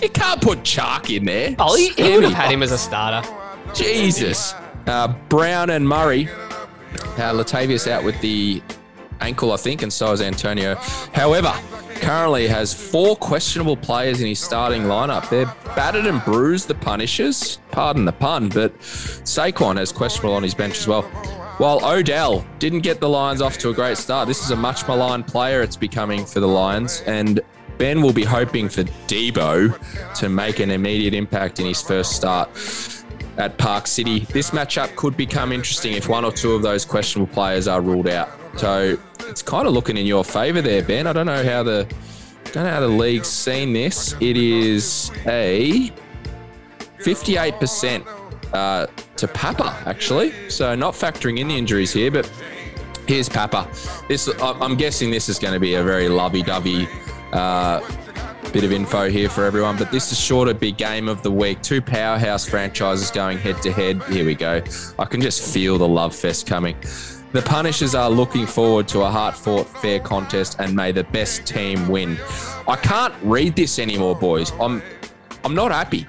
You 0.01 0.09
can't 0.09 0.41
put 0.41 0.59
Chark 0.59 1.15
in 1.15 1.25
there. 1.25 1.55
Oh, 1.59 1.75
he, 1.75 1.89
he 1.89 2.15
would 2.15 2.23
have 2.23 2.33
had 2.33 2.51
him 2.51 2.63
as 2.63 2.71
a 2.71 2.77
starter. 2.77 3.27
Jesus. 3.73 4.53
Uh, 4.87 5.09
Brown 5.29 5.69
and 5.69 5.87
Murray. 5.87 6.27
Uh, 7.17 7.33
Latavius 7.33 7.89
out 7.89 8.03
with 8.03 8.19
the 8.21 8.61
ankle, 9.21 9.51
I 9.51 9.57
think, 9.57 9.83
and 9.83 9.93
so 9.93 10.11
is 10.11 10.21
Antonio. 10.21 10.75
However, 11.13 11.53
currently 11.95 12.47
has 12.47 12.73
four 12.73 13.15
questionable 13.15 13.77
players 13.77 14.21
in 14.21 14.27
his 14.27 14.39
starting 14.39 14.83
lineup. 14.83 15.29
They're 15.29 15.53
battered 15.75 16.07
and 16.07 16.23
bruised, 16.25 16.67
the 16.67 16.75
Punishers. 16.75 17.59
Pardon 17.69 18.05
the 18.05 18.11
pun, 18.11 18.49
but 18.49 18.77
Saquon 18.79 19.77
has 19.77 19.91
questionable 19.91 20.33
on 20.33 20.41
his 20.41 20.55
bench 20.55 20.79
as 20.79 20.87
well. 20.87 21.03
While 21.61 21.85
Odell 21.85 22.43
didn't 22.57 22.79
get 22.79 22.99
the 22.99 23.07
Lions 23.07 23.39
off 23.39 23.59
to 23.59 23.69
a 23.69 23.73
great 23.75 23.95
start, 23.95 24.27
this 24.27 24.43
is 24.43 24.49
a 24.49 24.55
much 24.55 24.87
maligned 24.87 25.27
player 25.27 25.61
it's 25.61 25.75
becoming 25.77 26.25
for 26.25 26.39
the 26.39 26.47
Lions, 26.47 27.03
and 27.05 27.39
Ben 27.77 28.01
will 28.01 28.13
be 28.13 28.23
hoping 28.23 28.67
for 28.67 28.81
Deebo 29.05 30.15
to 30.15 30.27
make 30.27 30.59
an 30.59 30.71
immediate 30.71 31.13
impact 31.13 31.59
in 31.59 31.67
his 31.67 31.79
first 31.79 32.13
start 32.13 32.49
at 33.37 33.59
Park 33.59 33.85
City. 33.85 34.21
This 34.21 34.49
matchup 34.49 34.95
could 34.95 35.15
become 35.15 35.51
interesting 35.51 35.93
if 35.93 36.09
one 36.09 36.25
or 36.25 36.31
two 36.31 36.53
of 36.53 36.63
those 36.63 36.83
questionable 36.83 37.31
players 37.31 37.67
are 37.67 37.79
ruled 37.79 38.07
out. 38.07 38.31
So 38.57 38.97
it's 39.19 39.43
kind 39.43 39.67
of 39.67 39.73
looking 39.73 39.97
in 39.97 40.07
your 40.07 40.23
favour 40.23 40.63
there, 40.63 40.81
Ben. 40.81 41.05
I 41.05 41.13
don't 41.13 41.27
know 41.27 41.43
how 41.43 41.61
the 41.61 41.87
don't 42.53 42.63
know 42.63 42.71
how 42.71 42.79
the 42.79 42.87
league's 42.87 43.29
seen 43.29 43.71
this. 43.71 44.15
It 44.19 44.35
is 44.35 45.11
a 45.27 45.91
58% 46.97 48.20
uh, 48.53 48.87
to 49.17 49.27
Papa, 49.27 49.77
actually. 49.85 50.49
So 50.49 50.75
not 50.75 50.93
factoring 50.93 51.39
in 51.39 51.47
the 51.47 51.57
injuries 51.57 51.93
here, 51.93 52.11
but 52.11 52.25
here's 53.07 53.29
Papa. 53.29 53.67
This 54.07 54.27
I- 54.27 54.57
I'm 54.59 54.75
guessing 54.75 55.11
this 55.11 55.29
is 55.29 55.39
going 55.39 55.53
to 55.53 55.59
be 55.59 55.75
a 55.75 55.83
very 55.83 56.09
lovey-dovey 56.09 56.87
uh, 57.33 57.79
bit 58.51 58.63
of 58.63 58.71
info 58.71 59.09
here 59.09 59.29
for 59.29 59.45
everyone, 59.45 59.77
but 59.77 59.91
this 59.91 60.11
is 60.11 60.27
to 60.27 60.53
be 60.53 60.71
game 60.71 61.07
of 61.07 61.21
the 61.21 61.31
week. 61.31 61.61
Two 61.61 61.81
powerhouse 61.81 62.47
franchises 62.47 63.09
going 63.09 63.37
head 63.37 63.61
to 63.61 63.71
head. 63.71 64.03
Here 64.03 64.25
we 64.25 64.35
go. 64.35 64.61
I 64.99 65.05
can 65.05 65.21
just 65.21 65.53
feel 65.53 65.77
the 65.77 65.87
love 65.87 66.13
fest 66.13 66.47
coming. 66.47 66.75
The 67.31 67.41
Punishers 67.41 67.95
are 67.95 68.09
looking 68.09 68.45
forward 68.45 68.89
to 68.89 69.01
a 69.03 69.09
hard 69.09 69.35
fought 69.35 69.65
fair 69.65 70.01
contest 70.01 70.57
and 70.59 70.75
may 70.75 70.91
the 70.91 71.05
best 71.05 71.45
team 71.45 71.87
win. 71.87 72.17
I 72.67 72.75
can't 72.75 73.13
read 73.23 73.55
this 73.55 73.79
anymore, 73.79 74.17
boys. 74.17 74.51
I'm 74.59 74.81
I'm 75.43 75.55
not 75.55 75.71
happy. 75.71 76.05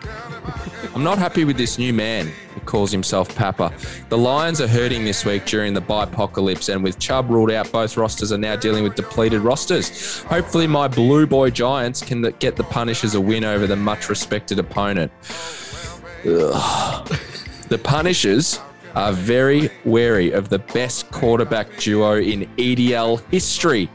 I'm 0.94 1.02
not 1.02 1.16
happy 1.16 1.44
with 1.44 1.56
this 1.56 1.78
new 1.78 1.92
man 1.94 2.30
who 2.54 2.60
calls 2.60 2.92
himself 2.92 3.34
Papa. 3.34 3.72
The 4.10 4.18
Lions 4.18 4.60
are 4.60 4.68
hurting 4.68 5.04
this 5.04 5.24
week 5.24 5.46
during 5.46 5.72
the 5.72 5.80
bipocalypse, 5.80 6.72
and 6.72 6.84
with 6.84 6.98
Chubb 6.98 7.30
ruled 7.30 7.50
out, 7.50 7.72
both 7.72 7.96
rosters 7.96 8.30
are 8.30 8.38
now 8.38 8.56
dealing 8.56 8.84
with 8.84 8.94
depleted 8.94 9.40
rosters. 9.40 10.20
Hopefully, 10.24 10.66
my 10.66 10.88
Blue 10.88 11.26
Boy 11.26 11.48
Giants 11.48 12.02
can 12.02 12.22
get 12.40 12.56
the 12.56 12.64
Punishers 12.64 13.14
a 13.14 13.20
win 13.20 13.42
over 13.42 13.66
the 13.66 13.76
much 13.76 14.10
respected 14.10 14.58
opponent. 14.58 15.10
The 16.24 17.80
Punishers 17.82 18.60
are 18.94 19.12
very 19.12 19.70
wary 19.86 20.32
of 20.32 20.50
the 20.50 20.58
best 20.58 21.10
quarterback 21.10 21.78
duo 21.78 22.18
in 22.18 22.42
EDL 22.56 23.22
history 23.30 23.88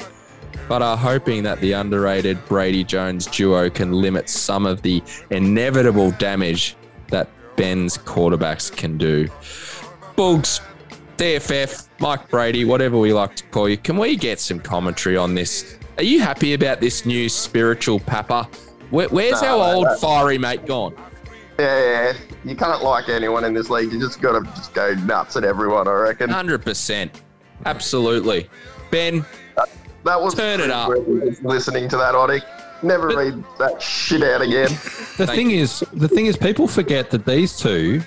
but 0.68 0.82
are 0.82 0.97
hoping 0.97 1.43
that 1.43 1.59
the 1.61 1.72
underrated 1.74 2.43
Brady 2.45 2.84
Jones 2.84 3.26
duo 3.28 3.70
can 3.70 3.91
limit 3.91 4.30
some 4.30 4.65
of 4.65 4.82
the 4.82 5.01
inevitable 5.30 6.11
damage 6.11 6.76
that 7.09 7.30
Ben's 7.55 7.97
quarterbacks 7.97 8.76
can 8.76 8.97
do. 8.97 9.28
Bugs, 10.15 10.61
DFF, 11.18 11.88
Mike 11.99 12.30
Brady, 12.30 12.65
whatever 12.65 12.97
we 12.97 13.13
like 13.13 13.36
to 13.38 13.43
call 13.45 13.68
you, 13.70 13.78
can 13.78 13.97
we 13.97 14.15
get 14.15 14.39
some 14.39 14.59
commentary 14.59 15.18
on 15.18 15.34
this? 15.34 15.78
Are 15.97 16.03
you 16.03 16.22
happy 16.22 16.53
about 16.53 16.80
this 16.80 17.05
new 17.05 17.28
spiritual 17.30 17.99
papa? 17.99 18.47
Where, 18.91 19.07
where's 19.09 19.41
No, 19.41 19.61
our 19.61 19.76
old 19.76 19.99
fiery 19.99 20.38
mate 20.38 20.65
gone? 20.65 20.95
Yeah, 21.59 22.11
yeah, 22.11 22.18
you 22.45 22.55
can't 22.55 22.84
like 22.84 23.09
anyone 23.09 23.43
in 23.43 23.53
this 23.55 23.70
league. 23.72 23.91
You 23.91 23.99
just 23.99 24.22
got 24.22 24.39
to 24.39 24.45
just 24.51 24.76
go 24.76 24.93
nuts 24.93 25.36
at 25.38 25.43
everyone. 25.43 25.88
I 25.88 25.91
reckon. 25.93 26.30
100%. 26.30 27.09
Absolutely. 27.65 28.47
Ben, 28.91 29.26
That 30.08 30.22
was 30.22 30.36
Turn 30.36 30.62
it 30.62 30.72
up. 30.72 30.89
Listening 31.43 31.89
to 31.89 31.97
that, 31.97 32.14
Hoddick. 32.16 32.43
Never 32.82 33.10
read 33.10 33.43
that 33.60 33.82
shit 33.82 34.24
out 34.24 34.41
again. 34.41 34.70
The 35.18 35.28
thing 35.28 35.51
is, 35.51 35.84
the 35.91 36.08
thing 36.08 36.28
is, 36.28 36.38
people 36.38 36.66
forget 36.66 37.10
that 37.12 37.26
these 37.26 37.58
two 37.58 38.01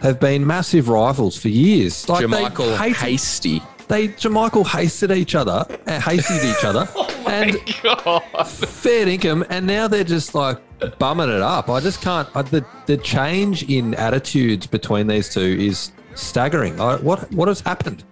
have 0.00 0.18
been 0.18 0.44
massive 0.44 0.88
rivals 0.88 1.38
for 1.38 1.48
years. 1.48 2.08
Like 2.08 2.24
Jermichael 2.24 2.76
they 2.76 2.76
hated, 2.76 2.96
Hasty. 2.96 3.62
they 3.86 4.08
Jermichael 4.08 4.66
hasted 4.66 5.12
each 5.12 5.36
other, 5.36 5.64
uh, 5.86 6.00
hasted 6.00 6.42
each 6.44 6.64
other, 6.64 6.88
and 7.28 7.56
God. 7.82 8.20
fair 8.48 9.06
income, 9.06 9.44
and 9.48 9.64
now 9.64 9.86
they're 9.86 10.02
just 10.02 10.34
like 10.34 10.58
bumming 10.98 11.28
it 11.28 11.40
up. 11.40 11.68
I 11.70 11.78
just 11.78 12.02
can't. 12.02 12.28
I, 12.34 12.42
the 12.42 12.66
the 12.86 12.96
change 12.96 13.62
in 13.70 13.94
attitudes 13.94 14.66
between 14.66 15.06
these 15.06 15.32
two 15.32 15.40
is 15.40 15.92
staggering. 16.16 16.80
I, 16.80 16.96
what 16.96 17.30
what 17.32 17.46
has 17.46 17.60
happened? 17.60 18.02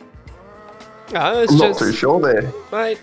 No, 1.13 1.21
I'm 1.21 1.57
not 1.57 1.79
too 1.79 1.93
sure 1.93 2.21
there. 2.21 2.53
Mate, 2.71 2.99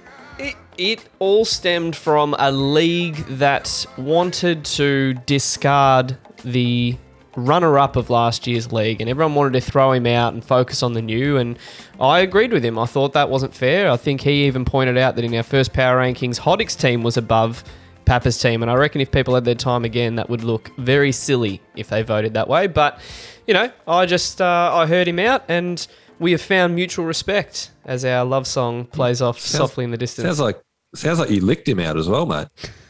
it, 0.80 1.08
all 1.20 1.46
stemmed 1.46 1.96
from 1.96 2.36
a 2.40 2.52
league 2.52 3.18
that 3.28 3.86
wanted 3.98 4.66
to 4.66 5.14
discard 5.26 6.18
the 6.44 6.98
runner 7.36 7.78
up 7.78 7.96
of 7.96 8.10
last 8.10 8.48
year's 8.48 8.72
league, 8.72 9.02
and 9.02 9.10
everyone 9.10 9.36
wanted 9.36 9.54
to 9.54 9.62
throw 9.62 9.92
him 9.92 10.08
out 10.08 10.34
and 10.34 10.44
focus 10.44 10.82
on 10.82 10.94
the 10.94 11.02
new. 11.02 11.38
And 11.38 11.60
I 12.00 12.20
agreed 12.20 12.52
with 12.52 12.64
him. 12.64 12.80
I 12.80 12.86
thought 12.86 13.14
that 13.14 13.30
wasn't 13.30 13.54
fair. 13.54 13.92
I 13.92 13.98
think 13.98 14.22
he 14.22 14.46
even 14.46 14.66
pointed 14.66 14.98
out 14.98 15.16
that 15.16 15.26
in 15.26 15.36
our 15.36 15.44
first 15.44 15.74
power 15.74 15.98
rankings, 16.02 16.40
Hoddick's 16.40 16.76
team 16.76 17.04
was 17.04 17.18
above 17.18 17.64
Papa's 18.06 18.40
team, 18.40 18.62
and 18.62 18.72
I 18.72 18.76
reckon 18.76 19.02
if 19.02 19.12
people 19.12 19.36
had 19.36 19.46
their 19.46 19.56
time 19.56 19.86
again, 19.86 20.16
that 20.16 20.30
would 20.30 20.44
look 20.44 20.72
very 20.78 21.12
silly 21.12 21.62
if 21.76 21.90
they 21.90 22.02
voted 22.02 22.34
that 22.34 22.48
way. 22.48 22.68
But 22.68 23.00
you 23.46 23.54
know, 23.54 23.72
I 23.88 24.06
just 24.06 24.42
uh, 24.42 24.72
I 24.74 24.88
heard 24.88 25.08
him 25.08 25.20
out, 25.20 25.44
and 25.48 25.86
we 26.20 26.32
have 26.32 26.42
found 26.42 26.74
mutual 26.74 27.06
respect 27.06 27.72
as 27.86 28.04
our 28.06 28.26
love 28.26 28.48
song 28.48 28.86
plays 28.86 29.22
off 29.22 29.40
softly 29.40 29.84
in 29.84 29.92
the 29.92 29.98
distance. 29.98 30.26
Sounds 30.26 30.40
like 30.40 30.60
sounds 30.96 31.20
like 31.20 31.30
you 31.30 31.42
licked 31.42 31.68
him 31.68 31.80
out 31.80 31.98
as 31.98 32.08
well, 32.10 32.26
mate. 32.26 32.48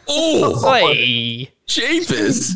Oh, 0.07 0.79
Hey. 0.93 1.51
Jeepers. 1.67 2.55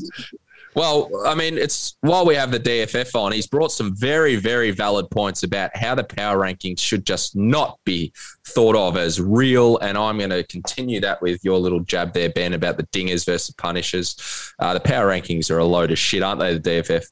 Well, 0.76 1.12
I 1.28 1.36
mean, 1.36 1.58
it's 1.60 1.98
while 2.02 2.26
we 2.26 2.34
have 2.34 2.50
the 2.50 2.60
DFF 2.60 3.14
on, 3.14 3.32
he's 3.32 3.46
brought 3.46 3.72
some 3.72 3.96
very, 3.96 4.38
very 4.38 4.72
valid 4.72 5.08
points 5.12 5.44
about 5.44 5.76
how 5.78 5.94
the 5.94 6.04
power 6.04 6.40
rankings 6.40 6.80
should 6.80 7.06
just 7.06 7.36
not 7.36 7.78
be 7.86 8.12
thought 8.48 8.76
of 8.76 8.98
as 8.98 9.22
real. 9.22 9.78
And 9.80 9.98
I'm 10.00 10.18
going 10.18 10.32
to 10.32 10.44
continue 10.46 11.00
that 11.02 11.22
with 11.22 11.46
your 11.46 11.60
little 11.60 11.82
jab 11.82 12.14
there, 12.14 12.32
Ben, 12.32 12.54
about 12.54 12.78
the 12.78 12.88
dingers 12.88 13.24
versus 13.24 13.54
punishers. 13.54 14.16
Uh, 14.58 14.74
the 14.74 14.80
power 14.80 15.08
rankings 15.10 15.52
are 15.52 15.60
a 15.60 15.66
load 15.66 15.92
of 15.92 16.00
shit, 16.00 16.24
aren't 16.24 16.40
they? 16.40 16.58
The 16.58 16.70
DFF. 16.82 17.06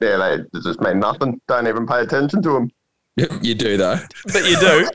Yeah, 0.00 0.38
they 0.52 0.60
just 0.60 0.80
mean 0.80 0.98
nothing. 0.98 1.40
Don't 1.46 1.68
even 1.68 1.86
pay 1.86 2.00
attention 2.00 2.42
to 2.42 2.50
them. 2.52 2.70
You 3.42 3.54
do 3.56 3.76
though. 3.76 3.98
But 4.26 4.44
you 4.48 4.56
do. 4.60 4.88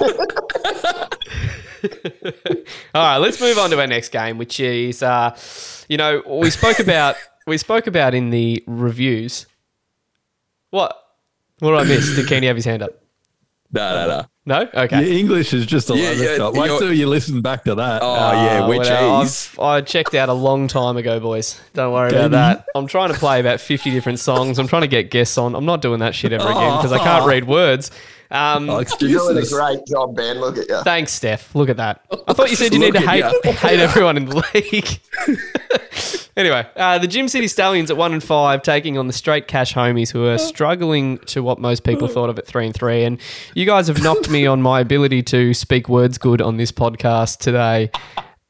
All 2.94 3.02
right, 3.02 3.16
let's 3.18 3.40
move 3.40 3.58
on 3.58 3.70
to 3.70 3.80
our 3.80 3.86
next 3.86 4.10
game, 4.10 4.38
which 4.38 4.60
is, 4.60 5.02
uh, 5.02 5.36
you 5.88 5.96
know, 5.96 6.22
we 6.26 6.50
spoke 6.50 6.78
about 6.78 7.16
we 7.46 7.58
spoke 7.58 7.86
about 7.86 8.14
in 8.14 8.30
the 8.30 8.62
reviews. 8.66 9.46
What? 10.70 10.96
What 11.60 11.70
did 11.70 11.80
I 11.80 11.84
miss? 11.84 12.16
Did 12.16 12.28
Kenny 12.28 12.46
have 12.46 12.56
his 12.56 12.64
hand 12.64 12.82
up? 12.82 12.90
No, 13.72 14.06
no, 14.06 14.08
no. 14.08 14.26
No. 14.46 14.68
Okay. 14.74 15.02
Your 15.06 15.18
English 15.18 15.54
is 15.54 15.64
just 15.64 15.88
a 15.88 15.96
Yeah, 15.96 16.08
lot 16.08 16.16
yeah, 16.18 16.24
of 16.26 16.34
stuff. 16.34 16.54
Wait 16.54 16.66
you're- 16.66 16.78
till 16.78 16.92
you 16.92 17.06
listen 17.08 17.40
back 17.40 17.64
to 17.64 17.74
that. 17.76 18.02
Oh 18.02 18.32
yeah, 18.32 18.64
Uh, 18.64 18.68
which 18.68 18.80
is 18.82 19.50
I've, 19.58 19.86
checked 19.86 20.14
out 20.14 20.28
a 20.28 20.34
long 20.34 20.68
time 20.68 20.98
ago, 20.98 21.18
boys. 21.18 21.58
Don't 21.72 21.92
worry 21.94 22.10
about 22.10 22.32
that. 22.32 22.66
I'm 22.74 22.86
trying 22.86 23.10
to 23.12 23.18
play 23.18 23.40
about 23.40 23.60
50 23.60 23.90
different 23.90 24.18
songs. 24.18 24.58
I'm 24.58 24.66
trying 24.68 24.82
to 24.82 24.88
get 24.88 25.10
guests 25.10 25.38
on. 25.38 25.54
I'm 25.54 25.64
not 25.64 25.80
doing 25.80 26.00
that 26.00 26.14
shit 26.14 26.32
ever 26.34 26.44
again 26.46 26.76
because 26.76 26.92
I 26.92 26.98
can't 26.98 27.26
read 27.26 27.44
words. 27.46 27.90
Um, 28.30 28.68
Oh, 28.68 28.80
You're 29.00 29.20
doing 29.32 29.38
a 29.38 29.46
great 29.48 29.86
job, 29.86 30.14
Ben. 30.16 30.40
Look 30.40 30.58
at 30.58 30.68
you. 30.68 30.82
Thanks, 30.82 31.12
Steph. 31.12 31.54
Look 31.54 31.68
at 31.70 31.76
that. 31.78 32.04
I 32.26 32.32
thought 32.32 32.50
you 32.50 32.56
said 32.56 32.72
you 32.74 32.78
need 32.80 32.94
to 32.94 33.00
hate 33.00 33.22
at 33.24 33.44
hate 33.54 33.78
everyone 33.80 34.16
in 34.16 34.26
the 34.26 34.44
league. 34.54 34.88
anyway, 36.36 36.66
uh, 36.74 36.98
the 36.98 37.06
Gym 37.06 37.28
City 37.28 37.46
Stallions 37.46 37.90
at 37.92 37.96
one 37.96 38.12
and 38.12 38.24
five, 38.24 38.62
taking 38.62 38.98
on 38.98 39.06
the 39.06 39.12
Straight 39.12 39.46
Cash 39.46 39.74
Homies, 39.74 40.10
who 40.10 40.26
are 40.26 40.38
struggling 40.38 41.18
to 41.26 41.42
what 41.44 41.60
most 41.60 41.84
people 41.84 42.08
thought 42.08 42.28
of 42.30 42.38
at 42.38 42.46
three 42.46 42.66
and 42.66 42.74
three. 42.74 43.04
And 43.04 43.20
you 43.54 43.66
guys 43.66 43.86
have 43.88 44.02
knocked 44.02 44.28
me 44.34 44.46
on 44.46 44.60
my 44.60 44.80
ability 44.80 45.22
to 45.22 45.54
speak 45.54 45.88
words 45.88 46.18
good 46.18 46.42
on 46.42 46.56
this 46.56 46.72
podcast 46.72 47.38
today. 47.38 47.88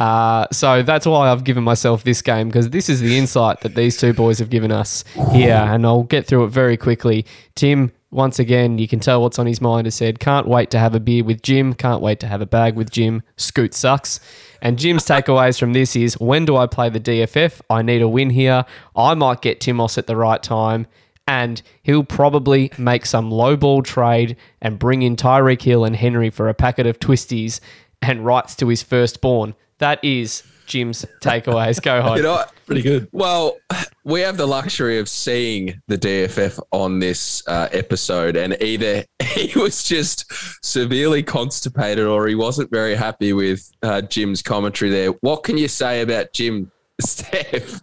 Uh, 0.00 0.46
so 0.50 0.82
that's 0.82 1.06
why 1.06 1.30
I've 1.30 1.44
given 1.44 1.62
myself 1.62 2.04
this 2.04 2.22
game 2.22 2.48
because 2.48 2.70
this 2.70 2.88
is 2.88 3.00
the 3.00 3.18
insight 3.18 3.60
that 3.60 3.74
these 3.74 3.98
two 3.98 4.14
boys 4.14 4.38
have 4.38 4.48
given 4.48 4.72
us 4.72 5.04
here, 5.32 5.54
and 5.54 5.84
I'll 5.84 6.02
get 6.02 6.26
through 6.26 6.44
it 6.44 6.48
very 6.48 6.78
quickly. 6.78 7.26
Tim, 7.54 7.92
once 8.10 8.38
again, 8.38 8.78
you 8.78 8.88
can 8.88 8.98
tell 8.98 9.20
what's 9.20 9.38
on 9.38 9.46
his 9.46 9.60
mind. 9.60 9.86
Has 9.86 9.94
said, 9.94 10.20
"Can't 10.20 10.48
wait 10.48 10.70
to 10.70 10.78
have 10.78 10.94
a 10.94 11.00
beer 11.00 11.22
with 11.22 11.42
Jim. 11.42 11.74
Can't 11.74 12.00
wait 12.00 12.18
to 12.20 12.28
have 12.28 12.40
a 12.40 12.46
bag 12.46 12.76
with 12.76 12.90
Jim. 12.90 13.22
Scoot 13.36 13.74
sucks." 13.74 14.20
And 14.62 14.78
Jim's 14.78 15.04
takeaways 15.04 15.60
from 15.60 15.74
this 15.74 15.94
is: 15.94 16.18
When 16.18 16.46
do 16.46 16.56
I 16.56 16.66
play 16.66 16.88
the 16.88 17.00
DFF? 17.00 17.60
I 17.68 17.82
need 17.82 18.00
a 18.00 18.08
win 18.08 18.30
here. 18.30 18.64
I 18.96 19.12
might 19.12 19.42
get 19.42 19.60
Timos 19.60 19.98
at 19.98 20.06
the 20.06 20.16
right 20.16 20.42
time. 20.42 20.86
And 21.26 21.62
he'll 21.82 22.04
probably 22.04 22.70
make 22.76 23.06
some 23.06 23.30
low 23.30 23.56
ball 23.56 23.82
trade 23.82 24.36
and 24.60 24.78
bring 24.78 25.02
in 25.02 25.16
Tyreek 25.16 25.62
Hill 25.62 25.84
and 25.84 25.96
Henry 25.96 26.30
for 26.30 26.48
a 26.48 26.54
packet 26.54 26.86
of 26.86 26.98
twisties 27.00 27.60
and 28.02 28.24
rights 28.24 28.54
to 28.56 28.68
his 28.68 28.82
firstborn. 28.82 29.54
That 29.78 30.04
is 30.04 30.42
Jim's 30.66 31.06
takeaways. 31.20 31.80
Go 31.82 32.02
home. 32.02 32.16
you 32.16 32.22
know. 32.22 32.44
Pretty 32.66 32.82
good. 32.82 33.08
Well, 33.12 33.58
we 34.04 34.20
have 34.22 34.38
the 34.38 34.46
luxury 34.46 34.98
of 34.98 35.06
seeing 35.08 35.82
the 35.86 35.98
DFF 35.98 36.58
on 36.72 36.98
this 36.98 37.46
uh, 37.46 37.68
episode, 37.72 38.36
and 38.36 38.56
either 38.62 39.04
he 39.22 39.58
was 39.58 39.84
just 39.84 40.32
severely 40.64 41.22
constipated 41.22 42.06
or 42.06 42.26
he 42.26 42.34
wasn't 42.34 42.70
very 42.70 42.94
happy 42.94 43.34
with 43.34 43.70
uh, 43.82 44.00
Jim's 44.00 44.40
commentary 44.40 44.90
there. 44.90 45.10
What 45.20 45.42
can 45.42 45.58
you 45.58 45.68
say 45.68 46.00
about 46.00 46.32
Jim, 46.32 46.72
Steph? 47.00 47.80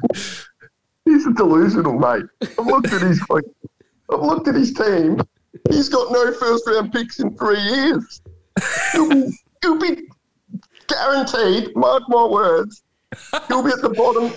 He's 1.11 1.25
a 1.27 1.33
delusional, 1.33 1.99
mate. 1.99 2.23
I've 2.57 2.65
looked 2.65 2.91
at 2.93 3.01
his 3.01 3.21
like, 3.29 3.43
I've 4.11 4.21
looked 4.21 4.47
at 4.47 4.55
his 4.55 4.73
team. 4.73 5.19
He's 5.69 5.89
got 5.89 6.11
no 6.11 6.31
first 6.33 6.65
round 6.67 6.91
picks 6.93 7.19
in 7.19 7.35
three 7.37 7.59
years. 7.59 8.21
He'll 8.93 9.09
be, 9.09 9.31
he'll 9.61 9.77
be 9.79 10.03
guaranteed. 10.87 11.75
Mark 11.75 12.03
my 12.07 12.25
words. 12.25 12.83
He'll 13.47 13.63
be 13.63 13.71
at 13.71 13.81
the 13.81 13.89
bottom 13.89 14.33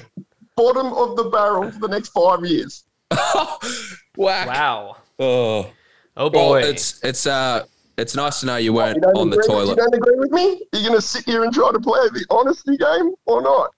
bottom 0.57 0.93
of 0.93 1.17
the 1.17 1.25
barrel 1.25 1.71
for 1.71 1.79
the 1.81 1.89
next 1.89 2.09
five 2.11 2.45
years. 2.45 2.85
Whack. 4.17 4.47
Wow. 4.49 4.97
Oh, 5.19 5.71
Oh 6.17 6.31
well, 6.31 6.31
boy. 6.31 6.61
it's 6.63 7.03
it's 7.05 7.27
uh 7.27 7.65
it's 7.97 8.15
nice 8.17 8.41
to 8.41 8.47
know 8.47 8.57
you 8.57 8.73
weren't 8.73 8.99
You 9.03 9.09
on 9.21 9.31
the 9.31 9.37
agree, 9.37 9.47
toilet. 9.49 9.69
you 9.71 9.77
don't 9.77 9.95
agree 9.95 10.17
with 10.17 10.31
me? 10.33 10.63
You're 10.73 10.83
going 10.83 10.95
to 10.95 11.01
sit 11.01 11.25
here 11.25 11.45
and 11.45 11.53
try 11.55 11.71
to 11.71 11.79
play 11.79 12.01
the 12.13 12.25
honesty 12.31 12.77
game 12.77 13.13
or 13.27 13.41
not? 13.43 13.71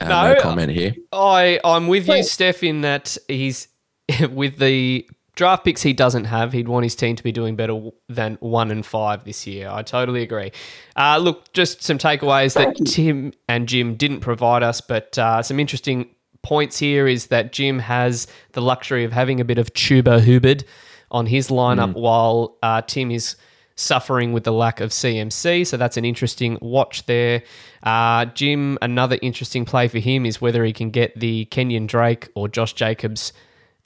Uh, 0.00 0.08
No. 0.08 0.34
no 0.34 0.40
comment 0.40 0.72
here. 0.72 0.94
I 1.12 1.60
I'm 1.64 1.88
with 1.88 2.08
you, 2.08 2.22
Steph, 2.22 2.62
in 2.62 2.82
that 2.82 3.16
he's 3.28 3.68
with 4.30 4.58
the 4.58 5.08
draft 5.34 5.64
picks 5.64 5.82
he 5.82 5.92
doesn't 5.92 6.24
have. 6.24 6.52
He'd 6.52 6.68
want 6.68 6.84
his 6.84 6.94
team 6.94 7.14
to 7.16 7.22
be 7.22 7.32
doing 7.32 7.56
better 7.56 7.90
than 8.08 8.36
one 8.40 8.70
and 8.70 8.84
five 8.84 9.24
this 9.24 9.46
year. 9.46 9.68
I 9.70 9.82
totally 9.82 10.22
agree. 10.22 10.52
Uh, 10.96 11.18
look, 11.18 11.52
just 11.52 11.82
some 11.82 11.98
takeaways 11.98 12.54
that 12.54 12.74
Tim 12.86 13.32
and 13.48 13.68
Jim 13.68 13.94
didn't 13.96 14.20
provide 14.20 14.62
us, 14.62 14.80
but 14.80 15.16
uh, 15.18 15.42
some 15.42 15.60
interesting 15.60 16.08
points 16.42 16.78
here 16.78 17.06
is 17.06 17.26
that 17.26 17.52
Jim 17.52 17.78
has 17.80 18.26
the 18.52 18.62
luxury 18.62 19.04
of 19.04 19.12
having 19.12 19.40
a 19.40 19.44
bit 19.44 19.58
of 19.58 19.72
tuba 19.74 20.20
hubid 20.20 20.64
on 21.10 21.26
his 21.26 21.48
lineup 21.48 21.92
while 21.94 22.56
uh, 22.62 22.80
Tim 22.82 23.10
is 23.10 23.36
suffering 23.76 24.32
with 24.32 24.44
the 24.44 24.52
lack 24.52 24.80
of 24.80 24.90
CMC. 24.90 25.66
So 25.66 25.76
that's 25.76 25.96
an 25.96 26.04
interesting 26.04 26.58
watch 26.60 27.06
there. 27.06 27.42
Uh, 27.82 28.24
Jim, 28.24 28.78
another 28.82 29.18
interesting 29.22 29.64
play 29.64 29.86
for 29.86 29.98
him 29.98 30.26
is 30.26 30.40
whether 30.40 30.64
he 30.64 30.72
can 30.72 30.90
get 30.90 31.18
the 31.18 31.44
Kenyon 31.46 31.86
Drake 31.86 32.28
or 32.34 32.48
Josh 32.48 32.72
Jacobs 32.72 33.32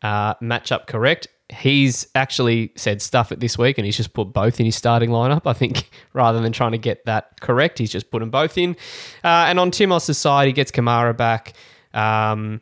uh, 0.02 0.34
matchup 0.36 0.86
correct. 0.86 1.26
He's 1.50 2.06
actually 2.14 2.72
said 2.76 3.02
stuff 3.02 3.32
it 3.32 3.40
this 3.40 3.58
week 3.58 3.76
and 3.76 3.84
he's 3.84 3.96
just 3.96 4.14
put 4.14 4.32
both 4.32 4.60
in 4.60 4.66
his 4.66 4.76
starting 4.76 5.10
lineup. 5.10 5.42
I 5.44 5.52
think 5.52 5.90
rather 6.12 6.40
than 6.40 6.52
trying 6.52 6.72
to 6.72 6.78
get 6.78 7.04
that 7.06 7.40
correct, 7.40 7.78
he's 7.78 7.90
just 7.90 8.10
put 8.12 8.20
them 8.20 8.30
both 8.30 8.56
in. 8.56 8.76
Uh, 9.24 9.46
and 9.48 9.58
on 9.58 9.72
Timos' 9.72 10.14
side, 10.14 10.46
he 10.46 10.52
gets 10.52 10.70
Kamara 10.70 11.16
back. 11.16 11.54
Um, 11.92 12.60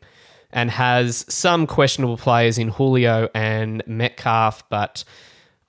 and 0.51 0.71
has 0.71 1.27
some 1.29 1.67
questionable 1.67 2.17
players 2.17 2.57
in 2.57 2.69
Julio 2.69 3.29
and 3.35 3.83
Metcalf, 3.87 4.67
but 4.71 5.05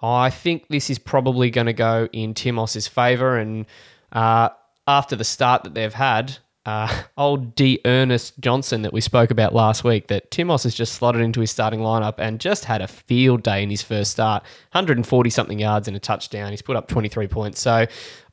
I 0.02 0.30
think 0.30 0.68
this 0.70 0.89
is 0.89 0.97
probably 1.00 1.50
going 1.50 1.68
to 1.68 1.74
go 1.74 2.08
in 2.14 2.34
Timos's 2.34 2.88
favour. 2.88 3.38
And 3.38 3.66
uh, 4.12 4.50
after 4.88 5.16
the 5.16 5.24
start 5.24 5.64
that 5.64 5.74
they've 5.74 5.93
had, 5.93 6.38
uh, 6.66 7.04
old 7.18 7.56
D'Ernest 7.56 8.39
Johnson 8.39 8.84
that 8.84 8.93
we 8.93 9.02
spoke 9.02 9.32
about 9.32 9.54
last 9.54 9.84
week, 9.84 10.08
that 10.08 10.32
Timos 10.32 10.64
has 10.64 10.76
just 10.76 10.93
slotted 10.93 11.22
into 11.22 11.41
his 11.41 11.52
starting 11.52 11.80
lineup 11.80 12.16
and 12.18 12.39
just 12.39 12.66
had 12.66 12.82
a 12.82 12.88
field 12.88 13.43
day 13.43 13.64
in 13.64 13.70
his 13.70 13.82
first 13.82 14.12
start 14.12 14.43
140 14.72 15.30
something 15.30 15.60
yards 15.60 15.88
and 15.88 15.97
a 15.97 16.00
touchdown. 16.00 16.52
He's 16.52 16.62
put 16.62 16.76
up 16.76 16.88
23 16.88 17.28
points. 17.28 17.60
So 17.60 17.86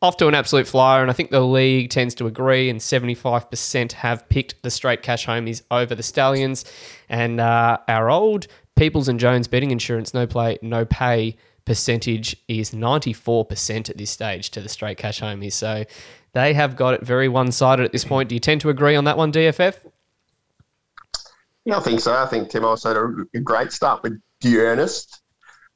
off 0.02 0.16
to 0.18 0.28
an 0.28 0.34
absolute 0.34 0.68
flyer. 0.68 1.02
And 1.02 1.10
I 1.10 1.14
think 1.14 1.30
the 1.30 1.40
league 1.40 1.90
tends 1.90 2.14
to 2.16 2.26
agree, 2.26 2.68
and 2.68 2.78
75% 2.78 3.92
have 3.92 4.28
picked 4.28 4.62
the 4.62 4.70
straight 4.70 5.02
cash 5.02 5.26
homies 5.26 5.62
over 5.70 5.94
the 5.94 6.02
Stallions. 6.02 6.64
And 7.08 7.40
uh, 7.40 7.78
our 7.88 8.10
old 8.10 8.46
Peoples 8.76 9.08
and 9.08 9.18
Jones 9.18 9.48
betting 9.48 9.70
insurance 9.70 10.12
no 10.12 10.26
play, 10.26 10.58
no 10.60 10.84
pay 10.84 11.36
percentage 11.66 12.34
is 12.48 12.70
94% 12.70 13.90
at 13.90 13.98
this 13.98 14.10
stage 14.10 14.50
to 14.52 14.60
the 14.62 14.68
straight 14.70 14.96
cash 14.96 15.20
homies. 15.20 15.52
So 15.52 15.84
they 16.32 16.54
have 16.54 16.76
got 16.76 16.94
it 16.94 17.02
very 17.02 17.28
one 17.28 17.52
sided 17.52 17.84
at 17.84 17.92
this 17.92 18.04
point. 18.04 18.30
Do 18.30 18.34
you 18.34 18.40
tend 18.40 18.62
to 18.62 18.70
agree 18.70 18.96
on 18.96 19.04
that 19.04 19.18
one, 19.18 19.30
DFF? 19.32 19.76
Yeah, 21.66 21.76
I 21.76 21.80
think 21.80 22.00
so. 22.00 22.14
I 22.14 22.26
think 22.26 22.48
Tim 22.48 22.64
also 22.64 22.88
had 22.88 22.96
a, 22.96 23.38
a 23.38 23.40
great 23.40 23.72
start 23.72 24.02
with 24.02 24.18
Ernest. 24.44 25.20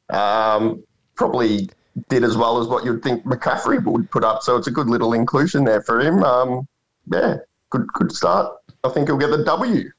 Um, 0.08 0.82
probably 1.16 1.68
did 2.08 2.22
as 2.24 2.36
well 2.36 2.60
as 2.60 2.68
what 2.68 2.84
you'd 2.84 3.02
think 3.02 3.24
McCaffrey 3.24 3.84
would 3.84 4.10
put 4.10 4.22
up. 4.24 4.42
So 4.42 4.56
it's 4.56 4.68
a 4.68 4.70
good 4.70 4.86
little 4.88 5.12
inclusion 5.12 5.64
there 5.64 5.82
for 5.82 6.00
him. 6.00 6.22
Um, 6.22 6.66
yeah, 7.12 7.36
good 7.70 7.86
good 7.94 8.12
start. 8.12 8.54
I 8.84 8.88
think 8.90 9.08
he'll 9.08 9.18
get 9.18 9.30
the 9.30 9.44
W. 9.44 9.90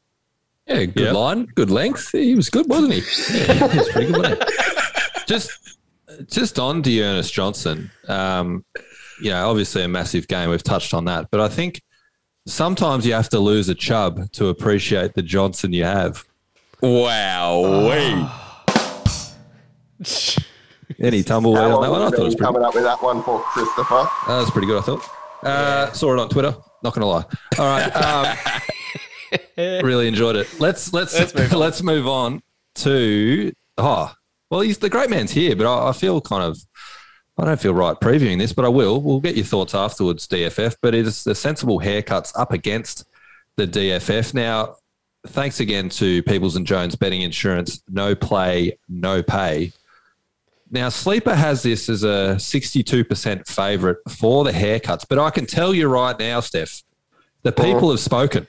Yeah, 0.68 0.86
good 0.86 0.96
Yep. 1.06 1.14
line, 1.14 1.46
good 1.56 1.70
length. 1.70 2.12
He 2.12 2.36
was 2.36 2.50
good, 2.50 2.70
wasn't 2.70 2.94
he? 2.94 3.00
Yeah, 3.38 3.68
he's 3.68 3.90
pretty 3.90 4.12
good. 4.14 4.22
wasn't 4.22 4.44
he? 4.50 5.26
just, 5.28 5.78
just 6.30 6.60
on 6.60 6.84
to 6.84 7.02
Ernest 7.02 7.34
Johnson. 7.34 7.92
Um, 8.08 8.66
you 9.22 9.30
know, 9.30 9.50
obviously 9.50 9.84
a 9.84 9.88
massive 9.88 10.28
game. 10.28 10.50
We've 10.50 10.64
touched 10.64 10.94
on 10.94 11.06
that, 11.06 11.30
but 11.32 11.40
I 11.40 11.48
think 11.48 11.82
sometimes 12.48 13.06
you 13.06 13.14
have 13.14 13.30
to 13.30 13.40
lose 13.40 13.70
a 13.70 13.76
chub 13.76 14.32
to 14.34 14.48
appreciate 14.48 15.14
the 15.14 15.22
Johnson 15.22 15.74
you 15.74 15.84
have. 15.84 16.26
Wow. 16.82 17.92
Any 21.00 21.24
tumbleweed 21.24 21.62
on 21.62 21.82
that 21.82 21.92
one? 21.92 22.02
I 22.02 22.10
thought 22.10 22.20
it 22.20 22.24
was 22.24 22.36
pretty. 22.36 22.46
coming 22.46 22.64
up 22.64 22.76
with 22.76 22.84
that 22.84 23.02
one 23.02 23.24
for 23.24 23.40
Christopher. 23.42 24.08
That 24.28 24.40
was 24.40 24.52
pretty 24.52 24.68
good. 24.68 24.80
I 24.80 24.82
thought. 24.82 25.10
Uh, 25.44 25.92
Saw 25.94 26.14
it 26.14 26.20
on 26.20 26.30
Twitter. 26.30 26.56
Not 26.84 26.94
gonna 26.94 27.08
lie. 27.08 27.26
All 27.58 27.66
right. 27.66 28.62
Um, 29.58 29.86
really 29.86 30.10
enjoyed 30.10 30.36
it. 30.36 30.60
Let's 30.60 30.92
let's 30.92 31.34
let's 31.54 31.82
move 31.82 32.06
on, 32.06 32.44
to 32.76 33.54
oh 33.78 34.14
well 34.52 34.62
he's 34.62 34.78
the 34.78 34.90
great 34.90 35.10
man's 35.10 35.32
here, 35.32 35.56
but 35.56 35.66
I, 35.66 35.90
I 35.90 35.94
feel 35.94 36.22
kind 36.22 36.44
of 36.44 36.60
I 37.38 37.46
don't 37.46 37.60
feel 37.60 37.74
right 37.74 38.00
previewing 38.00 38.38
this, 38.38 38.54
but 38.54 38.66
I 38.66 38.68
will. 38.70 39.02
We'll 39.02 39.20
get 39.20 39.36
your 39.36 39.46
thoughts 39.46 39.74
afterwards, 39.74 40.28
DFF. 40.28 40.76
But 40.82 40.94
it 40.94 41.08
is 41.08 41.24
the 41.24 41.34
sensible 41.34 41.80
haircuts 41.80 42.32
up 42.36 42.52
against 42.52 43.06
the 43.56 43.66
DFF 43.66 44.36
now. 44.36 44.76
Thanks 45.26 45.60
again 45.60 45.90
to 45.90 46.22
Peoples 46.24 46.56
and 46.56 46.68
Jones 46.68 46.96
Betting 46.96 47.22
Insurance. 47.22 47.82
No 47.90 48.14
play, 48.14 48.78
no 48.90 49.24
pay. 49.24 49.72
Now, 50.70 50.90
Sleeper 50.90 51.36
has 51.36 51.64
this 51.64 51.90
as 51.90 52.04
a 52.04 52.36
62% 52.38 53.48
favorite 53.48 53.98
for 54.08 54.44
the 54.44 54.52
haircuts, 54.52 55.06
but 55.08 55.20
I 55.20 55.30
can 55.30 55.46
tell 55.46 55.74
you 55.74 55.88
right 55.88 56.18
now, 56.18 56.40
Steph, 56.40 56.84
the 57.44 57.52
people 57.52 57.90
have 57.92 58.00
spoken. 58.00 58.48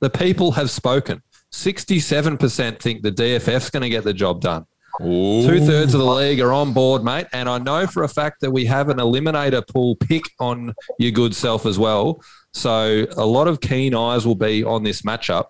The 0.00 0.10
people 0.10 0.52
have 0.52 0.70
spoken. 0.70 1.22
67% 1.52 2.80
think 2.80 3.02
the 3.02 3.12
DFF's 3.12 3.70
going 3.70 3.82
to 3.82 3.88
get 3.88 4.04
the 4.04 4.12
job 4.12 4.40
done. 4.40 4.66
Two 4.98 5.60
thirds 5.60 5.94
of 5.94 6.00
the 6.00 6.06
league 6.06 6.40
are 6.40 6.52
on 6.52 6.72
board, 6.72 7.04
mate. 7.04 7.26
And 7.32 7.48
I 7.48 7.58
know 7.58 7.86
for 7.86 8.02
a 8.02 8.08
fact 8.08 8.40
that 8.40 8.50
we 8.50 8.64
have 8.66 8.88
an 8.88 8.98
eliminator 8.98 9.66
pool 9.66 9.96
pick 9.96 10.22
on 10.40 10.74
your 10.98 11.10
good 11.10 11.34
self 11.34 11.66
as 11.66 11.78
well. 11.78 12.22
So 12.52 13.06
a 13.16 13.26
lot 13.26 13.48
of 13.48 13.60
keen 13.60 13.94
eyes 13.94 14.26
will 14.26 14.34
be 14.34 14.64
on 14.64 14.82
this 14.82 15.02
matchup. 15.02 15.48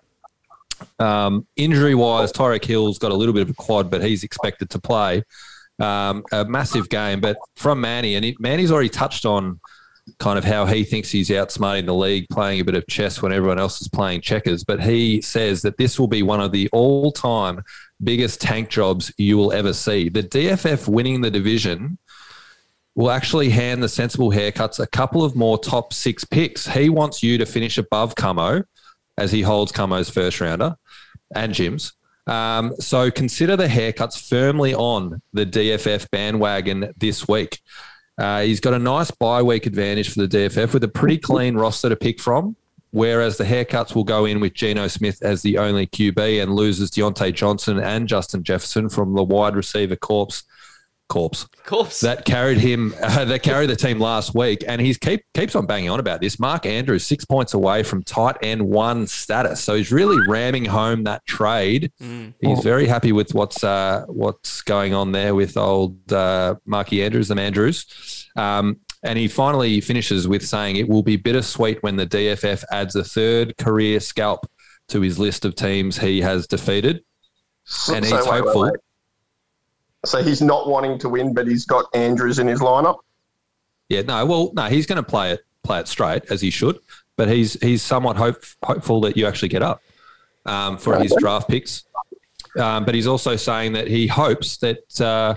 Um, 0.99 1.47
injury 1.55 1.95
wise, 1.95 2.31
Tyreek 2.31 2.65
Hill's 2.65 2.99
got 2.99 3.11
a 3.11 3.15
little 3.15 3.33
bit 3.33 3.43
of 3.43 3.49
a 3.49 3.53
quad, 3.53 3.89
but 3.89 4.03
he's 4.03 4.23
expected 4.23 4.69
to 4.71 4.79
play 4.79 5.23
um, 5.79 6.23
a 6.31 6.45
massive 6.45 6.89
game. 6.89 7.21
But 7.21 7.37
from 7.55 7.81
Manny, 7.81 8.15
and 8.15 8.25
he, 8.25 8.35
Manny's 8.39 8.71
already 8.71 8.89
touched 8.89 9.25
on 9.25 9.59
kind 10.19 10.37
of 10.37 10.45
how 10.45 10.65
he 10.65 10.83
thinks 10.83 11.09
he's 11.09 11.29
outsmarting 11.29 11.85
the 11.85 11.93
league, 11.93 12.27
playing 12.29 12.59
a 12.59 12.63
bit 12.63 12.75
of 12.75 12.85
chess 12.87 13.21
when 13.21 13.33
everyone 13.33 13.59
else 13.59 13.81
is 13.81 13.87
playing 13.87 14.21
checkers. 14.21 14.63
But 14.63 14.81
he 14.81 15.21
says 15.21 15.61
that 15.63 15.77
this 15.77 15.99
will 15.99 16.07
be 16.07 16.23
one 16.23 16.41
of 16.41 16.51
the 16.51 16.69
all 16.71 17.11
time 17.11 17.61
biggest 18.03 18.41
tank 18.41 18.69
jobs 18.69 19.11
you 19.17 19.37
will 19.37 19.51
ever 19.51 19.73
see. 19.73 20.09
The 20.09 20.23
DFF 20.23 20.87
winning 20.87 21.21
the 21.21 21.31
division 21.31 21.97
will 22.95 23.11
actually 23.11 23.49
hand 23.49 23.83
the 23.83 23.89
sensible 23.89 24.31
haircuts 24.31 24.79
a 24.79 24.87
couple 24.87 25.23
of 25.23 25.35
more 25.35 25.57
top 25.57 25.93
six 25.93 26.23
picks. 26.23 26.67
He 26.67 26.89
wants 26.89 27.21
you 27.21 27.37
to 27.37 27.45
finish 27.45 27.77
above 27.77 28.15
Camo 28.15 28.63
as 29.17 29.31
he 29.31 29.41
holds 29.41 29.71
Camo's 29.71 30.09
first 30.09 30.41
rounder 30.41 30.75
and 31.35 31.53
Jim's. 31.53 31.93
Um, 32.25 32.75
so 32.79 33.09
consider 33.09 33.55
the 33.55 33.67
haircuts 33.67 34.27
firmly 34.27 34.73
on 34.73 35.21
the 35.33 35.45
DFF 35.45 36.09
bandwagon 36.11 36.91
this 36.97 37.27
week. 37.27 37.61
Uh, 38.17 38.41
he's 38.41 38.59
got 38.59 38.73
a 38.73 38.79
nice 38.79 39.11
bye 39.11 39.41
week 39.41 39.65
advantage 39.65 40.11
for 40.11 40.25
the 40.25 40.27
DFF 40.27 40.73
with 40.73 40.83
a 40.83 40.87
pretty 40.87 41.17
clean 41.17 41.55
roster 41.55 41.89
to 41.89 41.95
pick 41.95 42.19
from. 42.19 42.55
Whereas 42.97 43.37
the 43.37 43.43
haircuts 43.43 43.93
will 43.93 44.03
go 44.03 44.25
in 44.25 44.39
with 44.39 44.55
Geno 44.55 44.87
Smith 44.87 45.19
as 45.21 45.43
the 45.43 45.59
only 45.59 45.85
QB 45.85 46.41
and 46.41 46.55
loses 46.55 46.89
Diontae 46.89 47.31
Johnson 47.31 47.77
and 47.77 48.07
Justin 48.07 48.41
Jefferson 48.41 48.89
from 48.89 49.13
the 49.13 49.23
wide 49.23 49.55
receiver 49.55 49.95
corpse 49.95 50.43
corpse 51.07 51.47
Corpse. 51.63 52.01
that 52.01 52.25
carried 52.25 52.57
him 52.57 52.95
uh, 52.99 53.23
that 53.25 53.43
carried 53.43 53.69
the 53.69 53.75
team 53.75 53.99
last 53.99 54.33
week. 54.33 54.63
And 54.67 54.81
he's 54.81 54.97
keep 54.97 55.21
keeps 55.35 55.53
on 55.53 55.67
banging 55.67 55.91
on 55.91 55.99
about 55.99 56.21
this. 56.21 56.39
Mark 56.39 56.65
andrews 56.65 57.05
six 57.05 57.23
points 57.23 57.53
away 57.53 57.83
from 57.83 58.01
tight 58.01 58.37
end 58.41 58.67
one 58.67 59.05
status. 59.05 59.63
So 59.63 59.75
he's 59.75 59.91
really 59.91 60.17
ramming 60.27 60.65
home 60.65 61.03
that 61.03 61.23
trade. 61.27 61.91
He's 62.41 62.63
very 62.63 62.87
happy 62.87 63.11
with 63.11 63.31
what's 63.35 63.63
uh, 63.63 64.05
what's 64.07 64.63
going 64.63 64.95
on 64.95 65.11
there 65.11 65.35
with 65.35 65.55
old 65.55 66.11
uh, 66.11 66.55
marky 66.65 67.03
andrews 67.03 67.29
and 67.29 67.39
andrews. 67.39 68.27
Um, 68.35 68.79
and 69.03 69.17
he 69.17 69.27
finally 69.27 69.79
finishes 69.81 70.27
with 70.27 70.45
saying 70.45 70.75
it 70.75 70.87
will 70.87 71.03
be 71.03 71.15
bittersweet 71.15 71.81
when 71.83 71.95
the 71.95 72.07
dff 72.07 72.63
adds 72.71 72.95
a 72.95 73.03
third 73.03 73.55
career 73.57 73.99
scalp 73.99 74.49
to 74.87 75.01
his 75.01 75.19
list 75.19 75.45
of 75.45 75.55
teams 75.55 75.97
he 75.97 76.21
has 76.21 76.47
defeated 76.47 77.03
and 77.89 78.03
he's 78.05 78.09
So 78.09 78.17
wait, 78.17 78.25
wait, 78.25 78.41
hopeful 78.41 78.61
wait. 78.63 78.73
So 80.05 80.23
he's 80.23 80.41
not 80.41 80.69
wanting 80.69 80.97
to 80.99 81.09
win, 81.09 81.33
but 81.33 81.47
he's 81.47 81.65
got 81.65 81.85
Andrews 81.93 82.39
in 82.39 82.47
his 82.47 82.61
lineup. 82.61 82.99
Yeah, 83.89 84.01
no, 84.01 84.25
well, 84.25 84.51
no, 84.53 84.63
he's 84.63 84.85
going 84.85 85.03
to 85.03 85.07
play 85.07 85.31
it 85.31 85.41
play 85.63 85.79
it 85.79 85.87
straight 85.87 86.23
as 86.31 86.39
he 86.41 86.49
should, 86.49 86.79
but 87.15 87.27
he's 87.27 87.53
he's 87.61 87.81
somewhat 87.81 88.15
hope, 88.15 88.41
hopeful 88.63 89.01
that 89.01 89.17
you 89.17 89.25
actually 89.25 89.49
get 89.49 89.61
up 89.61 89.81
um, 90.45 90.77
for 90.77 90.97
his 90.99 91.13
draft 91.19 91.49
picks. 91.49 91.83
Um, 92.57 92.85
but 92.85 92.95
he's 92.95 93.07
also 93.07 93.35
saying 93.35 93.73
that 93.73 93.87
he 93.87 94.07
hopes 94.07 94.57
that 94.57 95.01
uh, 95.01 95.35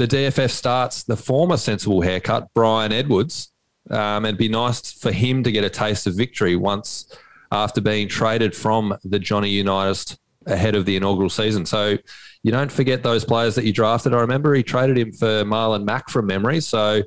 the 0.00 0.08
DFF 0.08 0.50
starts 0.50 1.02
the 1.02 1.16
former 1.16 1.58
sensible 1.58 2.00
haircut, 2.00 2.48
Bryan 2.54 2.90
Edwards, 2.90 3.52
um, 3.90 4.24
it'd 4.24 4.38
be 4.38 4.48
nice 4.48 4.92
for 4.92 5.12
him 5.12 5.42
to 5.42 5.52
get 5.52 5.62
a 5.62 5.68
taste 5.68 6.06
of 6.06 6.14
victory 6.14 6.56
once 6.56 7.14
after 7.52 7.82
being 7.82 8.08
traded 8.08 8.56
from 8.56 8.96
the 9.04 9.18
Johnny 9.18 9.50
Unitas 9.50 10.18
ahead 10.46 10.74
of 10.74 10.86
the 10.86 10.96
inaugural 10.96 11.28
season. 11.28 11.66
So 11.66 11.98
you 12.42 12.50
don't 12.50 12.72
forget 12.72 13.02
those 13.02 13.26
players 13.26 13.54
that 13.56 13.66
you 13.66 13.74
drafted. 13.74 14.14
I 14.14 14.20
remember 14.20 14.54
he 14.54 14.62
traded 14.62 14.96
him 14.96 15.12
for 15.12 15.44
Marlon 15.44 15.84
Mack 15.84 16.08
from 16.08 16.26
memory. 16.26 16.60
So 16.60 17.02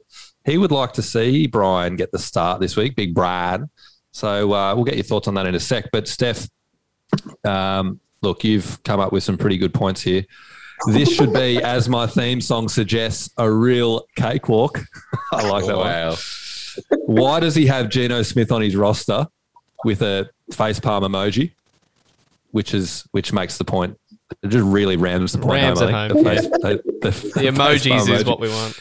he 0.46 0.60
would 0.60 0.72
like 0.72 0.94
to 0.94 1.02
see 1.02 1.48
Brian 1.48 1.96
get 1.96 2.12
the 2.12 2.20
start 2.20 2.60
this 2.60 2.76
week, 2.76 2.96
Big 2.96 3.16
Brad. 3.16 3.68
So 4.12 4.54
uh, 4.54 4.76
we'll 4.76 4.84
get 4.84 4.96
your 4.96 5.04
thoughts 5.04 5.28
on 5.28 5.34
that 5.34 5.48
in 5.48 5.56
a 5.56 5.60
sec. 5.60 5.86
But 5.92 6.08
Steph, 6.08 6.48
um, 7.44 8.00
look, 8.22 8.44
you've 8.44 8.84
come 8.84 9.00
up 9.00 9.12
with 9.12 9.24
some 9.24 9.38
pretty 9.38 9.58
good 9.58 9.74
points 9.74 10.02
here. 10.02 10.26
This 10.88 11.14
should 11.14 11.34
be, 11.34 11.62
as 11.62 11.88
my 11.88 12.08
theme 12.08 12.42
song 12.42 12.68
suggests, 12.70 13.30
a 13.38 13.50
real 13.50 14.06
cakewalk. 14.16 14.80
I 15.32 15.48
like 15.48 15.66
that 15.66 15.78
one. 15.78 16.16
Why 17.06 17.40
does 17.40 17.56
he 17.56 17.66
have 17.68 17.90
Geno 17.90 18.22
Smith 18.24 18.52
on 18.52 18.62
his 18.62 18.76
roster 18.76 19.28
with 19.86 20.02
a 20.02 20.30
face 20.52 20.80
palm 20.80 21.04
emoji, 21.04 21.52
which 22.52 22.74
is 22.74 23.06
which 23.12 23.32
makes 23.34 23.58
the 23.58 23.66
point? 23.66 23.98
It 24.42 24.48
just 24.48 24.66
really 24.66 24.98
rams 24.98 25.34
the 25.34 25.38
point 25.40 25.62
Rams 25.62 25.80
home. 25.80 25.90
it 25.90 25.94
I 25.94 26.08
think. 26.10 26.14
home, 26.16 26.24
The, 26.24 26.30
face, 26.30 26.50
the, 26.50 27.00
the, 27.02 27.40
The 27.40 27.48
emojis 27.52 28.10
is 28.10 28.24
emoji. 28.24 28.26
what 28.26 28.40
we 28.40 28.50
want. 28.50 28.80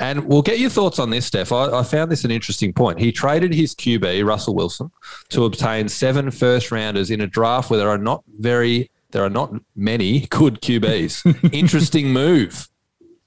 And 0.00 0.24
we'll 0.26 0.40
get 0.42 0.58
your 0.58 0.70
thoughts 0.70 0.98
on 0.98 1.10
this, 1.10 1.26
Steph. 1.26 1.52
I, 1.52 1.80
I 1.80 1.82
found 1.82 2.10
this 2.10 2.24
an 2.24 2.30
interesting 2.30 2.72
point. 2.72 2.98
He 2.98 3.12
traded 3.12 3.52
his 3.52 3.74
QB, 3.74 4.24
Russell 4.26 4.54
Wilson, 4.54 4.90
to 5.28 5.44
obtain 5.44 5.88
seven 5.90 6.30
first 6.30 6.72
rounders 6.72 7.10
in 7.10 7.20
a 7.20 7.26
draft 7.26 7.68
where 7.68 7.78
there 7.78 7.90
are 7.90 7.98
not 7.98 8.24
very, 8.38 8.90
there 9.10 9.24
are 9.24 9.30
not 9.30 9.52
many 9.74 10.26
good 10.26 10.60
QBs. 10.60 11.52
interesting 11.52 12.12
move. 12.12 12.68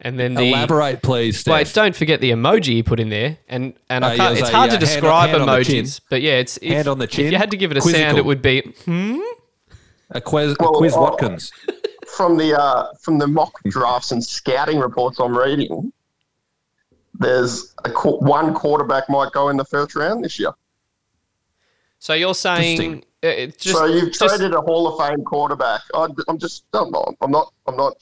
And 0.01 0.17
then 0.17 0.33
the 0.33 0.49
Elaborate, 0.53 1.01
please, 1.01 1.39
Steph. 1.39 1.53
Wait, 1.53 1.73
don't 1.73 1.95
forget 1.95 2.21
the 2.21 2.31
emoji 2.31 2.67
he 2.67 2.83
put 2.83 3.01
in 3.01 3.09
there, 3.09 3.37
and 3.49 3.73
and 3.89 4.05
Uh, 4.05 4.07
I 4.07 4.17
can't, 4.17 4.37
it 4.37 4.41
it's 4.41 4.49
a, 4.49 4.55
hard 4.55 4.71
yeah, 4.71 4.77
to 4.77 4.79
describe 4.79 5.29
hand 5.31 5.41
on 5.41 5.47
the 5.47 5.53
emojis, 5.53 5.99
but 6.09 6.21
yeah, 6.21 6.35
it's 6.35 6.57
if, 6.61 6.71
Hand 6.71 6.87
on 6.87 6.99
the 6.99 7.07
chin. 7.07 7.25
If 7.25 7.31
you 7.33 7.37
had 7.37 7.51
to 7.51 7.57
give 7.57 7.71
it 7.71 7.77
a 7.77 7.81
Quizzical. 7.81 8.05
sound, 8.07 8.17
it 8.17 8.23
would 8.23 8.41
be 8.41 8.61
hmm. 8.85 9.19
a 10.11 10.21
quiz, 10.21 10.51
a 10.51 10.55
Well, 10.57 10.71
quiz 10.71 10.95
uh, 10.95 11.01
Watkins. 11.01 11.51
From 12.15 12.37
the 12.37 12.57
uh, 12.57 12.87
from 13.01 13.19
the 13.19 13.27
mock 13.27 13.53
drafts 13.65 14.11
and 14.11 14.23
scouting 14.23 14.79
reports 14.79 15.19
I'm 15.19 15.37
reading, 15.37 15.93
there's 17.13 17.75
a 17.83 17.91
qu- 17.91 18.17
one 18.17 18.53
quarterback 18.53 19.09
might 19.09 19.31
go 19.31 19.49
in 19.49 19.57
the 19.57 19.65
first 19.65 19.95
round 19.95 20.23
this 20.23 20.39
year. 20.39 20.51
So 21.99 22.13
you're 22.13 22.33
saying 22.33 23.03
Just 23.21 23.77
so 23.77 23.85
you've 23.85 24.13
just- 24.13 24.19
traded 24.19 24.53
a 24.53 24.61
Hall 24.61 24.87
of 24.87 25.05
Fame 25.07 25.23
quarterback. 25.23 25.81
I, 25.93 26.07
I'm 26.27 26.37
just 26.37 26.65
I'm 26.73 26.89
not, 26.91 27.15
I'm 27.21 27.31
not 27.31 27.53
I'm 27.67 27.75
not 27.75 27.93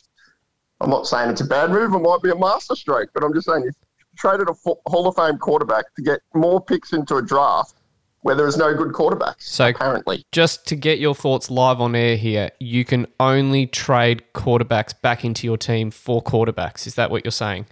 I'm 0.80 0.90
not 0.90 1.08
saying 1.08 1.32
it's 1.32 1.42
a 1.42 1.46
bad 1.46 1.72
move. 1.72 1.94
It 1.94 2.00
might 2.00 2.22
be 2.22 2.30
a 2.30 2.36
masterstroke, 2.36 3.10
but 3.14 3.24
I'm 3.24 3.34
just 3.34 3.48
saying 3.48 3.64
you've 3.64 3.76
traded 4.18 4.50
a 4.50 4.54
Hall 4.88 5.08
of 5.08 5.16
Fame 5.16 5.38
quarterback 5.38 5.86
to 5.96 6.02
get 6.04 6.20
more 6.36 6.62
picks 6.62 6.94
into 6.94 7.16
a 7.16 7.22
draft 7.22 7.74
where 8.22 8.36
there 8.36 8.48
is 8.48 8.58
no 8.58 8.74
good 8.76 8.90
quarterbacks. 8.94 9.42
So- 9.44 9.70
apparently, 9.70 10.24
just 10.32 10.68
to 10.68 10.76
get 10.76 11.00
your 11.00 11.16
thoughts 11.16 11.50
live 11.50 11.80
on 11.82 11.96
air 11.96 12.18
here, 12.18 12.52
you 12.60 12.86
can 12.86 13.08
only 13.20 13.66
trade 13.66 14.24
quarterbacks 14.34 14.94
back 15.02 15.24
into 15.26 15.48
your 15.48 15.58
team 15.58 15.90
for 15.92 16.22
quarterbacks. 16.22 16.86
Is 16.86 16.96
that 16.96 17.10
what 17.10 17.26
you're 17.26 17.32
saying? 17.32 17.66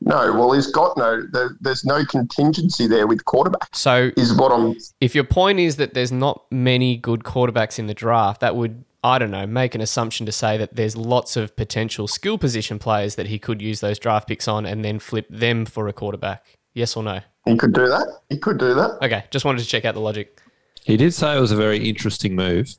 No. 0.00 0.32
Well, 0.32 0.52
he's 0.52 0.66
got 0.70 0.96
no. 0.96 1.22
There, 1.32 1.56
there's 1.60 1.84
no 1.84 2.04
contingency 2.04 2.86
there 2.86 3.06
with 3.06 3.24
quarterback. 3.24 3.74
So 3.74 4.10
Is 4.16 4.32
what 4.34 4.52
I'm. 4.52 4.76
if 5.00 5.14
your 5.14 5.24
point 5.24 5.58
is 5.58 5.76
that 5.76 5.94
there's 5.94 6.12
not 6.12 6.44
many 6.50 6.96
good 6.96 7.24
quarterbacks 7.24 7.78
in 7.78 7.86
the 7.86 7.94
draft, 7.94 8.40
that 8.40 8.56
would 8.56 8.84
I 9.04 9.18
don't 9.18 9.30
know 9.30 9.46
make 9.46 9.74
an 9.74 9.80
assumption 9.80 10.26
to 10.26 10.32
say 10.32 10.56
that 10.58 10.74
there's 10.76 10.96
lots 10.96 11.36
of 11.36 11.54
potential 11.56 12.08
skill 12.08 12.36
position 12.38 12.78
players 12.78 13.14
that 13.14 13.26
he 13.26 13.38
could 13.38 13.62
use 13.62 13.80
those 13.80 13.98
draft 13.98 14.26
picks 14.28 14.48
on 14.48 14.66
and 14.66 14.84
then 14.84 14.98
flip 14.98 15.26
them 15.30 15.64
for 15.64 15.88
a 15.88 15.92
quarterback. 15.92 16.58
Yes 16.74 16.96
or 16.96 17.02
no? 17.02 17.20
He 17.44 17.56
could 17.56 17.72
do 17.72 17.86
that. 17.88 18.06
He 18.28 18.36
could 18.38 18.58
do 18.58 18.74
that. 18.74 18.98
Okay, 19.02 19.24
just 19.30 19.44
wanted 19.44 19.62
to 19.62 19.66
check 19.68 19.84
out 19.84 19.94
the 19.94 20.00
logic. 20.00 20.40
He 20.84 20.96
did 20.96 21.14
say 21.14 21.36
it 21.36 21.40
was 21.40 21.52
a 21.52 21.56
very 21.56 21.88
interesting 21.88 22.34
move. 22.34 22.74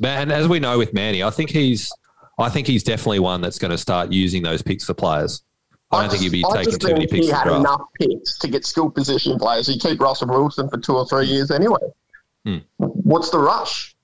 But- 0.00 0.08
And 0.10 0.32
as 0.32 0.48
we 0.48 0.60
know 0.60 0.78
with 0.78 0.92
Manny, 0.94 1.22
I 1.22 1.30
think 1.30 1.50
he's 1.50 1.92
I 2.38 2.48
think 2.50 2.66
he's 2.66 2.82
definitely 2.82 3.20
one 3.20 3.40
that's 3.40 3.58
going 3.58 3.70
to 3.70 3.78
start 3.78 4.12
using 4.12 4.42
those 4.42 4.60
picks 4.60 4.84
for 4.84 4.92
players. 4.92 5.42
I 5.92 6.00
don't 6.00 6.10
think 6.10 6.22
he'd 6.22 6.32
be 6.32 6.44
I 6.44 6.64
taking 6.64 6.78
too 6.78 6.92
many 6.94 7.06
picks 7.06 7.26
He 7.26 7.32
had 7.32 7.46
enough 7.46 7.82
picks 7.98 8.38
to 8.38 8.48
get 8.48 8.66
skill 8.66 8.90
position 8.90 9.38
players. 9.38 9.68
You 9.68 9.78
keep 9.78 10.00
Russell 10.00 10.28
Wilson 10.28 10.68
for 10.68 10.78
two 10.78 10.96
or 10.96 11.06
three 11.06 11.26
years 11.26 11.50
anyway. 11.50 11.78
Hmm. 12.44 12.58
What's 12.78 13.30
the 13.30 13.38
rush? 13.38 13.94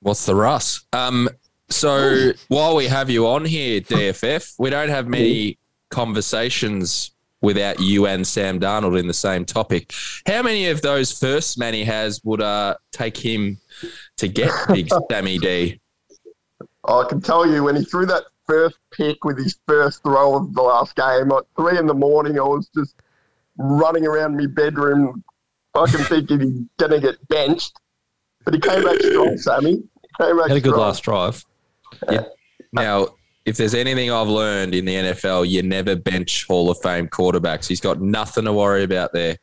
What's 0.00 0.24
the 0.24 0.34
rush? 0.34 0.82
Um, 0.92 1.28
so 1.68 2.32
while 2.48 2.76
we 2.76 2.86
have 2.86 3.10
you 3.10 3.26
on 3.26 3.44
here, 3.44 3.80
DFF, 3.80 4.54
we 4.58 4.70
don't 4.70 4.88
have 4.88 5.06
many 5.06 5.58
conversations 5.90 7.10
without 7.44 7.78
you 7.78 8.06
and 8.06 8.26
Sam 8.26 8.58
Darnold 8.58 8.98
in 8.98 9.06
the 9.06 9.14
same 9.14 9.44
topic. 9.44 9.92
How 10.26 10.42
many 10.42 10.68
of 10.68 10.80
those 10.80 11.16
first 11.16 11.58
Manny 11.58 11.84
has 11.84 12.20
would 12.24 12.40
uh, 12.40 12.76
take 12.90 13.16
him 13.16 13.58
to 14.16 14.28
get 14.28 14.50
big 14.68 14.88
Sammy 15.10 15.38
D? 15.38 15.80
I 16.86 17.04
can 17.08 17.20
tell 17.20 17.46
you 17.46 17.62
when 17.64 17.76
he 17.76 17.84
threw 17.84 18.06
that 18.06 18.24
first 18.46 18.76
pick 18.92 19.24
with 19.24 19.38
his 19.38 19.58
first 19.66 20.02
throw 20.02 20.36
of 20.36 20.54
the 20.54 20.62
last 20.62 20.94
game 20.96 21.32
at 21.32 21.44
three 21.56 21.78
in 21.78 21.86
the 21.86 21.94
morning, 21.94 22.38
I 22.38 22.42
was 22.42 22.68
just 22.74 22.94
running 23.58 24.06
around 24.06 24.36
my 24.36 24.46
bedroom, 24.46 25.22
fucking 25.74 26.04
thinking 26.04 26.40
he's 26.40 26.60
gonna 26.78 27.00
get 27.00 27.16
benched. 27.28 27.78
But 28.44 28.54
he 28.54 28.60
came 28.60 28.84
back 28.84 29.00
strong, 29.00 29.36
Sammy. 29.38 29.72
He 29.72 30.24
came 30.24 30.36
back 30.38 30.48
Had 30.48 30.56
a 30.56 30.60
good 30.60 30.70
strong. 30.74 30.80
last 30.80 31.02
drive. 31.02 31.44
Yeah. 32.10 32.24
Now, 32.72 33.08
if 33.44 33.56
there's 33.56 33.74
anything 33.74 34.10
I've 34.10 34.28
learned 34.28 34.74
in 34.74 34.84
the 34.84 34.94
NFL, 34.94 35.48
you 35.48 35.62
never 35.62 35.96
bench 35.96 36.44
Hall 36.46 36.70
of 36.70 36.80
Fame 36.80 37.08
quarterbacks. 37.08 37.66
He's 37.66 37.80
got 37.80 38.00
nothing 38.00 38.44
to 38.46 38.52
worry 38.52 38.82
about 38.84 39.12
there. 39.12 39.36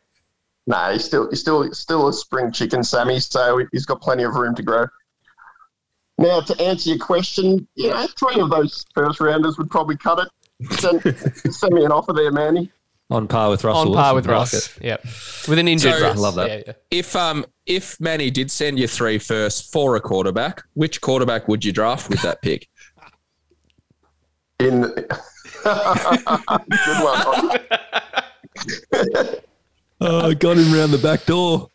Nah, 0.67 0.91
he's 0.91 1.05
still 1.05 1.29
he's 1.29 1.39
still 1.39 1.71
still 1.73 2.07
a 2.07 2.13
spring 2.13 2.51
chicken, 2.51 2.83
Sammy. 2.83 3.19
So 3.19 3.65
he's 3.71 3.85
got 3.85 4.01
plenty 4.01 4.23
of 4.23 4.35
room 4.35 4.55
to 4.55 4.63
grow. 4.63 4.85
Now, 6.21 6.39
to 6.41 6.61
answer 6.61 6.89
your 6.89 6.99
question, 6.99 7.67
you 7.75 7.89
know, 7.89 8.07
three 8.17 8.39
of 8.41 8.49
those 8.49 8.85
first 8.93 9.19
rounders 9.19 9.57
would 9.57 9.69
probably 9.69 9.97
cut 9.97 10.19
it. 10.19 10.27
Send, 10.79 11.01
send 11.53 11.73
me 11.73 11.83
an 11.83 11.91
offer 11.91 12.13
there, 12.13 12.31
Manny. 12.31 12.71
On 13.09 13.27
par 13.27 13.49
with 13.49 13.63
Russell. 13.63 13.89
On 13.89 13.93
par 13.95 14.13
Wilson. 14.13 14.15
with 14.15 14.27
I 14.27 14.29
like 14.31 14.39
Russ. 14.39 14.77
it. 14.77 14.83
Yep. 14.85 15.03
With 15.49 15.59
an 15.59 15.67
injured 15.67 15.93
So- 15.95 16.01
Russ. 16.01 16.17
Love 16.19 16.35
that. 16.35 16.49
Yeah, 16.49 16.61
yeah. 16.67 16.73
If 16.91 17.15
um 17.15 17.45
if 17.65 17.99
Manny 17.99 18.31
did 18.31 18.49
send 18.51 18.79
you 18.79 18.87
three 18.87 19.17
first 19.17 19.71
for 19.71 19.95
a 19.97 19.99
quarterback, 20.01 20.63
which 20.75 21.01
quarterback 21.01 21.47
would 21.49 21.65
you 21.65 21.71
draft 21.73 22.09
with 22.09 22.21
that 22.21 22.41
pick? 22.41 22.69
In 24.59 24.81
good 24.93 25.07
one. 27.03 27.59
Oh, 30.03 30.33
got 30.33 30.57
him 30.57 30.73
round 30.73 30.91
the 30.91 30.97
back 30.97 31.25
door. 31.27 31.69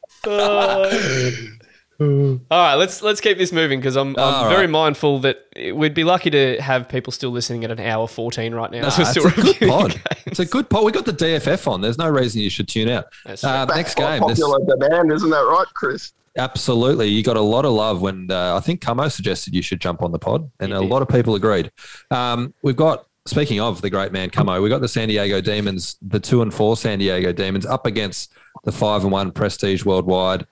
All 1.98 2.39
right, 2.51 2.74
let's 2.74 3.01
let's 3.02 3.20
keep 3.20 3.39
this 3.39 3.52
moving 3.52 3.81
because 3.81 3.97
I'm, 3.97 4.10
I'm 4.10 4.18
All 4.18 4.48
very 4.48 4.62
right. 4.62 4.70
mindful 4.70 5.20
that 5.20 5.47
we'd 5.74 5.94
be 5.94 6.05
lucky 6.05 6.31
to 6.31 6.60
have 6.60 6.89
people 6.89 7.10
still 7.12 7.31
listening 7.31 7.64
at 7.64 7.70
an 7.70 7.81
hour 7.81 8.06
14 8.06 8.55
right 8.55 8.70
now. 8.70 8.86
as 8.86 8.98
we're 8.98 9.05
Nah, 9.05 9.10
still 9.10 9.27
it's 9.27 9.39
a 9.39 9.43
good 9.43 9.47
reviewing 9.60 9.70
pod. 9.73 9.90
games. 9.93 10.23
It's 10.27 10.39
a 10.40 10.47
good 10.47 10.68
pod. 10.68 10.85
We 10.85 10.93
got 10.93 11.06
the 11.06 11.12
DFF 11.12 11.66
on. 11.70 11.81
There's 11.81 11.98
no 11.98 12.09
reason 12.09 12.40
you 12.43 12.51
should 12.51 12.68
tune 12.68 12.89
out. 12.89 13.06
Uh, 13.27 13.35
right. 13.44 13.68
next 13.77 13.94
By 13.97 14.18
game. 14.18 14.28
This, 14.28 14.40
Popular 14.40 14.77
demand, 14.77 15.12
isn't 15.12 15.31
that 15.31 15.36
right, 15.47 15.66
Chris? 15.74 16.12
absolutely. 16.39 17.09
You 17.09 17.23
got 17.23 17.39
a 17.39 17.40
lot 17.40 17.64
of 17.64 17.73
love 17.73 18.02
when 18.02 18.31
uh, 18.31 18.56
I 18.56 18.60
think 18.60 18.82
Camo 18.82 19.09
suggested 19.09 19.55
you 19.55 19.62
should 19.62 19.81
jump 19.81 20.02
on 20.02 20.12
the 20.12 20.18
pod, 20.18 20.51
and 20.60 20.70
He 20.73 20.77
a 20.77 20.81
did. 20.82 20.90
lot 20.90 21.01
of 21.01 21.09
people 21.09 21.35
agreed. 21.35 21.70
Um, 22.10 22.52
we've 22.62 22.77
got, 22.77 23.06
speaking 23.24 23.59
of 23.59 23.81
the 23.81 23.89
great 23.89 24.12
man 24.12 24.28
Camo, 24.28 24.60
we've 24.60 24.68
got 24.70 24.82
the 24.82 24.89
San 24.89 25.09
Diego 25.09 25.40
Demons, 25.40 25.97
the 26.02 26.20
two 26.20 26.43
and 26.43 26.52
four 26.52 26.77
San 26.77 26.98
Diego 26.98 27.32
Demons, 27.32 27.64
up 27.64 27.86
against 27.86 28.35
the 28.64 28.73
five 28.73 29.02
and 29.02 29.10
one 29.12 29.31
Prestige 29.32 29.85
Worldwide. 29.86 30.47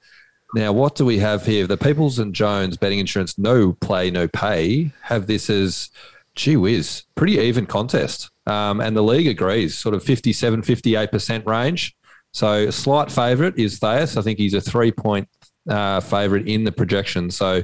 Now, 0.55 0.72
what 0.72 0.94
do 0.94 1.05
we 1.05 1.18
have 1.18 1.44
here? 1.44 1.66
The 1.66 1.76
Peoples 1.76 2.20
and 2.20 2.32
Jones 2.32 2.76
betting 2.76 3.01
insurance, 3.01 3.36
no 3.36 3.72
play, 3.72 4.09
no 4.10 4.28
pay, 4.28 4.93
have 5.02 5.26
this 5.26 5.51
as, 5.51 5.90
gee 6.36 6.56
whiz, 6.56 7.02
pretty 7.16 7.39
even 7.39 7.66
contest. 7.66 8.31
Um, 8.47 8.81
and 8.81 8.97
the 8.97 9.02
league 9.02 9.26
agrees, 9.26 9.76
sort 9.76 9.97
of 9.97 10.05
57, 10.05 10.62
58% 10.62 11.47
range. 11.47 11.97
So, 12.32 12.68
a 12.68 12.72
slight 12.72 13.10
favourite 13.10 13.59
is 13.59 13.81
Thais. 13.81 14.16
I 14.16 14.22
think 14.22 14.39
he's 14.39 14.55
a 14.55 14.60
three 14.60 14.93
point 14.93 15.28
uh, 15.68 16.01
favourite 16.01 16.47
in 16.47 16.62
the 16.62 16.72
projection. 16.72 17.32
So, 17.32 17.62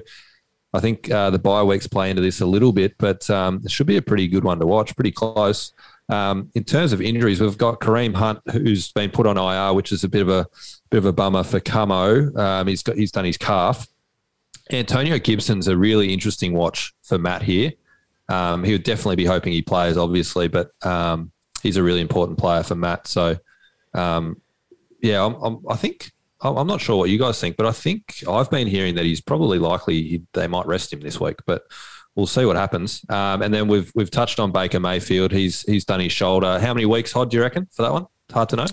I 0.72 0.80
think 0.80 1.10
uh, 1.10 1.30
the 1.30 1.38
bye 1.38 1.62
weeks 1.62 1.86
play 1.86 2.10
into 2.10 2.22
this 2.22 2.40
a 2.40 2.46
little 2.46 2.72
bit, 2.72 2.94
but 2.98 3.28
um, 3.30 3.60
it 3.64 3.70
should 3.70 3.86
be 3.86 3.96
a 3.98 4.02
pretty 4.02 4.26
good 4.26 4.44
one 4.44 4.58
to 4.58 4.66
watch, 4.66 4.94
pretty 4.96 5.12
close. 5.12 5.72
Um, 6.08 6.50
in 6.54 6.64
terms 6.64 6.92
of 6.92 7.00
injuries, 7.00 7.40
we've 7.40 7.58
got 7.58 7.80
Kareem 7.80 8.14
Hunt, 8.14 8.40
who's 8.50 8.90
been 8.92 9.10
put 9.10 9.26
on 9.26 9.38
IR, 9.38 9.74
which 9.74 9.92
is 9.92 10.02
a 10.02 10.08
bit 10.08 10.22
of 10.22 10.28
a 10.28 10.46
bit 10.90 10.98
of 10.98 11.06
a 11.06 11.12
bummer 11.12 11.42
for 11.42 11.60
Camo. 11.60 12.34
Um, 12.36 12.66
he's 12.66 12.82
got 12.82 12.96
he's 12.96 13.12
done 13.12 13.24
his 13.24 13.36
calf. 13.36 13.86
Antonio 14.72 15.18
Gibson's 15.18 15.68
a 15.68 15.76
really 15.76 16.12
interesting 16.12 16.52
watch 16.52 16.92
for 17.02 17.18
Matt 17.18 17.42
here. 17.42 17.72
Um, 18.28 18.62
he 18.62 18.72
would 18.72 18.84
definitely 18.84 19.16
be 19.16 19.24
hoping 19.24 19.52
he 19.52 19.62
plays, 19.62 19.96
obviously, 19.96 20.46
but 20.46 20.70
um, 20.84 21.32
he's 21.62 21.76
a 21.76 21.82
really 21.82 22.00
important 22.00 22.38
player 22.38 22.62
for 22.62 22.76
Matt. 22.76 23.08
So, 23.08 23.36
um, 23.94 24.40
yeah, 25.02 25.24
I'm, 25.24 25.34
I'm, 25.42 25.58
I 25.68 25.74
think 25.74 26.12
I'm 26.40 26.66
not 26.66 26.80
sure 26.80 26.96
what 26.96 27.10
you 27.10 27.18
guys 27.18 27.40
think, 27.40 27.56
but 27.56 27.66
I 27.66 27.72
think 27.72 28.22
I've 28.28 28.50
been 28.50 28.68
hearing 28.68 28.94
that 28.94 29.04
he's 29.04 29.20
probably 29.20 29.58
likely 29.58 30.02
he, 30.02 30.22
they 30.32 30.46
might 30.46 30.66
rest 30.66 30.92
him 30.92 31.00
this 31.00 31.20
week, 31.20 31.36
but 31.44 31.62
we'll 32.14 32.26
see 32.26 32.44
what 32.44 32.56
happens. 32.56 33.04
Um, 33.08 33.42
and 33.42 33.52
then 33.52 33.66
we've 33.66 33.90
we've 33.94 34.10
touched 34.10 34.38
on 34.38 34.52
Baker 34.52 34.80
Mayfield. 34.80 35.32
He's 35.32 35.62
he's 35.62 35.84
done 35.84 36.00
his 36.00 36.12
shoulder. 36.12 36.58
How 36.60 36.72
many 36.72 36.86
weeks, 36.86 37.12
Hod, 37.12 37.30
do 37.30 37.36
you 37.36 37.42
reckon 37.42 37.68
for 37.72 37.82
that 37.82 37.92
one? 37.92 38.06
It's 38.28 38.34
Hard 38.34 38.48
to 38.50 38.56
know. 38.56 38.66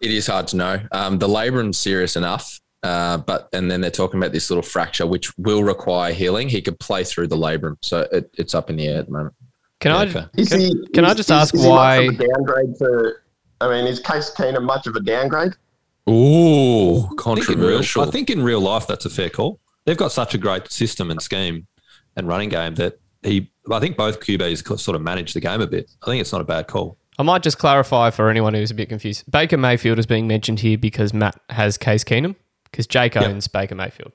It 0.00 0.10
is 0.10 0.26
hard 0.26 0.48
to 0.48 0.56
know. 0.56 0.80
Um, 0.92 1.18
the 1.18 1.28
labrum's 1.28 1.78
serious 1.78 2.16
enough, 2.16 2.60
uh, 2.82 3.18
but 3.18 3.48
and 3.52 3.70
then 3.70 3.80
they're 3.80 3.90
talking 3.90 4.18
about 4.18 4.32
this 4.32 4.50
little 4.50 4.62
fracture 4.62 5.06
which 5.06 5.36
will 5.36 5.62
require 5.62 6.12
healing. 6.12 6.48
He 6.48 6.62
could 6.62 6.78
play 6.80 7.04
through 7.04 7.28
the 7.28 7.36
labrum, 7.36 7.76
so 7.82 8.06
it, 8.10 8.30
it's 8.38 8.54
up 8.54 8.70
in 8.70 8.76
the 8.76 8.88
air 8.88 9.00
at 9.00 9.06
the 9.06 9.12
moment. 9.12 9.34
Can 9.80 9.92
I 9.92 10.06
okay. 10.06 10.24
Is 10.36 10.48
can, 10.48 10.60
he, 10.60 10.86
can 10.94 11.04
I 11.04 11.14
just 11.14 11.28
is- 11.28 11.30
ask 11.30 11.54
is 11.54 11.62
he 11.62 11.68
why? 11.68 12.06
much 12.06 12.14
of 12.14 12.20
a 12.20 12.28
downgrade 12.28 12.76
for? 12.78 13.22
I 13.62 13.68
mean, 13.68 13.86
is 13.86 14.00
Case 14.00 14.32
Keenum 14.34 14.62
much 14.62 14.86
of 14.86 14.96
a 14.96 15.00
downgrade? 15.00 15.52
Ooh, 16.08 16.12
I 16.96 17.00
think, 17.00 17.10
in 17.10 17.10
real, 17.10 17.16
controversial. 17.16 18.02
I 18.02 18.10
think 18.10 18.30
in 18.30 18.42
real 18.42 18.60
life 18.60 18.86
that's 18.86 19.04
a 19.04 19.10
fair 19.10 19.28
call. 19.28 19.60
They've 19.84 19.96
got 19.96 20.12
such 20.12 20.34
a 20.34 20.38
great 20.38 20.70
system 20.72 21.10
and 21.10 21.20
scheme 21.20 21.66
and 22.16 22.26
running 22.26 22.48
game 22.48 22.74
that 22.76 22.98
he. 23.22 23.50
I 23.70 23.80
think 23.80 23.96
both 23.96 24.20
QBs 24.20 24.78
sort 24.78 24.96
of 24.96 25.02
manage 25.02 25.34
the 25.34 25.40
game 25.40 25.60
a 25.60 25.66
bit. 25.66 25.90
I 26.02 26.06
think 26.06 26.20
it's 26.20 26.32
not 26.32 26.40
a 26.40 26.44
bad 26.44 26.66
call. 26.68 26.96
I 27.20 27.22
might 27.22 27.42
just 27.42 27.58
clarify 27.58 28.08
for 28.08 28.30
anyone 28.30 28.54
who's 28.54 28.70
a 28.70 28.74
bit 28.74 28.88
confused. 28.88 29.30
Baker 29.30 29.58
Mayfield 29.58 29.98
is 29.98 30.06
being 30.06 30.26
mentioned 30.26 30.60
here 30.60 30.78
because 30.78 31.12
Matt 31.12 31.38
has 31.50 31.76
Case 31.76 32.02
Keenum 32.02 32.34
because 32.64 32.86
Jake 32.86 33.14
Yep. 33.14 33.24
owns 33.24 33.46
Baker 33.46 33.74
Mayfield. 33.74 34.12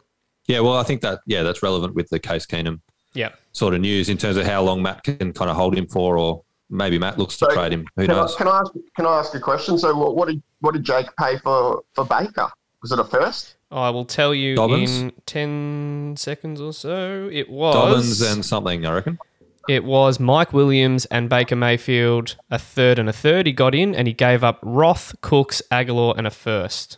Yeah, 0.48 0.61
well, 0.61 0.76
I 0.76 0.82
think 0.82 1.02
that 1.02 1.19
yeah, 1.27 1.44
that's 1.44 1.61
relevant 1.61 1.94
with 1.94 2.10
the 2.10 2.18
Case 2.18 2.48
Keenum 2.48 2.80
Yeah. 3.14 3.30
sort 3.52 3.76
of 3.76 3.82
news 3.82 4.10
in 4.10 4.18
terms 4.18 4.38
of 4.38 4.48
how 4.48 4.64
long 4.64 4.82
Matt 4.82 5.03
can 5.03 5.34
kind 5.34 5.52
of 5.52 5.56
hold 5.56 5.77
him 5.77 5.86
for, 5.86 6.18
or 6.18 6.41
maybe 6.72 6.98
Matt 6.98 7.19
looks 7.19 7.38
to 7.38 7.45
So, 7.45 7.53
trade 7.53 7.73
him. 7.73 7.86
Who 7.95 8.07
Can 8.07 8.15
I, 8.15 8.22
knows? 8.22 8.36
can 8.36 8.48
I 8.48 8.57
ask? 8.57 8.72
Can 8.95 9.06
I 9.06 9.19
ask 9.19 9.36
a 9.36 9.40
question? 9.40 9.77
So, 9.77 9.95
what, 9.95 10.15
what 10.15 10.27
did 10.27 10.41
what 10.61 10.73
did 10.73 10.84
Jake 10.84 11.06
pay 11.19 11.38
for 11.38 11.84
for 11.94 12.06
Baker? 12.06 12.49
Was 12.82 12.91
it 12.91 12.98
a 12.98 13.03
first? 13.03 13.56
I 13.69 13.91
will 13.91 14.06
tell 14.06 14.34
you 14.34 14.56
Dobbins? 14.56 14.99
in 14.99 15.11
10 15.27 16.15
seconds 16.18 16.60
or 16.60 16.73
so. 16.73 17.30
It 17.32 17.52
was 17.52 17.76
Dobbins 17.76 18.22
and 18.22 18.44
something, 18.44 18.84
I 18.84 18.94
reckon. 18.94 19.19
It 19.68 19.84
was 19.84 20.20
Mike 20.20 20.54
Williams 20.54 21.06
and 21.06 21.28
Baker 21.30 21.56
Mayfield, 21.56 22.36
a 22.52 22.60
third 22.60 23.00
and 23.00 23.10
a 23.10 23.14
third. 23.14 23.48
He 23.48 23.52
got 23.54 23.74
in 23.74 23.96
and 23.96 24.08
he 24.08 24.14
gave 24.14 24.44
up 24.44 24.60
Roth, 24.62 25.16
Cooks, 25.22 25.62
Aguilar, 25.72 26.14
and 26.18 26.28
a 26.28 26.32
first. 26.32 26.98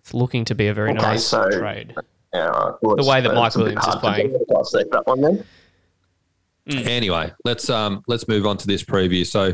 It's 0.00 0.12
looking 0.12 0.44
to 0.46 0.54
be 0.54 0.66
a 0.66 0.74
very 0.74 0.90
Okay, 0.90 1.00
nice 1.00 1.24
so- 1.24 1.48
trade. 1.50 1.94
Yeah. 2.34 2.50
Well, 2.80 2.96
The 2.96 3.04
way 3.04 3.20
that 3.20 3.34
Mike 3.34 3.48
it's 3.48 3.56
a 3.56 3.58
bit 3.58 3.64
Williams 3.64 3.86
is 3.86 3.94
hard 3.94 3.94
to 3.94 4.00
playing. 4.00 4.44
dissect 4.48 4.90
that 4.92 5.06
one 5.06 5.20
then. 5.20 5.44
Anyway, 6.86 7.32
let's 7.44 7.68
um 7.68 8.02
let's 8.06 8.26
move 8.28 8.46
on 8.46 8.56
to 8.56 8.66
this 8.66 8.82
preview. 8.84 9.26
So, 9.26 9.52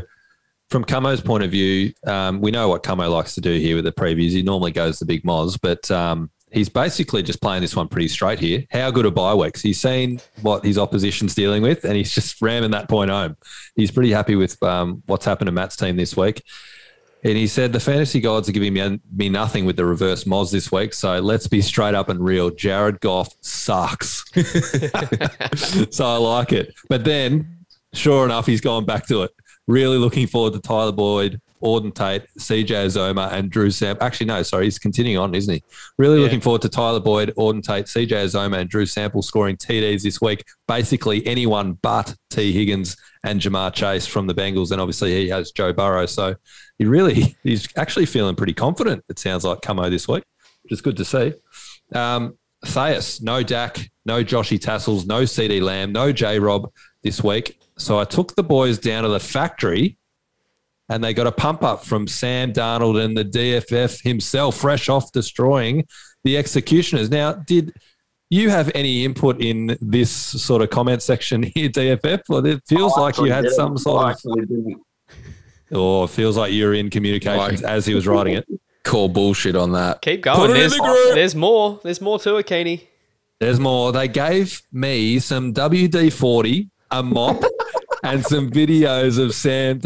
from 0.69 0.83
Camo's 0.85 1.19
point 1.21 1.43
of 1.43 1.51
view, 1.51 1.91
um, 2.05 2.39
we 2.39 2.51
know 2.51 2.69
what 2.69 2.83
Camo 2.83 3.09
likes 3.09 3.33
to 3.35 3.41
do 3.41 3.51
here 3.59 3.75
with 3.75 3.83
the 3.85 3.91
previews. 3.91 4.29
He 4.29 4.43
normally 4.43 4.71
goes 4.71 4.99
the 4.99 5.05
big 5.05 5.23
moz, 5.23 5.57
but 5.61 5.89
um, 5.91 6.29
he's 6.51 6.69
basically 6.69 7.23
just 7.23 7.41
playing 7.41 7.61
this 7.61 7.75
one 7.75 7.87
pretty 7.87 8.07
straight 8.07 8.39
here. 8.39 8.65
How 8.71 8.91
good 8.91 9.05
are 9.05 9.11
bye 9.11 9.33
weeks? 9.33 9.61
He's 9.61 9.79
seen 9.79 10.19
what 10.41 10.63
his 10.63 10.77
opposition's 10.77 11.35
dealing 11.35 11.61
with, 11.61 11.83
and 11.83 11.95
he's 11.95 12.11
just 12.15 12.41
ramming 12.41 12.71
that 12.71 12.89
point 12.89 13.11
home. 13.11 13.37
He's 13.75 13.91
pretty 13.91 14.11
happy 14.11 14.35
with 14.35 14.61
um, 14.63 15.03
what's 15.05 15.25
happened 15.25 15.47
to 15.47 15.51
Matt's 15.51 15.75
team 15.75 15.97
this 15.97 16.15
week. 16.15 16.43
And 17.23 17.35
he 17.35 17.47
said 17.47 17.73
the 17.73 17.81
fantasy 17.81 18.21
gods 18.21 18.47
are 18.47 18.53
giving 18.53 18.73
me, 18.73 18.99
me 19.13 19.27
nothing 19.27 19.65
with 19.65 19.75
the 19.75 19.85
reverse 19.85 20.23
moz 20.23 20.51
this 20.51 20.71
week. 20.71 20.93
So 20.93 21.19
let's 21.19 21.47
be 21.47 21.61
straight 21.61 21.93
up 21.93 22.07
and 22.07 22.23
real. 22.23 22.49
Jared 22.49 23.01
Goff 23.01 23.35
sucks. 23.41 24.23
so 25.93 26.05
I 26.05 26.15
like 26.15 26.53
it. 26.53 26.73
But 26.87 27.03
then, 27.03 27.65
sure 27.93 28.23
enough, 28.23 28.45
he's 28.45 28.61
gone 28.61 28.85
back 28.85 29.05
to 29.07 29.23
it. 29.23 29.31
Really 29.67 29.97
looking 29.97 30.27
forward 30.27 30.53
to 30.53 30.61
Tyler 30.61 30.93
Boyd, 30.93 31.41
Auden 31.63 31.93
Tate, 31.93 32.23
CJ 32.37 32.85
Uzomah, 32.85 33.31
and 33.31 33.49
Drew 33.49 33.69
Sam. 33.71 33.97
Actually, 34.01 34.27
no, 34.27 34.43
sorry, 34.43 34.65
he's 34.65 34.79
continuing 34.79 35.17
on, 35.17 35.35
isn't 35.35 35.53
he? 35.53 35.63
Really 35.97 36.17
Yeah. 36.17 36.23
looking 36.23 36.41
forward 36.41 36.61
to 36.63 36.69
Tyler 36.69 36.99
Boyd, 36.99 37.33
Auden 37.37 37.61
Tate, 37.63 37.85
CJ 37.87 38.25
Uzomah, 38.25 38.59
and 38.59 38.69
Drew 38.69 38.85
Sample 38.85 39.21
scoring 39.21 39.57
TDs 39.57 40.03
this 40.03 40.21
week. 40.21 40.43
Basically, 40.67 41.25
anyone 41.27 41.73
but 41.81 42.15
T. 42.29 42.51
Higgins 42.51 42.95
and 43.23 43.39
Ja'Marr 43.41 43.73
Chase 43.73 44.07
from 44.07 44.27
the 44.27 44.33
Bengals. 44.33 44.71
And 44.71 44.79
obviously, 44.79 45.11
he 45.13 45.29
has 45.29 45.51
Joe 45.51 45.73
Burrow. 45.73 46.05
So 46.05 46.35
he 46.77 46.85
really, 46.85 47.35
he's 47.43 47.67
actually 47.75 48.05
feeling 48.05 48.35
pretty 48.35 48.53
confident, 48.53 49.03
it 49.09 49.19
sounds 49.19 49.43
like, 49.43 49.61
Camo 49.61 49.89
this 49.89 50.07
week, 50.07 50.23
which 50.63 50.71
is 50.71 50.81
good 50.81 50.97
to 50.97 51.05
see. 51.05 51.33
Um, 51.93 52.37
Thais, 52.65 53.21
no 53.21 53.41
Dak, 53.43 53.89
no 54.05 54.23
Joshy 54.23 54.59
Tassels, 54.59 55.05
no 55.05 55.21
CeeDee 55.21 55.61
Lamb, 55.61 55.91
no 55.93 56.11
J 56.11 56.39
Rob 56.39 56.69
this 57.03 57.23
week. 57.23 57.57
So 57.77 57.97
I 57.97 58.03
took 58.03 58.35
the 58.35 58.43
boys 58.43 58.77
down 58.77 59.03
to 59.03 59.09
the 59.09 59.19
factory 59.21 59.97
and 60.89 61.03
they 61.03 61.13
got 61.13 61.27
a 61.27 61.31
pump 61.31 61.63
up 61.63 61.85
from 61.85 62.07
Sam 62.07 62.51
Darnold 62.51 63.03
and 63.03 63.15
the 63.17 63.25
DFF 63.25 64.01
himself, 64.01 64.57
fresh 64.57 64.89
off 64.89 65.11
destroying 65.11 65.85
the 66.23 66.37
executioners. 66.37 67.09
Now, 67.09 67.33
did 67.33 67.73
you 68.29 68.49
have 68.49 68.71
any 68.75 69.05
input 69.05 69.41
in 69.41 69.77
this 69.81 70.11
sort 70.11 70.61
of 70.61 70.69
comment 70.69 71.01
section 71.01 71.43
here, 71.55 71.69
DFF? 71.69 72.21
Or 72.29 72.45
it 72.45 72.61
feels 72.67 72.93
oh, 72.95 73.01
I 73.01 73.05
like 73.05 73.17
you 73.17 73.31
had 73.31 73.49
some 73.49 73.77
sort 73.77 74.03
of, 74.03 74.09
actually 74.11 74.75
or 75.71 76.01
oh, 76.01 76.03
it 76.05 76.09
feels 76.09 76.35
like 76.35 76.51
you're 76.51 76.73
in 76.73 76.89
communications 76.89 77.61
Like- 77.61 77.71
as 77.71 77.85
he 77.85 77.93
was 77.93 78.07
writing 78.07 78.33
it. 78.35 78.47
Call 78.83 79.07
bullshit 79.09 79.55
on 79.55 79.73
that. 79.73 80.01
Keep 80.01 80.23
Put 80.23 80.35
going. 80.35 80.51
it 80.51 80.53
in 80.53 80.59
There's, 80.61 80.73
the 80.77 80.83
group. 80.83 81.13
there's 81.15 81.35
more. 81.35 81.79
There's 81.83 82.01
more 82.01 82.17
to 82.19 82.37
it, 82.37 82.47
Keeney. 82.47 82.87
There's 83.39 83.59
more. 83.59 83.91
They 83.91 84.07
gave 84.07 84.61
me 84.71 85.19
some 85.19 85.53
WD 85.53 86.11
40, 86.11 86.69
a 86.89 87.03
mop, 87.03 87.43
and 88.03 88.25
some 88.25 88.49
videos 88.49 89.19
of 89.23 89.35
Sam 89.35 89.79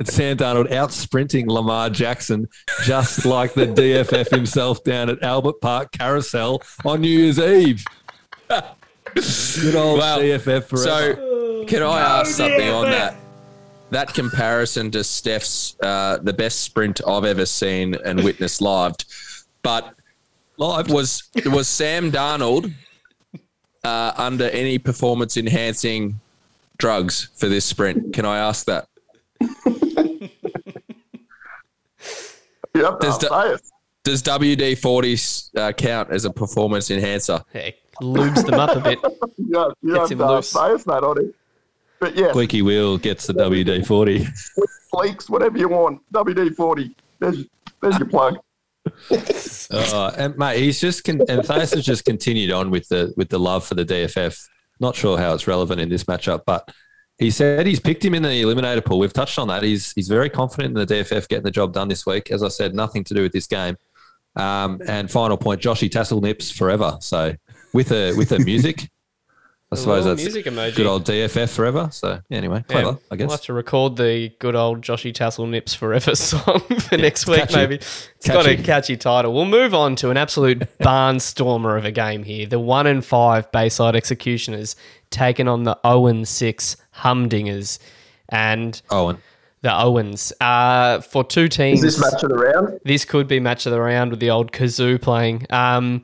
Darnold. 0.00 0.10
Sam 0.10 0.36
Darnold 0.36 0.72
out 0.72 0.92
sprinting 0.92 1.48
Lamar 1.48 1.90
Jackson, 1.90 2.48
just 2.84 3.24
like 3.24 3.54
the 3.54 3.66
DFF 3.66 4.30
himself 4.30 4.82
down 4.84 5.08
at 5.08 5.22
Albert 5.22 5.60
Park 5.60 5.92
Carousel 5.92 6.62
on 6.84 7.00
New 7.00 7.08
Year's 7.08 7.38
Eve. 7.38 7.84
Good 8.48 9.74
old 9.76 9.98
Well, 9.98 10.18
DFF 10.18 10.64
forever. 10.64 10.76
So, 10.76 11.64
can 11.66 11.82
I 11.82 12.00
ask 12.00 12.32
something 12.32 12.68
on 12.68 12.90
that? 12.90 13.16
That 13.90 14.12
comparison 14.12 14.90
to 14.92 15.04
Steph's 15.04 15.76
uh, 15.82 16.18
the 16.22 16.32
best 16.32 16.60
sprint 16.62 17.00
I've 17.06 17.24
ever 17.24 17.46
seen 17.46 17.94
and 18.04 18.24
witnessed 18.24 18.60
live, 18.60 18.96
but 19.62 19.94
Live. 20.56 20.90
was 20.90 21.30
was 21.46 21.68
Sam 21.68 22.10
Darnold 22.10 22.72
uh, 23.84 24.12
under 24.16 24.48
any 24.50 24.78
performance 24.78 25.36
enhancing 25.36 26.18
drugs 26.78 27.28
for 27.36 27.48
this 27.48 27.64
sprint? 27.64 28.14
Can 28.14 28.24
I 28.24 28.38
ask 28.38 28.66
that? 28.66 28.88
You 32.74 32.84
have 32.84 32.98
to 32.98 33.06
Does 33.06 33.20
say 33.20 33.52
it. 33.52 33.60
Does 34.02 34.22
WD 34.22 34.78
40 34.78 35.16
uh, 35.56 35.72
count 35.72 36.10
as 36.10 36.24
a 36.24 36.30
performance 36.30 36.90
enhancer? 36.90 37.40
Heck, 37.52 37.74
lubes 38.02 38.44
them 38.44 38.54
up 38.60 38.76
a 38.76 38.80
bit. 38.80 38.98
You 39.38 39.58
have, 39.58 39.72
you 39.80 39.94
Gets 39.94 40.10
him 40.10 40.18
to 40.18 40.26
loose. 40.26 40.50
say 40.50 40.72
it's 40.72 40.86
on 40.86 41.20
it. 41.20 41.34
But 42.00 42.16
yeah, 42.16 42.30
Squeaky 42.30 42.62
wheel 42.62 42.98
gets 42.98 43.26
the 43.26 43.32
WD 43.32 43.86
forty. 43.86 44.26
leaks, 44.94 45.28
whatever 45.30 45.58
you 45.58 45.68
want. 45.68 46.00
WD 46.12 46.54
40. 46.54 46.94
There's, 47.18 47.44
there's 47.80 47.98
your 47.98 48.08
plug. 48.08 48.36
Uh, 49.70 50.12
and 50.18 50.36
mate, 50.36 50.58
he's 50.58 50.78
just 50.78 51.02
con- 51.04 51.22
and 51.28 51.42
Thais 51.42 51.72
has 51.72 51.84
just 51.84 52.04
continued 52.04 52.50
on 52.52 52.70
with 52.70 52.86
the 52.88 53.14
with 53.16 53.30
the 53.30 53.38
love 53.40 53.64
for 53.64 53.74
the 53.74 53.84
DFF. 53.84 54.46
Not 54.78 54.94
sure 54.94 55.16
how 55.16 55.32
it's 55.32 55.46
relevant 55.46 55.80
in 55.80 55.88
this 55.88 56.04
matchup, 56.04 56.42
but 56.44 56.70
he 57.18 57.30
said 57.30 57.66
he's 57.66 57.80
picked 57.80 58.04
him 58.04 58.14
in 58.14 58.22
the 58.22 58.28
eliminator 58.42 58.84
pool. 58.84 58.98
We've 58.98 59.12
touched 59.12 59.38
on 59.38 59.48
that. 59.48 59.62
He's 59.62 59.92
he's 59.92 60.08
very 60.08 60.28
confident 60.30 60.76
in 60.78 60.86
the 60.86 60.94
DFF 60.94 61.28
getting 61.28 61.44
the 61.44 61.50
job 61.50 61.72
done 61.72 61.88
this 61.88 62.04
week. 62.06 62.30
As 62.30 62.42
I 62.42 62.48
said, 62.48 62.74
nothing 62.74 63.04
to 63.04 63.14
do 63.14 63.22
with 63.22 63.32
this 63.32 63.46
game. 63.46 63.76
Um, 64.36 64.80
and 64.88 65.10
final 65.10 65.36
point, 65.36 65.60
Joshy 65.60 65.88
Tassel 65.90 66.20
nips 66.20 66.50
forever. 66.50 66.98
So 67.00 67.34
with 67.72 67.92
a 67.92 68.14
with 68.16 68.32
a 68.32 68.40
music, 68.40 68.90
I 69.72 69.76
suppose 69.76 70.04
that's 70.04 70.22
music 70.22 70.46
emoji. 70.46 70.74
good 70.76 70.86
old 70.86 71.04
DFF 71.04 71.54
forever. 71.54 71.88
So 71.92 72.20
anyway, 72.32 72.64
clever, 72.68 72.88
Yeah, 72.88 72.96
I 73.12 73.16
guess. 73.16 73.26
We'll 73.28 73.36
have 73.36 73.42
to 73.46 73.52
record 73.52 73.96
the 73.96 74.30
good 74.40 74.56
old 74.56 74.82
Joshy 74.82 75.14
Tassel 75.14 75.46
Nips 75.46 75.72
Forever 75.74 76.14
song 76.16 76.60
for 76.60 76.96
next 76.96 77.28
week, 77.28 77.40
catchy. 77.40 77.56
maybe. 77.56 77.74
It's 77.76 78.08
got 78.26 78.44
a 78.46 78.50
Catchy. 78.56 78.62
catchy 78.64 78.96
title. 78.96 79.32
We'll 79.32 79.44
move 79.44 79.72
on 79.72 79.94
to 79.96 80.10
an 80.10 80.16
absolute 80.16 80.60
barnstormer 80.80 81.78
of 81.78 81.84
a 81.84 81.90
game 81.92 82.24
here. 82.24 82.46
The 82.46 82.58
1 82.60 82.86
and 82.88 83.04
5 83.04 83.52
Bayside 83.52 83.94
Executioners 83.96 84.74
taking 85.10 85.46
on 85.48 85.62
the 85.62 85.78
0 85.86 86.06
and 86.06 86.26
6 86.28 86.76
Humdingers. 86.98 87.78
And 88.28 88.80
Owen. 88.90 89.18
the 89.62 89.74
Owens. 89.74 90.32
Uh, 90.40 91.00
for 91.00 91.24
two 91.24 91.48
teams. 91.48 91.82
Is 91.82 91.96
this 91.96 92.12
match 92.12 92.22
of 92.22 92.30
the 92.30 92.36
round? 92.36 92.80
This 92.84 93.04
could 93.04 93.28
be 93.28 93.40
match 93.40 93.66
of 93.66 93.72
the 93.72 93.80
round 93.80 94.10
with 94.10 94.20
the 94.20 94.30
old 94.30 94.52
kazoo 94.52 95.00
playing. 95.00 95.46
Um, 95.50 96.02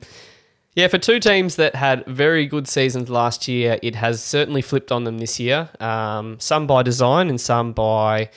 yeah, 0.75 0.87
for 0.87 0.97
two 0.97 1.19
teams 1.19 1.57
that 1.57 1.75
had 1.75 2.05
very 2.05 2.45
good 2.45 2.67
seasons 2.67 3.09
last 3.09 3.47
year, 3.47 3.77
it 3.83 3.95
has 3.95 4.23
certainly 4.23 4.61
flipped 4.61 4.91
on 4.91 5.03
them 5.03 5.17
this 5.17 5.39
year. 5.39 5.69
Um, 5.81 6.39
some 6.39 6.65
by 6.65 6.81
design 6.81 7.29
and 7.29 7.41
some 7.41 7.73
by 7.73 8.29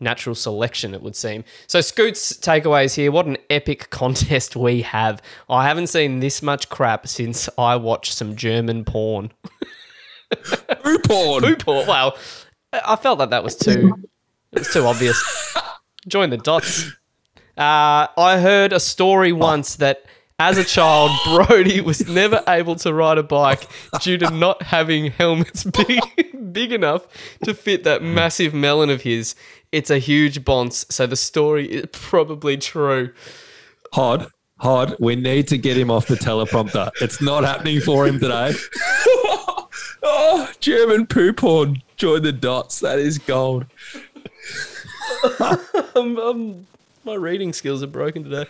natural 0.00 0.34
selection, 0.34 0.94
it 0.94 1.02
would 1.02 1.14
seem. 1.14 1.44
So, 1.66 1.80
Scoot's 1.80 2.32
takeaways 2.38 2.94
here. 2.94 3.12
What 3.12 3.26
an 3.26 3.36
epic 3.50 3.90
contest 3.90 4.56
we 4.56 4.82
have. 4.82 5.20
I 5.50 5.68
haven't 5.68 5.88
seen 5.88 6.20
this 6.20 6.42
much 6.42 6.68
crap 6.70 7.06
since 7.06 7.48
I 7.58 7.76
watched 7.76 8.14
some 8.14 8.36
German 8.36 8.84
porn. 8.84 9.32
Poo 10.82 10.98
porn. 10.98 11.42
Poo 11.42 11.56
porn. 11.56 11.86
Well, 11.86 12.16
I 12.72 12.96
felt 12.96 13.18
that 13.18 13.30
that 13.30 13.44
was 13.44 13.56
too. 13.56 13.94
It 14.52 14.58
was 14.60 14.72
too 14.72 14.86
obvious. 14.86 15.22
Join 16.08 16.30
the 16.30 16.36
dots. 16.36 16.90
Uh, 17.56 18.08
I 18.16 18.38
heard 18.40 18.72
a 18.72 18.80
story 18.80 19.32
once 19.32 19.76
that 19.76 20.04
as 20.38 20.58
a 20.58 20.64
child, 20.64 21.10
Brody 21.46 21.80
was 21.80 22.08
never 22.08 22.42
able 22.48 22.74
to 22.76 22.92
ride 22.92 23.18
a 23.18 23.22
bike 23.22 23.68
due 24.00 24.18
to 24.18 24.30
not 24.30 24.62
having 24.62 25.10
helmets 25.12 25.64
big, 25.86 26.00
big 26.52 26.72
enough 26.72 27.06
to 27.44 27.54
fit 27.54 27.84
that 27.84 28.02
massive 28.02 28.52
melon 28.52 28.90
of 28.90 29.02
his. 29.02 29.34
It's 29.70 29.90
a 29.90 29.98
huge 29.98 30.44
bonce, 30.44 30.90
so 30.90 31.06
the 31.06 31.16
story 31.16 31.66
is 31.66 31.86
probably 31.92 32.56
true. 32.56 33.12
Hod, 33.92 34.28
Hod, 34.58 34.96
we 34.98 35.16
need 35.16 35.48
to 35.48 35.58
get 35.58 35.76
him 35.76 35.90
off 35.90 36.06
the 36.06 36.16
teleprompter. 36.16 36.90
It's 37.00 37.20
not 37.20 37.44
happening 37.44 37.80
for 37.80 38.06
him 38.06 38.18
today. 38.18 38.54
Oh, 40.02 40.50
German 40.60 41.06
poo 41.06 41.32
porn. 41.32 41.82
Join 41.96 42.22
the 42.22 42.32
dots. 42.32 42.80
That 42.80 42.98
is 42.98 43.18
gold. 43.18 43.66
um, 45.94 46.18
um, 46.18 46.66
my 47.04 47.14
reading 47.14 47.52
skills 47.52 47.82
are 47.82 47.88
broken 47.88 48.24
today. 48.24 48.46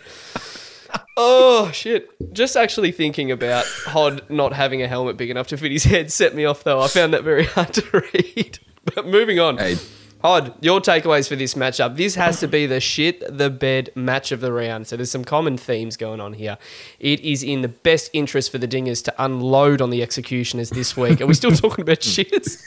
Oh 1.15 1.71
shit! 1.71 2.33
Just 2.33 2.55
actually 2.55 2.91
thinking 2.91 3.31
about 3.31 3.65
Hod 3.65 4.29
not 4.29 4.53
having 4.53 4.81
a 4.81 4.87
helmet 4.87 5.17
big 5.17 5.29
enough 5.29 5.47
to 5.47 5.57
fit 5.57 5.71
his 5.71 5.83
head 5.83 6.11
set 6.11 6.33
me 6.35 6.45
off. 6.45 6.63
Though 6.63 6.81
I 6.81 6.87
found 6.87 7.13
that 7.13 7.23
very 7.23 7.45
hard 7.55 7.73
to 7.73 8.03
read. 8.13 8.59
But 8.95 9.07
moving 9.07 9.39
on, 9.39 9.57
Hey, 9.57 9.77
Hod, 10.23 10.53
your 10.61 10.79
takeaways 10.79 11.27
for 11.27 11.35
this 11.35 11.53
matchup. 11.53 11.97
This 11.97 12.15
has 12.15 12.39
to 12.39 12.47
be 12.47 12.65
the 12.65 12.79
shit 12.79 13.21
the 13.37 13.49
bed 13.49 13.89
match 13.93 14.31
of 14.31 14.39
the 14.39 14.53
round. 14.53 14.87
So 14.87 14.95
there's 14.95 15.11
some 15.11 15.25
common 15.25 15.57
themes 15.57 15.97
going 15.97 16.21
on 16.21 16.31
here. 16.31 16.57
It 16.97 17.19
is 17.19 17.43
in 17.43 17.61
the 17.61 17.67
best 17.67 18.09
interest 18.13 18.49
for 18.49 18.57
the 18.57 18.67
Dingers 18.67 19.03
to 19.03 19.13
unload 19.21 19.81
on 19.81 19.89
the 19.89 20.01
executioners 20.01 20.69
this 20.69 20.95
week. 20.95 21.19
Are 21.19 21.27
we 21.27 21.33
still 21.33 21.51
talking 21.55 21.81
about 21.81 21.99
shits? 21.99 22.63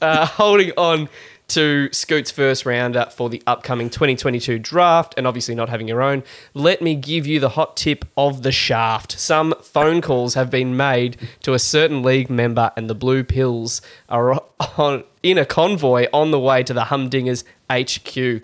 Uh, 0.00 0.24
holding 0.24 0.72
on 0.78 1.10
to 1.48 1.88
Scoot's 1.92 2.30
first 2.30 2.64
rounder 2.64 3.06
for 3.10 3.28
the 3.28 3.42
upcoming 3.46 3.90
2022 3.90 4.58
draft 4.58 5.14
and 5.16 5.26
obviously 5.26 5.54
not 5.54 5.68
having 5.68 5.86
your 5.86 6.00
own, 6.00 6.22
let 6.54 6.80
me 6.80 6.94
give 6.94 7.26
you 7.26 7.38
the 7.38 7.50
hot 7.50 7.76
tip 7.76 8.06
of 8.16 8.42
the 8.42 8.52
shaft. 8.52 9.18
Some 9.18 9.54
phone 9.60 10.00
calls 10.00 10.34
have 10.34 10.50
been 10.50 10.76
made 10.76 11.16
to 11.42 11.52
a 11.52 11.58
certain 11.58 12.02
league 12.02 12.30
member, 12.30 12.72
and 12.76 12.88
the 12.88 12.94
Blue 12.94 13.22
Pills 13.24 13.82
are 14.08 14.42
on, 14.78 15.04
in 15.24 15.38
a 15.38 15.44
convoy 15.44 16.06
on 16.12 16.30
the 16.30 16.38
way 16.38 16.62
to 16.62 16.72
the 16.72 16.82
Humdingers 16.84 17.42
HQ. 17.70 18.42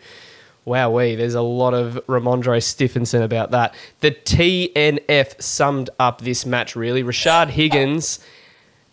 Wowee, 0.67 1.17
there's 1.17 1.35
a 1.35 1.43
lot 1.43 1.75
of 1.75 1.95
Rhamondre 2.07 2.63
Stevenson 2.63 3.23
about 3.23 3.51
that. 3.51 3.75
The 4.01 4.11
TNF 4.11 5.41
summed 5.41 5.91
up 5.99 6.23
this 6.23 6.45
match 6.45 6.75
really. 6.75 7.03
Rashard 7.03 7.49
Higgins 7.49 8.19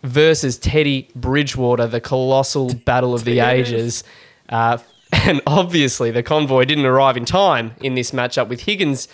versus 0.03 0.57
Teddy 0.57 1.09
Bridgewater, 1.15 1.87
the 1.87 2.01
colossal 2.01 2.73
battle 2.73 3.13
of 3.13 3.23
the 3.23 3.39
ages. 3.39 4.03
Uh, 4.49 4.77
and 5.11 5.41
obviously, 5.47 6.11
the 6.11 6.23
convoy 6.23 6.65
didn't 6.65 6.85
arrive 6.85 7.15
in 7.15 7.25
time 7.25 7.73
in 7.81 7.95
this 7.95 8.11
matchup 8.11 8.49
with 8.49 8.61
Higgins 8.61 9.07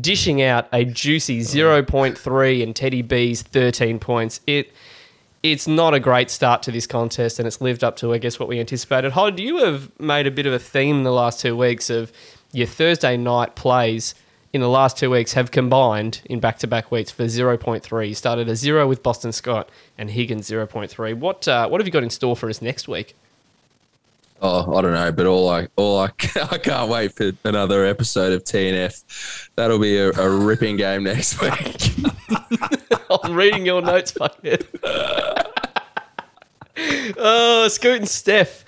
dishing 0.00 0.42
out 0.42 0.66
a 0.72 0.84
juicy 0.84 1.40
0.3 1.40 2.62
and 2.62 2.74
Teddy 2.74 3.02
B's 3.02 3.42
13 3.42 3.98
points. 3.98 4.40
It 4.46 4.72
it's 5.44 5.68
not 5.68 5.92
a 5.92 6.00
great 6.00 6.30
start 6.30 6.62
to 6.62 6.72
this 6.72 6.86
contest, 6.86 7.38
and 7.38 7.46
it's 7.46 7.60
lived 7.60 7.84
up 7.84 7.96
to, 7.96 8.14
I 8.14 8.18
guess, 8.18 8.40
what 8.40 8.48
we 8.48 8.58
anticipated. 8.58 9.12
Hod, 9.12 9.38
you 9.38 9.58
have 9.58 9.92
made 10.00 10.26
a 10.26 10.30
bit 10.30 10.46
of 10.46 10.54
a 10.54 10.58
theme 10.58 10.96
in 10.96 11.02
the 11.02 11.12
last 11.12 11.38
two 11.38 11.54
weeks 11.54 11.90
of 11.90 12.10
your 12.52 12.66
Thursday 12.66 13.18
night 13.18 13.54
plays 13.54 14.14
in 14.54 14.62
the 14.62 14.68
last 14.70 14.96
two 14.96 15.10
weeks 15.10 15.34
have 15.34 15.50
combined 15.50 16.22
in 16.24 16.40
back-to-back 16.40 16.90
weeks 16.90 17.10
for 17.10 17.24
0.3. 17.24 18.08
You 18.08 18.14
started 18.14 18.48
a 18.48 18.56
zero 18.56 18.88
with 18.88 19.02
Boston 19.02 19.32
Scott 19.32 19.68
and 19.98 20.10
Higgins 20.10 20.48
0.3. 20.48 21.14
What 21.18 21.46
uh, 21.46 21.68
what 21.68 21.78
have 21.80 21.86
you 21.86 21.92
got 21.92 22.04
in 22.04 22.10
store 22.10 22.36
for 22.36 22.48
us 22.48 22.62
next 22.62 22.88
week? 22.88 23.14
Oh, 24.40 24.76
I 24.76 24.80
don't 24.80 24.92
know, 24.92 25.12
but 25.12 25.26
all 25.26 25.50
I 25.50 25.68
all 25.76 25.98
I, 25.98 26.04
I 26.50 26.58
can't 26.58 26.88
wait 26.88 27.12
for 27.12 27.32
another 27.44 27.84
episode 27.84 28.32
of 28.32 28.44
TNF. 28.44 29.48
That'll 29.56 29.78
be 29.78 29.98
a, 29.98 30.10
a 30.10 30.30
ripping 30.30 30.76
game 30.76 31.02
next 31.02 31.42
week. 31.42 31.92
I'm 33.22 33.34
reading 33.34 33.66
your 33.66 33.82
notes, 33.82 34.12
fuckhead. 34.12 34.66
oh, 36.76 37.68
Scoot 37.68 38.00
and 38.00 38.08
Steph. 38.08 38.64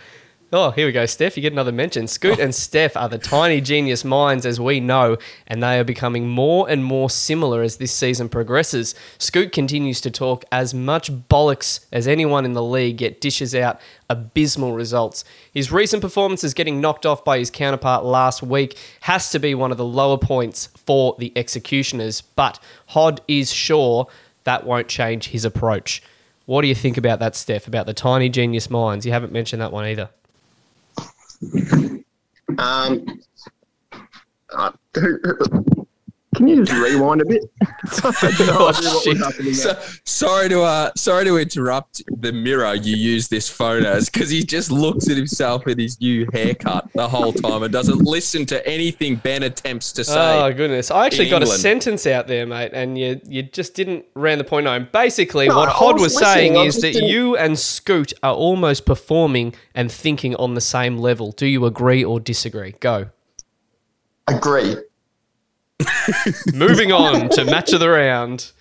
Oh, 0.53 0.71
here 0.71 0.87
we 0.87 0.93
go, 0.93 1.07
Steph. 1.07 1.37
You 1.37 1.41
get 1.41 1.53
another 1.53 1.73
mention. 1.73 2.07
Scoot 2.07 2.39
and 2.39 2.55
Steph 2.55 2.97
are 2.97 3.09
the 3.09 3.19
tiny 3.19 3.61
genius 3.61 4.05
minds, 4.05 4.47
as 4.47 4.61
we 4.61 4.79
know, 4.79 5.17
and 5.49 5.61
they 5.61 5.77
are 5.81 5.85
becoming 5.85 6.29
more 6.29 6.71
and 6.71 6.85
more 6.85 7.11
similar 7.11 7.63
as 7.63 7.79
this 7.79 7.93
season 7.93 8.29
progresses. 8.29 8.95
Scoot 9.19 9.51
continues 9.51 10.01
to 10.03 10.11
talk 10.11 10.45
as 10.53 10.73
much 10.73 11.13
bollocks 11.13 11.85
as 11.91 12.07
anyone 12.07 12.45
in 12.45 12.53
the 12.53 12.63
league, 12.63 13.01
yet 13.01 13.21
dishes 13.21 13.57
out 13.57 13.81
abysmal 14.09 14.73
results. 14.73 15.25
His 15.53 15.73
recent 15.73 16.01
performances 16.01 16.55
getting 16.55 16.81
knocked 16.81 17.07
off 17.07 17.25
by 17.25 17.41
his 17.41 17.51
counterpart 17.51 18.05
last 18.05 18.41
week 18.41 18.79
has 19.01 19.31
to 19.33 19.41
be 19.41 19.57
one 19.57 19.73
of 19.73 19.79
the 19.79 19.85
lower 19.85 20.17
points 20.17 20.69
for 20.87 21.17
the 21.19 21.33
executioners, 21.35 22.21
but 22.21 22.61
Hod 22.87 23.21
is 23.27 23.53
sure 23.53 24.07
that 24.45 24.65
won't 24.65 24.87
change 24.87 25.27
his 25.29 25.45
approach. 25.45 26.03
What 26.47 26.63
do 26.63 26.69
you 26.69 26.75
think 26.75 26.97
about 26.97 27.19
that, 27.19 27.35
Steph, 27.35 27.67
about 27.67 27.87
the 27.87 27.93
tiny 27.93 28.29
genius 28.29 28.71
minds? 28.71 29.05
You 29.05 29.13
haven't 29.13 29.33
mentioned 29.33 29.61
that 29.61 29.73
one 29.73 29.85
either. 29.85 30.11
Um, 32.59 33.21
can 36.37 36.49
you 36.49 36.65
just 36.65 36.73
rewind 36.81 37.21
a 37.23 37.25
bit? 37.25 37.43
No 37.61 37.73
Oh, 38.59 38.73
shit. 39.03 39.55
so, 39.57 39.79
sorry 40.05 40.49
to 40.49 40.63
uh, 40.63 40.91
sorry 40.97 41.25
to 41.25 41.37
interrupt 41.39 42.03
the 42.21 42.33
mirror 42.33 42.75
you 42.75 42.97
use 42.97 43.29
this 43.29 43.49
phone 43.49 43.85
as 43.85 44.09
because 44.09 44.31
he 44.31 44.43
just 44.45 44.71
looks 44.71 45.09
at 45.09 45.17
himself 45.17 45.67
in 45.67 45.79
his 45.79 46.01
new 46.01 46.27
haircut 46.33 46.89
the 46.95 47.09
whole 47.09 47.33
time 47.33 47.63
and 47.63 47.73
doesn't 47.73 47.99
listen 48.03 48.47
to 48.47 48.67
anything 48.67 49.17
Ben 49.17 49.43
attempts 49.43 49.93
to 49.93 50.05
say. 50.05 50.41
Oh 50.41 50.53
goodness! 50.53 50.91
I 50.91 51.07
actually 51.07 51.27
in 51.27 51.31
got 51.31 51.43
a 51.43 51.47
sentence 51.47 52.07
out 52.07 52.27
there, 52.27 52.47
mate, 52.47 52.71
and 52.73 52.99
you 52.99 53.21
you 53.25 53.43
just 53.43 53.75
didn't 53.75 54.05
ran 54.15 54.39
the 54.39 54.45
point 54.45 54.67
home. 54.67 54.89
Basically, 54.93 55.49
No, 55.49 55.57
what 55.57 55.69
Hod 55.69 55.95
was 55.95 56.15
was, 56.15 56.19
saying 56.21 56.57
I 56.57 56.63
is 56.65 56.77
that 56.81 56.93
didn't- 56.93 57.09
you 57.09 57.37
and 57.37 57.59
Scoot 57.59 58.13
are 58.23 58.35
almost 58.35 58.85
performing 58.87 59.55
and 59.75 59.91
thinking 59.91 60.35
on 60.37 60.55
the 60.55 60.61
same 60.61 60.99
level. 60.99 61.33
Do 61.33 61.47
you 61.47 61.65
agree 61.67 62.05
or 62.05 62.21
disagree? 62.21 62.73
Go. 62.81 63.11
Agree. 64.29 64.77
Moving 66.55 66.93
on 66.93 67.29
to 67.31 67.45
match 67.45 67.73
of 67.73 67.81
the 67.81 67.89
round. 67.89 68.53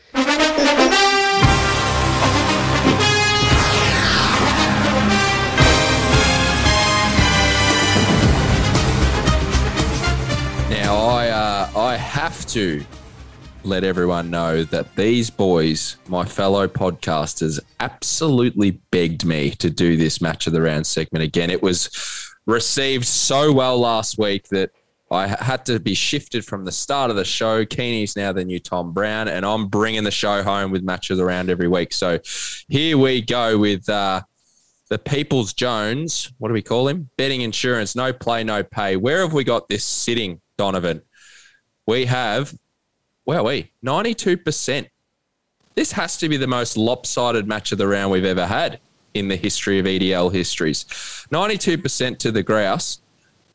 Now 10.70 10.96
I 10.98 11.30
uh, 11.30 11.72
I 11.80 11.96
have 11.96 12.46
to 12.48 12.84
let 13.64 13.84
everyone 13.84 14.30
know 14.30 14.64
that 14.66 14.96
these 14.96 15.30
boys, 15.30 15.98
my 16.08 16.26
fellow 16.26 16.68
podcasters, 16.68 17.60
absolutely 17.80 18.72
begged 18.92 19.26
me 19.26 19.52
to 19.52 19.70
do 19.70 19.96
this 19.96 20.22
match 20.22 20.48
of 20.48 20.54
the 20.54 20.62
round 20.62 20.86
segment 20.86 21.24
again. 21.24 21.50
It 21.50 21.64
was 21.64 21.90
received 22.46 23.06
so 23.06 23.52
well 23.52 23.80
last 23.80 24.20
week 24.20 24.50
that 24.50 24.72
I 25.12 25.28
had 25.28 25.66
to 25.68 25.80
be 25.80 25.94
shifted 25.94 26.44
from 26.44 26.66
the 26.66 26.72
start 26.72 27.12
of 27.12 27.16
the 27.16 27.26
show. 27.26 27.64
Keeney's 27.64 28.16
now 28.16 28.32
the 28.32 28.44
new 28.44 28.60
Tom 28.60 28.92
Brown, 28.92 29.28
and 29.28 29.46
I'm 29.46 29.68
bringing 29.68 30.04
the 30.04 30.12
show 30.12 30.42
home 30.42 30.72
with 30.72 30.84
matches 30.84 31.20
around 31.20 31.50
every 31.50 31.68
week. 31.68 31.94
So 31.94 32.20
here 32.70 32.98
we 32.98 33.22
go 33.22 33.58
with 33.58 33.88
uh, 33.88 34.22
the 34.90 34.98
People's 34.98 35.54
Jones. 35.54 36.32
What 36.40 36.48
do 36.48 36.56
we 36.56 36.64
call 36.64 36.88
him? 36.88 37.10
Betting 37.18 37.42
insurance, 37.42 37.96
no 37.96 38.14
play, 38.14 38.44
no 38.44 38.64
pay. 38.64 38.96
Where 38.96 39.22
have 39.22 39.34
we 39.34 39.44
got 39.44 39.70
this 39.70 39.86
sitting, 39.86 40.42
Donovan? 40.58 41.04
We 41.86 42.06
have, 42.06 42.58
where 43.26 43.40
are 43.40 43.44
we? 43.44 43.72
92%. 43.86 44.88
This 45.76 45.92
has 45.92 46.18
to 46.18 46.30
be 46.30 46.38
the 46.38 46.48
most 46.48 46.78
lopsided 46.78 47.48
match 47.48 47.72
of 47.72 47.78
the 47.78 47.88
round 47.88 48.12
we've 48.12 48.26
ever 48.26 48.48
had 48.48 48.80
in 49.14 49.28
the 49.28 49.36
history 49.36 49.78
of 49.78 49.86
EDL 49.86 50.34
histories. 50.34 50.86
92% 51.32 52.18
to 52.20 52.32
the 52.32 52.42
Grouse 52.42 53.02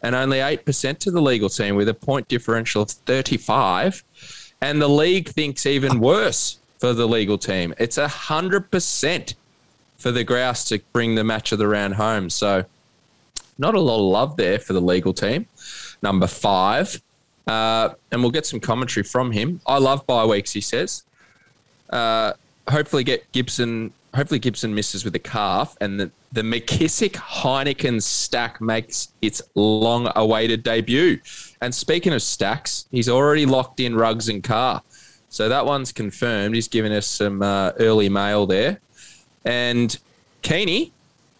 and 0.02 0.14
only 0.14 0.38
8% 0.38 0.98
to 0.98 1.10
the 1.10 1.20
legal 1.20 1.48
team 1.48 1.76
with 1.76 1.88
a 1.88 1.94
point 1.94 2.28
differential 2.28 2.82
of 2.82 2.90
35. 2.90 4.02
And 4.60 4.80
the 4.80 4.88
league 4.88 5.28
thinks 5.28 5.66
even 5.66 6.00
worse 6.00 6.58
for 6.78 6.92
the 6.92 7.06
legal 7.06 7.38
team. 7.38 7.74
It's 7.78 7.98
100% 7.98 9.34
for 9.98 10.10
the 10.10 10.24
Grouse 10.24 10.64
to 10.68 10.80
bring 10.92 11.14
the 11.14 11.24
match 11.24 11.52
of 11.52 11.58
the 11.58 11.68
round 11.68 11.94
home. 11.94 12.30
So, 12.30 12.64
not 13.58 13.74
a 13.74 13.80
lot 13.80 13.96
of 13.96 14.10
love 14.10 14.36
there 14.36 14.58
for 14.58 14.72
the 14.72 14.80
legal 14.80 15.12
team. 15.12 15.46
Number 16.02 16.26
five. 16.26 17.00
Uh, 17.46 17.94
and 18.10 18.22
we'll 18.22 18.30
get 18.30 18.46
some 18.46 18.60
commentary 18.60 19.04
from 19.04 19.32
him. 19.32 19.60
I 19.66 19.78
love 19.78 20.06
bye 20.06 20.24
weeks, 20.24 20.52
he 20.52 20.60
says. 20.60 21.04
Uh, 21.90 22.32
hopefully, 22.68 23.04
get 23.04 23.30
Gibson. 23.32 23.92
Hopefully, 24.14 24.38
Gibson 24.38 24.74
misses 24.74 25.04
with 25.04 25.14
a 25.14 25.20
calf, 25.20 25.76
and 25.80 26.00
the, 26.00 26.10
the 26.32 26.42
McKissic 26.42 27.12
Heinicke 27.12 28.00
stack 28.02 28.60
makes 28.60 29.08
its 29.20 29.42
long 29.54 30.10
awaited 30.14 30.62
debut. 30.62 31.18
And 31.60 31.74
speaking 31.74 32.12
of 32.12 32.22
stacks, 32.22 32.86
he's 32.90 33.08
already 33.08 33.46
locked 33.46 33.80
in 33.80 33.96
Ruggs 33.96 34.28
and 34.28 34.42
Carr. 34.42 34.82
So 35.28 35.48
that 35.48 35.66
one's 35.66 35.92
confirmed. 35.92 36.54
He's 36.54 36.68
given 36.68 36.92
us 36.92 37.06
some 37.06 37.42
uh, 37.42 37.72
early 37.78 38.08
mail 38.08 38.46
there. 38.46 38.80
And 39.44 39.96
Keeney, 40.42 40.92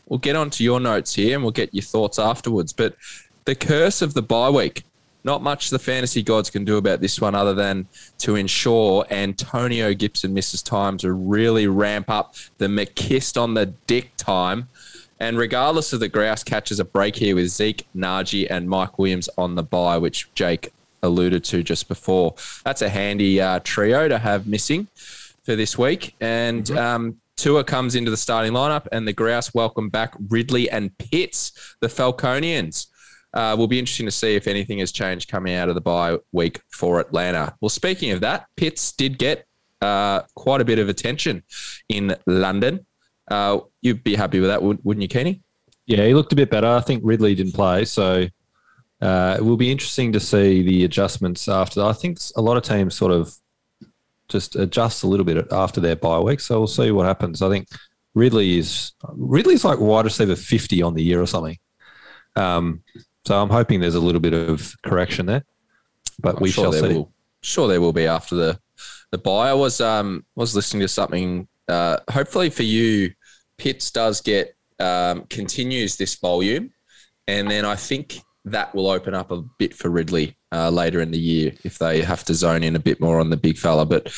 we'll 0.07 0.19
get 0.19 0.37
on 0.37 0.51
to 0.51 0.65
your 0.65 0.81
notes 0.81 1.15
here 1.15 1.35
and 1.35 1.43
we'll 1.43 1.53
get 1.53 1.73
your 1.73 1.83
thoughts 1.83 2.19
afterwards. 2.19 2.73
But 2.73 2.97
the 3.45 3.55
curse 3.55 4.03
of 4.03 4.15
the 4.15 4.23
bye 4.23 4.51
week, 4.51 4.85
not 5.25 5.43
much 5.43 5.71
the 5.71 5.79
fantasy 5.79 6.23
gods 6.23 6.51
can 6.51 6.65
do 6.65 6.77
about 6.77 7.01
this 7.01 7.21
one 7.21 7.35
other 7.35 7.55
than 7.55 7.87
to 8.19 8.37
ensure 8.37 9.07
Antonio 9.11 9.93
Gibson 9.95 10.33
misses 10.33 10.63
time 10.63 10.97
to 10.99 11.13
really 11.13 11.67
ramp 11.67 12.09
up 12.09 12.35
the 12.59 12.67
McKist 12.67 13.41
on 13.41 13.55
the 13.55 13.67
dick 13.67 14.11
time. 14.17 14.69
And 15.19 15.37
regardless 15.37 15.93
of 15.93 16.01
the 16.01 16.09
grouse 16.09 16.43
catches 16.43 16.81
a 16.81 16.85
break 16.85 17.15
here 17.15 17.35
with 17.35 17.49
Zeke, 17.49 17.87
Najee, 17.95 18.47
and 18.51 18.69
Mike 18.69 18.99
Williams 18.99 19.29
on 19.37 19.55
the 19.55 19.63
bye, 19.63 19.99
which 19.99 20.33
Jake 20.35 20.73
alluded 21.03 21.45
to 21.45 21.63
just 21.63 21.89
before. 21.89 22.35
That's 22.65 22.83
a 22.83 22.89
handy 22.89 23.41
uh, 23.41 23.61
trio 23.63 24.09
to 24.09 24.19
have 24.19 24.47
missing 24.47 24.89
for 25.45 25.57
this 25.57 25.77
week. 25.77 26.15
And 26.21 26.71
um, 26.73 27.21
Tua 27.37 27.65
comes 27.65 27.95
into 27.95 28.11
the 28.11 28.17
starting 28.17 28.53
lineup, 28.53 28.87
and 28.93 29.09
the 29.09 29.13
Grouse 29.13 29.55
welcome 29.55 29.89
back 29.89 30.15
Ridley 30.29 30.71
and 30.71 30.97
Pitts, 30.99 31.77
the 31.81 31.89
Falconians. 31.89 32.89
Uh, 33.33 33.55
will 33.57 33.69
be 33.69 33.79
interesting 33.79 34.07
to 34.07 34.11
see 34.13 34.35
if 34.35 34.49
anything 34.49 34.79
has 34.81 34.91
changed 34.91 35.31
coming 35.31 35.55
out 35.55 35.69
of 35.69 35.75
the 35.77 35.81
bye 35.81 36.19
week 36.33 36.61
for 36.71 36.99
Atlanta. 36.99 37.55
Well, 37.61 37.69
speaking 37.69 38.11
of 38.11 38.21
that, 38.23 38.47
Pitts 38.57 38.91
did 38.93 39.19
get 39.19 39.47
uh, 39.81 40.23
quite 40.35 40.61
a 40.61 40.65
bit 40.65 40.79
of 40.81 40.89
attention 40.89 41.43
in 41.89 42.17
London. 42.27 42.85
Uh, 43.31 43.61
you'd 43.83 44.03
be 44.03 44.17
happy 44.17 44.41
with 44.41 44.49
that, 44.51 44.61
would- 44.63 44.85
wouldn't 44.85 45.03
you, 45.03 45.09
Kenny? 45.09 45.41
Yeah, 45.87 46.05
he 46.07 46.15
looked 46.15 46.33
a 46.33 46.37
bit 46.37 46.51
better. 46.51 46.67
I 46.67 46.81
think 46.81 47.03
Ridley 47.05 47.35
didn't 47.37 47.55
play, 47.55 47.85
so 47.85 48.27
uh, 49.01 49.37
it 49.39 49.43
will 49.43 49.57
be 49.57 49.71
interesting 49.71 50.13
to 50.13 50.21
see 50.21 50.63
the 50.63 50.85
adjustments 50.85 51.49
after. 51.49 51.83
I 51.85 51.93
think 51.93 52.19
a 52.37 52.43
lot 52.43 52.57
of 52.57 52.65
teams 52.65 52.95
sort 52.97 53.13
of 53.13 53.33
just 54.29 54.57
adjust 54.57 55.03
a 55.05 55.07
little 55.07 55.25
bit 55.25 55.47
after 55.53 55.81
their 55.81 55.97
bye 55.97 56.19
week, 56.21 56.41
so 56.41 56.59
we'll 56.59 56.67
see 56.67 56.91
what 56.91 57.07
happens. 57.07 57.43
I 57.43 57.49
think 57.49 57.69
Ridley 58.15 58.59
is 58.59 58.93
Ridley's 59.09 59.65
like 59.65 59.79
wide 59.81 60.05
receiver 60.05 60.37
fifty 60.37 60.83
on 60.83 60.95
the 60.95 61.03
year 61.03 61.21
or 61.21 61.27
something. 61.27 61.59
Um, 62.37 62.83
so 63.27 63.41
I'm 63.41 63.51
hoping 63.51 63.81
there's 63.81 63.95
a 63.95 64.01
little 64.01 64.21
bit 64.21 64.35
of 64.35 64.75
correction 64.83 65.27
there, 65.27 65.45
but 66.19 66.37
I'm 66.37 66.43
we 66.43 66.51
sure 66.51 66.65
shall 66.65 66.73
see. 66.73 66.95
Will, 66.95 67.13
sure, 67.43 67.69
there 67.69 67.81
will 67.81 67.93
be 67.93 68.07
after 68.07 68.35
the 68.35 68.61
the 69.11 69.19
buy. 69.19 69.51
I 69.51 69.55
was 69.55 69.81
um 69.81 70.25
was 70.37 70.55
listening 70.55 70.81
to 70.83 70.89
something. 70.89 71.49
Uh, 71.69 71.99
hopefully 72.11 72.51
for 72.51 72.63
you, 72.63 73.13
Pitts 73.59 73.91
does 73.91 74.21
get 74.21 74.57
um, 74.79 75.25
continues 75.29 75.97
this 75.97 76.17
volume, 76.17 76.73
and 77.29 77.51
then 77.51 77.65
I 77.65 77.77
think 77.77 78.21
that 78.51 78.75
will 78.75 78.89
open 78.89 79.15
up 79.15 79.31
a 79.31 79.43
bit 79.59 79.75
for 79.75 79.89
Ridley 79.91 80.37
uh, 80.53 80.71
later 80.71 81.01
in 81.01 81.11
the 81.11 81.19
year 81.19 81.53
if 81.65 81.79
they 81.79 82.03
have 82.03 82.25
to 82.25 82.35
zone 82.35 82.63
in 82.63 82.77
a 82.77 82.81
bit 82.81 83.01
more 83.01 83.21
on 83.21 83.31
the 83.31 83.37
big 83.37 83.57
fella. 83.57 83.87
But 83.87 84.13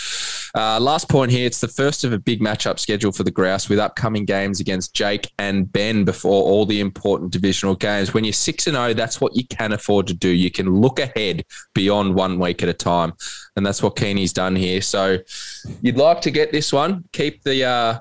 uh, 0.54 0.80
last 0.80 1.08
point 1.08 1.30
here, 1.30 1.46
it's 1.46 1.60
the 1.60 1.68
first 1.68 2.04
of 2.04 2.12
a 2.12 2.18
big 2.18 2.40
matchup 2.40 2.78
schedule 2.78 3.12
for 3.12 3.22
the 3.22 3.30
Grouse 3.30 3.68
with 3.68 3.78
upcoming 3.78 4.24
games 4.24 4.60
against 4.60 4.94
Jake 4.94 5.30
and 5.38 5.70
Ben 5.70 6.04
before 6.04 6.42
all 6.42 6.66
the 6.66 6.80
important 6.80 7.32
divisional 7.32 7.74
games. 7.74 8.14
When 8.14 8.24
you're 8.24 8.32
6 8.32 8.66
and 8.66 8.76
0, 8.76 8.94
that's 8.94 9.20
what 9.20 9.36
you 9.36 9.46
can 9.46 9.72
afford 9.72 10.06
to 10.08 10.14
do. 10.14 10.28
You 10.28 10.50
can 10.50 10.80
look 10.80 10.98
ahead 10.98 11.44
beyond 11.74 12.14
one 12.14 12.38
week 12.38 12.62
at 12.62 12.68
a 12.68 12.74
time. 12.74 13.12
And 13.56 13.64
that's 13.66 13.82
what 13.82 13.96
Keeney's 13.96 14.32
done 14.32 14.56
here. 14.56 14.80
So 14.80 15.18
you'd 15.82 15.96
like 15.96 16.20
to 16.22 16.30
get 16.30 16.52
this 16.52 16.72
one, 16.72 17.04
keep 17.12 17.42
the 17.42 17.64
uh, 17.64 17.98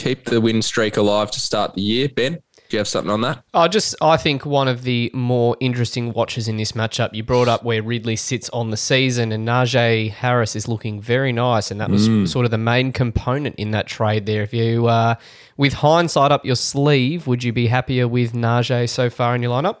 keep 0.00 0.24
the 0.24 0.40
win 0.40 0.62
streak 0.62 0.96
alive 0.96 1.30
to 1.30 1.40
start 1.40 1.74
the 1.74 1.82
year. 1.82 2.08
Ben, 2.08 2.38
do 2.70 2.76
you 2.76 2.78
have 2.78 2.88
something 2.88 3.10
on 3.10 3.20
that? 3.22 3.42
I 3.52 3.68
just 3.68 3.94
I 4.00 4.16
think 4.16 4.46
one 4.46 4.68
of 4.68 4.84
the 4.84 5.10
more 5.12 5.56
interesting 5.60 6.12
watches 6.12 6.46
in 6.48 6.56
this 6.56 6.72
matchup. 6.72 7.12
You 7.12 7.22
brought 7.22 7.48
up 7.48 7.64
where 7.64 7.82
Ridley 7.82 8.16
sits 8.16 8.48
on 8.50 8.70
the 8.70 8.76
season, 8.76 9.32
and 9.32 9.46
Najee 9.46 10.10
Harris 10.10 10.54
is 10.56 10.68
looking 10.68 11.00
very 11.00 11.32
nice, 11.32 11.70
and 11.70 11.80
that 11.80 11.90
was 11.90 12.08
Mm. 12.08 12.28
sort 12.28 12.44
of 12.44 12.50
the 12.50 12.58
main 12.58 12.92
component 12.92 13.56
in 13.56 13.72
that 13.72 13.86
trade 13.88 14.24
there. 14.26 14.42
If 14.42 14.54
you, 14.54 14.86
uh, 14.86 15.16
with 15.56 15.74
hindsight 15.74 16.30
up 16.32 16.44
your 16.46 16.54
sleeve, 16.56 17.26
would 17.26 17.42
you 17.44 17.52
be 17.52 17.66
happier 17.66 18.06
with 18.08 18.32
Najee 18.32 18.88
so 18.88 19.10
far 19.10 19.34
in 19.34 19.42
your 19.42 19.50
lineup? 19.52 19.78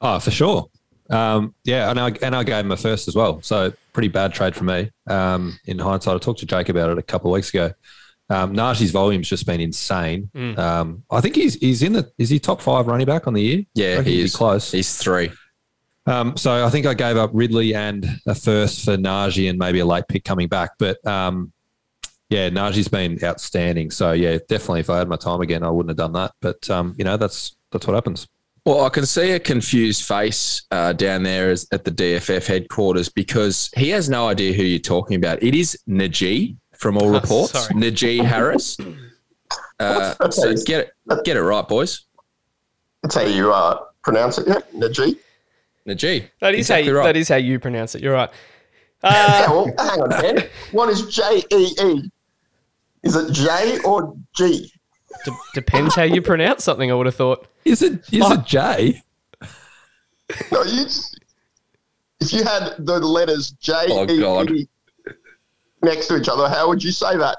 Oh, 0.00 0.18
for 0.20 0.30
sure. 0.30 0.66
Um, 1.10 1.54
yeah, 1.64 1.90
and 1.90 1.98
I 1.98 2.12
and 2.22 2.36
I 2.36 2.44
gave 2.44 2.64
him 2.64 2.72
a 2.72 2.76
first 2.76 3.08
as 3.08 3.14
well. 3.14 3.40
So 3.42 3.72
pretty 3.92 4.08
bad 4.08 4.32
trade 4.34 4.54
for 4.54 4.64
me. 4.64 4.90
Um, 5.06 5.58
in 5.66 5.78
hindsight, 5.78 6.14
I 6.14 6.18
talked 6.18 6.40
to 6.40 6.46
Jake 6.46 6.68
about 6.68 6.90
it 6.90 6.98
a 6.98 7.02
couple 7.02 7.30
of 7.30 7.34
weeks 7.34 7.48
ago. 7.50 7.72
Um, 8.30 8.54
Najee's 8.54 8.90
volume's 8.90 9.28
just 9.28 9.46
been 9.46 9.60
insane. 9.60 10.30
Mm. 10.34 10.58
Um, 10.58 11.04
I 11.10 11.20
think 11.20 11.36
he's 11.36 11.54
he's 11.56 11.82
in 11.82 11.92
the 11.92 12.10
is 12.18 12.30
he 12.30 12.38
top 12.38 12.62
five 12.62 12.86
running 12.86 13.06
back 13.06 13.26
on 13.26 13.34
the 13.34 13.42
year? 13.42 13.64
Yeah, 13.74 13.96
reckon 13.96 14.12
he 14.12 14.22
is 14.22 14.34
close. 14.34 14.72
He's 14.72 14.96
three. 14.96 15.30
Um, 16.06 16.36
so 16.36 16.64
I 16.64 16.70
think 16.70 16.86
I 16.86 16.94
gave 16.94 17.16
up 17.16 17.30
Ridley 17.32 17.74
and 17.74 18.06
a 18.26 18.34
first 18.34 18.84
for 18.84 18.96
Najee 18.96 19.48
and 19.48 19.58
maybe 19.58 19.78
a 19.78 19.86
late 19.86 20.06
pick 20.08 20.24
coming 20.24 20.48
back. 20.48 20.72
But 20.78 21.04
um, 21.06 21.52
yeah, 22.28 22.50
Najee's 22.50 22.88
been 22.88 23.18
outstanding. 23.22 23.90
So 23.90 24.12
yeah, 24.12 24.38
definitely 24.48 24.80
if 24.80 24.90
I 24.90 24.98
had 24.98 25.08
my 25.08 25.16
time 25.16 25.40
again, 25.40 25.62
I 25.62 25.70
wouldn't 25.70 25.90
have 25.90 25.96
done 25.96 26.12
that. 26.12 26.32
But 26.40 26.68
um, 26.70 26.94
you 26.98 27.04
know, 27.04 27.16
that's 27.16 27.56
that's 27.72 27.86
what 27.86 27.94
happens. 27.94 28.26
Well, 28.66 28.84
I 28.84 28.88
can 28.88 29.04
see 29.04 29.32
a 29.32 29.38
confused 29.38 30.04
face 30.04 30.62
uh, 30.70 30.94
down 30.94 31.22
there 31.22 31.50
as, 31.50 31.66
at 31.70 31.84
the 31.84 31.90
DFF 31.90 32.46
headquarters 32.46 33.10
because 33.10 33.68
he 33.76 33.90
has 33.90 34.08
no 34.08 34.26
idea 34.26 34.54
who 34.54 34.62
you're 34.62 34.78
talking 34.78 35.16
about. 35.16 35.42
It 35.42 35.54
is 35.54 35.78
Najee 35.86 36.56
from 36.84 36.98
all 36.98 37.08
Oh, 37.16 37.18
reports. 37.18 37.52
sorry. 37.52 37.74
Najee 37.80 38.22
Harris. 38.22 38.76
Uh, 39.80 40.30
so 40.30 40.54
get 40.66 40.92
it, 41.08 41.24
get 41.24 41.38
it 41.38 41.42
right, 41.42 41.66
boys. 41.66 42.02
That's 43.02 43.14
how 43.14 43.22
you 43.22 43.54
uh, 43.54 43.80
pronounce 44.02 44.36
it, 44.36 44.46
yeah? 44.46 44.58
Najee? 44.78 45.16
Najee. 45.88 46.28
That 46.42 46.52
is 46.54 46.60
Exactly 46.60 46.84
how 46.84 46.90
you, 46.90 46.98
right. 46.98 47.04
that 47.06 47.16
is 47.16 47.28
how 47.30 47.36
you 47.36 47.58
pronounce 47.58 47.94
it. 47.94 48.02
You're 48.02 48.12
right. 48.12 48.28
yeah, 49.04 49.46
Uh, 49.48 49.50
well, 49.50 49.64
hang 49.78 50.00
on, 50.02 50.10
Ben. 50.10 50.48
What 50.72 50.90
is 50.90 51.06
J 51.06 51.42
E 51.50 51.74
E? 51.82 52.10
Is 53.02 53.16
it 53.16 53.32
J 53.32 53.78
or 53.82 54.14
G? 54.36 54.70
d- 55.24 55.32
depends 55.54 55.94
how 55.94 56.02
you 56.02 56.20
pronounce 56.20 56.64
something. 56.64 56.90
I 56.90 56.94
would 56.94 57.06
have 57.06 57.14
thought. 57.14 57.46
Is 57.64 57.80
it 57.80 57.92
is 58.12 58.22
Oh. 58.22 58.34
it 58.34 58.44
J? 58.44 59.02
No, 60.52 60.62
you. 60.64 60.84
If 62.20 62.32
you 62.32 62.44
had 62.44 62.74
the 62.78 62.98
letters 63.00 63.52
J 63.52 63.72
E 63.72 63.90
E 63.90 63.92
Oh, 63.92 64.04
E 64.10 64.20
God. 64.20 64.50
E 64.50 64.68
next 65.84 66.06
to 66.08 66.16
each 66.16 66.28
other, 66.28 66.48
how 66.48 66.68
would 66.68 66.82
you 66.82 66.92
say 66.92 67.16
that? 67.16 67.38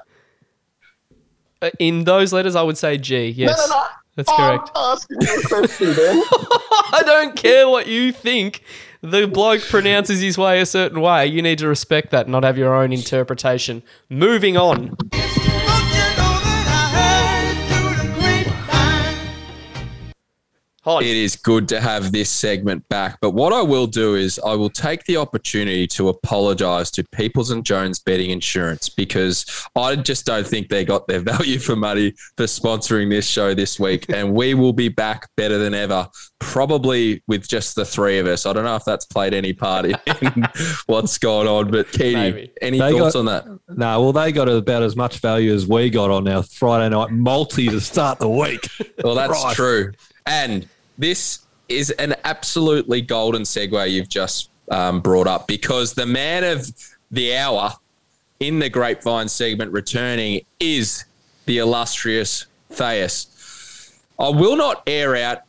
Uh, 1.62 1.70
In 1.78 2.04
those 2.04 2.32
letters, 2.32 2.54
I 2.56 2.62
would 2.62 2.78
say 2.78 2.98
G. 2.98 3.28
Yes, 3.28 3.58
no, 3.68 3.74
no, 3.76 3.80
no. 3.82 3.86
that's 4.16 4.30
I'm 4.30 4.36
correct. 4.58 4.70
asking 4.76 5.16
you 5.20 5.40
a 5.42 5.48
question, 5.48 5.94
Ben. 5.94 6.22
I 6.92 7.02
don't 7.04 7.36
care 7.36 7.68
what 7.68 7.86
you 7.86 8.12
think. 8.12 8.62
The 9.02 9.26
bloke 9.26 9.62
pronounces 9.62 10.20
his 10.20 10.36
way 10.38 10.60
a 10.60 10.66
certain 10.66 11.00
way. 11.00 11.26
You 11.26 11.42
need 11.42 11.58
to 11.58 11.68
respect 11.68 12.10
that, 12.10 12.26
and 12.26 12.32
not 12.32 12.44
have 12.44 12.58
your 12.58 12.74
own 12.74 12.92
interpretation. 12.92 13.82
Moving 14.08 14.56
on. 14.56 14.96
Hodge. 20.86 21.04
It 21.04 21.16
is 21.16 21.34
good 21.36 21.66
to 21.68 21.80
have 21.80 22.12
this 22.12 22.30
segment 22.30 22.88
back. 22.88 23.18
But 23.20 23.30
what 23.32 23.52
I 23.52 23.60
will 23.60 23.86
do 23.88 24.14
is 24.14 24.38
I 24.46 24.54
will 24.54 24.70
take 24.70 25.02
the 25.04 25.16
opportunity 25.16 25.86
to 25.88 26.08
apologize 26.08 26.90
to 26.92 27.04
Peoples 27.12 27.50
and 27.50 27.64
Jones 27.64 27.98
Betting 27.98 28.30
Insurance 28.30 28.88
because 28.88 29.44
I 29.74 29.96
just 29.96 30.26
don't 30.26 30.46
think 30.46 30.68
they 30.68 30.84
got 30.84 31.08
their 31.08 31.18
value 31.34 31.58
for 31.58 31.74
money 31.74 32.12
for 32.36 32.44
sponsoring 32.44 33.10
this 33.10 33.26
show 33.26 33.52
this 33.52 33.80
week. 33.80 34.06
and 34.14 34.32
we 34.32 34.54
will 34.54 34.72
be 34.72 34.88
back 34.88 35.28
better 35.36 35.58
than 35.58 35.74
ever, 35.74 36.08
probably 36.38 37.22
with 37.26 37.48
just 37.48 37.74
the 37.74 37.84
three 37.84 38.18
of 38.20 38.26
us. 38.26 38.46
I 38.46 38.52
don't 38.52 38.64
know 38.64 38.76
if 38.76 38.84
that's 38.84 39.06
played 39.06 39.34
any 39.34 39.52
part 39.52 39.86
in 39.86 39.96
what's 40.86 41.18
going 41.18 41.48
on, 41.48 41.70
but 41.70 41.90
Keely, 41.90 42.14
Maybe. 42.14 42.52
any 42.62 42.78
They 42.78 42.92
thoughts 42.92 43.14
got- 43.14 43.18
on 43.18 43.24
that? 43.26 43.44
No, 43.76 44.02
well, 44.02 44.12
they 44.12 44.30
got 44.30 44.48
about 44.48 44.82
as 44.84 44.94
much 44.94 45.18
value 45.18 45.52
as 45.52 45.66
we 45.66 45.90
got 45.90 46.10
on 46.10 46.28
our 46.28 46.44
Friday 46.44 46.88
night 46.94 47.10
multi 47.10 47.66
to 47.68 47.80
start 47.80 48.18
the 48.20 48.28
week. 48.30 48.68
Well, 49.02 49.16
that's 49.16 49.32
Christ. 49.40 49.56
true. 49.56 49.92
And 50.26 50.68
this 50.98 51.40
is 51.68 51.90
an 51.92 52.14
absolutely 52.24 53.00
golden 53.00 53.42
segue 53.42 53.90
you've 53.90 54.08
just 54.08 54.50
um, 54.70 55.00
brought 55.00 55.26
up 55.26 55.46
because 55.46 55.94
the 55.94 56.06
man 56.06 56.44
of 56.44 56.68
the 57.10 57.36
hour 57.36 57.72
in 58.40 58.58
the 58.58 58.68
grapevine 58.68 59.28
segment 59.28 59.72
returning 59.72 60.44
is 60.60 61.04
the 61.46 61.58
illustrious 61.58 62.46
Thais. 62.74 63.26
I 64.18 64.28
will 64.28 64.56
not 64.56 64.82
air 64.86 65.16
out 65.16 65.42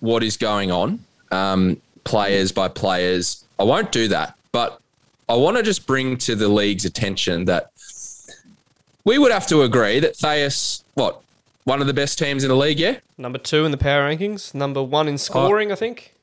what 0.00 0.22
is 0.22 0.36
going 0.36 0.70
on, 0.70 1.04
um, 1.30 1.80
players 2.04 2.52
by 2.52 2.68
players. 2.68 3.44
I 3.58 3.64
won't 3.64 3.90
do 3.92 4.08
that, 4.08 4.36
but 4.52 4.80
I 5.28 5.34
want 5.34 5.56
to 5.56 5.62
just 5.62 5.86
bring 5.86 6.16
to 6.18 6.34
the 6.34 6.48
league's 6.48 6.84
attention 6.84 7.44
that 7.46 7.70
we 9.04 9.18
would 9.18 9.32
have 9.32 9.46
to 9.48 9.62
agree 9.62 10.00
that 10.00 10.18
Thais, 10.18 10.84
what, 10.94 11.22
one 11.68 11.80
of 11.82 11.86
the 11.86 11.94
best 11.94 12.18
teams 12.18 12.42
in 12.42 12.48
the 12.48 12.56
league, 12.56 12.80
yeah? 12.80 12.98
Number 13.18 13.38
two 13.38 13.64
in 13.64 13.70
the 13.70 13.76
power 13.76 14.08
rankings. 14.08 14.54
Number 14.54 14.82
one 14.82 15.06
in 15.06 15.14
oh. 15.14 15.18
scoring, 15.18 15.70
I 15.70 15.74
think. 15.74 16.14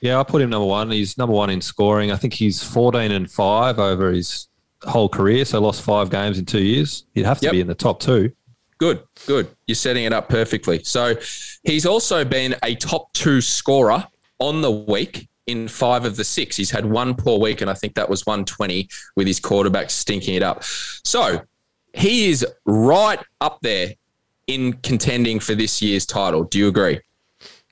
Yeah, 0.00 0.20
I 0.20 0.22
put 0.22 0.42
him 0.42 0.50
number 0.50 0.66
one. 0.66 0.90
He's 0.90 1.18
number 1.18 1.34
one 1.34 1.50
in 1.50 1.60
scoring. 1.60 2.12
I 2.12 2.16
think 2.16 2.34
he's 2.34 2.62
14 2.62 3.10
and 3.10 3.30
five 3.30 3.78
over 3.78 4.12
his 4.12 4.48
whole 4.82 5.08
career. 5.08 5.44
So 5.44 5.60
lost 5.60 5.82
five 5.82 6.10
games 6.10 6.38
in 6.38 6.46
two 6.46 6.62
years. 6.62 7.04
He'd 7.14 7.26
have 7.26 7.38
to 7.40 7.46
Yep. 7.46 7.52
be 7.52 7.60
in 7.60 7.66
the 7.66 7.74
top 7.74 8.00
two. 8.00 8.32
Good, 8.78 9.02
good. 9.26 9.48
You're 9.66 9.74
setting 9.74 10.04
it 10.04 10.12
up 10.12 10.28
perfectly. 10.28 10.82
So 10.84 11.16
he's 11.64 11.84
also 11.84 12.24
been 12.24 12.54
a 12.62 12.74
top 12.76 13.12
two 13.12 13.40
scorer 13.40 14.06
on 14.38 14.62
the 14.62 14.70
week 14.70 15.28
in 15.46 15.68
five 15.68 16.06
of 16.06 16.16
the 16.16 16.24
six. 16.24 16.56
He's 16.56 16.70
had 16.70 16.86
one 16.86 17.14
poor 17.14 17.38
week, 17.38 17.60
and 17.60 17.70
I 17.70 17.74
think 17.74 17.94
that 17.94 18.08
was 18.08 18.24
120 18.24 18.88
with 19.16 19.26
his 19.26 19.38
quarterback 19.38 19.90
stinking 19.90 20.34
it 20.34 20.42
up. 20.42 20.62
So 21.04 21.42
he 21.92 22.30
is 22.30 22.46
right 22.64 23.20
up 23.42 23.58
there 23.60 23.94
in 24.54 24.72
contending 24.74 25.40
for 25.40 25.54
this 25.54 25.80
year's 25.80 26.04
title. 26.06 26.44
Do 26.44 26.58
you 26.58 26.68
agree? 26.68 27.00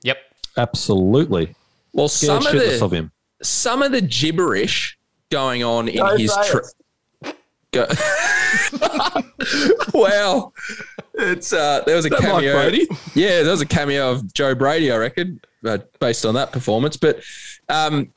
Yep. 0.03 0.19
Absolutely. 0.57 1.55
Well, 1.93 2.09
Scared 2.09 2.43
some 2.45 2.55
of 2.57 2.61
the 2.63 2.85
of 2.85 2.93
him. 2.93 3.11
some 3.43 3.83
of 3.83 3.93
the 3.93 4.01
gibberish 4.01 4.97
going 5.31 5.63
on 5.65 5.89
in 5.89 6.05
his 6.19 6.33
Thais. 6.33 6.51
tra- 6.51 7.35
Go- 7.73 7.87
wow, 9.95 10.53
it's 11.15 11.53
uh, 11.53 11.83
there 11.87 11.97
was 11.97 12.07
a 12.07 12.09
That 12.09 12.21
cameo. 12.21 12.55
Brady? 12.55 12.89
Yeah, 13.15 13.43
there 13.43 13.51
was 13.51 13.61
a 13.61 13.67
cameo 13.67 14.11
of 14.13 14.33
Joe 14.33 14.55
Brady, 14.55 14.91
I 14.91 14.97
reckon, 14.97 15.41
uh, 15.65 15.79
based 16.01 16.25
on 16.25 16.35
that 16.35 16.51
performance. 16.53 16.97
But 16.97 17.21
um, 17.69 18.11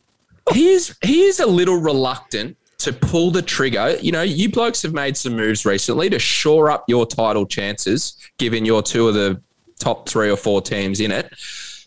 he 0.53 0.69
is 0.69 0.95
he 1.03 1.23
is 1.23 1.39
a 1.39 1.45
little 1.45 1.77
reluctant 1.77 2.55
to 2.83 2.93
pull 2.93 3.31
the 3.31 3.41
trigger. 3.41 3.97
You 4.01 4.11
know, 4.11 4.21
you 4.21 4.49
blokes 4.49 4.81
have 4.83 4.93
made 4.93 5.17
some 5.17 5.35
moves 5.35 5.65
recently 5.65 6.09
to 6.09 6.19
shore 6.19 6.69
up 6.69 6.85
your 6.87 7.05
title 7.05 7.45
chances, 7.45 8.17
given 8.37 8.65
you're 8.65 8.81
two 8.81 9.07
of 9.07 9.13
the 9.13 9.41
top 9.79 10.07
three 10.07 10.29
or 10.29 10.37
four 10.37 10.61
teams 10.61 10.99
in 10.99 11.11
it. 11.11 11.31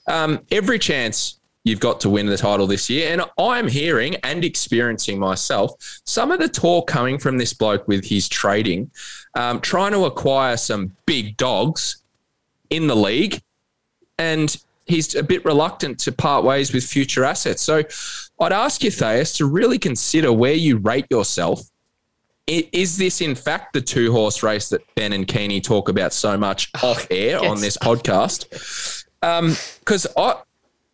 Um, 0.06 0.40
every 0.50 0.78
chance 0.78 1.38
you've 1.64 1.80
got 1.80 1.98
to 2.00 2.10
win 2.10 2.26
the 2.26 2.36
title 2.36 2.66
this 2.66 2.88
year. 2.88 3.12
And 3.12 3.22
I'm 3.38 3.66
hearing 3.66 4.16
and 4.16 4.44
experiencing 4.44 5.18
myself 5.18 5.72
some 6.04 6.30
of 6.30 6.38
the 6.38 6.48
talk 6.48 6.86
coming 6.86 7.18
from 7.18 7.38
this 7.38 7.54
bloke 7.54 7.88
with 7.88 8.04
his 8.04 8.28
trading, 8.28 8.90
um, 9.34 9.60
trying 9.60 9.92
to 9.92 10.04
acquire 10.04 10.56
some 10.56 10.94
big 11.06 11.36
dogs 11.36 12.02
in 12.70 12.86
the 12.86 12.94
league. 12.94 13.40
And 14.18 14.54
he's 14.86 15.14
a 15.14 15.22
bit 15.22 15.44
reluctant 15.44 15.98
to 16.00 16.12
part 16.12 16.44
ways 16.44 16.72
with 16.72 16.84
future 16.84 17.24
assets. 17.24 17.62
So 17.62 17.82
I'd 18.40 18.52
ask 18.52 18.82
you, 18.82 18.90
Thais, 18.90 19.32
to 19.34 19.46
really 19.46 19.78
consider 19.78 20.32
where 20.32 20.54
you 20.54 20.78
rate 20.78 21.06
yourself. 21.10 21.60
Is 22.46 22.98
this, 22.98 23.20
in 23.20 23.34
fact, 23.34 23.72
the 23.72 23.80
two 23.80 24.12
horse 24.12 24.42
race 24.42 24.68
that 24.68 24.82
Ben 24.96 25.12
and 25.14 25.26
Keeney 25.26 25.60
talk 25.60 25.88
about 25.88 26.12
so 26.12 26.36
much 26.36 26.70
off 26.82 27.06
air 27.10 27.42
on 27.42 27.60
this 27.60 27.78
podcast? 27.78 29.04
Um, 29.22 29.56
because 29.78 30.06
I, 30.16 30.34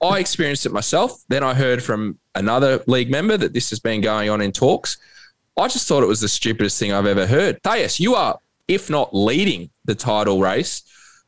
I 0.01 0.19
experienced 0.21 0.65
it 0.65 0.73
myself. 0.73 1.25
Then 1.29 1.43
I 1.43 1.55
heard 1.55 1.83
from 1.83 2.19
another 2.37 2.85
league 2.87 3.11
member 3.11 3.37
that 3.37 3.53
this 3.53 3.71
has 3.71 3.81
been 3.81 4.01
going 4.01 4.31
on 4.31 4.41
in 4.41 4.53
talks. 4.53 4.99
I 5.57 5.67
just 5.67 5.89
thought 5.89 6.05
it 6.05 6.07
was 6.07 6.21
the 6.21 6.29
stupidest 6.29 6.79
thing 6.79 6.93
I've 6.93 7.07
ever 7.07 7.27
heard. 7.27 7.61
Thais, 7.65 7.99
you 7.99 8.15
are, 8.15 8.39
if 8.69 8.89
not 8.89 9.13
leading 9.13 9.71
the 9.87 9.97
title 9.97 10.41
race, 10.41 10.83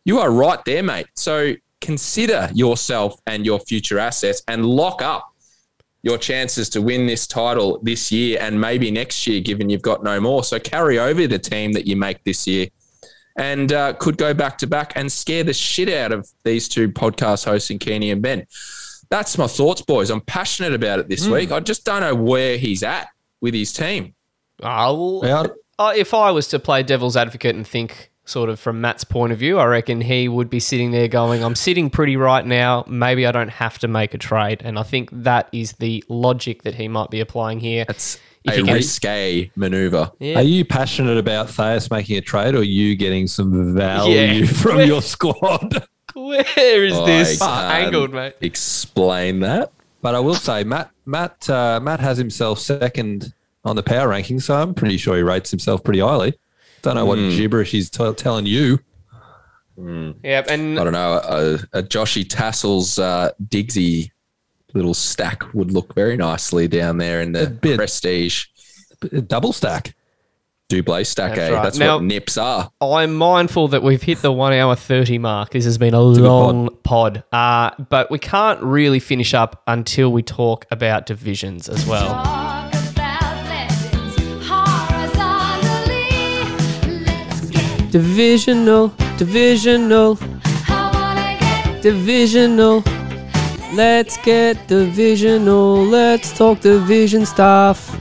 you 0.04 0.20
are 0.20 0.30
right 0.30 0.64
there, 0.64 0.82
mate. 0.82 1.06
So 1.16 1.54
consider 1.80 2.48
yourself 2.54 3.20
and 3.26 3.44
your 3.44 3.58
future 3.58 3.98
assets 3.98 4.42
and 4.46 4.64
lock 4.64 5.02
up 5.02 5.31
your 6.02 6.18
chances 6.18 6.68
to 6.70 6.82
win 6.82 7.06
this 7.06 7.26
title 7.26 7.78
this 7.82 8.10
year 8.10 8.38
and 8.40 8.60
maybe 8.60 8.90
next 8.90 9.26
year, 9.26 9.40
given 9.40 9.70
you've 9.70 9.82
got 9.82 10.02
no 10.02 10.20
more. 10.20 10.42
So 10.44 10.58
carry 10.58 10.98
over 10.98 11.26
the 11.26 11.38
team 11.38 11.72
that 11.72 11.86
you 11.86 11.96
make 11.96 12.24
this 12.24 12.46
year 12.46 12.66
and 13.36 13.72
uh, 13.72 13.92
could 13.94 14.18
go 14.18 14.34
back 14.34 14.58
to 14.58 14.66
back 14.66 14.92
and 14.96 15.10
scare 15.10 15.44
the 15.44 15.54
shit 15.54 15.88
out 15.88 16.12
of 16.12 16.28
these 16.44 16.68
two 16.68 16.90
podcast 16.90 17.44
hosts 17.44 17.70
in 17.70 17.78
Keeney 17.78 18.10
and 18.10 18.20
Ben. 18.20 18.46
That's 19.10 19.36
my 19.38 19.46
thoughts, 19.46 19.82
boys. 19.82 20.10
I'm 20.10 20.20
passionate 20.22 20.72
about 20.74 20.98
it 20.98 21.08
this 21.08 21.26
week. 21.26 21.52
I 21.52 21.60
just 21.60 21.84
don't 21.84 22.00
know 22.00 22.14
where 22.14 22.56
he's 22.56 22.82
at 22.82 23.08
with 23.40 23.54
his 23.54 23.72
team. 23.72 24.14
Oh, 24.62 25.20
well, 25.20 25.28
Yeah. 25.28 25.52
uh, 25.78 25.92
if 25.94 26.14
I 26.14 26.30
was 26.30 26.46
to 26.48 26.58
play 26.58 26.82
devil's 26.82 27.16
advocate 27.16 27.54
and 27.56 27.66
think 27.66 28.10
sort 28.24 28.48
of 28.50 28.60
from 28.60 28.80
Matt's 28.80 29.04
point 29.04 29.32
of 29.32 29.38
view, 29.38 29.58
I 29.58 29.64
reckon 29.66 30.00
he 30.00 30.28
would 30.28 30.48
be 30.48 30.60
sitting 30.60 30.90
there 30.92 31.08
going, 31.08 31.42
I'm 31.42 31.54
sitting 31.54 31.90
pretty 31.90 32.16
right 32.16 32.46
now. 32.46 32.84
Maybe 32.86 33.26
I 33.26 33.32
don't 33.32 33.48
have 33.50 33.78
to 33.80 33.88
make 33.88 34.14
a 34.14 34.18
trade. 34.18 34.62
And 34.64 34.78
I 34.78 34.82
think 34.84 35.10
that 35.12 35.48
is 35.52 35.72
the 35.74 36.04
logic 36.08 36.62
that 36.62 36.74
he 36.76 36.88
might 36.88 37.10
be 37.10 37.20
applying 37.20 37.60
here. 37.60 37.84
That's 37.86 38.18
If 38.44 38.54
a 38.54 38.58
you 38.58 38.64
can- 38.64 38.74
risque 38.74 39.50
maneuver. 39.56 40.12
Yeah. 40.20 40.36
Are 40.38 40.42
you 40.42 40.64
passionate 40.64 41.18
about 41.18 41.48
Thais 41.48 41.90
making 41.90 42.16
a 42.16 42.20
trade 42.20 42.54
or 42.54 42.58
are 42.58 42.62
you 42.62 42.94
getting 42.96 43.26
some 43.26 43.74
value 43.74 44.14
Yeah. 44.14 44.46
from 44.52 44.76
Where- 44.76 44.86
your 44.86 45.02
squad? 45.02 45.86
Where 46.14 46.84
is 46.84 46.94
this 47.06 47.38
can't 47.38 47.72
angled, 47.86 48.12
mate? 48.12 48.34
Explain 48.40 49.40
that. 49.40 49.72
But 50.02 50.14
I 50.14 50.20
will 50.20 50.34
say, 50.34 50.62
Matt, 50.64 50.90
Matt, 51.06 51.48
uh, 51.48 51.80
Matt 51.82 52.00
has 52.00 52.18
himself 52.18 52.58
second 52.58 53.32
on 53.64 53.76
the 53.76 53.82
power 53.82 54.08
ranking, 54.08 54.38
so 54.40 54.54
I'm 54.54 54.74
pretty 54.74 54.96
sure 54.96 55.16
he 55.16 55.22
rates 55.22 55.50
himself 55.50 55.82
pretty 55.84 56.00
highly. 56.00 56.34
Don't 56.82 56.96
know 56.96 57.04
what 57.06 57.18
Hmm. 57.18 57.30
gibberish 57.30 57.70
he's 57.70 57.88
t- 57.90 58.12
telling 58.14 58.46
you. 58.46 58.78
Yeah, 59.76 60.42
and 60.48 60.78
I 60.78 60.84
don't 60.84 60.92
know. 60.92 61.12
A, 61.72 61.78
a 61.78 61.82
Joshy 61.82 62.28
Tassels 62.28 62.98
uh, 62.98 63.30
Digsy 63.48 64.10
little 64.74 64.94
stack 64.94 65.52
would 65.54 65.72
look 65.72 65.94
very 65.94 66.16
nicely 66.16 66.68
down 66.68 66.98
there 66.98 67.20
in 67.22 67.34
A 67.36 67.44
the 67.46 67.50
bit. 67.50 67.76
prestige 67.76 68.46
Double 69.26 69.52
stack. 69.52 69.94
Dublé 70.70 71.04
stack. 71.06 71.34
That's 71.34 71.50
eh? 71.50 71.54
right. 71.54 71.62
That's 71.62 71.78
Now- 71.78 71.96
what 71.96 72.04
nips 72.04 72.38
are. 72.38 72.70
I'm 72.80 73.14
mindful 73.14 73.68
that 73.68 73.82
we've 73.82 74.00
hit 74.02 74.22
the 74.22 74.32
one 74.32 74.52
hour 74.52 74.74
30 74.76 75.18
mark. 75.18 75.50
This 75.50 75.64
has 75.64 75.76
been 75.76 75.92
a 75.94 75.98
good 75.98 76.20
long 76.20 76.68
pod. 76.84 77.24
Uh, 77.32 77.70
but 77.90 78.10
we 78.10 78.18
can't 78.18 78.62
really 78.62 79.00
finish 79.00 79.34
up 79.34 79.62
until 79.66 80.10
we 80.12 80.22
talk 80.22 80.64
about 80.70 81.04
divisions 81.06 81.68
as 81.68 81.84
well. 81.86 82.61
Divisional, 87.92 88.88
divisional, 89.18 90.18
I 90.66 90.90
wanna 90.94 91.36
get. 91.38 91.82
divisional. 91.82 92.82
Let's 93.74 94.16
get 94.16 94.66
divisional. 94.66 95.84
Let's 95.84 96.34
talk 96.34 96.60
division 96.60 97.26
stuff. 97.26 97.94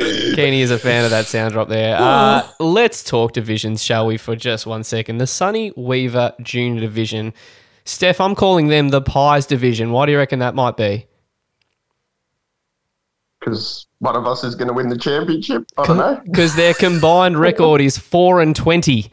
Keeney 0.00 0.62
is 0.62 0.72
a 0.72 0.78
fan 0.78 1.04
of 1.04 1.12
that 1.12 1.26
sound 1.26 1.52
drop 1.52 1.68
there. 1.68 1.96
Uh, 1.96 2.48
let's 2.58 3.04
talk 3.04 3.34
divisions, 3.34 3.84
shall 3.84 4.06
we, 4.06 4.16
for 4.16 4.34
just 4.34 4.66
one 4.66 4.82
second? 4.82 5.18
The 5.18 5.28
Sonny 5.28 5.72
Weaver 5.76 6.32
Junior 6.42 6.80
Division. 6.80 7.34
Steph, 7.84 8.20
I'm 8.20 8.34
calling 8.34 8.66
them 8.66 8.88
the 8.88 9.00
Pies 9.00 9.46
Division. 9.46 9.92
Why 9.92 10.06
do 10.06 10.12
you 10.12 10.18
reckon 10.18 10.40
that 10.40 10.56
might 10.56 10.76
be? 10.76 11.06
Because 13.40 13.86
one 14.00 14.16
of 14.16 14.26
us 14.26 14.44
is 14.44 14.54
going 14.54 14.68
to 14.68 14.74
win 14.74 14.88
the 14.88 14.98
championship. 14.98 15.64
I 15.78 15.86
don't 15.86 15.96
know. 15.96 16.20
Because 16.24 16.54
their 16.56 16.74
combined 16.74 17.38
record 17.40 17.80
is 17.80 17.96
4 17.98 18.40
and 18.40 18.54
20. 18.54 19.10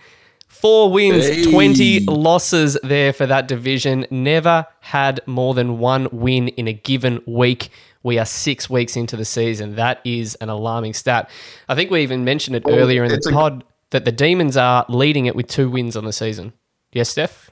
Four 0.47 0.91
wins, 0.91 1.27
Hey. 1.27 1.43
20 1.51 1.99
losses 2.05 2.77
there 2.83 3.13
for 3.13 3.25
that 3.27 3.47
division. 3.47 4.05
Never 4.09 4.65
had 4.81 5.21
more 5.27 5.53
than 5.53 5.77
one 5.77 6.07
win 6.11 6.47
in 6.49 6.67
a 6.67 6.73
given 6.73 7.21
week. 7.27 7.69
We 8.03 8.17
are 8.17 8.25
six 8.25 8.69
weeks 8.69 8.95
into 8.95 9.15
the 9.15 9.25
season. 9.25 9.75
That 9.75 10.01
is 10.03 10.35
an 10.35 10.49
alarming 10.49 10.93
stat. 10.93 11.29
I 11.69 11.75
think 11.75 11.91
we 11.91 12.01
even 12.01 12.23
mentioned 12.25 12.55
it 12.55 12.63
earlier 12.67 13.03
in 13.03 13.11
the 13.11 13.21
a- 13.29 13.31
pod 13.31 13.63
that 13.91 14.03
the 14.05 14.11
Demons 14.11 14.57
are 14.57 14.85
leading 14.89 15.25
it 15.25 15.35
with 15.35 15.47
two 15.47 15.69
wins 15.69 15.95
on 15.95 16.05
the 16.05 16.13
season. 16.13 16.53
Yes, 16.91 17.09
Steph? 17.09 17.49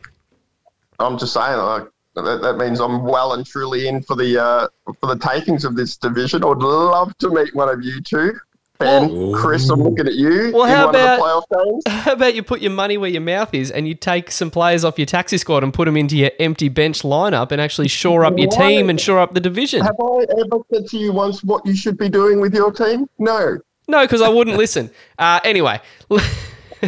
I'm 1.00 1.18
just 1.18 1.34
saying, 1.34 1.58
like, 1.58 1.84
that, 2.24 2.42
that 2.42 2.58
means 2.58 2.80
I'm 2.80 3.04
well 3.04 3.34
and 3.34 3.46
truly 3.46 3.88
in 3.88 4.02
for 4.04 4.16
the 4.16 4.42
uh, 4.42 4.68
for 5.02 5.14
the 5.14 5.18
takings 5.20 5.66
of 5.66 5.76
this 5.76 5.98
division. 5.98 6.44
I'd 6.44 6.58
love 6.58 7.18
to 7.18 7.30
meet 7.30 7.54
one 7.56 7.70
of 7.70 7.84
you 7.84 8.02
two. 8.02 8.34
Ben, 8.78 9.32
Chris, 9.34 9.70
I'm 9.70 9.82
looking 9.82 10.06
at 10.06 10.16
you 10.16 10.52
Well, 10.54 10.66
in 10.66 10.70
how 10.70 10.86
one 10.88 10.96
about- 10.96 11.20
of 11.40 11.46
the 11.50 11.56
playoff 11.56 11.64
games. 11.66 11.84
How 12.04 12.12
about 12.12 12.36
you 12.36 12.44
put 12.44 12.60
your 12.60 12.72
money 12.74 12.98
where 12.98 13.10
your 13.10 13.22
mouth 13.22 13.54
is 13.54 13.72
and 13.72 13.88
you 13.88 13.96
take 13.96 14.30
some 14.30 14.52
players 14.52 14.84
off 14.84 15.00
your 15.00 15.06
taxi 15.06 15.38
squad 15.38 15.64
and 15.64 15.74
put 15.74 15.86
them 15.86 15.96
into 15.96 16.18
your 16.18 16.32
empty 16.42 16.68
bench 16.68 17.02
lineup 17.04 17.54
and 17.54 17.62
actually 17.62 17.88
shore 17.88 18.26
up 18.26 18.38
your 18.38 18.50
Why? 18.50 18.58
team 18.76 18.90
and 18.90 19.00
shore 19.00 19.20
up 19.20 19.34
the 19.34 19.40
division? 19.40 19.82
Have 19.82 19.96
I 19.98 20.26
ever 20.42 20.62
said 20.74 20.88
to 20.88 20.98
you 20.98 21.14
once 21.14 21.42
what 21.42 21.66
you 21.66 21.74
should 21.74 21.98
be 21.98 22.10
doing 22.10 22.42
with 22.42 22.54
your 22.54 22.70
team? 22.70 23.08
No. 23.18 23.58
No, 23.88 24.02
because 24.02 24.22
I 24.22 24.28
wouldn't 24.28 24.58
listen. 24.58 24.92
Uh, 25.18 25.40
anyway, 25.46 25.80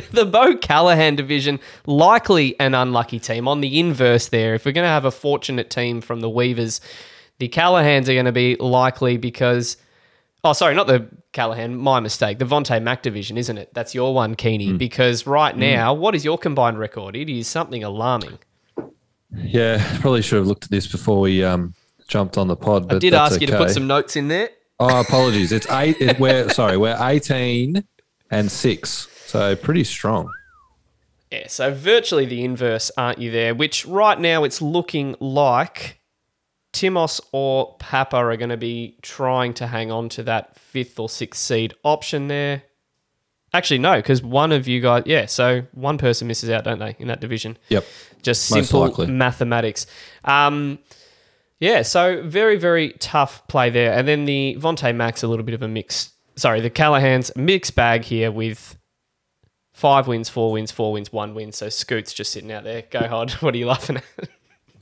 the 0.11 0.25
Bo 0.25 0.55
Callahan 0.57 1.15
division, 1.15 1.59
likely 1.85 2.59
an 2.59 2.73
unlucky 2.73 3.19
team. 3.19 3.47
On 3.47 3.61
the 3.61 3.79
inverse, 3.79 4.27
there, 4.29 4.55
if 4.55 4.65
we're 4.65 4.71
going 4.71 4.85
to 4.85 4.89
have 4.89 5.05
a 5.05 5.11
fortunate 5.11 5.69
team 5.69 6.01
from 6.01 6.21
the 6.21 6.29
Weavers, 6.29 6.81
the 7.39 7.49
Callahans 7.49 8.03
are 8.03 8.13
going 8.13 8.25
to 8.25 8.31
be 8.31 8.55
likely 8.55 9.17
because. 9.17 9.77
Oh, 10.43 10.53
sorry, 10.53 10.75
not 10.75 10.87
the 10.87 11.07
Callahan. 11.33 11.75
My 11.75 11.99
mistake. 11.99 12.39
The 12.39 12.45
Vontae 12.45 12.81
Mack 12.81 13.01
division, 13.01 13.37
isn't 13.37 13.57
it? 13.57 13.73
That's 13.73 13.93
your 13.93 14.13
one, 14.13 14.35
Keeney. 14.35 14.73
Because 14.73 15.27
right 15.27 15.55
now, 15.57 15.93
what 15.93 16.15
is 16.15 16.23
your 16.23 16.37
combined 16.37 16.79
record? 16.79 17.15
It 17.15 17.29
is 17.29 17.47
something 17.47 17.83
alarming. 17.83 18.39
Yeah, 19.33 19.83
probably 19.99 20.21
should 20.21 20.37
have 20.37 20.47
looked 20.47 20.65
at 20.65 20.71
this 20.71 20.87
before 20.87 21.19
we 21.19 21.43
um, 21.43 21.73
jumped 22.07 22.37
on 22.37 22.47
the 22.47 22.55
pod. 22.55 22.91
I 22.93 22.99
did 22.99 23.13
ask 23.13 23.41
you 23.41 23.47
to 23.47 23.57
put 23.57 23.71
some 23.71 23.87
notes 23.87 24.15
in 24.15 24.27
there. 24.29 24.49
Oh, 24.79 24.99
apologies. 24.99 25.51
It's 25.51 25.69
eight. 25.71 25.97
It, 25.99 26.19
we're 26.19 26.49
sorry. 26.49 26.77
We're 26.77 26.97
eighteen 26.99 27.83
and 28.29 28.51
six, 28.51 29.07
so 29.27 29.55
pretty 29.55 29.83
strong. 29.83 30.31
Yeah, 31.31 31.47
so 31.47 31.73
virtually 31.73 32.25
the 32.25 32.43
inverse, 32.43 32.89
aren't 32.97 33.19
you 33.19 33.31
there? 33.31 33.53
Which 33.53 33.85
right 33.85 34.19
now 34.19 34.43
it's 34.43 34.61
looking 34.61 35.15
like 35.19 35.99
Timos 36.71 37.19
or 37.31 37.75
Papa 37.79 38.15
are 38.15 38.37
going 38.37 38.49
to 38.49 38.57
be 38.57 38.97
trying 39.01 39.53
to 39.55 39.67
hang 39.67 39.91
on 39.91 40.09
to 40.09 40.23
that 40.23 40.57
fifth 40.57 40.99
or 40.99 41.09
sixth 41.09 41.41
seed 41.41 41.73
option 41.83 42.27
there. 42.29 42.63
Actually, 43.53 43.79
no, 43.79 43.95
because 43.95 44.21
one 44.21 44.51
of 44.51 44.67
you 44.67 44.79
guys, 44.81 45.03
yeah, 45.05 45.25
so 45.25 45.63
one 45.73 45.97
person 45.97 46.27
misses 46.27 46.49
out, 46.49 46.63
don't 46.63 46.79
they, 46.79 46.95
in 46.99 47.07
that 47.07 47.21
division? 47.21 47.57
Yep. 47.69 47.85
Just 48.21 48.45
simple 48.45 49.07
mathematics. 49.07 49.87
Um, 50.23 50.79
yeah, 51.59 51.81
so 51.81 52.21
very, 52.23 52.57
very 52.57 52.91
tough 52.99 53.45
play 53.47 53.69
there. 53.69 53.93
And 53.93 54.07
then 54.07 54.25
the 54.25 54.57
Vontae 54.59 54.95
Max, 54.95 55.23
a 55.23 55.27
little 55.27 55.45
bit 55.45 55.55
of 55.55 55.61
a 55.61 55.67
mix. 55.67 56.11
Sorry, 56.35 56.61
the 56.61 56.69
Callahan's 56.69 57.35
mixed 57.35 57.75
bag 57.75 58.03
here 58.03 58.31
with 58.31 58.76
five 59.77 60.07
wins, 60.07 60.27
four 60.27 60.51
wins, 60.51 60.71
four 60.71 60.91
wins, 60.91 61.13
one 61.13 61.35
win. 61.35 61.51
So 61.51 61.69
Scoot's 61.69 62.11
just 62.11 62.31
sitting 62.31 62.51
out 62.51 62.63
there. 62.63 62.81
Go, 62.89 63.07
Hod. 63.07 63.31
What 63.41 63.53
are 63.53 63.57
you 63.57 63.67
laughing 63.67 63.97
at? 63.97 64.29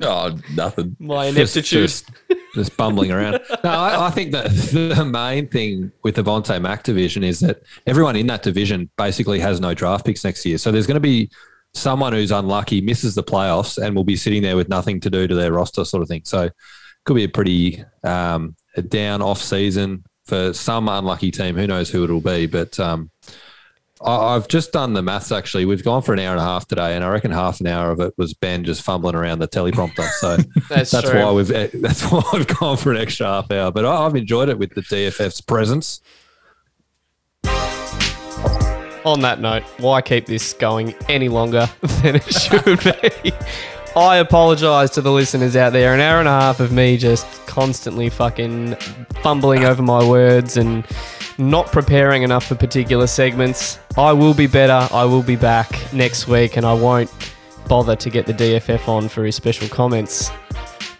Oh, 0.01 0.37
nothing. 0.55 0.95
My 0.99 1.31
Just, 1.31 1.55
ineptitude. 1.57 1.89
just, 1.89 2.11
just 2.53 2.77
bumbling 2.77 3.11
around. 3.11 3.41
No, 3.63 3.69
I, 3.69 4.07
I 4.07 4.09
think 4.09 4.31
that 4.31 4.45
the 4.95 5.05
main 5.05 5.47
thing 5.47 5.91
with 6.03 6.15
the 6.15 6.23
Vontae 6.23 6.61
Mack 6.61 6.83
division 6.83 7.23
is 7.23 7.41
that 7.41 7.61
everyone 7.87 8.15
in 8.15 8.27
that 8.27 8.41
division 8.41 8.89
basically 8.97 9.39
has 9.39 9.59
no 9.59 9.73
draft 9.73 10.05
picks 10.05 10.23
next 10.23 10.45
year. 10.45 10.57
So 10.57 10.71
there's 10.71 10.87
going 10.87 10.95
to 10.95 11.01
be 11.01 11.29
someone 11.73 12.13
who's 12.13 12.31
unlucky, 12.31 12.79
misses 12.79 13.15
the 13.15 13.23
playoffs, 13.23 13.77
and 13.77 13.95
will 13.95 14.05
be 14.05 14.15
sitting 14.15 14.41
there 14.41 14.55
with 14.55 14.69
nothing 14.69 15.01
to 15.01 15.09
do 15.09 15.27
to 15.27 15.35
their 15.35 15.51
roster, 15.51 15.83
sort 15.83 16.03
of 16.03 16.07
thing. 16.09 16.21
So 16.23 16.49
could 17.03 17.15
be 17.15 17.25
a 17.25 17.29
pretty 17.29 17.83
um, 18.03 18.55
a 18.77 18.81
down 18.81 19.21
off 19.21 19.41
season 19.41 20.05
for 20.25 20.53
some 20.53 20.87
unlucky 20.87 21.31
team. 21.31 21.55
Who 21.55 21.67
knows 21.67 21.89
who 21.89 22.03
it'll 22.03 22.21
be? 22.21 22.47
But 22.47 22.79
um, 22.79 23.11
I've 24.01 24.49
just 24.49 24.73
done 24.73 24.93
the 24.93 25.01
maths. 25.01 25.31
Actually, 25.31 25.65
we've 25.65 25.83
gone 25.83 26.01
for 26.01 26.13
an 26.13 26.19
hour 26.19 26.31
and 26.31 26.39
a 26.39 26.43
half 26.43 26.67
today, 26.67 26.95
and 26.95 27.03
I 27.03 27.09
reckon 27.09 27.31
half 27.31 27.61
an 27.61 27.67
hour 27.67 27.91
of 27.91 28.01
it 28.01 28.13
was 28.17 28.33
Ben 28.33 28.65
just 28.65 28.81
fumbling 28.81 29.15
around 29.15 29.39
the 29.39 29.47
teleprompter. 29.47 30.09
So 30.19 30.37
That's, 30.69 30.91
that's 30.91 31.09
why 31.09 31.31
we've 31.31 31.49
eh, 31.49 31.69
that's 31.75 32.03
why 32.11 32.21
I've 32.33 32.47
gone 32.47 32.75
for 32.75 32.91
an 32.91 32.97
extra 32.97 33.25
half 33.25 33.49
hour. 33.51 33.71
But 33.71 33.85
I've 33.85 34.15
enjoyed 34.15 34.49
it 34.49 34.59
with 34.59 34.73
the 34.75 34.81
DFF's 34.81 35.39
presence. 35.41 36.01
On 39.05 39.19
that 39.21 39.39
note, 39.39 39.63
why 39.77 40.01
keep 40.01 40.25
this 40.25 40.51
going 40.53 40.93
any 41.07 41.29
longer 41.29 41.69
than 42.01 42.15
it 42.15 42.23
should 42.23 42.83
be? 42.83 43.31
I 43.95 44.17
apologise 44.17 44.89
to 44.91 45.01
the 45.01 45.11
listeners 45.11 45.55
out 45.55 45.71
there. 45.71 45.93
An 45.93 46.01
hour 46.01 46.19
and 46.19 46.27
a 46.27 46.31
half 46.31 46.59
of 46.59 46.73
me 46.73 46.97
just 46.97 47.25
constantly 47.45 48.09
fucking 48.09 48.75
fumbling 49.21 49.63
over 49.63 49.81
my 49.81 50.05
words 50.05 50.57
and 50.57 50.85
not 51.37 51.67
preparing 51.67 52.23
enough 52.23 52.45
for 52.45 52.55
particular 52.55 53.07
segments. 53.07 53.79
I 53.97 54.13
will 54.13 54.33
be 54.33 54.47
better. 54.47 54.87
I 54.93 55.05
will 55.05 55.23
be 55.23 55.35
back 55.35 55.69
next 55.93 56.27
week 56.27 56.57
and 56.57 56.65
I 56.65 56.73
won't 56.73 57.11
bother 57.67 57.95
to 57.95 58.09
get 58.09 58.25
the 58.25 58.33
DFF 58.33 58.87
on 58.87 59.09
for 59.09 59.23
his 59.25 59.35
special 59.35 59.67
comments 59.67 60.29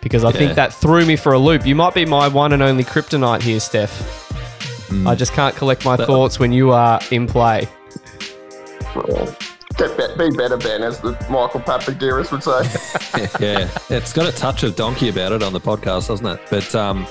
because 0.02 0.24
I 0.24 0.30
Yeah. 0.30 0.38
think 0.38 0.56
that 0.56 0.74
threw 0.74 1.06
me 1.06 1.16
for 1.16 1.34
a 1.34 1.40
loop. 1.40 1.66
You 1.66 1.76
might 1.76 1.94
be 1.94 2.06
my 2.06 2.28
one 2.28 2.54
and 2.54 2.62
only 2.62 2.84
kryptonite 2.84 3.42
here, 3.44 3.60
Steph. 3.60 4.22
I 5.06 5.16
just 5.16 5.34
can't 5.34 5.56
collect 5.56 5.84
my 5.86 5.96
thoughts 5.98 6.40
when 6.40 6.52
you 6.52 6.72
are 6.72 7.00
in 7.12 7.28
play. 7.28 7.68
Well, 8.96 9.36
Get 9.78 9.98
be, 9.98 10.30
be 10.30 10.38
better, 10.38 10.56
Ben, 10.56 10.84
as 10.84 11.00
the 11.02 11.12
Michael 11.30 11.60
Papagiris 11.60 12.32
would 12.32 12.42
say. 12.44 12.62
yeah, 13.46 13.70
it's 13.90 14.14
got 14.14 14.26
a 14.26 14.32
touch 14.32 14.64
of 14.64 14.78
donkey 14.78 15.10
about 15.10 15.34
it 15.34 15.44
on 15.44 15.52
the 15.52 15.60
podcast, 15.60 16.08
doesn't 16.08 16.26
it? 16.26 16.40
But 16.50 16.74
um, 16.74 17.06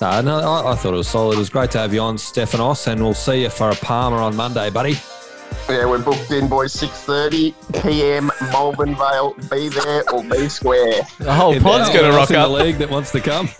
no, 0.00 0.20
no 0.20 0.38
I, 0.40 0.72
I 0.72 0.74
thought 0.76 0.94
it 0.94 0.96
was 0.96 1.08
solid. 1.08 1.36
It 1.36 1.38
was 1.38 1.50
great 1.50 1.70
to 1.72 1.78
have 1.78 1.92
you 1.94 2.00
on, 2.00 2.18
Stephanos, 2.18 2.86
and 2.86 3.00
we'll 3.02 3.14
see 3.14 3.42
you 3.42 3.50
for 3.50 3.70
a 3.70 3.74
Palmer 3.76 4.18
on 4.18 4.36
Monday, 4.36 4.70
buddy. 4.70 4.96
yeah, 5.68 5.86
we're 5.86 6.02
booked 6.02 6.30
in, 6.30 6.48
boys. 6.48 6.72
Six 6.72 6.92
thirty 7.04 7.54
p.m. 7.82 8.30
Malvern 8.52 8.94
Vale. 8.94 9.34
Be 9.50 9.68
there 9.68 10.08
or 10.12 10.22
be 10.24 10.48
square. 10.48 11.02
The 11.18 11.32
whole 11.32 11.52
If 11.54 11.62
pod's 11.62 11.90
there's 11.90 12.00
going 12.00 12.10
to 12.12 12.18
anyone 12.18 12.20
else 12.20 12.30
rock 12.30 12.30
in 12.30 12.36
up. 12.36 12.48
the 12.48 12.64
league 12.64 12.76
that 12.78 12.90
wants 12.90 13.12
to 13.12 13.20
come. 13.20 13.48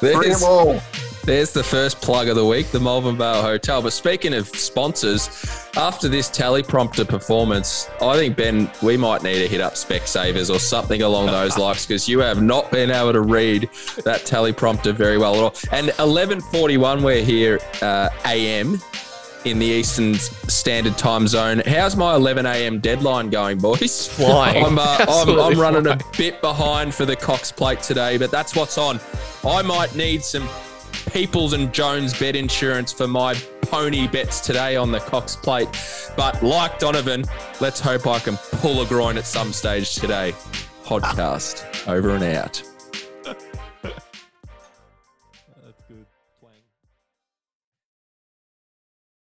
Bring 0.00 0.20
There's, 0.20 0.40
them 0.40 0.48
all. 0.48 0.80
There's 1.28 1.52
the 1.52 1.62
first 1.62 2.00
plug 2.00 2.28
of 2.28 2.36
the 2.36 2.44
week, 2.44 2.68
the 2.68 2.80
Malvern 2.80 3.18
Vale 3.18 3.42
Hotel. 3.42 3.82
But 3.82 3.92
speaking 3.92 4.32
of 4.32 4.48
sponsors, 4.48 5.28
after 5.76 6.08
this 6.08 6.30
teleprompter 6.30 7.06
performance, 7.06 7.90
I 8.00 8.16
think, 8.16 8.34
Ben, 8.34 8.70
we 8.82 8.96
might 8.96 9.22
need 9.22 9.40
to 9.40 9.46
hit 9.46 9.60
up 9.60 9.74
Specsavers 9.74 10.48
or 10.52 10.58
something 10.58 11.02
along 11.02 11.26
those 11.26 11.58
lines 11.58 11.84
because 11.84 12.08
you 12.08 12.20
have 12.20 12.40
not 12.40 12.70
been 12.70 12.90
able 12.90 13.12
to 13.12 13.20
read 13.20 13.64
that 14.04 14.22
teleprompter 14.22 14.94
very 14.94 15.18
well 15.18 15.34
at 15.34 15.42
all. 15.42 15.54
And 15.70 15.88
11.41, 15.98 17.02
we're 17.02 17.22
here 17.22 17.60
uh, 17.82 18.08
AM 18.24 18.80
in 19.44 19.58
the 19.58 19.66
Eastern 19.66 20.14
Standard 20.14 20.96
Time 20.96 21.28
Zone. 21.28 21.60
How's 21.66 21.94
my 21.94 22.14
11 22.14 22.46
a.m. 22.46 22.80
deadline 22.80 23.28
going, 23.28 23.58
boys? 23.58 24.06
Flying. 24.08 24.64
I'm, 24.64 24.78
uh, 24.78 24.96
I'm, 25.06 25.28
I'm 25.28 25.60
running 25.60 25.84
flying. 25.84 26.00
a 26.00 26.16
bit 26.16 26.40
behind 26.40 26.94
for 26.94 27.04
the 27.04 27.16
Cox 27.16 27.52
plate 27.52 27.82
today, 27.82 28.16
but 28.16 28.30
that's 28.30 28.56
what's 28.56 28.78
on. 28.78 28.98
I 29.44 29.60
might 29.60 29.94
need 29.94 30.24
some 30.24 30.48
Peoples 31.12 31.52
and 31.52 31.72
Jones 31.72 32.18
bet 32.18 32.36
insurance 32.36 32.92
for 32.92 33.08
my 33.08 33.34
pony 33.62 34.06
bets 34.08 34.40
today 34.40 34.76
on 34.76 34.92
the 34.92 35.00
Cox 35.00 35.36
plate. 35.36 35.68
But 36.16 36.42
like 36.42 36.78
Donovan, 36.78 37.24
let's 37.60 37.80
hope 37.80 38.06
I 38.06 38.18
can 38.18 38.36
pull 38.36 38.82
a 38.82 38.86
groin 38.86 39.16
at 39.16 39.26
some 39.26 39.52
stage 39.52 39.94
today. 39.94 40.34
Podcast 40.84 41.88
over 41.88 42.10
and 42.10 42.24
out. 42.24 42.67